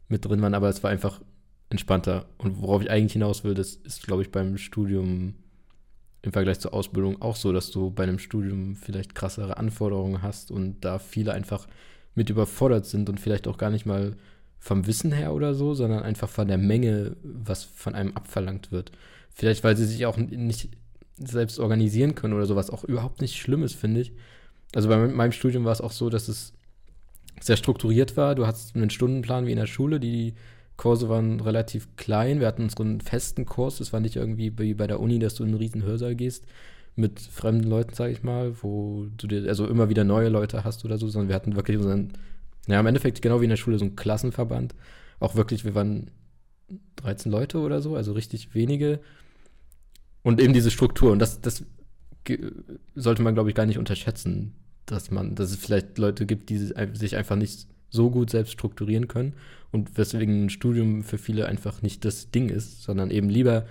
mit 0.10 0.26
drin 0.26 0.42
waren, 0.42 0.54
aber 0.54 0.70
es 0.70 0.84
war 0.84 0.92
einfach 0.92 1.22
entspannter. 1.70 2.26
Und 2.38 2.62
worauf 2.62 2.82
ich 2.82 2.92
eigentlich 2.92 3.14
hinaus 3.14 3.44
will, 3.44 3.54
das 3.54 3.76
ist, 3.76 4.06
glaube 4.06 4.22
ich, 4.22 4.32
beim 4.32 4.58
Studium 4.58 5.36
im 6.22 6.32
Vergleich 6.32 6.60
zur 6.60 6.74
Ausbildung 6.74 7.22
auch 7.22 7.36
so, 7.36 7.54
dass 7.54 7.72
du 7.72 7.92
bei 7.92 8.04
einem 8.04 8.20
Studium 8.20 8.76
vielleicht 8.76 9.16
krassere 9.16 9.58
Anforderungen 9.58 10.22
hast 10.22 10.52
und 10.52 10.82
da 10.82 11.00
viele 11.00 11.34
einfach 11.34 11.68
mit 12.16 12.30
überfordert 12.30 12.86
sind 12.86 13.10
und 13.10 13.20
vielleicht 13.20 13.48
auch 13.48 13.58
gar 13.58 13.70
nicht 13.70 13.86
mal 13.86 14.16
vom 14.60 14.88
Wissen 14.88 15.12
her 15.12 15.34
oder 15.34 15.54
so, 15.54 15.74
sondern 15.74 16.04
einfach 16.04 16.30
von 16.30 16.48
der 16.48 16.58
Menge, 16.58 17.16
was 17.24 17.64
von 17.64 17.96
einem 17.96 18.16
abverlangt 18.16 18.72
wird. 18.72 18.92
Vielleicht, 19.34 19.64
weil 19.64 19.78
sie 19.78 19.86
sich 19.86 20.06
auch 20.06 20.18
nicht 20.18 20.70
selbst 21.18 21.60
organisieren 21.60 22.16
können 22.16 22.34
oder 22.34 22.46
so, 22.46 22.56
was 22.56 22.70
auch 22.70 22.84
überhaupt 22.84 23.22
nicht 23.22 23.38
schlimm 23.38 23.64
ist, 23.64 23.76
finde 23.76 24.02
ich. 24.02 24.14
Also 24.76 24.90
bei 24.90 24.98
meinem 24.98 25.32
Studium 25.32 25.66
war 25.66 25.72
es 25.72 25.82
auch 25.82 25.92
so, 25.92 26.10
dass 26.10 26.28
es 26.28 26.54
sehr 27.40 27.58
strukturiert 27.58 28.18
war. 28.18 28.36
Du 28.36 28.48
hattest 28.48 28.76
einen 28.76 28.90
Stundenplan 28.90 29.46
wie 29.46 29.52
in 29.52 29.58
der 29.58 29.68
Schule. 29.68 30.00
Die 30.00 30.34
Kurse 30.76 31.10
waren 31.10 31.40
relativ 31.40 31.96
klein. 31.96 32.40
Wir 32.40 32.48
hatten 32.48 32.64
unseren 32.64 33.02
festen 33.02 33.46
Kurs. 33.46 33.80
Es 33.80 33.94
war 33.94 34.00
nicht 34.00 34.16
irgendwie 34.16 34.58
wie 34.58 34.74
bei 34.74 34.88
der 34.88 35.00
Uni, 35.00 35.20
dass 35.20 35.36
du 35.36 35.44
in 35.44 35.50
einen 35.50 35.58
riesen 35.58 35.84
Hörsaal 35.84 36.16
gehst 36.16 36.46
mit 36.96 37.20
fremden 37.20 37.70
Leuten, 37.70 37.94
sage 37.94 38.12
ich 38.12 38.24
mal, 38.24 38.56
wo 38.64 39.06
du 39.18 39.28
dir 39.28 39.48
also 39.48 39.68
immer 39.68 39.88
wieder 39.88 40.04
neue 40.04 40.30
Leute 40.30 40.64
hast 40.64 40.84
oder 40.84 40.98
so, 40.98 41.08
sondern 41.08 41.30
wir 41.30 41.36
hatten 41.36 41.56
wirklich 41.56 41.78
unseren 41.78 42.14
ja, 42.68 42.80
im 42.80 42.86
Endeffekt 42.86 43.22
genau 43.22 43.40
wie 43.40 43.46
in 43.46 43.50
der 43.50 43.58
Schule 43.58 43.80
so 43.80 43.86
ein 43.86 43.96
Klassenverband. 43.96 44.76
Auch 45.20 45.36
wirklich, 45.36 45.66
wir 45.66 45.74
waren 45.74 46.12
13 46.98 47.32
Leute 47.32 47.60
oder 47.60 47.82
so, 47.82 47.96
also 47.96 48.14
richtig 48.14 48.54
wenige. 48.54 49.00
Und 50.24 50.42
eben 50.42 50.54
diese 50.54 50.72
Struktur. 50.72 51.12
Und 51.12 51.20
das, 51.20 51.42
das 51.42 51.64
sollte 52.96 53.22
man, 53.22 53.34
glaube 53.34 53.50
ich, 53.50 53.56
gar 53.56 53.66
nicht 53.66 53.78
unterschätzen, 53.78 54.54
dass 54.86 55.12
man, 55.12 55.36
dass 55.36 55.52
es 55.52 55.58
vielleicht 55.58 55.98
Leute 55.98 56.26
gibt, 56.26 56.50
die 56.50 56.58
sich 56.58 57.16
einfach 57.16 57.38
nicht 57.38 57.68
so 57.90 58.10
gut 58.10 58.30
selbst 58.30 58.52
strukturieren 58.52 59.08
können 59.08 59.34
und 59.72 59.98
weswegen 59.98 60.46
ein 60.46 60.50
Studium 60.50 61.04
für 61.04 61.18
viele 61.18 61.46
einfach 61.46 61.82
nicht 61.82 62.04
das 62.04 62.32
Ding 62.32 62.50
ist, 62.50 62.84
sondern 62.84 63.12
eben 63.12 63.30
lieber 63.30 63.66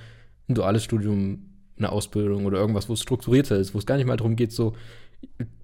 ein 0.49 0.55
duales 0.55 0.85
Studium 0.85 1.51
eine 1.77 1.93
Ausbildung 1.93 2.47
oder 2.47 2.59
irgendwas, 2.59 2.89
wo 2.89 2.95
es 2.95 3.03
strukturierter 3.03 3.59
ist, 3.59 3.75
wo 3.75 3.79
es 3.79 3.87
gar 3.87 3.97
nicht 3.97 4.07
mal 4.07 4.17
darum 4.17 4.37
geht, 4.37 4.53
so, 4.53 4.75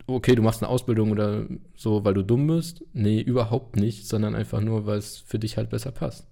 okay, 0.07 0.34
du 0.34 0.42
machst 0.42 0.62
eine 0.62 0.70
Ausbildung 0.70 1.11
oder 1.11 1.46
so, 1.76 2.05
weil 2.05 2.14
du 2.14 2.22
dumm 2.22 2.46
bist. 2.46 2.84
Nee, 2.92 3.20
überhaupt 3.20 3.76
nicht, 3.76 4.07
sondern 4.07 4.34
einfach 4.34 4.61
nur, 4.61 4.86
weil 4.86 4.98
es 4.98 5.18
für 5.18 5.38
dich 5.38 5.57
halt 5.57 5.70
besser 5.70 5.92
passt. 5.92 6.26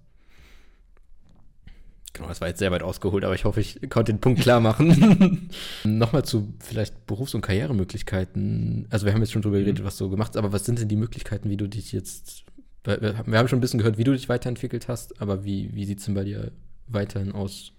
Genau, 2.13 2.27
das 2.27 2.41
war 2.41 2.49
jetzt 2.49 2.59
sehr 2.59 2.71
weit 2.71 2.83
ausgeholt, 2.83 3.23
aber 3.23 3.35
ich 3.35 3.45
hoffe, 3.45 3.61
ich 3.61 3.79
konnte 3.89 4.11
den 4.11 4.19
Punkt 4.19 4.41
klar 4.41 4.59
machen. 4.59 5.49
Nochmal 5.85 6.25
zu 6.25 6.53
vielleicht 6.59 7.07
Berufs- 7.07 7.33
und 7.33 7.41
Karrieremöglichkeiten. 7.41 8.85
Also 8.89 9.05
wir 9.05 9.13
haben 9.13 9.21
jetzt 9.21 9.31
schon 9.31 9.41
drüber 9.41 9.59
geredet, 9.59 9.79
mhm. 9.79 9.87
was 9.87 9.97
du 9.97 10.09
gemacht 10.09 10.29
hast, 10.29 10.37
aber 10.37 10.51
was 10.51 10.65
sind 10.65 10.79
denn 10.79 10.89
die 10.89 10.97
Möglichkeiten, 10.97 11.49
wie 11.49 11.57
du 11.57 11.67
dich 11.67 11.93
jetzt, 11.93 12.43
wir 12.83 13.17
haben 13.17 13.47
schon 13.47 13.59
ein 13.59 13.61
bisschen 13.61 13.77
gehört, 13.77 13.97
wie 13.97 14.03
du 14.03 14.11
dich 14.11 14.27
weiterentwickelt 14.27 14.89
hast, 14.89 15.21
aber 15.21 15.45
wie, 15.45 15.73
wie 15.73 15.85
sieht 15.85 15.99
es 15.99 16.05
denn 16.05 16.15
bei 16.15 16.25
dir 16.25 16.51
weiterhin 16.87 17.31
aus? 17.31 17.71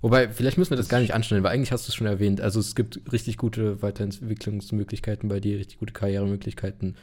Wobei, 0.00 0.28
vielleicht 0.28 0.58
müssen 0.58 0.70
wir 0.70 0.76
das 0.76 0.88
gar 0.88 1.00
nicht 1.00 1.14
anstellen, 1.14 1.42
weil 1.42 1.52
eigentlich 1.52 1.72
hast 1.72 1.88
du 1.88 1.90
es 1.90 1.94
schon 1.94 2.06
erwähnt. 2.06 2.40
Also 2.40 2.60
es 2.60 2.74
gibt 2.74 3.12
richtig 3.12 3.36
gute 3.36 3.82
Weiterentwicklungsmöglichkeiten 3.82 5.28
bei 5.28 5.40
dir, 5.40 5.58
richtig 5.58 5.78
gute 5.78 5.92
Karrieremöglichkeiten 5.92 6.96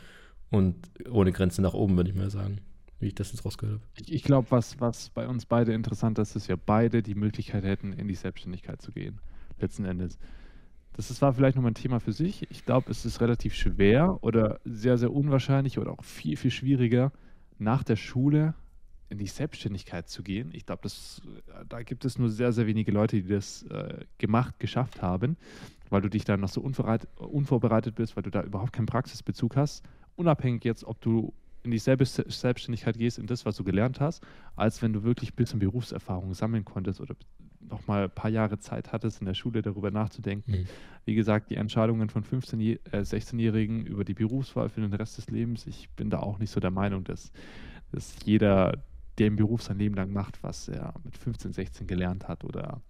und 0.50 0.76
ohne 1.10 1.32
Grenzen 1.32 1.62
nach 1.62 1.74
oben, 1.74 1.98
würde 1.98 2.10
ich 2.10 2.16
mal 2.16 2.30
sagen 2.30 2.62
wie 3.00 3.08
ich 3.08 3.16
das 3.16 3.32
jetzt 3.32 3.46
rausgehört 3.46 3.82
habe. 3.82 3.92
Ich, 4.02 4.12
ich 4.12 4.24
glaube, 4.24 4.48
was, 4.52 4.80
was 4.80 5.10
bei 5.10 5.28
uns 5.28 5.46
beide 5.46 5.74
interessant 5.74 6.20
ist, 6.20 6.36
ist 6.36 6.48
ja 6.48 6.56
beide 6.56 7.04
die 7.04 7.16
Möglichkeit 7.16 7.64
hätten, 7.64 7.94
in 7.94 8.08
die 8.08 8.16
Selbstständigkeit 8.16 8.82
zu 8.82 8.92
gehen, 8.92 9.20
letzten 9.60 9.86
Endes. 9.86 10.18
Das 10.94 11.22
war 11.22 11.34
vielleicht 11.34 11.58
nochmal 11.58 11.72
ein 11.72 11.76
Thema 11.76 12.00
für 12.00 12.14
sich. 12.14 12.50
Ich 12.50 12.66
glaube, 12.66 12.90
es 12.90 13.06
ist 13.06 13.20
relativ 13.20 13.54
schwer 13.54 14.18
oder 14.22 14.60
sehr, 14.64 14.98
sehr 14.98 15.12
unwahrscheinlich 15.12 15.78
oder 15.78 15.92
auch 15.92 16.04
viel, 16.04 16.38
viel 16.38 16.52
schwieriger, 16.52 17.12
nach 17.58 17.84
der 17.84 17.98
Schule 17.98 18.54
in 19.10 19.18
die 19.18 19.28
Selbstständigkeit 19.28 20.10
zu 20.10 20.24
gehen. 20.24 20.50
Ich 20.54 20.66
glaube, 20.66 20.90
da 21.70 21.84
gibt 21.84 22.06
es 22.06 22.18
nur 22.18 22.30
sehr, 22.30 22.52
sehr 22.52 22.68
wenige 22.68 22.92
Leute, 22.92 23.22
die 23.22 23.28
das 23.28 23.64
äh, 23.64 24.06
gemacht, 24.18 24.60
geschafft 24.60 25.02
haben, 25.02 25.38
weil 25.90 26.02
du 26.02 26.10
dich 26.10 26.26
dann 26.26 26.40
noch 26.40 26.50
so 26.50 26.62
unvorbereitet 26.62 27.96
bist, 27.96 28.16
weil 28.16 28.24
du 28.24 28.32
da 28.32 28.42
überhaupt 28.42 28.74
keinen 28.74 28.88
Praxisbezug 28.88 29.56
hast. 29.56 29.84
Unabhängig 30.16 30.64
jetzt, 30.64 30.84
ob 30.84 31.02
du 31.02 31.34
in 31.64 31.72
dieselbe 31.72 32.06
Selbstständigkeit 32.06 32.98
gehst, 32.98 33.18
in 33.18 33.28
das, 33.28 33.46
was 33.46 33.58
du 33.58 33.64
gelernt 33.64 34.00
hast, 34.00 34.24
als 34.56 34.82
wenn 34.82 34.94
du 34.94 35.04
wirklich 35.04 35.32
ein 35.34 35.36
bisschen 35.36 35.60
Berufserfahrung 35.60 36.34
sammeln 36.34 36.64
konntest 36.64 37.02
oder 37.02 37.16
noch 37.70 37.88
mal 37.88 38.04
ein 38.04 38.12
paar 38.12 38.30
Jahre 38.30 38.60
Zeit 38.60 38.92
hattest, 38.92 39.20
in 39.20 39.26
der 39.26 39.34
Schule 39.34 39.62
darüber 39.62 39.92
nachzudenken. 39.92 40.52
Mhm. 40.52 40.68
Wie 41.06 41.16
gesagt, 41.16 41.50
die 41.50 41.56
Entscheidungen 41.56 42.10
von 42.10 42.24
15-, 42.24 42.80
äh, 42.92 43.00
16-Jährigen 43.00 43.86
über 43.86 44.06
die 44.06 44.14
Berufswahl 44.14 44.70
für 44.70 44.82
den 44.82 44.94
Rest 44.94 45.18
des 45.18 45.30
Lebens, 45.30 45.66
ich 45.68 45.90
bin 45.92 46.10
da 46.10 46.20
auch 46.20 46.40
nicht 46.40 46.52
so 46.52 46.60
der 46.60 46.72
Meinung, 46.72 47.04
dass, 47.04 47.32
dass 47.92 48.16
jeder, 48.24 48.84
der 49.18 49.28
im 49.28 49.36
Beruf 49.36 49.64
sein 49.64 49.80
Leben 49.80 49.96
lang 49.96 50.12
macht, 50.12 50.44
was 50.44 50.68
er 50.68 50.94
mit 51.04 51.18
15, 51.18 51.54
16 51.54 51.88
gelernt 51.88 52.28
hat 52.28 52.44
oder 52.44 52.82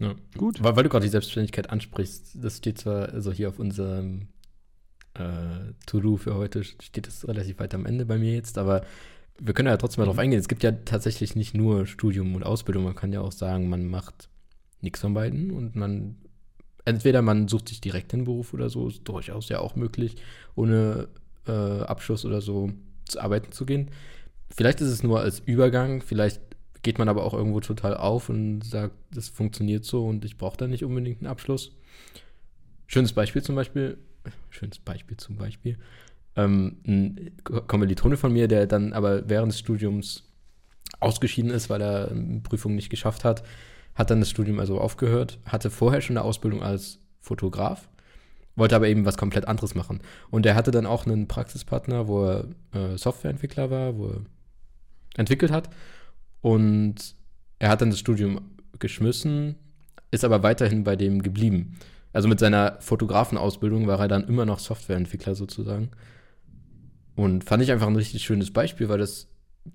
ja. 0.00 0.14
Gut. 0.36 0.62
Weil, 0.62 0.76
weil 0.76 0.82
du 0.82 0.88
gerade 0.88 1.04
die 1.04 1.10
Selbstständigkeit 1.10 1.70
ansprichst, 1.70 2.36
das 2.42 2.56
steht 2.58 2.78
zwar 2.78 3.10
also 3.10 3.32
hier 3.32 3.48
auf 3.48 3.58
unserem 3.58 4.28
äh, 5.14 5.72
To-Do 5.86 6.16
für 6.16 6.34
heute 6.34 6.64
steht 6.64 7.06
es 7.06 7.26
relativ 7.26 7.58
weit 7.58 7.74
am 7.74 7.86
Ende 7.86 8.04
bei 8.06 8.18
mir 8.18 8.34
jetzt, 8.34 8.58
aber 8.58 8.84
wir 9.40 9.54
können 9.54 9.68
ja 9.68 9.76
trotzdem 9.76 10.02
mal 10.02 10.06
mhm. 10.06 10.10
drauf 10.10 10.18
eingehen. 10.18 10.40
Es 10.40 10.48
gibt 10.48 10.62
ja 10.62 10.72
tatsächlich 10.72 11.36
nicht 11.36 11.54
nur 11.54 11.86
Studium 11.86 12.34
und 12.34 12.42
Ausbildung. 12.42 12.84
Man 12.84 12.94
kann 12.94 13.12
ja 13.12 13.20
auch 13.20 13.32
sagen, 13.32 13.68
man 13.68 13.86
macht 13.86 14.28
nichts 14.80 15.00
von 15.00 15.14
beiden 15.14 15.50
und 15.50 15.76
man 15.76 16.16
entweder 16.84 17.22
man 17.22 17.48
sucht 17.48 17.68
sich 17.68 17.80
direkt 17.80 18.12
den 18.12 18.24
Beruf 18.24 18.54
oder 18.54 18.70
so, 18.70 18.88
ist 18.88 19.06
durchaus 19.06 19.48
ja 19.48 19.60
auch 19.60 19.76
möglich, 19.76 20.16
ohne 20.54 21.08
äh, 21.46 21.52
Abschluss 21.52 22.24
oder 22.24 22.40
so 22.40 22.70
zu 23.04 23.20
arbeiten 23.20 23.52
zu 23.52 23.66
gehen. 23.66 23.90
Vielleicht 24.50 24.80
ist 24.80 24.88
es 24.88 25.02
nur 25.02 25.20
als 25.20 25.40
Übergang, 25.40 26.02
vielleicht 26.02 26.40
geht 26.82 26.98
man 26.98 27.08
aber 27.08 27.24
auch 27.24 27.34
irgendwo 27.34 27.60
total 27.60 27.96
auf 27.96 28.28
und 28.28 28.62
sagt, 28.62 28.94
das 29.12 29.28
funktioniert 29.28 29.84
so 29.84 30.06
und 30.06 30.24
ich 30.24 30.38
brauche 30.38 30.56
da 30.56 30.66
nicht 30.66 30.84
unbedingt 30.84 31.20
einen 31.20 31.30
Abschluss. 31.30 31.76
Schönes 32.86 33.12
Beispiel 33.12 33.42
zum 33.42 33.54
Beispiel, 33.54 33.98
schönes 34.50 34.78
Beispiel 34.78 35.16
zum 35.16 35.36
Beispiel, 35.36 35.76
ähm, 36.36 36.78
ein 36.86 37.30
Kommilitone 37.44 38.16
von 38.16 38.32
mir, 38.32 38.48
der 38.48 38.66
dann 38.66 38.92
aber 38.92 39.28
während 39.28 39.52
des 39.52 39.58
Studiums 39.58 40.24
ausgeschieden 41.00 41.50
ist, 41.50 41.68
weil 41.68 41.82
er 41.82 42.10
eine 42.10 42.40
Prüfung 42.40 42.74
nicht 42.74 42.90
geschafft 42.90 43.24
hat, 43.24 43.42
hat 43.94 44.10
dann 44.10 44.20
das 44.20 44.30
Studium 44.30 44.60
also 44.60 44.80
aufgehört, 44.80 45.38
hatte 45.44 45.70
vorher 45.70 46.00
schon 46.00 46.16
eine 46.16 46.24
Ausbildung 46.24 46.62
als 46.62 47.00
Fotograf, 47.20 47.88
wollte 48.56 48.76
aber 48.76 48.88
eben 48.88 49.04
was 49.04 49.18
komplett 49.18 49.46
anderes 49.46 49.74
machen. 49.74 50.00
Und 50.30 50.46
er 50.46 50.54
hatte 50.54 50.70
dann 50.70 50.86
auch 50.86 51.06
einen 51.06 51.28
Praxispartner, 51.28 52.08
wo 52.08 52.24
er 52.24 52.44
äh, 52.72 52.96
Softwareentwickler 52.96 53.70
war, 53.70 53.96
wo 53.96 54.06
er 54.06 54.20
entwickelt 55.16 55.50
hat. 55.50 55.70
Und 56.40 57.14
er 57.58 57.70
hat 57.70 57.80
dann 57.80 57.90
das 57.90 57.98
Studium 57.98 58.40
geschmissen, 58.78 59.56
ist 60.10 60.24
aber 60.24 60.42
weiterhin 60.42 60.84
bei 60.84 60.96
dem 60.96 61.22
geblieben. 61.22 61.78
Also 62.12 62.28
mit 62.28 62.40
seiner 62.40 62.78
Fotografenausbildung 62.80 63.86
war 63.86 64.00
er 64.00 64.08
dann 64.08 64.26
immer 64.26 64.46
noch 64.46 64.58
Softwareentwickler 64.58 65.34
sozusagen. 65.34 65.90
Und 67.16 67.44
fand 67.44 67.62
ich 67.62 67.72
einfach 67.72 67.88
ein 67.88 67.96
richtig 67.96 68.22
schönes 68.22 68.52
Beispiel, 68.52 68.88
weil 68.88 68.98
das, 68.98 69.28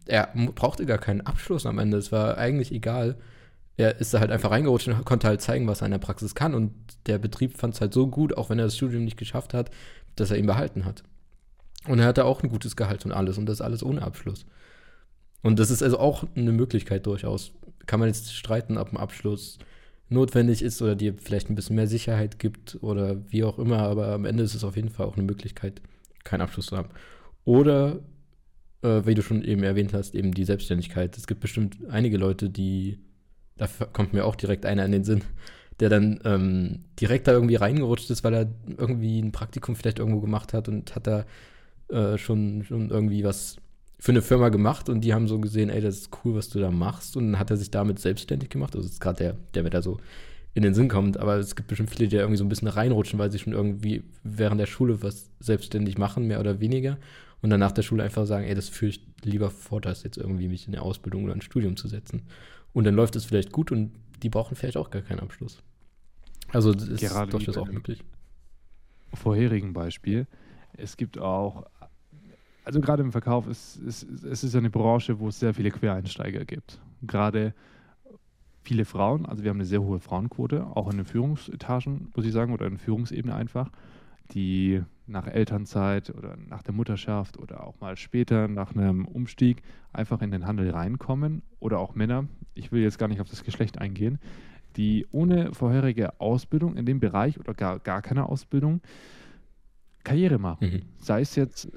er 0.06 0.30
brauchte 0.56 0.86
gar 0.86 0.98
keinen 0.98 1.22
Abschluss 1.22 1.66
am 1.66 1.78
Ende. 1.78 1.98
Es 1.98 2.12
war 2.12 2.38
eigentlich 2.38 2.72
egal. 2.72 3.18
Er 3.76 4.00
ist 4.00 4.14
da 4.14 4.20
halt 4.20 4.32
einfach 4.32 4.52
reingerutscht 4.52 4.88
und 4.88 5.04
konnte 5.04 5.28
halt 5.28 5.42
zeigen, 5.42 5.68
was 5.68 5.82
er 5.82 5.86
in 5.86 5.92
der 5.92 6.00
Praxis 6.00 6.36
kann. 6.36 6.56
Und 6.56 6.74
der 7.06 7.18
Betrieb 7.18 7.58
fand 7.58 7.74
es 7.74 7.82
halt 7.82 7.94
so 7.94 8.08
gut, 8.08 8.38
auch 8.38 8.50
wenn 8.50 8.60
er 8.60 8.66
das 8.66 8.78
Studium 8.78 9.04
nicht 9.04 9.18
geschafft 9.18 9.54
hat, 9.54 9.72
dass 10.16 10.32
er 10.32 10.38
ihn 10.38 10.46
behalten 10.46 10.86
hat. 10.86 11.04
Und 11.88 12.00
er 12.00 12.06
hatte 12.06 12.26
auch 12.26 12.44
ein 12.44 12.50
gutes 12.50 12.76
Gehalt 12.76 13.06
und 13.06 13.12
alles. 13.12 13.38
Und 13.38 13.46
das 13.46 13.62
alles 13.62 13.84
ohne 13.84 14.02
Abschluss. 14.02 14.46
Und 15.44 15.60
das 15.60 15.70
ist 15.70 15.84
also 15.84 16.00
auch 16.00 16.24
eine 16.36 16.54
Möglichkeit 16.54 17.06
durchaus. 17.06 17.52
Kann 17.86 18.00
man 18.00 18.08
jetzt 18.08 18.34
streiten, 18.34 18.78
ob 18.78 18.92
ein 18.92 18.98
Abschluss 18.98 19.60
notwendig 20.10 20.62
ist 20.62 20.82
oder 20.82 20.96
dir 20.96 21.16
vielleicht 21.18 21.50
ein 21.50 21.56
bisschen 21.56 21.76
mehr 21.76 21.88
Sicherheit 21.88 22.40
gibt 22.40 22.78
oder 22.82 23.22
wie 23.30 23.44
auch 23.44 23.60
immer, 23.60 23.80
aber 23.80 24.14
am 24.14 24.26
Ende 24.26 24.44
ist 24.44 24.56
es 24.56 24.64
auf 24.64 24.76
jeden 24.76 24.90
Fall 24.90 25.06
auch 25.06 25.18
eine 25.18 25.26
Möglichkeit, 25.26 25.82
keinen 26.24 26.42
Abschluss 26.42 26.68
zu 26.68 26.78
haben. 26.78 26.90
Oder, 27.44 28.00
äh, 28.82 29.02
wie 29.06 29.16
du 29.16 29.22
schon 29.22 29.44
eben 29.44 29.64
erwähnt 29.64 29.94
hast, 29.94 30.16
eben 30.16 30.34
die 30.34 30.46
Selbstständigkeit. 30.46 31.18
Es 31.18 31.28
gibt 31.28 31.42
bestimmt 31.42 31.78
einige 31.90 32.18
Leute, 32.18 32.50
die, 32.50 33.00
da 33.58 33.68
kommt 33.92 34.14
mir 34.14 34.26
auch 34.26 34.36
direkt 34.36 34.66
einer 34.66 34.86
in 34.86 34.92
den 34.92 35.04
Sinn, 35.04 35.24
der 35.80 35.90
dann 35.90 36.20
ähm, 36.24 36.86
direkt 37.00 37.28
da 37.28 37.34
irgendwie 37.34 37.56
reingerutscht 37.56 38.10
ist, 38.10 38.24
weil 38.24 38.34
er 38.34 38.52
irgendwie 38.78 39.20
ein 39.20 39.34
Praktikum 39.34 39.76
vielleicht 39.76 40.00
irgendwo 40.00 40.22
gemacht 40.22 40.54
hat 40.54 40.70
und 40.70 40.96
hat 40.96 41.08
da 41.08 41.26
äh, 41.90 42.18
schon, 42.18 42.64
schon 42.64 42.92
irgendwie 42.92 43.24
was 43.24 43.58
für 44.04 44.12
eine 44.12 44.22
Firma 44.22 44.50
gemacht 44.50 44.90
und 44.90 45.00
die 45.00 45.14
haben 45.14 45.30
so 45.30 45.40
gesehen, 45.40 45.70
ey, 45.70 45.80
das 45.80 45.96
ist 45.96 46.10
cool, 46.26 46.36
was 46.36 46.50
du 46.50 46.60
da 46.60 46.72
machst. 46.72 47.16
Und 47.16 47.32
dann 47.32 47.40
hat 47.40 47.52
er 47.52 47.56
sich 47.56 47.72
damit 47.72 48.00
selbstständig 48.00 48.50
gemacht. 48.50 48.76
Also 48.76 48.86
das 48.86 48.96
ist 48.96 49.00
gerade 49.00 49.18
der, 49.18 49.38
der 49.54 49.64
mir 49.64 49.70
da 49.70 49.82
so 49.82 49.98
in 50.54 50.62
den 50.62 50.74
Sinn 50.74 50.90
kommt. 50.90 51.16
Aber 51.16 51.38
es 51.38 51.56
gibt 51.56 51.70
bestimmt 51.70 51.90
viele, 51.90 52.10
die 52.10 52.18
da 52.18 52.22
irgendwie 52.22 52.38
so 52.38 52.44
ein 52.44 52.50
bisschen 52.50 52.68
reinrutschen, 52.68 53.18
weil 53.18 53.32
sie 53.32 53.40
schon 53.40 53.54
irgendwie 53.54 54.04
während 54.26 54.60
der 54.60 54.66
Schule 54.66 55.02
was 55.02 55.30
selbstständig 55.40 55.98
machen, 55.98 56.28
mehr 56.28 56.42
oder 56.42 56.60
weniger. 56.60 56.98
Und 57.42 57.50
dann 57.50 57.62
nach 57.62 57.72
der 57.72 57.84
Schule 57.84 58.04
einfach 58.04 58.26
sagen, 58.26 58.46
ey, 58.46 58.54
das 58.54 58.68
führe 58.68 58.90
ich 58.90 59.08
lieber 59.24 59.50
vor, 59.50 59.80
als 59.86 60.04
jetzt 60.04 60.18
irgendwie 60.18 60.50
mich 60.50 60.68
in 60.68 60.76
eine 60.76 60.84
Ausbildung 60.84 61.24
oder 61.24 61.34
ein 61.34 61.42
Studium 61.42 61.78
zu 61.78 61.88
setzen. 61.88 62.24
Und 62.74 62.84
dann 62.84 62.96
läuft 62.96 63.16
es 63.16 63.24
vielleicht 63.24 63.54
gut 63.54 63.72
und 63.72 63.94
die 64.22 64.28
brauchen 64.28 64.58
vielleicht 64.58 64.76
auch 64.76 64.90
gar 64.90 65.02
keinen 65.02 65.22
Abschluss. 65.22 65.64
Also 66.50 66.74
das 66.74 66.90
ist 66.90 67.10
durchaus 67.32 67.56
auch 67.56 67.72
möglich. 67.72 68.04
Vorherigen 69.14 69.72
Beispiel. 69.72 70.28
Es 70.76 70.98
gibt 70.98 71.20
auch 71.20 71.68
also 72.64 72.80
gerade 72.82 73.04
im 73.04 73.12
Verkauf 73.12 73.48
ist 73.48 73.80
es 73.86 74.04
ist, 74.04 74.44
ist 74.44 74.56
eine 74.56 74.70
Branche, 74.70 75.20
wo 75.20 75.28
es 75.28 75.40
sehr 75.40 75.54
viele 75.54 75.72
Quereinsteiger 75.72 76.46
gibt. 76.46 76.80
Gerade 77.02 77.54
viele 78.64 78.86
Frauen, 78.86 79.26
also 79.26 79.44
wir 79.44 79.50
haben 79.50 79.58
eine 79.58 79.66
sehr 79.66 79.82
hohe 79.82 80.00
Frauenquote, 80.00 80.66
auch 80.66 80.90
in 80.90 80.98
den 80.98 81.06
Führungsetagen, 81.06 82.12
muss 82.16 82.26
ich 82.26 82.32
sagen, 82.32 82.54
oder 82.54 82.66
in 82.66 82.78
Führungsebene 82.78 83.36
einfach, 83.36 83.70
die 84.34 84.82
nach 85.06 85.28
Elternzeit 85.28 86.12
oder 86.12 86.38
nach 86.38 86.64
der 86.64 86.74
Mutterschaft 86.74 87.38
oder 87.38 87.68
auch 87.68 87.80
mal 87.82 87.98
später 87.98 88.48
nach 88.48 88.74
einem 88.74 89.06
Umstieg 89.06 89.62
einfach 89.92 90.22
in 90.22 90.32
den 90.32 90.48
Handel 90.48 90.70
reinkommen 90.70 91.42
oder 91.60 91.80
auch 91.80 91.94
Männer, 91.94 92.26
ich 92.56 92.72
will 92.72 92.82
jetzt 92.82 92.98
gar 92.98 93.10
nicht 93.10 93.20
auf 93.20 93.30
das 93.30 93.44
Geschlecht 93.44 93.80
eingehen, 93.80 94.20
die 94.78 95.06
ohne 95.12 95.54
vorherige 95.54 96.20
Ausbildung 96.22 96.78
in 96.78 96.86
dem 96.86 97.02
Bereich 97.02 97.38
oder 97.40 97.54
gar, 97.54 97.80
gar 97.80 98.02
keine 98.02 98.28
Ausbildung 98.30 98.82
Karriere 100.04 100.40
machen. 100.40 100.68
Mhm. 100.70 100.82
Sei 100.98 101.22
es 101.22 101.36
jetzt 101.36 101.70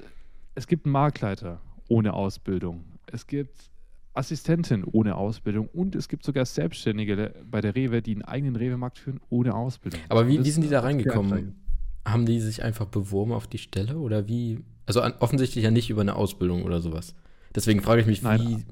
es 0.57 0.65
gibt 0.65 0.85
einen 0.85 0.93
Marktleiter 0.93 1.61
ohne 1.87 2.13
Ausbildung. 2.13 2.83
Es 3.05 3.27
gibt 3.27 3.69
Assistentin 4.13 4.83
ohne 4.83 5.15
Ausbildung 5.15 5.67
und 5.67 5.95
es 5.95 6.09
gibt 6.09 6.25
sogar 6.25 6.45
Selbstständige 6.45 7.35
bei 7.49 7.61
der 7.61 7.75
Rewe, 7.75 8.01
die 8.01 8.13
einen 8.13 8.23
eigenen 8.23 8.55
Rewe-Markt 8.55 8.97
führen 8.97 9.19
ohne 9.29 9.53
Ausbildung. 9.53 9.99
Aber 10.09 10.27
wie, 10.27 10.43
wie 10.43 10.49
sind 10.49 10.63
die 10.63 10.69
da 10.69 10.79
reingekommen? 10.79 11.61
Haben 12.03 12.25
die 12.25 12.39
sich 12.39 12.63
einfach 12.63 12.87
beworben 12.87 13.33
auf 13.33 13.45
die 13.45 13.59
Stelle 13.59 13.99
oder 13.99 14.27
wie? 14.27 14.59
Also 14.87 15.03
offensichtlich 15.19 15.63
ja 15.63 15.69
nicht 15.69 15.91
über 15.91 16.01
eine 16.01 16.15
Ausbildung 16.15 16.63
oder 16.63 16.81
sowas. 16.81 17.13
Deswegen 17.53 17.81
frage 17.81 18.01
ich 18.01 18.07
mich, 18.07 18.23
Nein. 18.23 18.41
wie 18.41 18.65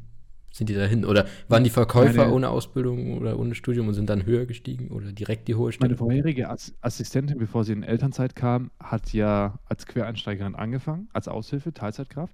sind 0.55 0.69
die 0.69 0.73
da 0.73 0.85
hin? 0.85 1.03
Oder 1.03 1.25
waren 1.49 1.65
die 1.65 1.69
Verkäufer 1.69 2.23
meine, 2.23 2.33
ohne 2.33 2.49
Ausbildung 2.49 3.17
oder 3.17 3.37
ohne 3.37 3.55
Studium 3.55 3.89
und 3.89 3.93
sind 3.93 4.09
dann 4.09 4.25
höher 4.25 4.45
gestiegen 4.45 4.87
oder 4.87 5.11
direkt 5.11 5.49
die 5.49 5.55
hohe 5.55 5.73
Stelle? 5.73 5.89
Meine 5.89 5.97
vorherige 5.97 6.49
Assistentin, 6.79 7.37
bevor 7.37 7.65
sie 7.65 7.73
in 7.73 7.83
Elternzeit 7.83 8.37
kam, 8.37 8.71
hat 8.79 9.11
ja 9.11 9.59
als 9.65 9.85
Quereinsteigerin 9.85 10.55
angefangen, 10.55 11.09
als 11.11 11.27
Aushilfe, 11.27 11.73
Teilzeitkraft, 11.73 12.33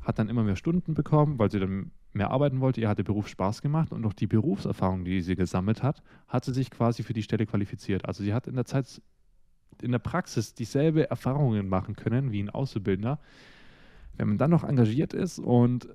hat 0.00 0.18
dann 0.18 0.30
immer 0.30 0.42
mehr 0.42 0.56
Stunden 0.56 0.94
bekommen, 0.94 1.38
weil 1.38 1.50
sie 1.50 1.60
dann 1.60 1.90
mehr 2.14 2.30
arbeiten 2.30 2.62
wollte, 2.62 2.80
ihr 2.80 2.88
hat 2.88 2.96
der 2.96 3.04
Beruf 3.04 3.28
Spaß 3.28 3.60
gemacht 3.60 3.92
und 3.92 4.02
durch 4.02 4.14
die 4.14 4.26
Berufserfahrung, 4.26 5.04
die 5.04 5.20
sie 5.20 5.36
gesammelt 5.36 5.82
hat, 5.82 6.02
hat 6.28 6.46
sie 6.46 6.54
sich 6.54 6.70
quasi 6.70 7.02
für 7.02 7.12
die 7.12 7.22
Stelle 7.22 7.44
qualifiziert. 7.44 8.06
Also 8.06 8.24
sie 8.24 8.32
hat 8.32 8.46
in 8.46 8.54
der 8.54 8.64
Zeit, 8.64 9.02
in 9.82 9.92
der 9.92 9.98
Praxis 9.98 10.54
dieselbe 10.54 11.10
Erfahrungen 11.10 11.68
machen 11.68 11.94
können 11.94 12.32
wie 12.32 12.42
ein 12.42 12.48
Auszubildender. 12.48 13.20
Wenn 14.16 14.28
man 14.28 14.38
dann 14.38 14.50
noch 14.50 14.64
engagiert 14.64 15.12
ist 15.12 15.38
und 15.38 15.88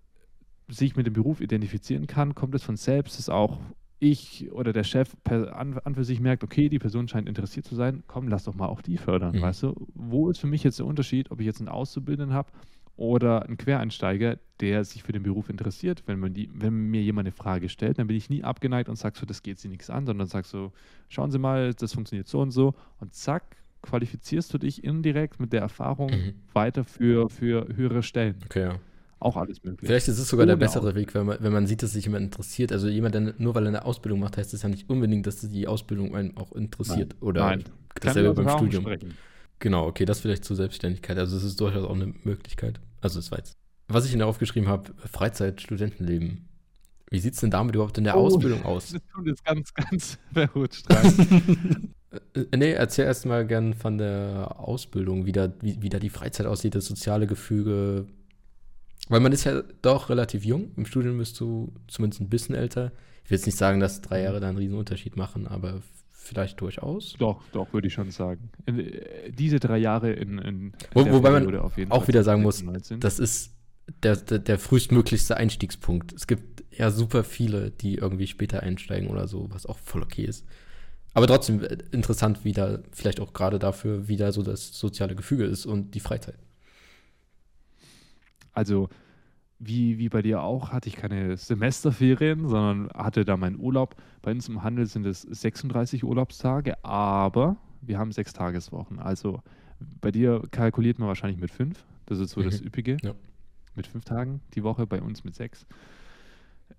sich 0.68 0.96
mit 0.96 1.06
dem 1.06 1.14
Beruf 1.14 1.42
identifizieren 1.42 2.08
kann, 2.08 2.36
kommt 2.36 2.56
es 2.56 2.64
von 2.64 2.78
selbst, 2.78 3.20
dass 3.20 3.30
auch 3.30 3.60
ich 4.00 4.52
oder 4.52 4.74
der 4.74 4.84
Chef 4.84 5.16
an, 5.24 5.80
an, 5.80 5.96
für 5.96 6.04
sich 6.04 6.20
merkt, 6.20 6.44
okay, 6.44 6.70
die 6.70 6.80
Person 6.80 7.08
scheint 7.08 7.28
interessiert 7.28 7.66
zu 7.66 7.76
sein, 7.76 8.04
komm, 8.08 8.28
lass 8.28 8.44
doch 8.44 8.56
mal 8.56 8.68
auch 8.68 8.82
die 8.82 8.98
fördern, 8.98 9.36
mhm. 9.38 9.42
weißt 9.42 9.64
du? 9.64 9.88
Wo 9.94 10.30
ist 10.30 10.40
für 10.40 10.48
mich 10.48 10.64
jetzt 10.64 10.80
der 10.80 10.86
Unterschied, 10.86 11.32
ob 11.32 11.40
ich 11.40 11.46
jetzt 11.46 11.60
einen 11.60 11.70
Auszubildenden 11.70 12.36
habe 12.36 12.52
oder 12.98 13.44
einen 13.44 13.58
Quereinsteiger, 13.58 14.38
der 14.60 14.84
sich 14.84 15.04
für 15.04 15.14
den 15.14 15.24
Beruf 15.24 15.50
interessiert? 15.50 16.04
Wenn, 16.08 16.20
man 16.20 16.34
die, 16.34 16.50
wenn 16.54 16.74
mir 16.74 17.02
jemand 17.02 17.28
eine 17.28 17.32
Frage 17.32 17.70
stellt, 17.70 17.98
dann 17.98 18.08
bin 18.08 18.18
ich 18.18 18.30
nie 18.30 18.44
abgeneigt 18.44 18.90
und 18.90 18.98
sag 18.98 19.16
so, 19.16 19.26
das 19.26 19.44
geht 19.44 19.60
sie 19.60 19.70
nichts 19.70 19.90
an, 19.90 20.06
sondern 20.06 20.28
sag 20.28 20.46
so, 20.46 20.74
schauen 21.08 21.32
Sie 21.32 21.40
mal, 21.40 21.74
das 21.74 21.94
funktioniert 21.94 22.28
so 22.28 22.42
und 22.42 22.52
so 22.52 22.74
und 23.00 23.14
zack, 23.14 23.58
qualifizierst 23.82 24.54
du 24.54 24.58
dich 24.58 24.84
indirekt 24.84 25.40
mit 25.40 25.54
der 25.54 25.62
Erfahrung 25.62 26.12
mhm. 26.12 26.34
weiter 26.54 26.84
für, 26.84 27.30
für 27.30 27.68
höhere 27.76 28.04
Stellen. 28.04 28.36
Okay, 28.46 28.64
ja 28.64 28.80
auch 29.26 29.38
alles 29.38 29.64
möglich. 29.64 29.88
Vielleicht 29.88 30.08
ist 30.08 30.20
es 30.20 30.30
sogar 30.30 30.44
Ohne 30.44 30.54
der 30.54 30.58
bessere 30.58 30.96
Weg, 30.96 31.14
wenn 31.16 31.26
man, 31.26 31.38
wenn 31.40 31.52
man 31.52 31.68
sieht, 31.68 31.84
dass 31.84 31.94
sich 31.94 32.06
jemand 32.06 32.24
interessiert. 32.26 32.72
Also 32.72 32.88
jemand, 32.88 33.16
der 33.16 33.34
nur 33.38 33.56
weil 33.56 33.64
er 33.64 33.70
eine 33.70 33.86
Ausbildung 33.86 34.20
macht, 34.20 34.38
heißt 34.38 34.54
das 34.54 34.62
ja 34.62 34.70
nicht 34.70 34.90
unbedingt, 34.90 35.26
dass 35.28 35.42
die 35.42 35.68
Ausbildung 35.68 36.16
einen 36.16 36.38
auch 36.38 36.52
interessiert. 36.54 37.14
Nein. 37.14 37.22
Oder 37.22 37.46
Nein. 37.46 37.64
dasselbe 38.00 38.34
beim 38.34 38.50
Studium. 38.58 38.84
Sprechen. 38.84 39.14
Genau, 39.60 39.88
okay, 39.88 40.06
das 40.06 40.20
vielleicht 40.20 40.46
zur 40.46 40.56
Selbstständigkeit. 40.56 41.18
Also 41.18 41.38
es 41.38 41.44
ist 41.44 41.60
durchaus 41.60 41.84
auch 41.84 41.96
eine 41.96 42.14
Möglichkeit. 42.24 42.80
Also 43.02 43.20
es 43.20 43.32
war 43.32 43.40
jetzt. 43.40 43.58
Was 43.88 44.06
ich 44.06 44.14
Ihnen 44.14 44.24
aufgeschrieben 44.24 44.70
habe, 44.70 44.92
Freizeit, 45.12 45.62
Studentenleben. 45.62 46.48
Wie 47.10 47.20
sieht 47.20 47.34
es 47.34 47.40
denn 47.40 47.52
damit 47.52 47.76
überhaupt 47.76 47.98
in 47.98 48.04
der 48.04 48.18
oh, 48.18 48.26
Ausbildung 48.26 48.64
aus? 48.66 48.92
Das 48.92 49.02
tut 49.14 49.28
jetzt 49.28 49.46
ganz, 49.46 49.74
ganz 49.74 50.20
verrutscht 50.34 50.86
rein. 50.92 51.94
Äh, 52.34 52.56
nee, 52.56 52.72
erzähl 52.72 53.04
erst 53.04 53.26
mal 53.26 53.46
gern 53.46 53.74
von 53.74 53.98
der 53.98 54.56
Ausbildung, 54.58 55.26
wie 55.26 55.34
da, 55.34 55.52
wie, 55.60 55.82
wie 55.82 55.90
da 55.90 56.00
die 56.00 56.10
Freizeit 56.10 56.46
aussieht, 56.46 56.74
das 56.74 56.86
soziale 56.86 57.28
Gefüge, 57.28 58.08
weil 59.08 59.20
man 59.20 59.32
ist 59.32 59.44
ja 59.44 59.62
doch 59.82 60.10
relativ 60.10 60.46
jung. 60.46 60.72
Im 60.76 60.86
Studium 60.86 61.18
bist 61.18 61.40
du 61.40 61.74
zumindest 61.88 62.22
ein 62.22 62.30
bisschen 62.30 62.56
älter. 62.56 62.92
Ich 63.24 63.32
will 63.32 63.38
jetzt 63.38 63.46
nicht 63.46 63.58
sagen, 63.58 63.80
dass 63.80 64.02
drei 64.02 64.22
Jahre 64.22 64.40
da 64.40 64.50
einen 64.50 64.58
riesen 64.58 64.78
Unterschied 64.78 65.16
machen, 65.16 65.48
aber 65.48 65.82
vielleicht 66.12 66.60
durchaus. 66.60 67.14
Doch, 67.20 67.42
doch, 67.52 67.72
würde 67.74 67.88
ich 67.88 67.94
schon 67.94 68.12
sagen. 68.12 68.50
In, 68.66 68.80
äh, 68.80 69.32
diese 69.32 69.60
drei 69.60 69.78
Jahre 69.78 70.12
in, 70.12 70.40
in 70.40 70.74
Wo, 70.94 71.06
Wobei 71.12 71.32
man 71.32 71.56
auch 71.90 72.08
wieder 72.08 72.24
sagen 72.24 72.42
muss, 72.42 72.64
das 73.00 73.20
ist 73.20 73.54
der, 74.02 74.16
der, 74.16 74.40
der, 74.40 74.58
frühestmöglichste 74.58 75.38
Einstiegspunkt. 75.38 76.14
Es 76.14 76.26
gibt 76.26 76.64
ja 76.76 76.90
super 76.90 77.24
viele, 77.24 77.72
die 77.72 77.96
irgendwie 77.96 78.28
später 78.28 78.64
einsteigen 78.64 79.10
oder 79.10 79.28
so, 79.28 79.48
was 79.52 79.66
auch 79.66 79.78
voll 79.78 80.02
okay 80.02 80.24
ist. 80.24 80.46
Aber 81.14 81.28
trotzdem 81.28 81.64
äh, 81.64 81.78
interessant, 81.92 82.44
wie 82.44 82.52
da 82.52 82.80
vielleicht 82.92 83.20
auch 83.20 83.34
gerade 83.34 83.60
dafür, 83.60 84.08
wie 84.08 84.18
da 84.18 84.32
so 84.32 84.44
das 84.44 84.78
soziale 84.78 85.16
Gefüge 85.16 85.46
ist 85.46 85.66
und 85.66 85.96
die 85.96 86.00
Freizeit. 86.00 86.38
Also 88.56 88.90
wie, 89.60 89.98
wie 89.98 90.10
bei 90.10 90.22
dir 90.22 90.42
auch, 90.42 90.72
hatte 90.72 90.90
ich 90.90 90.96
keine 90.96 91.38
Semesterferien, 91.38 92.48
sondern 92.48 92.90
hatte 92.94 93.24
da 93.24 93.38
meinen 93.38 93.60
Urlaub. 93.60 93.96
Bei 94.22 94.32
uns 94.32 94.50
im 94.50 94.64
Handel 94.64 94.86
sind 94.86 95.06
es 95.06 95.22
36 95.22 96.04
Urlaubstage, 96.04 96.84
aber 96.84 97.58
wir 97.82 97.98
haben 97.98 98.12
sechs 98.12 98.34
Tageswochen. 98.34 99.00
Also 99.00 99.42
bei 100.02 100.12
dir 100.12 100.42
kalkuliert 100.52 101.00
man 101.00 101.08
wahrscheinlich 101.08 101.40
mit 101.40 101.52
fünf. 101.52 101.86
Das 102.06 102.20
ist 102.20 102.32
so 102.32 102.42
mhm. 102.42 102.46
das 102.46 102.62
Üppige. 102.62 102.98
Ja. 103.02 103.14
Mit 103.76 103.88
fünf 103.88 104.06
Tagen 104.06 104.42
die 104.54 104.64
Woche, 104.64 104.88
bei 104.88 105.02
uns 105.02 105.24
mit 105.24 105.36
sechs. 105.36 105.66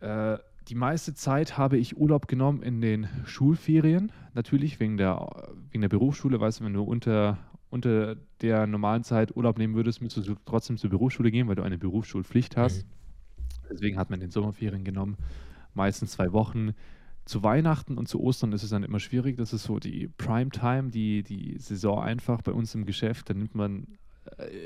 Äh, 0.00 0.38
die 0.68 0.74
meiste 0.74 1.14
Zeit 1.14 1.56
habe 1.56 1.78
ich 1.78 1.96
Urlaub 1.96 2.26
genommen 2.26 2.62
in 2.62 2.80
den 2.80 3.08
Schulferien. 3.24 4.10
Natürlich 4.34 4.80
wegen 4.80 4.96
der, 4.96 5.28
wegen 5.70 5.82
der 5.82 5.88
Berufsschule, 5.88 6.40
weißt 6.40 6.60
du, 6.60 6.64
wenn 6.64 6.74
du 6.74 6.82
unter, 6.82 7.38
unter 7.70 8.16
der 8.40 8.66
normalen 8.66 9.04
Zeit 9.04 9.36
Urlaub 9.36 9.58
nehmen 9.58 9.74
würdest, 9.74 10.00
müsstest 10.00 10.28
du 10.28 10.34
trotzdem 10.44 10.76
zur 10.78 10.90
Berufsschule 10.90 11.30
gehen, 11.30 11.48
weil 11.48 11.56
du 11.56 11.62
eine 11.62 11.78
Berufsschulpflicht 11.78 12.56
hast. 12.56 12.84
Mhm. 12.84 12.90
Deswegen 13.70 13.98
hat 13.98 14.10
man 14.10 14.20
den 14.20 14.30
Sommerferien 14.30 14.84
genommen, 14.84 15.16
meistens 15.74 16.12
zwei 16.12 16.32
Wochen. 16.32 16.74
Zu 17.24 17.42
Weihnachten 17.42 17.98
und 17.98 18.06
zu 18.06 18.20
Ostern 18.20 18.52
ist 18.52 18.62
es 18.62 18.70
dann 18.70 18.84
immer 18.84 19.00
schwierig. 19.00 19.36
Das 19.36 19.52
ist 19.52 19.64
so 19.64 19.80
die 19.80 20.08
Primetime, 20.16 20.90
die, 20.90 21.24
die 21.24 21.58
Saison 21.58 22.00
einfach 22.00 22.40
bei 22.42 22.52
uns 22.52 22.74
im 22.74 22.86
Geschäft. 22.86 23.28
Da 23.28 23.34
nimmt 23.34 23.56
man 23.56 23.98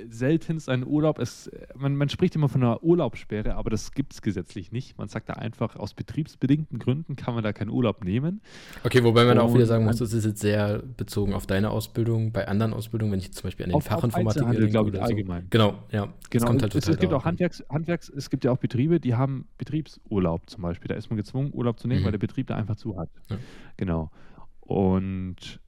seltenst 0.08 0.68
einen 0.68 0.86
Urlaub. 0.86 1.18
Es, 1.18 1.50
man, 1.76 1.96
man, 1.96 2.08
spricht 2.08 2.34
immer 2.34 2.48
von 2.48 2.62
einer 2.62 2.82
Urlaubssperre, 2.82 3.54
aber 3.54 3.70
das 3.70 3.92
gibt 3.92 4.12
es 4.12 4.22
gesetzlich 4.22 4.72
nicht. 4.72 4.98
Man 4.98 5.08
sagt 5.08 5.28
da 5.28 5.34
einfach, 5.34 5.76
aus 5.76 5.94
betriebsbedingten 5.94 6.78
Gründen 6.78 7.16
kann 7.16 7.34
man 7.34 7.44
da 7.44 7.52
keinen 7.52 7.70
Urlaub 7.70 8.04
nehmen. 8.04 8.40
Okay, 8.84 9.04
wobei 9.04 9.24
man 9.24 9.38
Und 9.38 9.44
auch 9.44 9.54
wieder 9.54 9.66
sagen 9.66 9.84
muss, 9.84 9.98
das 9.98 10.12
ist 10.12 10.24
jetzt 10.24 10.40
sehr 10.40 10.82
bezogen 10.96 11.34
auf 11.34 11.46
deine 11.46 11.70
Ausbildung. 11.70 12.32
Bei 12.32 12.48
anderen 12.48 12.72
Ausbildungen, 12.72 13.12
wenn 13.12 13.20
ich 13.20 13.32
zum 13.32 13.44
Beispiel 13.44 13.66
an 13.66 13.72
den 13.72 13.80
Fachinformatiker 13.80 14.50
denke 14.50 14.68
glaube 14.68 14.90
ich, 14.90 14.96
so. 14.96 15.02
allgemein. 15.02 15.46
Genau, 15.50 15.84
ja. 15.90 16.12
Genau. 16.30 16.48
Halt 16.48 16.74
es, 16.74 16.88
es 16.88 16.98
gibt 16.98 17.12
auch 17.12 17.24
Handwerks, 17.24 17.64
Handwerks, 17.70 18.08
es 18.08 18.30
gibt 18.30 18.44
ja 18.44 18.50
auch 18.50 18.58
Betriebe, 18.58 19.00
die 19.00 19.14
haben 19.14 19.46
Betriebsurlaub 19.58 20.48
zum 20.48 20.62
Beispiel. 20.62 20.88
Da 20.88 20.94
ist 20.94 21.10
man 21.10 21.16
gezwungen, 21.16 21.50
Urlaub 21.52 21.78
zu 21.78 21.88
nehmen, 21.88 22.00
mhm. 22.00 22.04
weil 22.04 22.12
der 22.12 22.18
Betrieb 22.18 22.48
da 22.48 22.56
einfach 22.56 22.76
zu 22.76 22.98
hat. 22.98 23.10
Ja. 23.28 23.36
Genau. 23.76 24.10
Und 24.60 25.60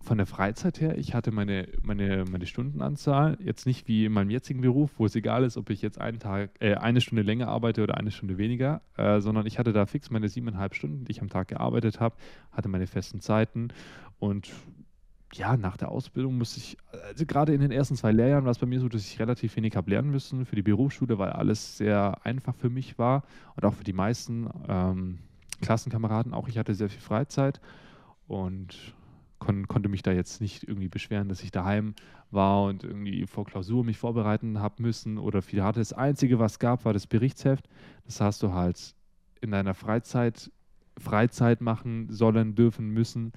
von 0.00 0.16
der 0.16 0.26
Freizeit 0.26 0.80
her, 0.80 0.96
ich 0.96 1.14
hatte 1.14 1.32
meine, 1.32 1.68
meine, 1.82 2.24
meine 2.30 2.46
Stundenanzahl 2.46 3.36
jetzt 3.40 3.66
nicht 3.66 3.88
wie 3.88 4.04
in 4.04 4.12
meinem 4.12 4.30
jetzigen 4.30 4.60
Beruf, 4.60 4.92
wo 4.96 5.06
es 5.06 5.14
egal 5.16 5.44
ist, 5.44 5.56
ob 5.56 5.70
ich 5.70 5.82
jetzt 5.82 6.00
einen 6.00 6.18
Tag, 6.20 6.50
äh, 6.60 6.74
eine 6.74 7.00
Stunde 7.00 7.22
länger 7.22 7.48
arbeite 7.48 7.82
oder 7.82 7.96
eine 7.96 8.10
Stunde 8.10 8.38
weniger, 8.38 8.80
äh, 8.96 9.20
sondern 9.20 9.46
ich 9.46 9.58
hatte 9.58 9.72
da 9.72 9.86
fix 9.86 10.10
meine 10.10 10.28
siebeneinhalb 10.28 10.74
Stunden, 10.74 11.04
die 11.04 11.12
ich 11.12 11.20
am 11.20 11.28
Tag 11.28 11.48
gearbeitet 11.48 12.00
habe, 12.00 12.16
hatte 12.52 12.68
meine 12.68 12.86
festen 12.86 13.20
Zeiten 13.20 13.68
und 14.18 14.50
ja, 15.34 15.56
nach 15.56 15.76
der 15.76 15.90
Ausbildung 15.90 16.38
musste 16.38 16.58
ich, 16.58 16.78
also 17.06 17.26
gerade 17.26 17.52
in 17.52 17.60
den 17.60 17.70
ersten 17.70 17.96
zwei 17.96 18.12
Lehrjahren 18.12 18.44
war 18.44 18.52
es 18.52 18.58
bei 18.58 18.66
mir 18.66 18.80
so, 18.80 18.88
dass 18.88 19.02
ich 19.02 19.20
relativ 19.20 19.56
wenig 19.56 19.76
habe 19.76 19.90
lernen 19.90 20.10
müssen 20.10 20.46
für 20.46 20.56
die 20.56 20.62
Berufsschule, 20.62 21.18
weil 21.18 21.30
alles 21.30 21.76
sehr 21.76 22.24
einfach 22.24 22.54
für 22.54 22.70
mich 22.70 22.98
war 22.98 23.24
und 23.56 23.64
auch 23.66 23.74
für 23.74 23.84
die 23.84 23.92
meisten 23.92 24.48
ähm, 24.68 25.18
Klassenkameraden. 25.60 26.32
Auch 26.32 26.48
ich 26.48 26.56
hatte 26.56 26.74
sehr 26.74 26.88
viel 26.88 27.02
Freizeit 27.02 27.60
und 28.26 28.94
kon 29.38 29.68
konnte 29.68 29.88
mich 29.88 30.02
da 30.02 30.12
jetzt 30.12 30.40
nicht 30.40 30.64
irgendwie 30.64 30.88
beschweren, 30.88 31.28
dass 31.28 31.42
ich 31.42 31.50
daheim 31.50 31.94
war 32.30 32.64
und 32.64 32.84
irgendwie 32.84 33.26
vor 33.26 33.44
Klausur 33.44 33.84
mich 33.84 33.98
vorbereiten 33.98 34.60
habe 34.60 34.82
müssen 34.82 35.18
oder 35.18 35.42
viel 35.42 35.62
hatte. 35.62 35.80
Das 35.80 35.92
Einzige, 35.92 36.38
was 36.38 36.58
gab, 36.58 36.84
war 36.84 36.92
das 36.92 37.06
Berichtsheft. 37.06 37.68
Das 38.04 38.20
hast 38.20 38.42
du 38.42 38.52
halt 38.52 38.94
in 39.40 39.50
deiner 39.50 39.74
Freizeit 39.74 40.50
Freizeit 40.98 41.60
machen 41.60 42.08
sollen, 42.10 42.54
dürfen, 42.54 42.88
müssen. 42.90 43.32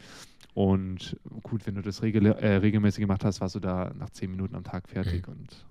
Und 0.53 1.17
gut, 1.43 1.65
wenn 1.65 1.75
du 1.75 1.81
das 1.81 2.01
regel 2.01 2.25
äh, 2.25 2.55
regelmäßig 2.55 3.01
gemacht 3.01 3.23
hast, 3.23 3.39
warst 3.39 3.55
du 3.55 3.59
da 3.59 3.93
nach 3.97 4.09
zehn 4.09 4.31
Minuten 4.31 4.55
am 4.55 4.63
Tag 4.63 4.89
fertig 4.89 5.27
mhm. 5.27 5.33
und 5.33 5.65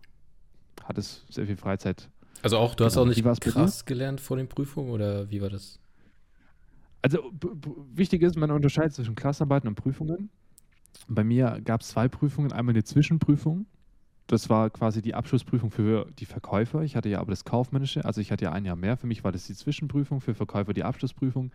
hattest 0.84 1.30
sehr 1.32 1.46
viel 1.46 1.56
Freizeit. 1.56 2.08
Also 2.42 2.56
auch, 2.56 2.74
du 2.74 2.84
hast 2.84 2.94
genau. 2.94 3.04
auch 3.04 3.08
nicht 3.08 3.40
krass 3.42 3.84
gelernt 3.84 4.20
vor 4.20 4.36
den 4.36 4.48
Prüfungen 4.48 4.90
oder 4.90 5.30
wie 5.30 5.42
war 5.42 5.50
das? 5.50 5.79
Also 7.03 7.32
wichtig 7.94 8.22
ist, 8.22 8.36
man 8.36 8.51
unterscheidet 8.51 8.94
zwischen 8.94 9.14
Klassenarbeiten 9.14 9.68
und 9.68 9.74
Prüfungen. 9.74 10.30
Bei 11.09 11.24
mir 11.24 11.61
gab 11.64 11.80
es 11.80 11.88
zwei 11.88 12.09
Prüfungen. 12.09 12.53
Einmal 12.53 12.74
eine 12.74 12.84
Zwischenprüfung. 12.84 13.66
Das 14.26 14.48
war 14.48 14.70
quasi 14.70 15.03
die 15.03 15.14
Abschlussprüfung 15.14 15.70
für 15.70 16.07
die 16.18 16.24
Verkäufer. 16.24 16.82
Ich 16.82 16.94
hatte 16.94 17.09
ja 17.09 17.18
aber 17.18 17.30
das 17.30 17.44
Kaufmännische, 17.44 18.05
also 18.05 18.20
ich 18.20 18.30
hatte 18.30 18.44
ja 18.44 18.53
ein 18.53 18.64
Jahr 18.64 18.76
mehr. 18.76 18.96
Für 18.96 19.09
mich 19.09 19.24
war 19.24 19.32
das 19.32 19.46
die 19.48 19.55
Zwischenprüfung, 19.55 20.20
für 20.20 20.34
Verkäufer 20.34 20.72
die 20.72 20.84
Abschlussprüfung. 20.84 21.51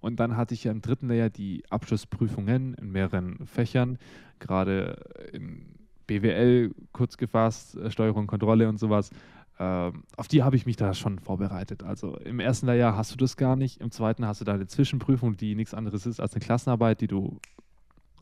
Und 0.00 0.18
dann 0.18 0.36
hatte 0.36 0.54
ich 0.54 0.64
ja 0.64 0.72
im 0.72 0.82
dritten 0.82 1.06
Lehrjahr 1.06 1.30
die 1.30 1.62
Abschlussprüfungen 1.70 2.74
in 2.74 2.90
mehreren 2.90 3.46
Fächern, 3.46 3.98
gerade 4.40 4.98
in 5.32 5.76
BWL 6.06 6.74
kurz 6.92 7.16
gefasst, 7.16 7.76
äh, 7.76 7.90
Steuerung, 7.90 8.26
Kontrolle 8.26 8.68
und 8.68 8.78
sowas. 8.78 9.10
Ähm, 9.58 10.04
auf 10.16 10.28
die 10.28 10.42
habe 10.42 10.56
ich 10.56 10.66
mich 10.66 10.76
da 10.76 10.92
schon 10.92 11.18
vorbereitet. 11.18 11.82
Also 11.82 12.16
im 12.18 12.40
ersten 12.40 12.66
Lehrjahr 12.66 12.96
hast 12.96 13.12
du 13.12 13.16
das 13.16 13.36
gar 13.36 13.56
nicht, 13.56 13.80
im 13.80 13.90
zweiten 13.90 14.26
hast 14.26 14.40
du 14.40 14.44
da 14.44 14.54
eine 14.54 14.66
Zwischenprüfung, 14.66 15.36
die 15.36 15.54
nichts 15.54 15.72
anderes 15.72 16.04
ist 16.04 16.20
als 16.20 16.34
eine 16.34 16.44
Klassenarbeit, 16.44 17.00
die 17.00 17.06
du 17.06 17.40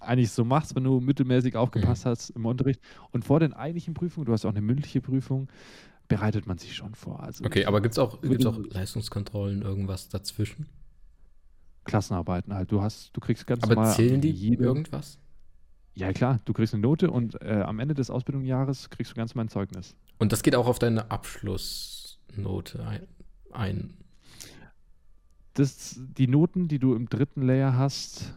eigentlich 0.00 0.30
so 0.30 0.44
machst, 0.44 0.76
wenn 0.76 0.84
du 0.84 1.00
mittelmäßig 1.00 1.56
aufgepasst 1.56 2.04
mhm. 2.04 2.10
hast 2.10 2.30
im 2.30 2.46
Unterricht. 2.46 2.80
Und 3.10 3.24
vor 3.24 3.40
den 3.40 3.52
eigentlichen 3.52 3.94
Prüfungen, 3.94 4.26
du 4.26 4.32
hast 4.32 4.44
auch 4.44 4.50
eine 4.50 4.60
mündliche 4.60 5.00
Prüfung, 5.00 5.48
bereitet 6.06 6.46
man 6.46 6.58
sich 6.58 6.74
schon 6.74 6.94
vor. 6.94 7.20
Also 7.20 7.44
okay, 7.44 7.64
aber 7.64 7.80
gibt 7.80 7.92
es 7.92 7.98
auch, 7.98 8.20
gibt's 8.20 8.46
auch 8.46 8.58
Leistungskontrollen, 8.58 9.62
irgendwas 9.62 10.08
dazwischen? 10.08 10.66
Klassenarbeiten 11.84 12.54
halt. 12.54 12.70
Du 12.70 12.80
hast, 12.80 13.10
du 13.14 13.20
kriegst 13.20 13.46
ganz 13.46 13.62
aber 13.62 13.74
normal. 13.74 13.90
Aber 13.90 13.96
zählen 13.96 14.20
die 14.20 14.30
jede, 14.30 14.64
irgendwas? 14.64 15.18
Ja, 15.94 16.12
klar, 16.12 16.40
du 16.44 16.52
kriegst 16.52 16.74
eine 16.74 16.82
Note 16.82 17.10
und 17.10 17.40
äh, 17.40 17.62
am 17.64 17.78
Ende 17.78 17.94
des 17.94 18.10
Ausbildungsjahres 18.10 18.90
kriegst 18.90 19.12
du 19.12 19.16
ganz 19.16 19.34
mein 19.34 19.48
Zeugnis. 19.48 19.96
Und 20.18 20.32
das 20.32 20.42
geht 20.42 20.54
auch 20.54 20.66
auf 20.66 20.78
deine 20.78 21.10
Abschlussnote 21.10 23.06
ein. 23.52 23.94
Das, 25.54 25.98
die 25.98 26.26
Noten, 26.26 26.68
die 26.68 26.78
du 26.78 26.94
im 26.94 27.08
dritten 27.08 27.42
Layer 27.42 27.76
hast, 27.76 28.34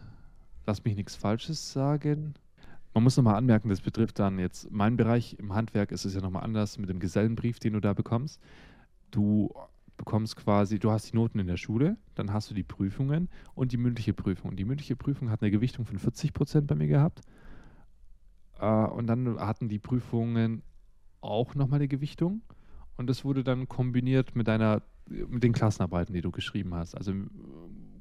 lass 0.65 0.83
mich 0.83 0.95
nichts 0.95 1.15
Falsches 1.15 1.71
sagen. 1.71 2.35
Man 2.93 3.03
muss 3.03 3.17
nochmal 3.17 3.35
anmerken, 3.35 3.69
das 3.69 3.81
betrifft 3.81 4.19
dann 4.19 4.39
jetzt 4.39 4.71
meinen 4.71 4.97
Bereich. 4.97 5.37
Im 5.39 5.53
Handwerk 5.53 5.91
ist 5.91 6.05
es 6.05 6.13
ja 6.15 6.21
nochmal 6.21 6.43
anders 6.43 6.77
mit 6.77 6.89
dem 6.89 6.99
Gesellenbrief, 6.99 7.59
den 7.59 7.73
du 7.73 7.79
da 7.79 7.93
bekommst. 7.93 8.41
Du 9.11 9.53
bekommst 9.97 10.35
quasi, 10.35 10.79
du 10.79 10.91
hast 10.91 11.11
die 11.11 11.15
Noten 11.15 11.39
in 11.39 11.47
der 11.47 11.57
Schule, 11.57 11.97
dann 12.15 12.31
hast 12.31 12.49
du 12.49 12.53
die 12.53 12.63
Prüfungen 12.63 13.29
und 13.55 13.71
die 13.71 13.77
mündliche 13.77 14.13
Prüfung. 14.13 14.55
Die 14.55 14.65
mündliche 14.65 14.95
Prüfung 14.95 15.29
hat 15.29 15.41
eine 15.41 15.51
Gewichtung 15.51 15.85
von 15.85 15.97
40 15.97 16.33
Prozent 16.33 16.67
bei 16.67 16.75
mir 16.75 16.87
gehabt. 16.87 17.21
Äh, 18.59 18.65
und 18.65 19.07
dann 19.07 19.39
hatten 19.39 19.69
die 19.69 19.79
Prüfungen 19.79 20.61
auch 21.21 21.55
nochmal 21.55 21.79
eine 21.79 21.87
Gewichtung. 21.87 22.41
Und 22.95 23.07
das 23.07 23.23
wurde 23.23 23.43
dann 23.43 23.67
kombiniert 23.67 24.35
mit 24.35 24.47
deiner, 24.47 24.81
mit 25.07 25.43
den 25.43 25.53
Klassenarbeiten, 25.53 26.13
die 26.13 26.21
du 26.21 26.31
geschrieben 26.31 26.73
hast. 26.73 26.95
Also 26.95 27.11
im 27.11 27.29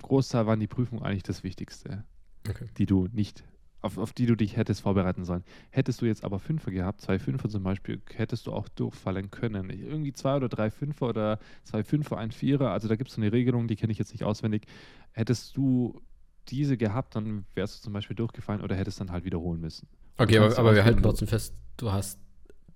Großteil 0.03 0.47
waren 0.47 0.61
die 0.61 0.67
Prüfungen 0.67 1.03
eigentlich 1.03 1.23
das 1.23 1.45
Wichtigste, 1.45 2.05
okay. 2.49 2.67
die 2.79 2.87
du 2.87 3.09
nicht 3.13 3.45
auf, 3.83 3.99
auf 3.99 4.13
die 4.13 4.27
du 4.27 4.37
dich 4.37 4.57
hättest 4.57 4.83
vorbereiten 4.83 5.25
sollen. 5.25 5.45
Hättest 5.71 6.03
du 6.03 6.07
jetzt 6.07 6.25
aber 6.25 6.39
Fünfer 6.39 6.71
gehabt, 6.71 7.01
zwei 7.01 7.19
Fünfer 7.19 7.49
zum 7.49 7.63
Beispiel, 7.63 8.03
hättest 8.15 8.47
du 8.47 8.53
auch 8.53 8.69
durchfallen 8.69 9.31
können. 9.31 9.71
Irgendwie 9.71 10.13
zwei 10.13 10.37
oder 10.37 10.49
drei 10.49 10.71
Fünfer 10.71 11.09
oder 11.09 11.39
zwei 11.65 11.85
Fünfer, 11.85 12.19
ein 12.19 12.33
Vierer, 12.33 12.71
also 12.71 12.89
da 12.89 12.97
gibt 12.97 13.11
es 13.11 13.17
so 13.17 13.23
eine 13.23 13.33
Regelung, 13.33 13.69
die 13.69 13.77
kenne 13.77 13.93
ich 13.93 13.99
jetzt 13.99 14.13
nicht 14.13 14.25
auswendig. 14.25 14.67
Hättest 15.13 15.57
du 15.57 16.01
diese 16.49 16.77
gehabt, 16.77 17.17
dann 17.17 17.45
wärst 17.55 17.79
du 17.79 17.85
zum 17.85 17.93
Beispiel 17.93 18.17
durchgefallen 18.17 18.61
oder 18.61 18.77
hättest 18.77 19.01
dann 19.01 19.11
halt 19.11 19.25
wiederholen 19.25 19.61
müssen. 19.61 19.89
Okay, 20.19 20.39
aber, 20.39 20.59
aber 20.59 20.75
wir 20.75 20.85
halten 20.85 21.03
trotzdem 21.03 21.29
fest, 21.29 21.55
du 21.77 21.93
hast 21.93 22.19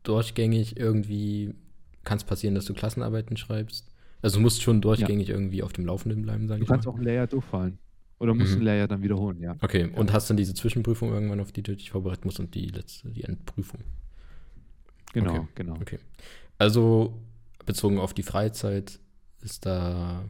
durchgängig 0.02 0.76
irgendwie, 0.76 1.54
kann 2.04 2.18
es 2.18 2.24
passieren, 2.24 2.54
dass 2.54 2.64
du 2.64 2.74
Klassenarbeiten 2.74 3.36
schreibst. 3.36 3.88
Also 4.22 4.36
du 4.36 4.42
musst 4.42 4.62
schon 4.62 4.80
durchgängig 4.80 5.28
ja. 5.28 5.34
irgendwie 5.34 5.62
auf 5.62 5.72
dem 5.72 5.86
Laufenden 5.86 6.22
bleiben, 6.22 6.48
sage 6.48 6.62
ich 6.62 6.68
mal. 6.68 6.76
Du 6.76 6.82
kannst 6.82 6.88
auch 6.88 6.96
ein 6.96 7.02
Layer 7.02 7.26
durchfallen. 7.26 7.78
Oder 8.18 8.34
musst 8.34 8.52
mhm. 8.52 8.56
den 8.56 8.64
Lehrjahr 8.64 8.88
dann 8.88 9.02
wiederholen, 9.02 9.40
ja. 9.40 9.56
Okay, 9.62 9.90
ja. 9.90 9.98
und 9.98 10.12
hast 10.12 10.28
dann 10.28 10.36
diese 10.36 10.52
Zwischenprüfung 10.52 11.10
irgendwann, 11.10 11.40
auf 11.40 11.52
die 11.52 11.62
du 11.62 11.74
dich 11.74 11.90
vorbereiten 11.90 12.22
musst 12.24 12.38
und 12.38 12.54
die 12.54 12.66
letzte, 12.66 13.08
die 13.08 13.24
Endprüfung. 13.24 13.80
Genau, 15.14 15.36
okay. 15.36 15.46
genau. 15.54 15.74
Okay. 15.80 15.98
Also 16.58 17.14
bezogen 17.64 17.98
auf 17.98 18.12
die 18.12 18.22
Freizeit 18.22 19.00
ist 19.40 19.64
da 19.64 20.22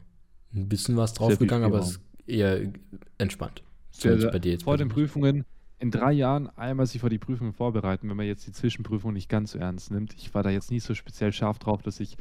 ein 0.55 0.69
bisschen 0.69 0.97
was 0.97 1.15
draufgegangen, 1.15 1.65
aber 1.65 1.81
es 1.81 1.91
ist 1.91 2.01
eher 2.27 2.73
entspannt. 3.19 3.65
Sehr, 3.91 4.21
sehr, 4.21 4.31
bei 4.31 4.39
dir 4.39 4.53
jetzt 4.53 4.65
vor 4.65 4.77
den 4.77 4.89
Prüfungen 4.89 5.45
in 5.81 5.91
drei 5.91 6.13
Jahren 6.13 6.49
einmal 6.59 6.87
sich 6.87 7.01
vor 7.01 7.09
die 7.09 7.19
Prüfungen 7.19 7.55
vorbereiten, 7.55 8.09
wenn 8.11 8.17
man 8.17 8.27
jetzt 8.27 8.47
die 8.47 8.53
Zwischenprüfung 8.53 9.15
nicht 9.15 9.31
ganz 9.31 9.53
so 9.53 9.59
ernst 9.59 9.91
nimmt. 9.91 10.13
Ich 10.15 10.33
war 10.35 10.43
da 10.43 10.51
jetzt 10.51 10.71
nicht 10.71 10.85
so 10.85 10.95
speziell 10.95 11.33
scharf 11.33 11.59
drauf, 11.59 11.81
dass 11.83 12.01
ich 12.01 12.19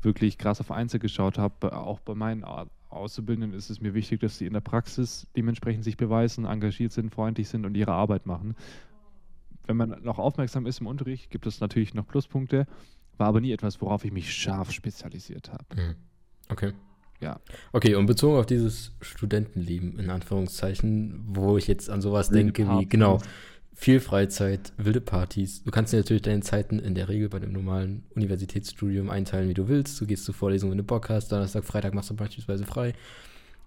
wirklich 0.00 0.38
krass 0.38 0.60
auf 0.60 0.70
Einzel 0.70 0.98
geschaut 0.98 1.36
habe. 1.36 1.76
Auch 1.76 2.00
bei 2.00 2.14
meinen 2.14 2.42
Auszubildenden 2.88 3.52
ist 3.52 3.68
es 3.68 3.80
mir 3.80 3.92
wichtig, 3.92 4.20
dass 4.20 4.38
sie 4.38 4.46
in 4.46 4.54
der 4.54 4.60
Praxis 4.60 5.26
dementsprechend 5.36 5.84
sich 5.84 5.98
beweisen, 5.98 6.46
engagiert 6.46 6.92
sind, 6.92 7.10
freundlich 7.10 7.48
sind 7.48 7.66
und 7.66 7.76
ihre 7.76 7.92
Arbeit 7.92 8.24
machen. 8.24 8.56
Wenn 9.66 9.76
man 9.76 10.02
noch 10.02 10.18
aufmerksam 10.18 10.66
ist 10.66 10.80
im 10.80 10.86
Unterricht, 10.86 11.30
gibt 11.30 11.46
es 11.46 11.60
natürlich 11.60 11.92
noch 11.92 12.06
Pluspunkte, 12.06 12.66
war 13.18 13.28
aber 13.28 13.42
nie 13.42 13.52
etwas, 13.52 13.80
worauf 13.82 14.06
ich 14.06 14.12
mich 14.12 14.32
scharf 14.32 14.72
spezialisiert 14.72 15.52
habe. 15.52 15.64
Mhm. 15.76 15.94
Okay. 16.48 16.72
Ja. 17.22 17.40
Okay, 17.72 17.94
und 17.94 18.06
bezogen 18.06 18.36
auf 18.36 18.46
dieses 18.46 18.92
Studentenleben, 19.00 19.98
in 19.98 20.10
Anführungszeichen, 20.10 21.22
wo 21.28 21.56
ich 21.56 21.68
jetzt 21.68 21.88
an 21.88 22.00
sowas 22.00 22.30
denke 22.30 22.68
wie, 22.68 22.86
genau, 22.86 23.20
viel 23.74 24.00
Freizeit, 24.00 24.72
wilde 24.76 25.00
Partys. 25.00 25.62
Du 25.64 25.70
kannst 25.70 25.92
dir 25.92 25.98
natürlich 25.98 26.22
deine 26.22 26.40
Zeiten 26.40 26.78
in 26.78 26.94
der 26.94 27.08
Regel 27.08 27.28
bei 27.28 27.38
dem 27.38 27.52
normalen 27.52 28.04
Universitätsstudium 28.14 29.10
einteilen, 29.10 29.48
wie 29.48 29.54
du 29.54 29.68
willst. 29.68 30.00
Du 30.00 30.06
gehst 30.06 30.24
zur 30.24 30.34
Vorlesung, 30.34 30.70
wenn 30.70 30.78
du 30.78 30.84
Bock 30.84 31.08
hast. 31.08 31.32
Donnerstag, 31.32 31.64
Freitag 31.64 31.94
machst 31.94 32.10
du 32.10 32.14
beispielsweise 32.14 32.64
frei. 32.64 32.92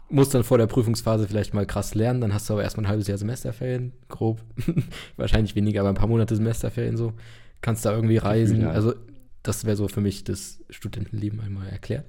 Musst 0.09 0.35
dann 0.35 0.43
vor 0.43 0.57
der 0.57 0.67
Prüfungsphase 0.67 1.27
vielleicht 1.27 1.53
mal 1.53 1.65
krass 1.65 1.95
lernen. 1.95 2.21
Dann 2.21 2.33
hast 2.33 2.49
du 2.49 2.53
aber 2.53 2.63
erstmal 2.63 2.85
ein 2.85 2.89
halbes 2.89 3.07
Jahr 3.07 3.17
Semesterferien, 3.17 3.93
grob. 4.09 4.41
Wahrscheinlich 5.17 5.55
weniger, 5.55 5.81
aber 5.81 5.89
ein 5.89 5.95
paar 5.95 6.07
Monate 6.07 6.35
Semesterferien 6.35 6.97
so. 6.97 7.13
Kannst 7.61 7.85
da 7.85 7.93
irgendwie 7.93 8.17
reisen. 8.17 8.65
Also, 8.65 8.93
das 9.41 9.65
wäre 9.65 9.75
so 9.75 9.87
für 9.87 10.01
mich 10.01 10.23
das 10.23 10.59
Studentenleben 10.69 11.39
einmal 11.39 11.67
erklärt. 11.67 12.05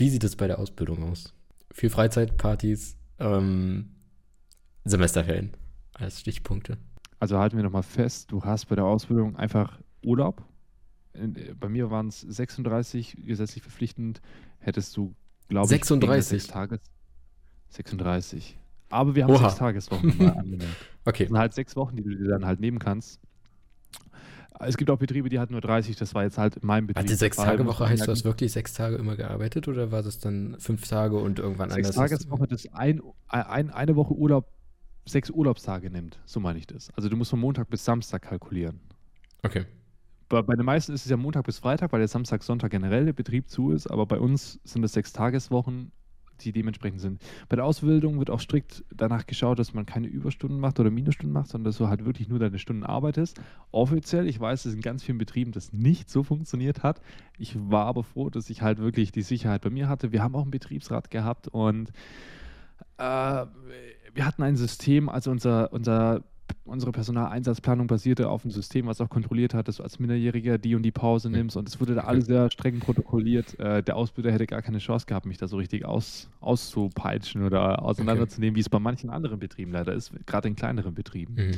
Wie 0.00 0.08
sieht 0.08 0.24
es 0.24 0.34
bei 0.34 0.46
der 0.46 0.58
Ausbildung 0.58 1.04
aus? 1.04 1.34
Viel 1.72 1.90
Freizeit, 1.90 2.38
Partys, 2.38 2.96
ähm, 3.18 3.90
Semesterferien 4.86 5.52
als 5.92 6.20
Stichpunkte. 6.20 6.78
Also 7.18 7.36
halten 7.36 7.58
wir 7.58 7.64
nochmal 7.64 7.82
fest, 7.82 8.32
du 8.32 8.42
hast 8.42 8.64
bei 8.64 8.76
der 8.76 8.86
Ausbildung 8.86 9.36
einfach 9.36 9.78
Urlaub. 10.02 10.42
Bei 11.12 11.68
mir 11.68 11.90
waren 11.90 12.08
es 12.08 12.22
36 12.22 13.18
gesetzlich 13.26 13.62
verpflichtend. 13.62 14.22
Hättest 14.58 14.96
du, 14.96 15.14
glaube 15.48 15.66
ich, 15.66 15.84
36 15.84 16.46
Tages. 16.46 16.80
36. 17.68 18.58
Aber 18.88 19.14
wir 19.14 19.24
haben 19.24 19.34
Oha. 19.34 19.50
sechs 19.50 19.56
Tageswochen 19.56 20.12
okay. 21.04 21.24
Das 21.24 21.28
sind 21.28 21.38
halt 21.38 21.52
sechs 21.52 21.76
Wochen, 21.76 21.96
die 21.96 22.04
du 22.04 22.16
dir 22.16 22.28
dann 22.28 22.46
halt 22.46 22.58
nehmen 22.58 22.78
kannst. 22.78 23.20
Es 24.58 24.76
gibt 24.76 24.90
auch 24.90 24.98
Betriebe, 24.98 25.28
die 25.28 25.38
hatten 25.38 25.52
nur 25.52 25.62
30, 25.62 25.96
das 25.96 26.14
war 26.14 26.24
jetzt 26.24 26.36
halt 26.36 26.56
in 26.56 26.66
meinem 26.66 26.86
Betrieb. 26.86 27.06
Die 27.06 27.14
Sechs-Tage-Woche 27.14 27.88
heißt, 27.88 28.06
du 28.06 28.10
hast 28.10 28.24
wirklich 28.24 28.52
sechs 28.52 28.74
Tage 28.74 28.96
immer 28.96 29.16
gearbeitet 29.16 29.68
oder 29.68 29.90
war 29.90 30.02
das 30.02 30.18
dann 30.18 30.56
fünf 30.58 30.86
Tage 30.86 31.16
und 31.16 31.38
irgendwann 31.38 31.70
sechs 31.70 31.96
anders? 31.96 32.10
Sechs-Tageswoche, 32.10 32.46
das 32.46 32.66
ein, 32.72 33.00
ein, 33.28 33.70
eine 33.70 33.96
Woche 33.96 34.14
Urlaub 34.14 34.48
sechs 35.06 35.30
Urlaubstage 35.30 35.90
nimmt. 35.90 36.18
So 36.26 36.40
meine 36.40 36.58
ich 36.58 36.66
das. 36.66 36.90
Also 36.94 37.08
du 37.08 37.16
musst 37.16 37.30
von 37.30 37.40
Montag 37.40 37.68
bis 37.70 37.84
Samstag 37.84 38.22
kalkulieren. 38.22 38.80
Okay. 39.42 39.64
Bei, 40.28 40.42
bei 40.42 40.54
den 40.54 40.64
meisten 40.64 40.92
ist 40.92 41.04
es 41.04 41.10
ja 41.10 41.16
Montag 41.16 41.44
bis 41.44 41.58
Freitag, 41.58 41.92
weil 41.92 42.00
der 42.00 42.08
Samstag, 42.08 42.42
Sonntag 42.42 42.70
generell 42.70 43.06
der 43.06 43.12
Betrieb 43.12 43.48
zu 43.48 43.72
ist, 43.72 43.86
aber 43.86 44.06
bei 44.06 44.18
uns 44.18 44.60
sind 44.64 44.84
es 44.84 44.92
sechs 44.92 45.12
Tageswochen, 45.12 45.92
die 46.44 46.52
dementsprechend 46.52 47.00
sind. 47.00 47.22
Bei 47.48 47.56
der 47.56 47.64
Ausbildung 47.64 48.18
wird 48.18 48.30
auch 48.30 48.40
strikt 48.40 48.84
danach 48.94 49.26
geschaut, 49.26 49.58
dass 49.58 49.74
man 49.74 49.86
keine 49.86 50.06
Überstunden 50.06 50.60
macht 50.60 50.80
oder 50.80 50.90
Minusstunden 50.90 51.32
macht, 51.32 51.48
sondern 51.48 51.70
dass 51.70 51.78
du 51.78 51.88
halt 51.88 52.04
wirklich 52.04 52.28
nur 52.28 52.38
deine 52.38 52.58
Stunden 52.58 52.84
arbeitest. 52.84 53.40
Offiziell, 53.70 54.26
ich 54.26 54.40
weiß, 54.40 54.64
dass 54.64 54.74
in 54.74 54.80
ganz 54.80 55.02
vielen 55.02 55.18
Betrieben 55.18 55.52
das 55.52 55.72
nicht 55.72 56.10
so 56.10 56.22
funktioniert 56.22 56.82
hat. 56.82 57.00
Ich 57.38 57.56
war 57.70 57.86
aber 57.86 58.02
froh, 58.02 58.30
dass 58.30 58.50
ich 58.50 58.62
halt 58.62 58.78
wirklich 58.78 59.12
die 59.12 59.22
Sicherheit 59.22 59.62
bei 59.62 59.70
mir 59.70 59.88
hatte. 59.88 60.12
Wir 60.12 60.22
haben 60.22 60.34
auch 60.34 60.42
einen 60.42 60.50
Betriebsrat 60.50 61.10
gehabt 61.10 61.48
und 61.48 61.90
äh, 62.98 63.46
wir 64.14 64.26
hatten 64.26 64.42
ein 64.42 64.56
System, 64.56 65.08
also 65.08 65.30
unser, 65.30 65.72
unser, 65.72 66.22
unsere 66.70 66.92
Personaleinsatzplanung 66.92 67.86
basierte 67.86 68.28
auf 68.28 68.44
einem 68.44 68.52
System, 68.52 68.86
was 68.86 69.00
auch 69.00 69.08
kontrolliert 69.08 69.54
hat, 69.54 69.68
dass 69.68 69.76
du 69.76 69.82
als 69.82 69.98
Minderjähriger 69.98 70.56
die 70.56 70.74
und 70.74 70.82
die 70.82 70.92
Pause 70.92 71.28
nimmst 71.28 71.56
und 71.56 71.68
es 71.68 71.80
wurde 71.80 71.94
da 71.94 72.02
alles 72.02 72.26
sehr 72.26 72.50
streng 72.50 72.78
protokolliert. 72.78 73.58
Äh, 73.58 73.82
der 73.82 73.96
Ausbilder 73.96 74.32
hätte 74.32 74.46
gar 74.46 74.62
keine 74.62 74.78
Chance 74.78 75.06
gehabt, 75.06 75.26
mich 75.26 75.38
da 75.38 75.48
so 75.48 75.56
richtig 75.56 75.84
aus, 75.84 76.28
auszupeitschen 76.40 77.44
oder 77.44 77.82
auseinanderzunehmen, 77.82 78.52
okay. 78.52 78.56
wie 78.56 78.60
es 78.60 78.68
bei 78.68 78.78
manchen 78.78 79.10
anderen 79.10 79.38
Betrieben 79.38 79.72
leider 79.72 79.92
ist, 79.92 80.12
gerade 80.26 80.48
in 80.48 80.56
kleineren 80.56 80.94
Betrieben. 80.94 81.34
Mhm. 81.34 81.52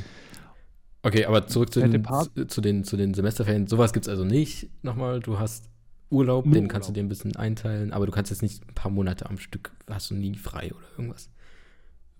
Okay, 1.03 1.25
aber 1.25 1.47
zurück 1.47 1.71
zu 1.73 1.81
den, 1.81 2.03
zu 2.47 2.61
den, 2.61 2.83
zu 2.83 2.95
den 2.95 3.13
Semesterferien. 3.13 3.67
Sowas 3.67 3.91
gibt 3.91 4.05
es 4.05 4.09
also 4.09 4.23
nicht. 4.23 4.69
Nochmal, 4.83 5.19
du 5.19 5.37
hast 5.37 5.69
Urlaub, 6.09 6.49
den 6.49 6.67
kannst 6.67 6.87
du 6.87 6.93
dir 6.93 7.03
ein 7.03 7.09
bisschen 7.09 7.35
einteilen, 7.35 7.91
aber 7.91 8.05
du 8.05 8.11
kannst 8.11 8.31
jetzt 8.31 8.41
nicht 8.41 8.63
ein 8.67 8.73
paar 8.73 8.91
Monate 8.91 9.29
am 9.29 9.37
Stück, 9.37 9.71
hast 9.89 10.11
du 10.11 10.15
nie 10.15 10.35
frei 10.35 10.71
oder 10.73 10.85
irgendwas. 10.97 11.29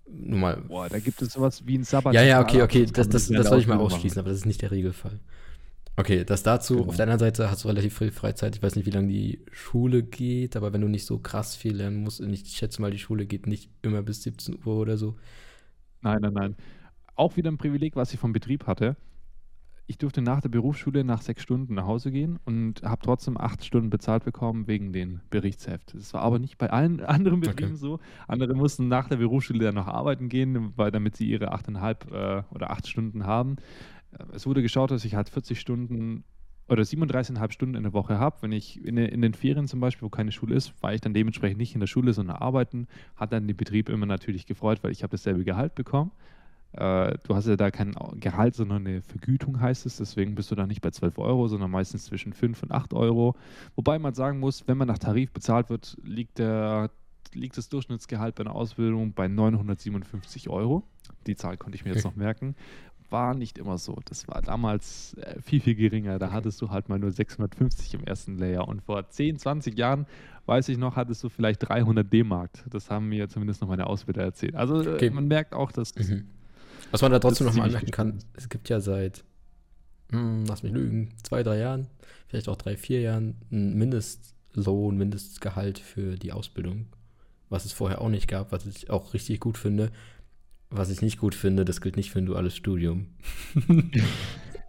Nur 0.06 0.38
mal. 0.38 0.56
Boah, 0.68 0.88
da 0.88 0.98
gibt 0.98 1.20
es 1.22 1.32
sowas 1.32 1.66
wie 1.66 1.78
ein 1.78 1.84
Sabbat. 1.84 2.14
Ja, 2.14 2.22
ja, 2.22 2.40
okay, 2.40 2.62
okay, 2.62 2.86
das, 2.86 3.08
das, 3.08 3.28
das, 3.28 3.36
das 3.36 3.48
soll 3.48 3.60
ich 3.60 3.66
mal 3.66 3.78
ausschließen, 3.78 4.18
aber 4.18 4.28
das 4.28 4.38
ist 4.38 4.46
nicht 4.46 4.62
der 4.62 4.70
Regelfall. 4.70 5.20
Okay, 5.96 6.24
das 6.24 6.42
dazu. 6.42 6.76
Genau. 6.76 6.88
Auf 6.88 6.96
der 6.96 7.04
anderen 7.04 7.20
Seite 7.20 7.50
hast 7.50 7.64
du 7.64 7.68
relativ 7.68 7.96
viel 7.96 8.10
Freizeit. 8.10 8.56
Ich 8.56 8.62
weiß 8.62 8.76
nicht, 8.76 8.86
wie 8.86 8.90
lange 8.90 9.08
die 9.08 9.44
Schule 9.52 10.02
geht, 10.02 10.56
aber 10.56 10.72
wenn 10.72 10.80
du 10.80 10.88
nicht 10.88 11.06
so 11.06 11.18
krass 11.18 11.54
viel 11.56 11.76
lernen 11.76 12.02
musst, 12.02 12.20
und 12.20 12.32
ich 12.32 12.48
schätze 12.48 12.82
mal, 12.82 12.90
die 12.90 12.98
Schule 12.98 13.26
geht 13.26 13.46
nicht 13.46 13.70
immer 13.82 14.02
bis 14.02 14.22
17 14.22 14.58
Uhr 14.64 14.76
oder 14.76 14.96
so. 14.96 15.16
Nein, 16.02 16.18
nein, 16.20 16.32
nein. 16.32 16.56
Auch 17.14 17.36
wieder 17.36 17.50
ein 17.50 17.58
Privileg, 17.58 17.94
was 17.94 18.12
ich 18.12 18.18
vom 18.18 18.32
Betrieb 18.32 18.66
hatte 18.66 18.96
ich 19.86 19.98
durfte 19.98 20.22
nach 20.22 20.40
der 20.40 20.48
Berufsschule 20.48 21.04
nach 21.04 21.20
sechs 21.20 21.42
Stunden 21.42 21.74
nach 21.74 21.84
Hause 21.86 22.10
gehen 22.10 22.38
und 22.44 22.82
habe 22.82 23.02
trotzdem 23.02 23.36
acht 23.36 23.64
Stunden 23.64 23.90
bezahlt 23.90 24.24
bekommen 24.24 24.66
wegen 24.66 24.92
den 24.92 25.20
Berichtsheft. 25.28 25.94
Das 25.94 26.14
war 26.14 26.22
aber 26.22 26.38
nicht 26.38 26.56
bei 26.56 26.70
allen 26.70 27.00
anderen 27.04 27.40
Betrieben 27.40 27.72
okay. 27.72 27.76
so. 27.76 28.00
Andere 28.26 28.54
mussten 28.54 28.88
nach 28.88 29.08
der 29.08 29.16
Berufsschule 29.16 29.64
dann 29.64 29.74
noch 29.74 29.86
arbeiten 29.86 30.28
gehen, 30.28 30.72
weil, 30.76 30.90
damit 30.90 31.16
sie 31.16 31.28
ihre 31.28 31.52
achteinhalb 31.52 32.10
äh, 32.10 32.42
oder 32.50 32.70
acht 32.70 32.88
Stunden 32.88 33.26
haben. 33.26 33.56
Äh, 34.12 34.24
es 34.34 34.46
wurde 34.46 34.62
geschaut, 34.62 34.90
dass 34.90 35.04
ich 35.04 35.14
halt 35.14 35.28
40 35.28 35.60
Stunden 35.60 36.24
oder 36.66 36.82
37,5 36.82 37.52
Stunden 37.52 37.74
in 37.74 37.82
der 37.82 37.92
Woche 37.92 38.18
habe. 38.18 38.36
Wenn 38.40 38.52
ich 38.52 38.82
in, 38.82 38.96
in, 38.96 39.20
den 39.20 39.34
Ferien 39.34 39.68
zum 39.68 39.80
Beispiel, 39.80 40.06
wo 40.06 40.10
keine 40.10 40.32
Schule 40.32 40.54
ist, 40.54 40.72
war 40.82 40.94
ich 40.94 41.02
dann 41.02 41.12
dementsprechend 41.12 41.58
nicht 41.58 41.74
in 41.74 41.80
der 41.80 41.86
Schule, 41.86 42.14
sondern 42.14 42.36
arbeiten. 42.36 42.86
Hat 43.16 43.34
dann 43.34 43.46
den 43.46 43.56
Betrieb 43.56 43.90
immer 43.90 44.06
natürlich 44.06 44.46
gefreut, 44.46 44.78
weil 44.82 44.92
ich 44.92 45.02
habe 45.02 45.10
dasselbe 45.10 45.44
Gehalt 45.44 45.74
bekommen. 45.74 46.10
Äh, 46.76 47.18
du 47.22 47.36
hast 47.36 47.46
ja 47.46 47.56
da 47.56 47.70
kein 47.70 47.94
Gehalt, 48.18 48.56
sondern 48.56 48.86
eine 48.86 49.00
Vergütung 49.00 49.60
heißt 49.60 49.86
es. 49.86 49.98
Deswegen 49.98 50.34
bist 50.34 50.50
du 50.50 50.54
da 50.54 50.66
nicht 50.66 50.80
bei 50.80 50.90
12 50.90 51.18
Euro, 51.18 51.46
sondern 51.46 51.70
meistens 51.70 52.06
zwischen 52.06 52.32
5 52.32 52.64
und 52.64 52.72
8 52.72 52.94
Euro. 52.94 53.36
Wobei 53.76 53.98
man 53.98 54.14
sagen 54.14 54.40
muss, 54.40 54.66
wenn 54.66 54.76
man 54.76 54.88
nach 54.88 54.98
Tarif 54.98 55.30
bezahlt 55.32 55.70
wird, 55.70 55.96
liegt, 56.02 56.38
der, 56.38 56.90
liegt 57.32 57.56
das 57.56 57.68
Durchschnittsgehalt 57.68 58.34
bei 58.34 58.42
einer 58.42 58.54
Ausbildung 58.54 59.12
bei 59.12 59.28
957 59.28 60.48
Euro. 60.48 60.82
Die 61.26 61.36
Zahl 61.36 61.56
konnte 61.56 61.76
ich 61.76 61.84
mir 61.84 61.92
jetzt 61.92 62.04
noch 62.04 62.16
merken. 62.16 62.56
War 63.08 63.34
nicht 63.34 63.58
immer 63.58 63.78
so. 63.78 64.00
Das 64.06 64.26
war 64.26 64.42
damals 64.42 65.14
äh, 65.14 65.40
viel, 65.40 65.60
viel 65.60 65.76
geringer. 65.76 66.18
Da 66.18 66.32
hattest 66.32 66.60
du 66.60 66.70
halt 66.70 66.88
mal 66.88 66.98
nur 66.98 67.12
650 67.12 67.94
im 67.94 68.02
ersten 68.02 68.36
Layer. 68.36 68.66
Und 68.66 68.82
vor 68.82 69.08
10, 69.08 69.38
20 69.38 69.78
Jahren, 69.78 70.06
weiß 70.46 70.68
ich 70.70 70.78
noch, 70.78 70.96
hattest 70.96 71.22
du 71.22 71.28
vielleicht 71.28 71.68
300 71.68 72.12
D-Mark. 72.12 72.50
Das 72.68 72.90
haben 72.90 73.10
mir 73.10 73.28
zumindest 73.28 73.60
noch 73.60 73.68
meine 73.68 73.86
Ausbilder 73.86 74.22
erzählt. 74.22 74.56
Also 74.56 74.82
äh, 74.82 74.94
okay. 74.94 75.10
man 75.10 75.28
merkt 75.28 75.54
auch, 75.54 75.70
dass 75.70 75.94
mhm 75.94 76.24
was 76.94 77.02
man 77.02 77.10
da 77.10 77.18
trotzdem 77.18 77.48
nochmal 77.48 77.66
anmerken 77.66 77.90
kann, 77.90 78.20
es 78.34 78.48
gibt 78.48 78.68
ja 78.68 78.78
seit, 78.78 79.24
hm, 80.12 80.44
lass 80.46 80.62
mich 80.62 80.72
lügen, 80.72 81.12
zwei, 81.24 81.42
drei 81.42 81.58
Jahren, 81.58 81.88
vielleicht 82.28 82.48
auch 82.48 82.54
drei, 82.54 82.76
vier 82.76 83.00
Jahren, 83.00 83.34
ein 83.50 83.74
Mindest, 83.74 84.32
Mindestlohn, 84.54 84.96
Mindestgehalt 84.96 85.80
für 85.80 86.14
die 86.14 86.30
Ausbildung, 86.30 86.86
was 87.48 87.64
es 87.64 87.72
vorher 87.72 88.00
auch 88.00 88.10
nicht 88.10 88.28
gab, 88.28 88.52
was 88.52 88.64
ich 88.66 88.90
auch 88.90 89.12
richtig 89.12 89.40
gut 89.40 89.58
finde. 89.58 89.90
Was 90.70 90.88
ich 90.88 91.02
nicht 91.02 91.18
gut 91.18 91.34
finde, 91.34 91.64
das 91.64 91.80
gilt 91.80 91.96
nicht 91.96 92.12
für 92.12 92.20
ein 92.20 92.26
duales 92.26 92.54
Studium. 92.54 93.08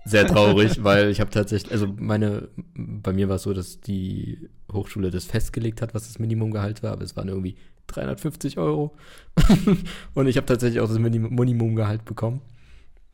Sehr 0.06 0.26
traurig, 0.26 0.84
weil 0.84 1.12
ich 1.12 1.20
habe 1.20 1.30
tatsächlich, 1.30 1.72
also 1.72 1.86
meine, 1.96 2.50
bei 2.74 3.14
mir 3.14 3.30
war 3.30 3.36
es 3.36 3.44
so, 3.44 3.54
dass 3.54 3.82
die 3.82 4.50
Hochschule 4.74 5.12
das 5.12 5.26
festgelegt 5.26 5.84
hat, 5.84 5.94
was 5.94 6.08
das 6.08 6.18
Minimumgehalt 6.18 6.82
war, 6.82 6.94
aber 6.94 7.04
es 7.04 7.16
waren 7.16 7.28
irgendwie 7.28 7.56
350 7.88 8.58
Euro. 8.58 8.96
und 10.14 10.28
ich 10.28 10.38
habe 10.38 10.48
tatsächlich 10.48 10.80
auch 10.82 10.88
das 10.88 11.00
Minimumgehalt 11.00 12.06
bekommen. 12.06 12.42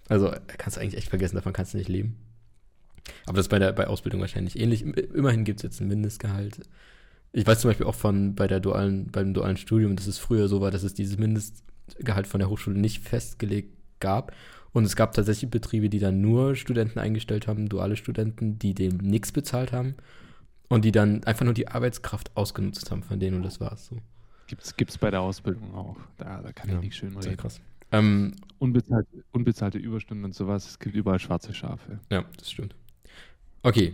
Also 0.08 0.34
kannst 0.58 0.78
du 0.78 0.82
eigentlich 0.82 0.98
echt 0.98 1.10
vergessen, 1.10 1.36
davon 1.36 1.54
kannst 1.54 1.74
du 1.74 1.78
nicht 1.78 1.90
leben. 1.90 2.18
Aber 3.26 3.38
das 3.38 3.46
ist 3.46 3.50
bei 3.50 3.60
der 3.60 3.72
bei 3.74 3.88
Ausbildung 3.88 4.22
wahrscheinlich 4.22 4.60
ähnlich. 4.60 4.84
Immerhin 4.84 5.44
gibt 5.44 5.60
es 5.60 5.64
jetzt 5.64 5.82
ein 5.82 5.88
Mindestgehalt. 5.88 6.60
Ich 7.34 7.48
weiß 7.48 7.62
zum 7.62 7.70
Beispiel 7.70 7.86
auch 7.86 7.96
von 7.96 8.36
bei 8.36 8.48
der 8.48 8.60
dualen, 8.60 9.08
beim 9.12 9.34
dualen 9.34 9.58
Studium, 9.58 9.96
dass 9.96 10.08
es 10.08 10.18
früher 10.18 10.48
so 10.48 10.62
war, 10.62 10.72
dass 10.72 10.84
es 10.84 10.94
dieses 10.94 11.18
Mindestgehalt 11.18 12.28
von 12.28 12.40
der 12.40 12.50
Hochschule 12.50 12.78
nicht 12.78 13.04
festgelegt 13.04 13.74
gab. 14.00 14.34
Und 14.74 14.86
es 14.86 14.96
gab 14.96 15.14
tatsächlich 15.14 15.50
Betriebe, 15.50 15.90
die 15.90 16.00
dann 16.00 16.22
nur 16.22 16.56
Studenten 16.56 17.00
eingestellt 17.00 17.48
haben, 17.48 17.68
duale 17.68 17.96
Studenten, 17.96 18.58
die 18.58 18.74
dem 18.74 18.98
nichts 18.98 19.32
bezahlt 19.32 19.72
haben 19.72 19.96
und 20.70 20.86
die 20.86 20.92
dann 20.92 21.24
einfach 21.26 21.46
nur 21.46 21.54
die 21.54 21.68
Arbeitskraft 21.68 22.36
ausgenutzt 22.36 22.92
haben 22.92 23.04
von 23.04 23.20
denen 23.20 23.38
und 23.38 23.44
das 23.44 23.60
war's 23.60 23.88
so. 23.88 23.98
Gibt 24.78 24.92
es 24.92 24.98
bei 24.98 25.12
der 25.12 25.22
Ausbildung 25.22 25.74
auch. 25.74 25.98
Da, 26.18 26.42
da 26.42 26.52
kann 26.52 26.70
ja, 26.70 26.76
ich 26.76 26.82
nicht 26.82 26.96
schön 26.96 27.16
reden. 27.18 27.38
Krass. 27.38 27.62
Ähm, 27.92 28.36
unbezahlte, 28.60 29.24
unbezahlte 29.32 29.78
Überstunden 29.78 30.26
und 30.26 30.34
sowas. 30.34 30.68
Es 30.68 30.80
gibt 30.80 30.96
überall 30.96 31.20
schwarze 31.20 31.54
Schafe. 31.54 32.00
Ja, 32.10 32.26
das 32.38 32.52
stimmt. 32.52 32.76
Okay, 33.64 33.94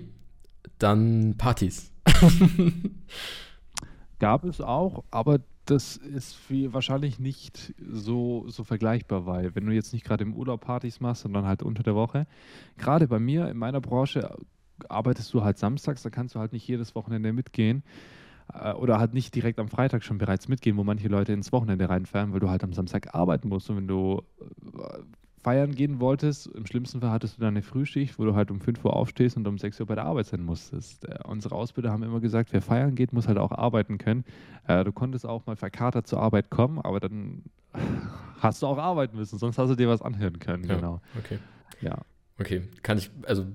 dann 0.77 1.35
Partys. 1.37 1.91
Gab 4.19 4.43
es 4.45 4.61
auch, 4.61 5.03
aber 5.11 5.39
das 5.65 5.97
ist 5.97 6.37
wie 6.49 6.73
wahrscheinlich 6.73 7.19
nicht 7.19 7.73
so, 7.91 8.45
so 8.47 8.63
vergleichbar, 8.63 9.25
weil 9.25 9.53
wenn 9.55 9.65
du 9.65 9.73
jetzt 9.73 9.93
nicht 9.93 10.05
gerade 10.05 10.23
im 10.23 10.33
Urlaub 10.33 10.61
Partys 10.61 11.01
machst, 11.01 11.23
sondern 11.23 11.45
halt 11.45 11.61
unter 11.61 11.83
der 11.83 11.95
Woche, 11.95 12.25
gerade 12.77 13.07
bei 13.07 13.19
mir 13.19 13.49
in 13.49 13.57
meiner 13.57 13.81
Branche 13.81 14.37
arbeitest 14.87 15.33
du 15.33 15.43
halt 15.43 15.57
samstags, 15.57 16.03
da 16.03 16.09
kannst 16.09 16.35
du 16.35 16.39
halt 16.39 16.53
nicht 16.53 16.67
jedes 16.67 16.95
Wochenende 16.95 17.33
mitgehen 17.33 17.79
äh, 17.79 18.17
oder 18.75 18.99
halt 18.99 19.13
nicht 19.13 19.35
direkt 19.35 19.59
am 19.59 19.67
Freitag 19.67 20.03
schon 20.03 20.17
bereits 20.17 20.47
mitgehen, 20.47 20.77
wo 20.77 20.83
manche 20.83 21.07
Leute 21.07 21.33
ins 21.33 21.51
Wochenende 21.51 21.89
reinfahren, 21.89 22.33
weil 22.33 22.39
du 22.39 22.49
halt 22.49 22.63
am 22.63 22.73
Samstag 22.73 23.13
arbeiten 23.13 23.49
musst 23.49 23.69
und 23.69 23.77
wenn 23.77 23.87
du 23.87 24.23
äh, 24.39 24.99
feiern 25.43 25.75
gehen 25.75 25.99
wolltest, 25.99 26.47
im 26.47 26.65
schlimmsten 26.65 26.99
Fall 26.99 27.11
hattest 27.11 27.37
du 27.37 27.41
dann 27.41 27.53
eine 27.53 27.61
Frühschicht, 27.61 28.19
wo 28.19 28.25
du 28.25 28.35
halt 28.35 28.51
um 28.51 28.59
5 28.59 28.83
Uhr 28.83 28.93
aufstehst 28.93 29.37
und 29.37 29.47
um 29.47 29.57
6 29.57 29.79
Uhr 29.79 29.85
bei 29.85 29.95
der 29.95 30.05
Arbeit 30.05 30.25
sein 30.25 30.43
musstest. 30.43 31.07
Äh, 31.07 31.19
unsere 31.25 31.55
Ausbilder 31.55 31.91
haben 31.91 32.03
immer 32.03 32.19
gesagt, 32.19 32.51
wer 32.53 32.61
feiern 32.61 32.95
geht, 32.95 33.13
muss 33.13 33.27
halt 33.27 33.37
auch 33.37 33.51
arbeiten 33.51 33.97
können. 33.97 34.25
Äh, 34.67 34.83
du 34.83 34.91
konntest 34.91 35.25
auch 35.25 35.45
mal 35.45 35.55
verkatert 35.55 36.07
zur 36.07 36.21
Arbeit 36.21 36.49
kommen, 36.49 36.79
aber 36.79 36.99
dann 36.99 37.43
hast 38.41 38.61
du 38.61 38.67
auch 38.67 38.77
arbeiten 38.77 39.17
müssen, 39.17 39.37
sonst 39.39 39.57
hast 39.57 39.69
du 39.69 39.75
dir 39.75 39.87
was 39.87 40.01
anhören 40.01 40.39
können. 40.39 40.63
Ja, 40.65 40.75
genau. 40.75 41.01
Okay. 41.17 41.39
Ja. 41.81 41.97
Okay. 42.39 42.63
Kann 42.83 42.97
ich, 42.97 43.09
also 43.25 43.45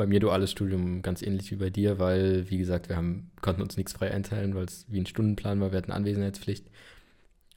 bei 0.00 0.06
mir 0.06 0.18
duales 0.18 0.50
Studium 0.50 1.02
ganz 1.02 1.20
ähnlich 1.20 1.50
wie 1.50 1.56
bei 1.56 1.68
dir, 1.68 1.98
weil, 1.98 2.48
wie 2.48 2.56
gesagt, 2.56 2.88
wir 2.88 2.96
haben, 2.96 3.30
konnten 3.42 3.60
uns 3.60 3.76
nichts 3.76 3.92
frei 3.92 4.10
einteilen, 4.10 4.54
weil 4.54 4.64
es 4.64 4.86
wie 4.88 4.98
ein 4.98 5.04
Stundenplan 5.04 5.60
war, 5.60 5.72
wir 5.72 5.76
hatten 5.76 5.92
Anwesenheitspflicht. 5.92 6.64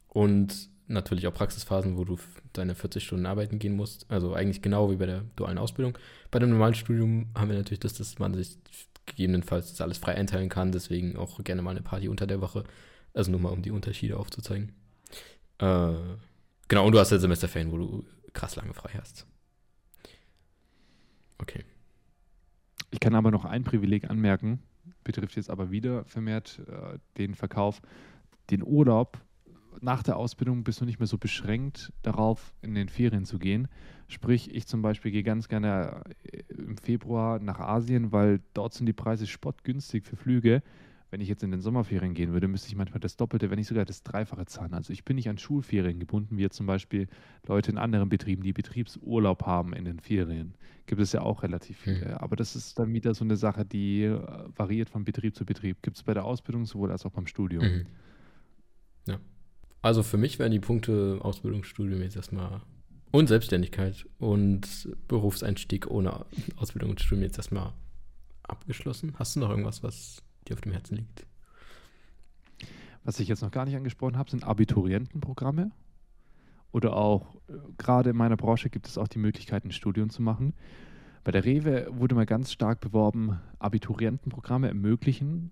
Und 0.09 0.67
natürlich 0.87 1.25
auch 1.25 1.33
Praxisphasen, 1.33 1.95
wo 1.95 2.03
du 2.03 2.17
deine 2.51 2.75
40 2.75 3.01
Stunden 3.01 3.25
arbeiten 3.27 3.59
gehen 3.59 3.77
musst. 3.77 4.11
Also 4.11 4.33
eigentlich 4.33 4.61
genau 4.61 4.91
wie 4.91 4.97
bei 4.97 5.05
der 5.05 5.23
dualen 5.37 5.57
Ausbildung. 5.57 5.97
Bei 6.31 6.39
dem 6.39 6.49
normalen 6.49 6.73
Studium 6.73 7.27
haben 7.33 7.47
wir 7.47 7.55
natürlich 7.55 7.79
das, 7.79 7.93
dass 7.93 8.19
man 8.19 8.33
sich 8.33 8.57
gegebenenfalls 9.05 9.69
das 9.69 9.79
alles 9.79 9.97
frei 9.97 10.15
einteilen 10.15 10.49
kann. 10.49 10.73
Deswegen 10.73 11.15
auch 11.15 11.41
gerne 11.45 11.61
mal 11.61 11.71
eine 11.71 11.81
Party 11.81 12.09
unter 12.09 12.27
der 12.27 12.41
Woche. 12.41 12.65
Also 13.13 13.31
nur 13.31 13.39
mal, 13.39 13.53
um 13.53 13.61
die 13.61 13.71
Unterschiede 13.71 14.17
aufzuzeigen. 14.17 14.73
Äh, 15.59 15.93
genau, 16.67 16.85
und 16.85 16.91
du 16.91 16.99
hast 16.99 17.11
ja 17.11 17.19
Semesterferien, 17.19 17.71
wo 17.71 17.77
du 17.77 18.05
krass 18.33 18.57
lange 18.57 18.73
frei 18.73 18.91
hast. 18.99 19.25
Okay. 21.37 21.63
Ich 22.93 22.99
kann 22.99 23.15
aber 23.15 23.31
noch 23.31 23.43
ein 23.43 23.63
Privileg 23.63 24.07
anmerken, 24.11 24.59
betrifft 25.03 25.35
jetzt 25.35 25.49
aber 25.49 25.71
wieder 25.71 26.05
vermehrt 26.05 26.61
äh, 26.67 26.99
den 27.17 27.33
Verkauf. 27.33 27.81
Den 28.51 28.61
Urlaub 28.61 29.19
nach 29.81 30.03
der 30.03 30.15
Ausbildung 30.15 30.63
bist 30.63 30.79
du 30.79 30.85
nicht 30.85 30.99
mehr 30.99 31.07
so 31.07 31.17
beschränkt 31.17 31.91
darauf, 32.03 32.53
in 32.61 32.75
den 32.75 32.89
Ferien 32.89 33.25
zu 33.25 33.39
gehen. 33.39 33.67
Sprich, 34.07 34.53
ich 34.53 34.67
zum 34.67 34.83
Beispiel 34.83 35.09
gehe 35.11 35.23
ganz 35.23 35.47
gerne 35.47 36.03
äh, 36.31 36.43
im 36.53 36.77
Februar 36.77 37.39
nach 37.39 37.59
Asien, 37.59 38.11
weil 38.11 38.41
dort 38.53 38.75
sind 38.75 38.85
die 38.85 38.93
Preise 38.93 39.25
spottgünstig 39.25 40.05
für 40.05 40.15
Flüge. 40.15 40.61
Wenn 41.13 41.21
ich 41.21 41.29
jetzt 41.29 41.43
in 41.43 41.51
den 41.51 41.61
Sommerferien 41.61 42.15
gehen 42.15 42.33
würde, 42.33 42.47
müsste 42.47 42.69
ich 42.69 42.75
manchmal 42.75 42.99
das 42.99 43.17
Doppelte, 43.17 43.51
wenn 43.51 43.59
nicht 43.59 43.67
sogar 43.67 43.85
das 43.85 44.01
Dreifache 44.01 44.47
zahlen. 44.47 44.73
Also 44.73 44.91
ich 44.91 45.05
bin 45.05 45.15
nicht 45.15 45.29
an 45.29 45.37
Schulferien 45.37 45.99
gebunden, 45.99 46.39
wie 46.39 46.49
zum 46.49 46.65
Beispiel 46.65 47.07
Leute 47.45 47.69
in 47.69 47.77
anderen 47.77 48.09
Betrieben, 48.09 48.41
die 48.41 48.51
Betriebsurlaub 48.51 49.45
haben 49.45 49.73
in 49.73 49.85
den 49.85 49.99
Ferien. 49.99 50.55
Gibt 50.87 50.99
es 50.99 51.11
ja 51.11 51.21
auch 51.21 51.43
relativ 51.43 51.77
viele. 51.77 52.07
Mhm. 52.07 52.13
Aber 52.15 52.35
das 52.35 52.55
ist 52.55 52.79
dann 52.79 52.91
wieder 52.95 53.13
so 53.13 53.23
eine 53.23 53.37
Sache, 53.37 53.63
die 53.63 54.05
äh, 54.05 54.19
variiert 54.55 54.89
von 54.89 55.03
Betrieb 55.03 55.35
zu 55.35 55.45
Betrieb. 55.45 55.83
Gibt 55.83 55.97
es 55.97 56.01
bei 56.01 56.15
der 56.15 56.25
Ausbildung 56.25 56.65
sowohl 56.65 56.91
als 56.91 57.05
auch 57.05 57.11
beim 57.11 57.27
Studium. 57.27 57.63
Mhm. 57.63 57.85
Ja. 59.07 59.19
Also 59.83 60.01
für 60.01 60.17
mich 60.17 60.39
wären 60.39 60.51
die 60.51 60.59
Punkte 60.59 61.19
Ausbildungsstudium 61.21 62.01
jetzt 62.01 62.15
erstmal 62.15 62.61
und 63.11 63.27
Selbstständigkeit 63.27 64.07
und 64.17 64.89
Berufseinstieg 65.07 65.85
ohne 65.85 66.25
Ausbildung 66.55 66.89
und 66.89 67.01
Studium 67.01 67.21
jetzt 67.21 67.37
erstmal 67.37 67.73
abgeschlossen. 68.41 69.13
Hast 69.19 69.35
du 69.35 69.41
noch 69.41 69.51
irgendwas, 69.51 69.83
was 69.83 70.23
dir 70.45 70.53
auf 70.53 70.61
dem 70.61 70.71
Herzen 70.71 70.97
liegt? 70.97 71.25
Was 73.03 73.19
ich 73.19 73.27
jetzt 73.27 73.41
noch 73.41 73.51
gar 73.51 73.65
nicht 73.65 73.75
angesprochen 73.75 74.17
habe, 74.17 74.31
sind 74.31 74.43
Abiturientenprogramme. 74.43 75.71
Oder 76.71 76.95
auch, 76.95 77.35
äh, 77.47 77.53
gerade 77.77 78.11
in 78.11 78.15
meiner 78.15 78.37
Branche 78.37 78.69
gibt 78.69 78.87
es 78.87 78.97
auch 78.97 79.07
die 79.07 79.19
Möglichkeit, 79.19 79.65
ein 79.65 79.71
Studium 79.71 80.09
zu 80.09 80.21
machen. 80.21 80.53
Bei 81.23 81.31
der 81.31 81.45
Rewe 81.45 81.87
wurde 81.91 82.15
mal 82.15 82.25
ganz 82.25 82.51
stark 82.51 82.79
beworben, 82.79 83.39
Abiturientenprogramme 83.59 84.67
ermöglichen 84.67 85.51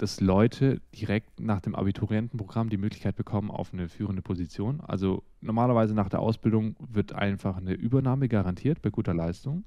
dass 0.00 0.20
Leute 0.20 0.80
direkt 0.98 1.40
nach 1.40 1.60
dem 1.60 1.74
Abiturientenprogramm 1.74 2.70
die 2.70 2.78
Möglichkeit 2.78 3.16
bekommen 3.16 3.50
auf 3.50 3.74
eine 3.74 3.88
führende 3.90 4.22
Position. 4.22 4.80
Also 4.80 5.24
normalerweise 5.42 5.94
nach 5.94 6.08
der 6.08 6.20
Ausbildung 6.20 6.74
wird 6.78 7.12
einfach 7.12 7.58
eine 7.58 7.74
Übernahme 7.74 8.28
garantiert 8.28 8.80
bei 8.80 8.88
guter 8.88 9.12
Leistung. 9.12 9.64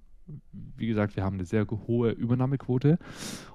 Wie 0.52 0.88
gesagt, 0.88 1.16
wir 1.16 1.24
haben 1.24 1.36
eine 1.36 1.45
sehr 1.45 1.68
hohe 1.70 2.12
Übernahmequote. 2.12 2.98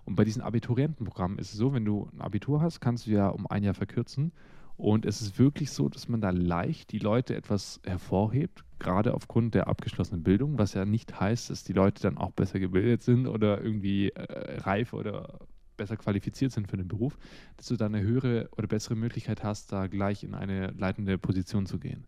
Und 0.05 0.15
bei 0.15 0.25
diesen 0.25 0.43
Abiturientenprogrammen 0.43 1.39
ist 1.39 1.53
es 1.53 1.59
so, 1.59 1.73
wenn 1.73 1.85
du 1.85 2.09
ein 2.13 2.21
Abitur 2.21 2.61
hast, 2.61 2.81
kannst 2.81 3.07
du 3.07 3.11
ja 3.11 3.29
um 3.29 3.47
ein 3.47 3.65
Jahr 3.65 3.75
verkürzen. 3.75 4.33
Und 4.79 5.07
es 5.07 5.21
ist 5.21 5.41
wirklich 5.41 5.73
so, 5.73 5.89
dass 5.89 6.09
man 6.09 6.21
da 6.21 6.31
leicht 6.31 6.93
die 6.93 7.01
Leute 7.01 7.35
etwas 7.35 7.81
hervorhebt, 7.85 8.65
gerade 8.79 9.13
aufgrund 9.15 9.57
der 9.57 9.67
abgeschlossenen 9.67 10.23
Bildung, 10.23 10.57
was 10.57 10.75
ja 10.75 10.85
nicht 10.85 11.19
heißt, 11.19 11.51
dass 11.51 11.65
die 11.65 11.73
Leute 11.73 12.01
dann 12.01 12.17
auch 12.17 12.31
besser 12.31 12.61
gebildet 12.61 13.03
sind 13.03 13.27
oder 13.27 13.61
irgendwie 13.61 14.11
äh, 14.11 14.61
reif 14.61 14.93
oder 14.93 15.41
besser 15.77 15.97
qualifiziert 15.97 16.53
sind 16.53 16.69
für 16.69 16.77
den 16.77 16.87
Beruf, 16.87 17.19
dass 17.57 17.67
du 17.67 17.77
da 17.77 17.87
eine 17.87 18.03
höhere 18.03 18.51
oder 18.57 18.69
bessere 18.69 18.95
Möglichkeit 18.95 19.43
hast, 19.43 19.73
da 19.73 19.89
gleich 19.89 20.23
in 20.23 20.35
eine 20.35 20.73
leitende 20.73 21.19
Position 21.19 21.67
zu 21.67 21.81
gehen. 21.81 22.07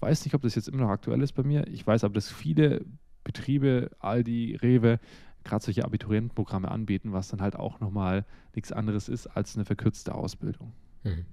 Weiß 0.00 0.24
nicht, 0.24 0.34
ob 0.34 0.42
das 0.42 0.56
jetzt 0.56 0.68
immer 0.68 0.78
noch 0.78 0.90
aktuell 0.90 1.22
ist 1.22 1.32
bei 1.32 1.44
mir. 1.44 1.68
Ich 1.68 1.86
weiß 1.86 2.02
aber, 2.02 2.14
dass 2.14 2.30
viele 2.30 2.84
Betriebe, 3.28 3.90
Aldi, 3.98 4.56
Rewe, 4.62 4.98
gerade 5.44 5.62
solche 5.62 5.84
Abiturientenprogramme 5.84 6.70
anbieten, 6.70 7.12
was 7.12 7.28
dann 7.28 7.42
halt 7.42 7.56
auch 7.56 7.78
nochmal 7.78 8.24
nichts 8.54 8.72
anderes 8.72 9.10
ist 9.10 9.26
als 9.26 9.54
eine 9.54 9.66
verkürzte 9.66 10.14
Ausbildung. 10.14 10.72
Mhm. 11.04 11.26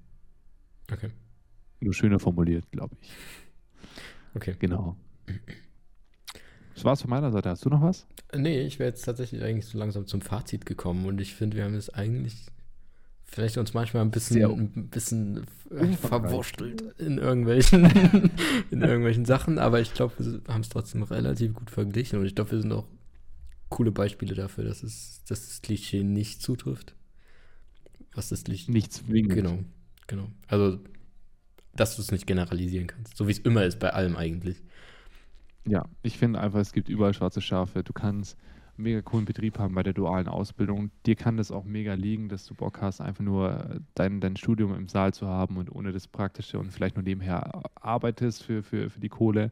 Okay. 0.91 1.09
Nur 1.79 1.93
schöner 1.93 2.19
formuliert, 2.19 2.69
glaube 2.69 2.97
ich. 2.99 3.09
Okay. 4.33 4.57
Genau. 4.59 4.97
Das 6.73 6.83
war's 6.83 7.01
von 7.01 7.09
meiner 7.09 7.31
Seite. 7.31 7.49
Hast 7.49 7.63
du 7.63 7.69
noch 7.69 7.81
was? 7.81 8.05
Nee, 8.35 8.59
ich 8.63 8.77
wäre 8.77 8.89
jetzt 8.89 9.03
tatsächlich 9.03 9.41
eigentlich 9.41 9.65
so 9.65 9.77
langsam 9.77 10.05
zum 10.05 10.19
Fazit 10.19 10.65
gekommen 10.65 11.05
und 11.05 11.21
ich 11.21 11.33
finde, 11.33 11.55
wir 11.55 11.63
haben 11.63 11.75
es 11.75 11.89
eigentlich 11.89 12.47
vielleicht 13.25 13.57
uns 13.57 13.73
manchmal 13.73 14.03
ein 14.03 14.11
bisschen, 14.11 14.43
ein 14.43 14.89
bisschen 14.89 15.45
verwurschtelt 15.99 16.81
in 16.99 17.17
irgendwelchen, 17.17 17.85
in 18.71 18.81
irgendwelchen 18.81 19.25
Sachen, 19.25 19.59
aber 19.59 19.81
ich 19.81 19.93
glaube, 19.93 20.13
wir 20.17 20.41
haben 20.53 20.61
es 20.61 20.69
trotzdem 20.69 21.03
relativ 21.03 21.53
gut 21.53 21.69
verglichen 21.69 22.19
und 22.19 22.25
ich 22.25 22.35
glaube, 22.35 22.51
wir 22.51 22.61
sind 22.61 22.71
auch 22.71 22.87
coole 23.69 23.91
Beispiele 23.91 24.35
dafür, 24.35 24.63
dass 24.63 24.83
es 24.83 25.23
dass 25.27 25.47
das 25.47 25.61
Klischee 25.61 26.03
nicht 26.03 26.41
zutrifft. 26.41 26.95
Was 28.13 28.29
das 28.29 28.43
Klischee. 28.43 28.71
Nicht 28.71 28.93
zwingend. 28.93 29.33
Genau, 29.33 29.59
genau. 30.07 30.29
Also, 30.47 30.79
dass 31.75 31.95
du 31.95 32.01
es 32.01 32.11
nicht 32.11 32.27
generalisieren 32.27 32.87
kannst. 32.87 33.17
So 33.17 33.27
wie 33.27 33.31
es 33.31 33.39
immer 33.39 33.65
ist 33.65 33.79
bei 33.79 33.91
allem 33.91 34.15
eigentlich. 34.15 34.63
Ja, 35.67 35.89
ich 36.03 36.17
finde 36.17 36.39
einfach, 36.39 36.59
es 36.59 36.71
gibt 36.71 36.89
überall 36.89 37.13
schwarze 37.13 37.41
Schafe. 37.41 37.83
Du 37.83 37.91
kannst 37.91 38.37
mega 38.77 39.01
coolen 39.01 39.25
Betrieb 39.25 39.59
haben 39.59 39.75
bei 39.75 39.83
der 39.83 39.93
dualen 39.93 40.27
Ausbildung. 40.27 40.91
Dir 41.05 41.15
kann 41.15 41.37
das 41.37 41.51
auch 41.51 41.63
mega 41.63 41.93
liegen, 41.93 42.29
dass 42.29 42.45
du 42.45 42.53
Bock 42.53 42.81
hast, 42.81 43.01
einfach 43.01 43.23
nur 43.23 43.81
dein, 43.93 44.19
dein 44.21 44.35
Studium 44.35 44.75
im 44.75 44.87
Saal 44.87 45.13
zu 45.13 45.27
haben 45.27 45.57
und 45.57 45.73
ohne 45.73 45.91
das 45.91 46.07
Praktische 46.07 46.59
und 46.59 46.71
vielleicht 46.71 46.95
nur 46.95 47.03
nebenher 47.03 47.63
arbeitest 47.75 48.43
für, 48.43 48.63
für, 48.63 48.89
für 48.89 48.99
die 48.99 49.09
Kohle. 49.09 49.51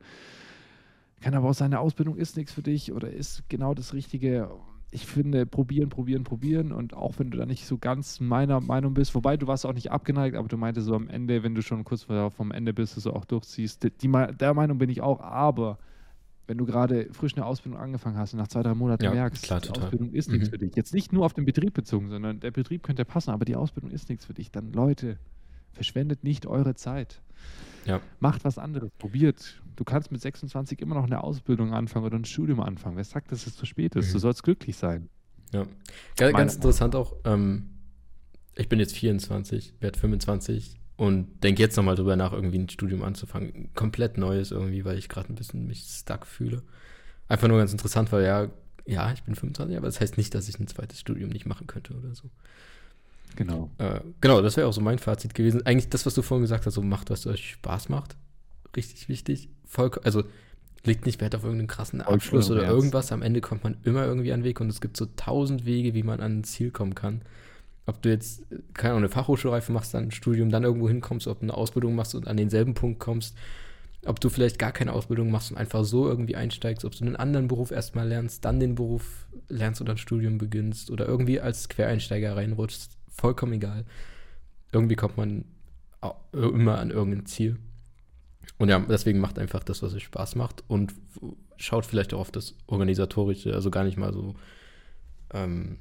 Kann 1.21 1.35
aber 1.35 1.49
auch 1.49 1.53
sein, 1.53 1.67
eine 1.67 1.79
Ausbildung 1.79 2.17
ist 2.17 2.35
nichts 2.35 2.51
für 2.51 2.63
dich 2.63 2.91
oder 2.91 3.09
ist 3.09 3.43
genau 3.47 3.73
das 3.73 3.93
Richtige. 3.93 4.49
ich 4.91 5.07
finde, 5.07 5.45
probieren, 5.45 5.89
probieren, 5.89 6.25
probieren. 6.25 6.71
Und 6.73 6.93
auch 6.93 7.17
wenn 7.17 7.31
du 7.31 7.37
da 7.37 7.45
nicht 7.45 7.65
so 7.65 7.77
ganz 7.77 8.19
meiner 8.19 8.59
Meinung 8.59 8.93
bist, 8.93 9.15
wobei 9.15 9.37
du 9.37 9.47
warst 9.47 9.65
auch 9.65 9.73
nicht 9.73 9.91
abgeneigt, 9.91 10.35
aber 10.35 10.49
du 10.49 10.57
meinte 10.57 10.81
so 10.81 10.95
am 10.95 11.07
Ende, 11.07 11.41
wenn 11.41 11.55
du 11.55 11.61
schon 11.61 11.85
kurz 11.85 12.03
vom 12.03 12.51
Ende 12.51 12.73
bist, 12.73 12.97
dass 12.97 13.05
du 13.05 13.11
auch 13.11 13.25
durchziehst. 13.25 13.83
Die, 13.83 14.11
der 14.11 14.53
Meinung 14.53 14.77
bin 14.77 14.89
ich 14.89 15.01
auch, 15.01 15.21
aber 15.21 15.77
wenn 16.47 16.57
du 16.57 16.65
gerade 16.65 17.07
frisch 17.13 17.35
eine 17.35 17.45
Ausbildung 17.45 17.79
angefangen 17.79 18.17
hast 18.17 18.33
und 18.33 18.39
nach 18.39 18.47
zwei, 18.47 18.63
drei 18.63 18.73
Monaten 18.73 19.03
ja, 19.03 19.11
merkst, 19.11 19.43
klar, 19.43 19.61
die 19.61 19.67
total. 19.67 19.85
Ausbildung 19.85 20.11
ist 20.11 20.27
mhm. 20.27 20.35
nichts 20.35 20.49
für 20.49 20.57
dich. 20.57 20.75
Jetzt 20.75 20.93
nicht 20.93 21.13
nur 21.13 21.25
auf 21.25 21.33
den 21.33 21.45
Betrieb 21.45 21.73
bezogen, 21.73 22.09
sondern 22.09 22.39
der 22.39 22.51
Betrieb 22.51 22.83
könnte 22.83 23.05
passen, 23.05 23.31
aber 23.31 23.45
die 23.45 23.55
Ausbildung 23.55 23.91
ist 23.91 24.09
nichts 24.09 24.25
für 24.25 24.33
dich. 24.33 24.51
Dann, 24.51 24.73
Leute, 24.73 25.17
verschwendet 25.71 26.23
nicht 26.23 26.45
eure 26.45 26.75
Zeit. 26.75 27.21
Ja. 27.85 28.01
Macht 28.19 28.45
was 28.45 28.57
anderes, 28.57 28.91
probiert. 28.97 29.61
Du 29.75 29.83
kannst 29.83 30.11
mit 30.11 30.21
26 30.21 30.81
immer 30.81 30.95
noch 30.95 31.05
eine 31.05 31.23
Ausbildung 31.23 31.73
anfangen 31.73 32.05
oder 32.05 32.17
ein 32.17 32.25
Studium 32.25 32.59
anfangen. 32.59 32.95
Wer 32.95 33.03
sagt, 33.03 33.31
dass 33.31 33.47
es 33.47 33.55
zu 33.55 33.65
spät 33.65 33.95
ist? 33.95 34.09
Mhm. 34.09 34.13
Du 34.13 34.19
sollst 34.19 34.43
glücklich 34.43 34.77
sein. 34.77 35.09
Ja. 35.53 35.65
Ganz, 36.17 36.35
ganz 36.35 36.55
interessant 36.55 36.95
auch, 36.95 37.15
ähm, 37.25 37.69
ich 38.55 38.69
bin 38.69 38.79
jetzt 38.79 38.95
24, 38.95 39.75
werde 39.79 39.99
25 39.99 40.79
und 40.95 41.43
denke 41.43 41.61
jetzt 41.61 41.75
nochmal 41.75 41.95
drüber 41.95 42.15
nach, 42.15 42.33
irgendwie 42.33 42.59
ein 42.59 42.69
Studium 42.69 43.03
anzufangen. 43.03 43.69
Komplett 43.73 44.17
Neues 44.17 44.51
irgendwie, 44.51 44.85
weil 44.85 44.97
ich 44.97 45.09
gerade 45.09 45.31
ein 45.31 45.35
bisschen 45.35 45.65
mich 45.65 45.83
stuck 45.83 46.25
fühle. 46.25 46.61
Einfach 47.27 47.47
nur 47.47 47.57
ganz 47.57 47.71
interessant, 47.71 48.11
weil 48.11 48.23
ja, 48.23 48.49
ja, 48.85 49.11
ich 49.13 49.23
bin 49.23 49.35
25, 49.35 49.77
aber 49.77 49.87
das 49.87 49.99
heißt 49.99 50.17
nicht, 50.17 50.35
dass 50.35 50.47
ich 50.47 50.59
ein 50.59 50.67
zweites 50.67 50.99
Studium 50.99 51.29
nicht 51.29 51.45
machen 51.45 51.67
könnte 51.67 51.93
oder 51.93 52.13
so. 52.13 52.29
Genau. 53.35 53.71
Äh, 53.79 54.01
genau, 54.21 54.41
das 54.41 54.57
wäre 54.57 54.67
auch 54.67 54.73
so 54.73 54.81
mein 54.81 54.99
Fazit 54.99 55.33
gewesen. 55.33 55.65
Eigentlich 55.65 55.89
das, 55.89 56.05
was 56.05 56.13
du 56.13 56.21
vorhin 56.21 56.43
gesagt 56.43 56.65
hast, 56.65 56.75
so 56.75 56.81
macht, 56.81 57.09
was 57.09 57.25
euch 57.25 57.51
Spaß 57.51 57.89
macht. 57.89 58.15
Richtig 58.75 59.09
wichtig. 59.09 59.49
Voll, 59.65 59.91
also 60.03 60.23
legt 60.83 61.05
nicht 61.05 61.21
Wert 61.21 61.35
auf 61.35 61.43
irgendeinen 61.43 61.67
krassen 61.67 62.01
Abschluss 62.01 62.51
oder 62.51 62.67
irgendwas. 62.67 63.11
Am 63.11 63.21
Ende 63.21 63.41
kommt 63.41 63.63
man 63.63 63.77
immer 63.83 64.05
irgendwie 64.05 64.33
an 64.33 64.41
den 64.41 64.45
Weg 64.45 64.59
und 64.59 64.69
es 64.69 64.81
gibt 64.81 64.97
so 64.97 65.07
tausend 65.15 65.65
Wege, 65.65 65.93
wie 65.93 66.03
man 66.03 66.19
an 66.19 66.39
ein 66.39 66.43
Ziel 66.43 66.71
kommen 66.71 66.93
kann. 66.93 67.21
Ob 67.85 68.01
du 68.01 68.09
jetzt, 68.09 68.43
keine 68.73 68.93
Ahnung, 68.93 69.03
eine 69.03 69.09
Fachhochschulreife 69.09 69.71
machst, 69.71 69.93
dann 69.93 70.05
ein 70.05 70.11
Studium, 70.11 70.49
dann 70.49 70.63
irgendwo 70.63 70.87
hinkommst, 70.87 71.27
ob 71.27 71.39
du 71.39 71.43
eine 71.43 71.53
Ausbildung 71.53 71.95
machst 71.95 72.15
und 72.15 72.27
an 72.27 72.37
denselben 72.37 72.73
Punkt 72.73 72.99
kommst, 72.99 73.35
ob 74.05 74.19
du 74.19 74.29
vielleicht 74.29 74.59
gar 74.59 74.71
keine 74.71 74.93
Ausbildung 74.93 75.31
machst 75.31 75.51
und 75.51 75.57
einfach 75.57 75.83
so 75.83 76.07
irgendwie 76.07 76.35
einsteigst, 76.35 76.85
ob 76.85 76.95
du 76.95 77.03
einen 77.05 77.15
anderen 77.15 77.47
Beruf 77.47 77.71
erstmal 77.71 78.07
lernst, 78.07 78.45
dann 78.45 78.59
den 78.59 78.75
Beruf 78.75 79.27
lernst 79.49 79.81
oder 79.81 79.93
ein 79.93 79.97
Studium 79.97 80.37
beginnst 80.37 80.91
oder 80.91 81.07
irgendwie 81.07 81.41
als 81.41 81.69
Quereinsteiger 81.69 82.35
reinrutschst, 82.35 82.97
vollkommen 83.09 83.53
egal. 83.53 83.85
Irgendwie 84.71 84.95
kommt 84.95 85.17
man 85.17 85.45
immer 86.33 86.79
an 86.79 86.91
irgendein 86.91 87.25
Ziel. 87.25 87.57
Und 88.57 88.69
ja, 88.69 88.79
deswegen 88.79 89.19
macht 89.19 89.39
einfach 89.39 89.63
das, 89.63 89.81
was 89.81 89.93
euch 89.93 90.03
Spaß 90.03 90.35
macht 90.35 90.63
und 90.67 90.93
schaut 91.57 91.85
vielleicht 91.85 92.13
auch 92.13 92.19
auf 92.19 92.31
das 92.31 92.55
Organisatorische, 92.67 93.53
also 93.53 93.71
gar 93.71 93.83
nicht 93.83 93.97
mal 93.97 94.13
so, 94.13 94.35
ähm, 95.33 95.77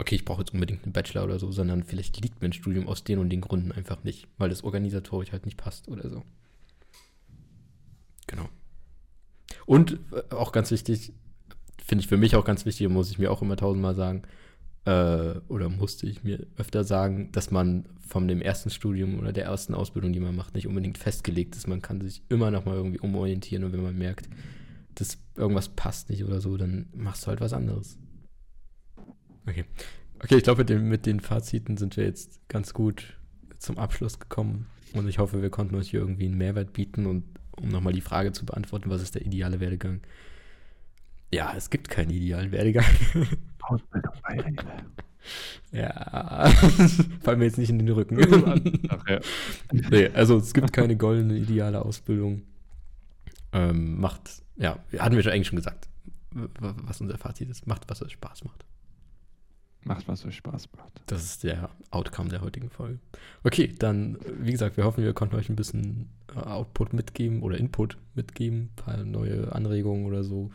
okay, 0.00 0.14
ich 0.14 0.24
brauche 0.24 0.40
jetzt 0.40 0.54
unbedingt 0.54 0.84
einen 0.84 0.92
Bachelor 0.92 1.24
oder 1.24 1.38
so, 1.38 1.52
sondern 1.52 1.84
vielleicht 1.84 2.20
liegt 2.20 2.40
mir 2.40 2.48
ein 2.48 2.52
Studium 2.52 2.88
aus 2.88 3.04
den 3.04 3.18
und 3.18 3.30
den 3.30 3.42
Gründen 3.42 3.70
einfach 3.70 4.02
nicht, 4.02 4.26
weil 4.38 4.48
das 4.48 4.64
organisatorisch 4.64 5.32
halt 5.32 5.44
nicht 5.44 5.58
passt 5.58 5.88
oder 5.88 6.08
so. 6.08 6.22
Genau. 8.26 8.48
Und 9.66 9.98
äh, 10.12 10.34
auch 10.34 10.52
ganz 10.52 10.70
wichtig, 10.70 11.12
finde 11.84 12.02
ich 12.02 12.08
für 12.08 12.16
mich 12.16 12.34
auch 12.34 12.44
ganz 12.44 12.64
wichtig, 12.64 12.88
muss 12.88 13.10
ich 13.10 13.18
mir 13.18 13.30
auch 13.30 13.42
immer 13.42 13.56
tausendmal 13.56 13.94
sagen, 13.94 14.22
äh, 14.86 15.34
oder 15.48 15.68
musste 15.68 16.06
ich 16.06 16.24
mir 16.24 16.46
öfter 16.56 16.84
sagen, 16.84 17.30
dass 17.32 17.50
man 17.50 17.86
von 18.06 18.26
dem 18.26 18.40
ersten 18.40 18.70
Studium 18.70 19.18
oder 19.18 19.32
der 19.32 19.44
ersten 19.44 19.74
Ausbildung, 19.74 20.12
die 20.12 20.20
man 20.20 20.34
macht, 20.34 20.54
nicht 20.54 20.66
unbedingt 20.66 20.98
festgelegt 20.98 21.54
ist. 21.54 21.68
Man 21.68 21.82
kann 21.82 22.00
sich 22.00 22.22
immer 22.28 22.50
noch 22.50 22.64
mal 22.64 22.74
irgendwie 22.74 23.00
umorientieren 23.00 23.64
und 23.64 23.72
wenn 23.72 23.82
man 23.82 23.98
merkt, 23.98 24.28
dass 24.94 25.18
irgendwas 25.36 25.68
passt 25.68 26.10
nicht 26.10 26.24
oder 26.24 26.40
so, 26.40 26.56
dann 26.56 26.86
machst 26.92 27.24
du 27.24 27.28
halt 27.28 27.40
was 27.40 27.52
anderes. 27.52 27.98
Okay. 29.50 29.64
Okay, 30.22 30.36
ich 30.36 30.44
glaube, 30.44 30.64
mit, 30.64 30.82
mit 30.82 31.06
den 31.06 31.20
Faziten 31.20 31.76
sind 31.76 31.96
wir 31.96 32.04
jetzt 32.04 32.40
ganz 32.48 32.72
gut 32.72 33.16
zum 33.58 33.78
Abschluss 33.78 34.18
gekommen. 34.18 34.66
Und 34.92 35.08
ich 35.08 35.18
hoffe, 35.18 35.42
wir 35.42 35.50
konnten 35.50 35.74
euch 35.74 35.90
hier 35.90 36.00
irgendwie 36.00 36.26
einen 36.26 36.38
Mehrwert 36.38 36.72
bieten. 36.72 37.06
Und 37.06 37.24
um 37.52 37.68
nochmal 37.68 37.92
die 37.92 38.00
Frage 38.00 38.32
zu 38.32 38.44
beantworten, 38.44 38.90
was 38.90 39.02
ist 39.02 39.14
der 39.14 39.24
ideale 39.24 39.60
Werdegang? 39.60 40.00
Ja, 41.32 41.54
es 41.56 41.70
gibt 41.70 41.88
keinen 41.88 42.10
idealen 42.10 42.52
Werdegang. 42.52 42.84
Ausbildung 43.62 44.12
bei 44.22 44.40
Rewe. 44.40 44.64
Ja, 45.72 46.50
fallen 47.20 47.38
mir 47.38 47.44
jetzt 47.44 47.58
nicht 47.58 47.70
in 47.70 47.78
den 47.78 47.90
Rücken. 47.90 48.18
Ach, 48.88 49.06
ja. 49.08 49.20
nee, 49.72 50.08
also 50.08 50.38
es 50.38 50.54
gibt 50.54 50.72
keine 50.72 50.96
goldene, 50.96 51.36
ideale 51.36 51.84
Ausbildung. 51.84 52.42
Ähm, 53.52 54.00
macht, 54.00 54.42
ja, 54.56 54.78
hatten 54.98 55.16
wir 55.16 55.22
schon 55.22 55.32
eigentlich 55.32 55.48
schon 55.48 55.56
gesagt, 55.56 55.88
was 56.30 57.00
unser 57.00 57.18
Fazit 57.18 57.50
ist. 57.50 57.66
Macht, 57.66 57.88
was 57.88 58.02
euch 58.02 58.12
Spaß 58.12 58.44
macht. 58.44 58.64
Macht, 59.82 60.08
was 60.08 60.26
euch 60.26 60.36
Spaß 60.36 60.68
macht. 60.76 61.00
Das 61.06 61.24
ist 61.24 61.42
der 61.42 61.70
Outcome 61.90 62.28
der 62.28 62.42
heutigen 62.42 62.68
Folge. 62.68 62.98
Okay, 63.44 63.72
dann, 63.78 64.18
wie 64.38 64.52
gesagt, 64.52 64.76
wir 64.76 64.84
hoffen, 64.84 65.02
wir 65.02 65.14
konnten 65.14 65.36
euch 65.36 65.48
ein 65.48 65.56
bisschen 65.56 66.10
äh, 66.34 66.38
Output 66.38 66.92
mitgeben 66.92 67.42
oder 67.42 67.56
Input 67.56 67.96
mitgeben, 68.14 68.64
ein 68.64 68.76
paar 68.76 69.04
neue 69.04 69.52
Anregungen 69.52 70.04
oder 70.04 70.22
so 70.22 70.50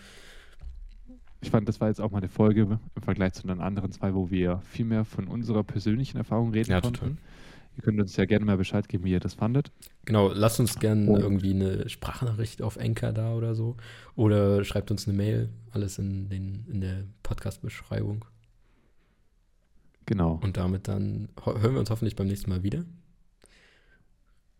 ich 1.46 1.52
fand, 1.52 1.70
das 1.70 1.80
war 1.80 1.90
jetzt 1.90 2.02
auch 2.02 2.12
mal 2.12 2.18
eine 2.18 2.28
Folge 2.28 2.62
im 2.96 3.02
Vergleich 3.02 3.34
zu 3.34 3.46
den 3.46 3.62
anderen 3.62 3.92
zwei, 3.92 4.16
wo 4.16 4.32
wir 4.32 4.62
viel 4.66 4.86
mehr 4.86 5.06
von 5.06 5.28
unserer 5.28 5.64
persönlichen 5.64 6.18
Erfahrung 6.18 6.52
reden 6.52 6.72
ja, 6.72 6.82
konnten. 6.82 7.00
Total. 7.00 7.18
Ihr 7.78 7.84
könnt 7.84 8.00
uns 8.00 8.16
ja 8.16 8.26
gerne 8.26 8.46
mal 8.46 8.58
Bescheid 8.58 8.88
geben, 8.88 9.04
wie 9.04 9.12
ihr 9.12 9.20
das 9.20 9.34
fandet. 9.34 9.72
Genau, 10.06 10.32
lasst 10.32 10.60
uns 10.60 10.80
gerne 10.80 11.08
oh. 11.08 11.18
irgendwie 11.18 11.52
eine 11.52 11.88
Sprachnachricht 11.90 12.62
auf 12.62 12.78
Enker 12.78 13.12
da 13.12 13.34
oder 13.34 13.54
so. 13.54 13.76
Oder 14.16 14.64
schreibt 14.64 14.92
uns 14.92 15.08
eine 15.08 15.18
Mail. 15.18 15.50
Alles 15.72 16.00
in, 16.00 16.30
den, 16.30 16.66
in 16.72 16.82
der 16.82 17.04
Podcast-Beschreibung. 17.22 18.26
Genau. 20.06 20.40
Und 20.44 20.58
damit 20.58 20.88
dann 20.88 21.30
hören 21.44 21.74
wir 21.74 21.80
uns 21.80 21.90
hoffentlich 21.90 22.16
beim 22.16 22.28
nächsten 22.28 22.50
Mal 22.50 22.64
wieder. 22.64 22.86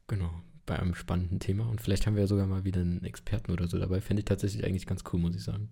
Genau, 0.08 0.32
bei 0.66 0.80
einem 0.80 0.96
spannenden 0.96 1.40
Thema. 1.40 1.68
Und 1.68 1.82
vielleicht 1.82 2.08
haben 2.08 2.16
wir 2.16 2.22
ja 2.22 2.28
sogar 2.28 2.48
mal 2.48 2.64
wieder 2.64 2.82
einen 2.82 3.04
Experten 3.04 3.52
oder 3.52 3.68
so 3.68 3.78
dabei. 3.78 4.02
Fände 4.02 4.22
ich 4.22 4.26
tatsächlich 4.26 4.66
eigentlich 4.66 4.86
ganz 4.86 5.04
cool, 5.12 5.20
muss 5.20 5.36
ich 5.36 5.44
sagen. 5.44 5.70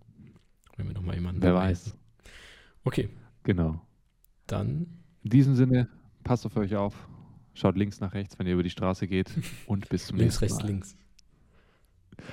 Wenn 0.75 0.87
wir 0.87 0.93
nochmal 0.93 1.15
jemanden. 1.15 1.41
Wer 1.41 1.53
weiß. 1.53 1.87
Hätten. 1.87 1.97
Okay. 2.83 3.09
Genau. 3.43 3.81
Dann. 4.47 4.87
In 5.23 5.29
diesem 5.29 5.55
Sinne, 5.55 5.87
passt 6.23 6.45
auf 6.45 6.55
euch 6.57 6.75
auf. 6.75 7.07
Schaut 7.53 7.77
links 7.77 7.99
nach 7.99 8.13
rechts, 8.13 8.37
wenn 8.39 8.47
ihr 8.47 8.53
über 8.53 8.63
die 8.63 8.69
Straße 8.69 9.07
geht. 9.07 9.31
Und 9.67 9.89
bis 9.89 10.07
zum 10.07 10.17
links, 10.17 10.41
nächsten 10.41 10.63
Mal. 10.63 10.67
Links, 10.69 10.95
rechts, 10.95 11.01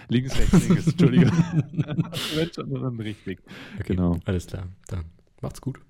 links. 0.08 0.38
Links, 0.38 0.38
rechts, 0.38 0.68
links. 0.68 0.86
Entschuldigung. 0.88 1.32
Wenn 2.34 2.52
schon, 2.52 2.74
dann 2.74 3.00
richtig. 3.00 3.40
Okay, 3.74 3.94
genau. 3.94 4.18
Alles 4.24 4.46
klar. 4.46 4.68
Dann 4.88 5.04
macht's 5.40 5.60
gut. 5.60 5.80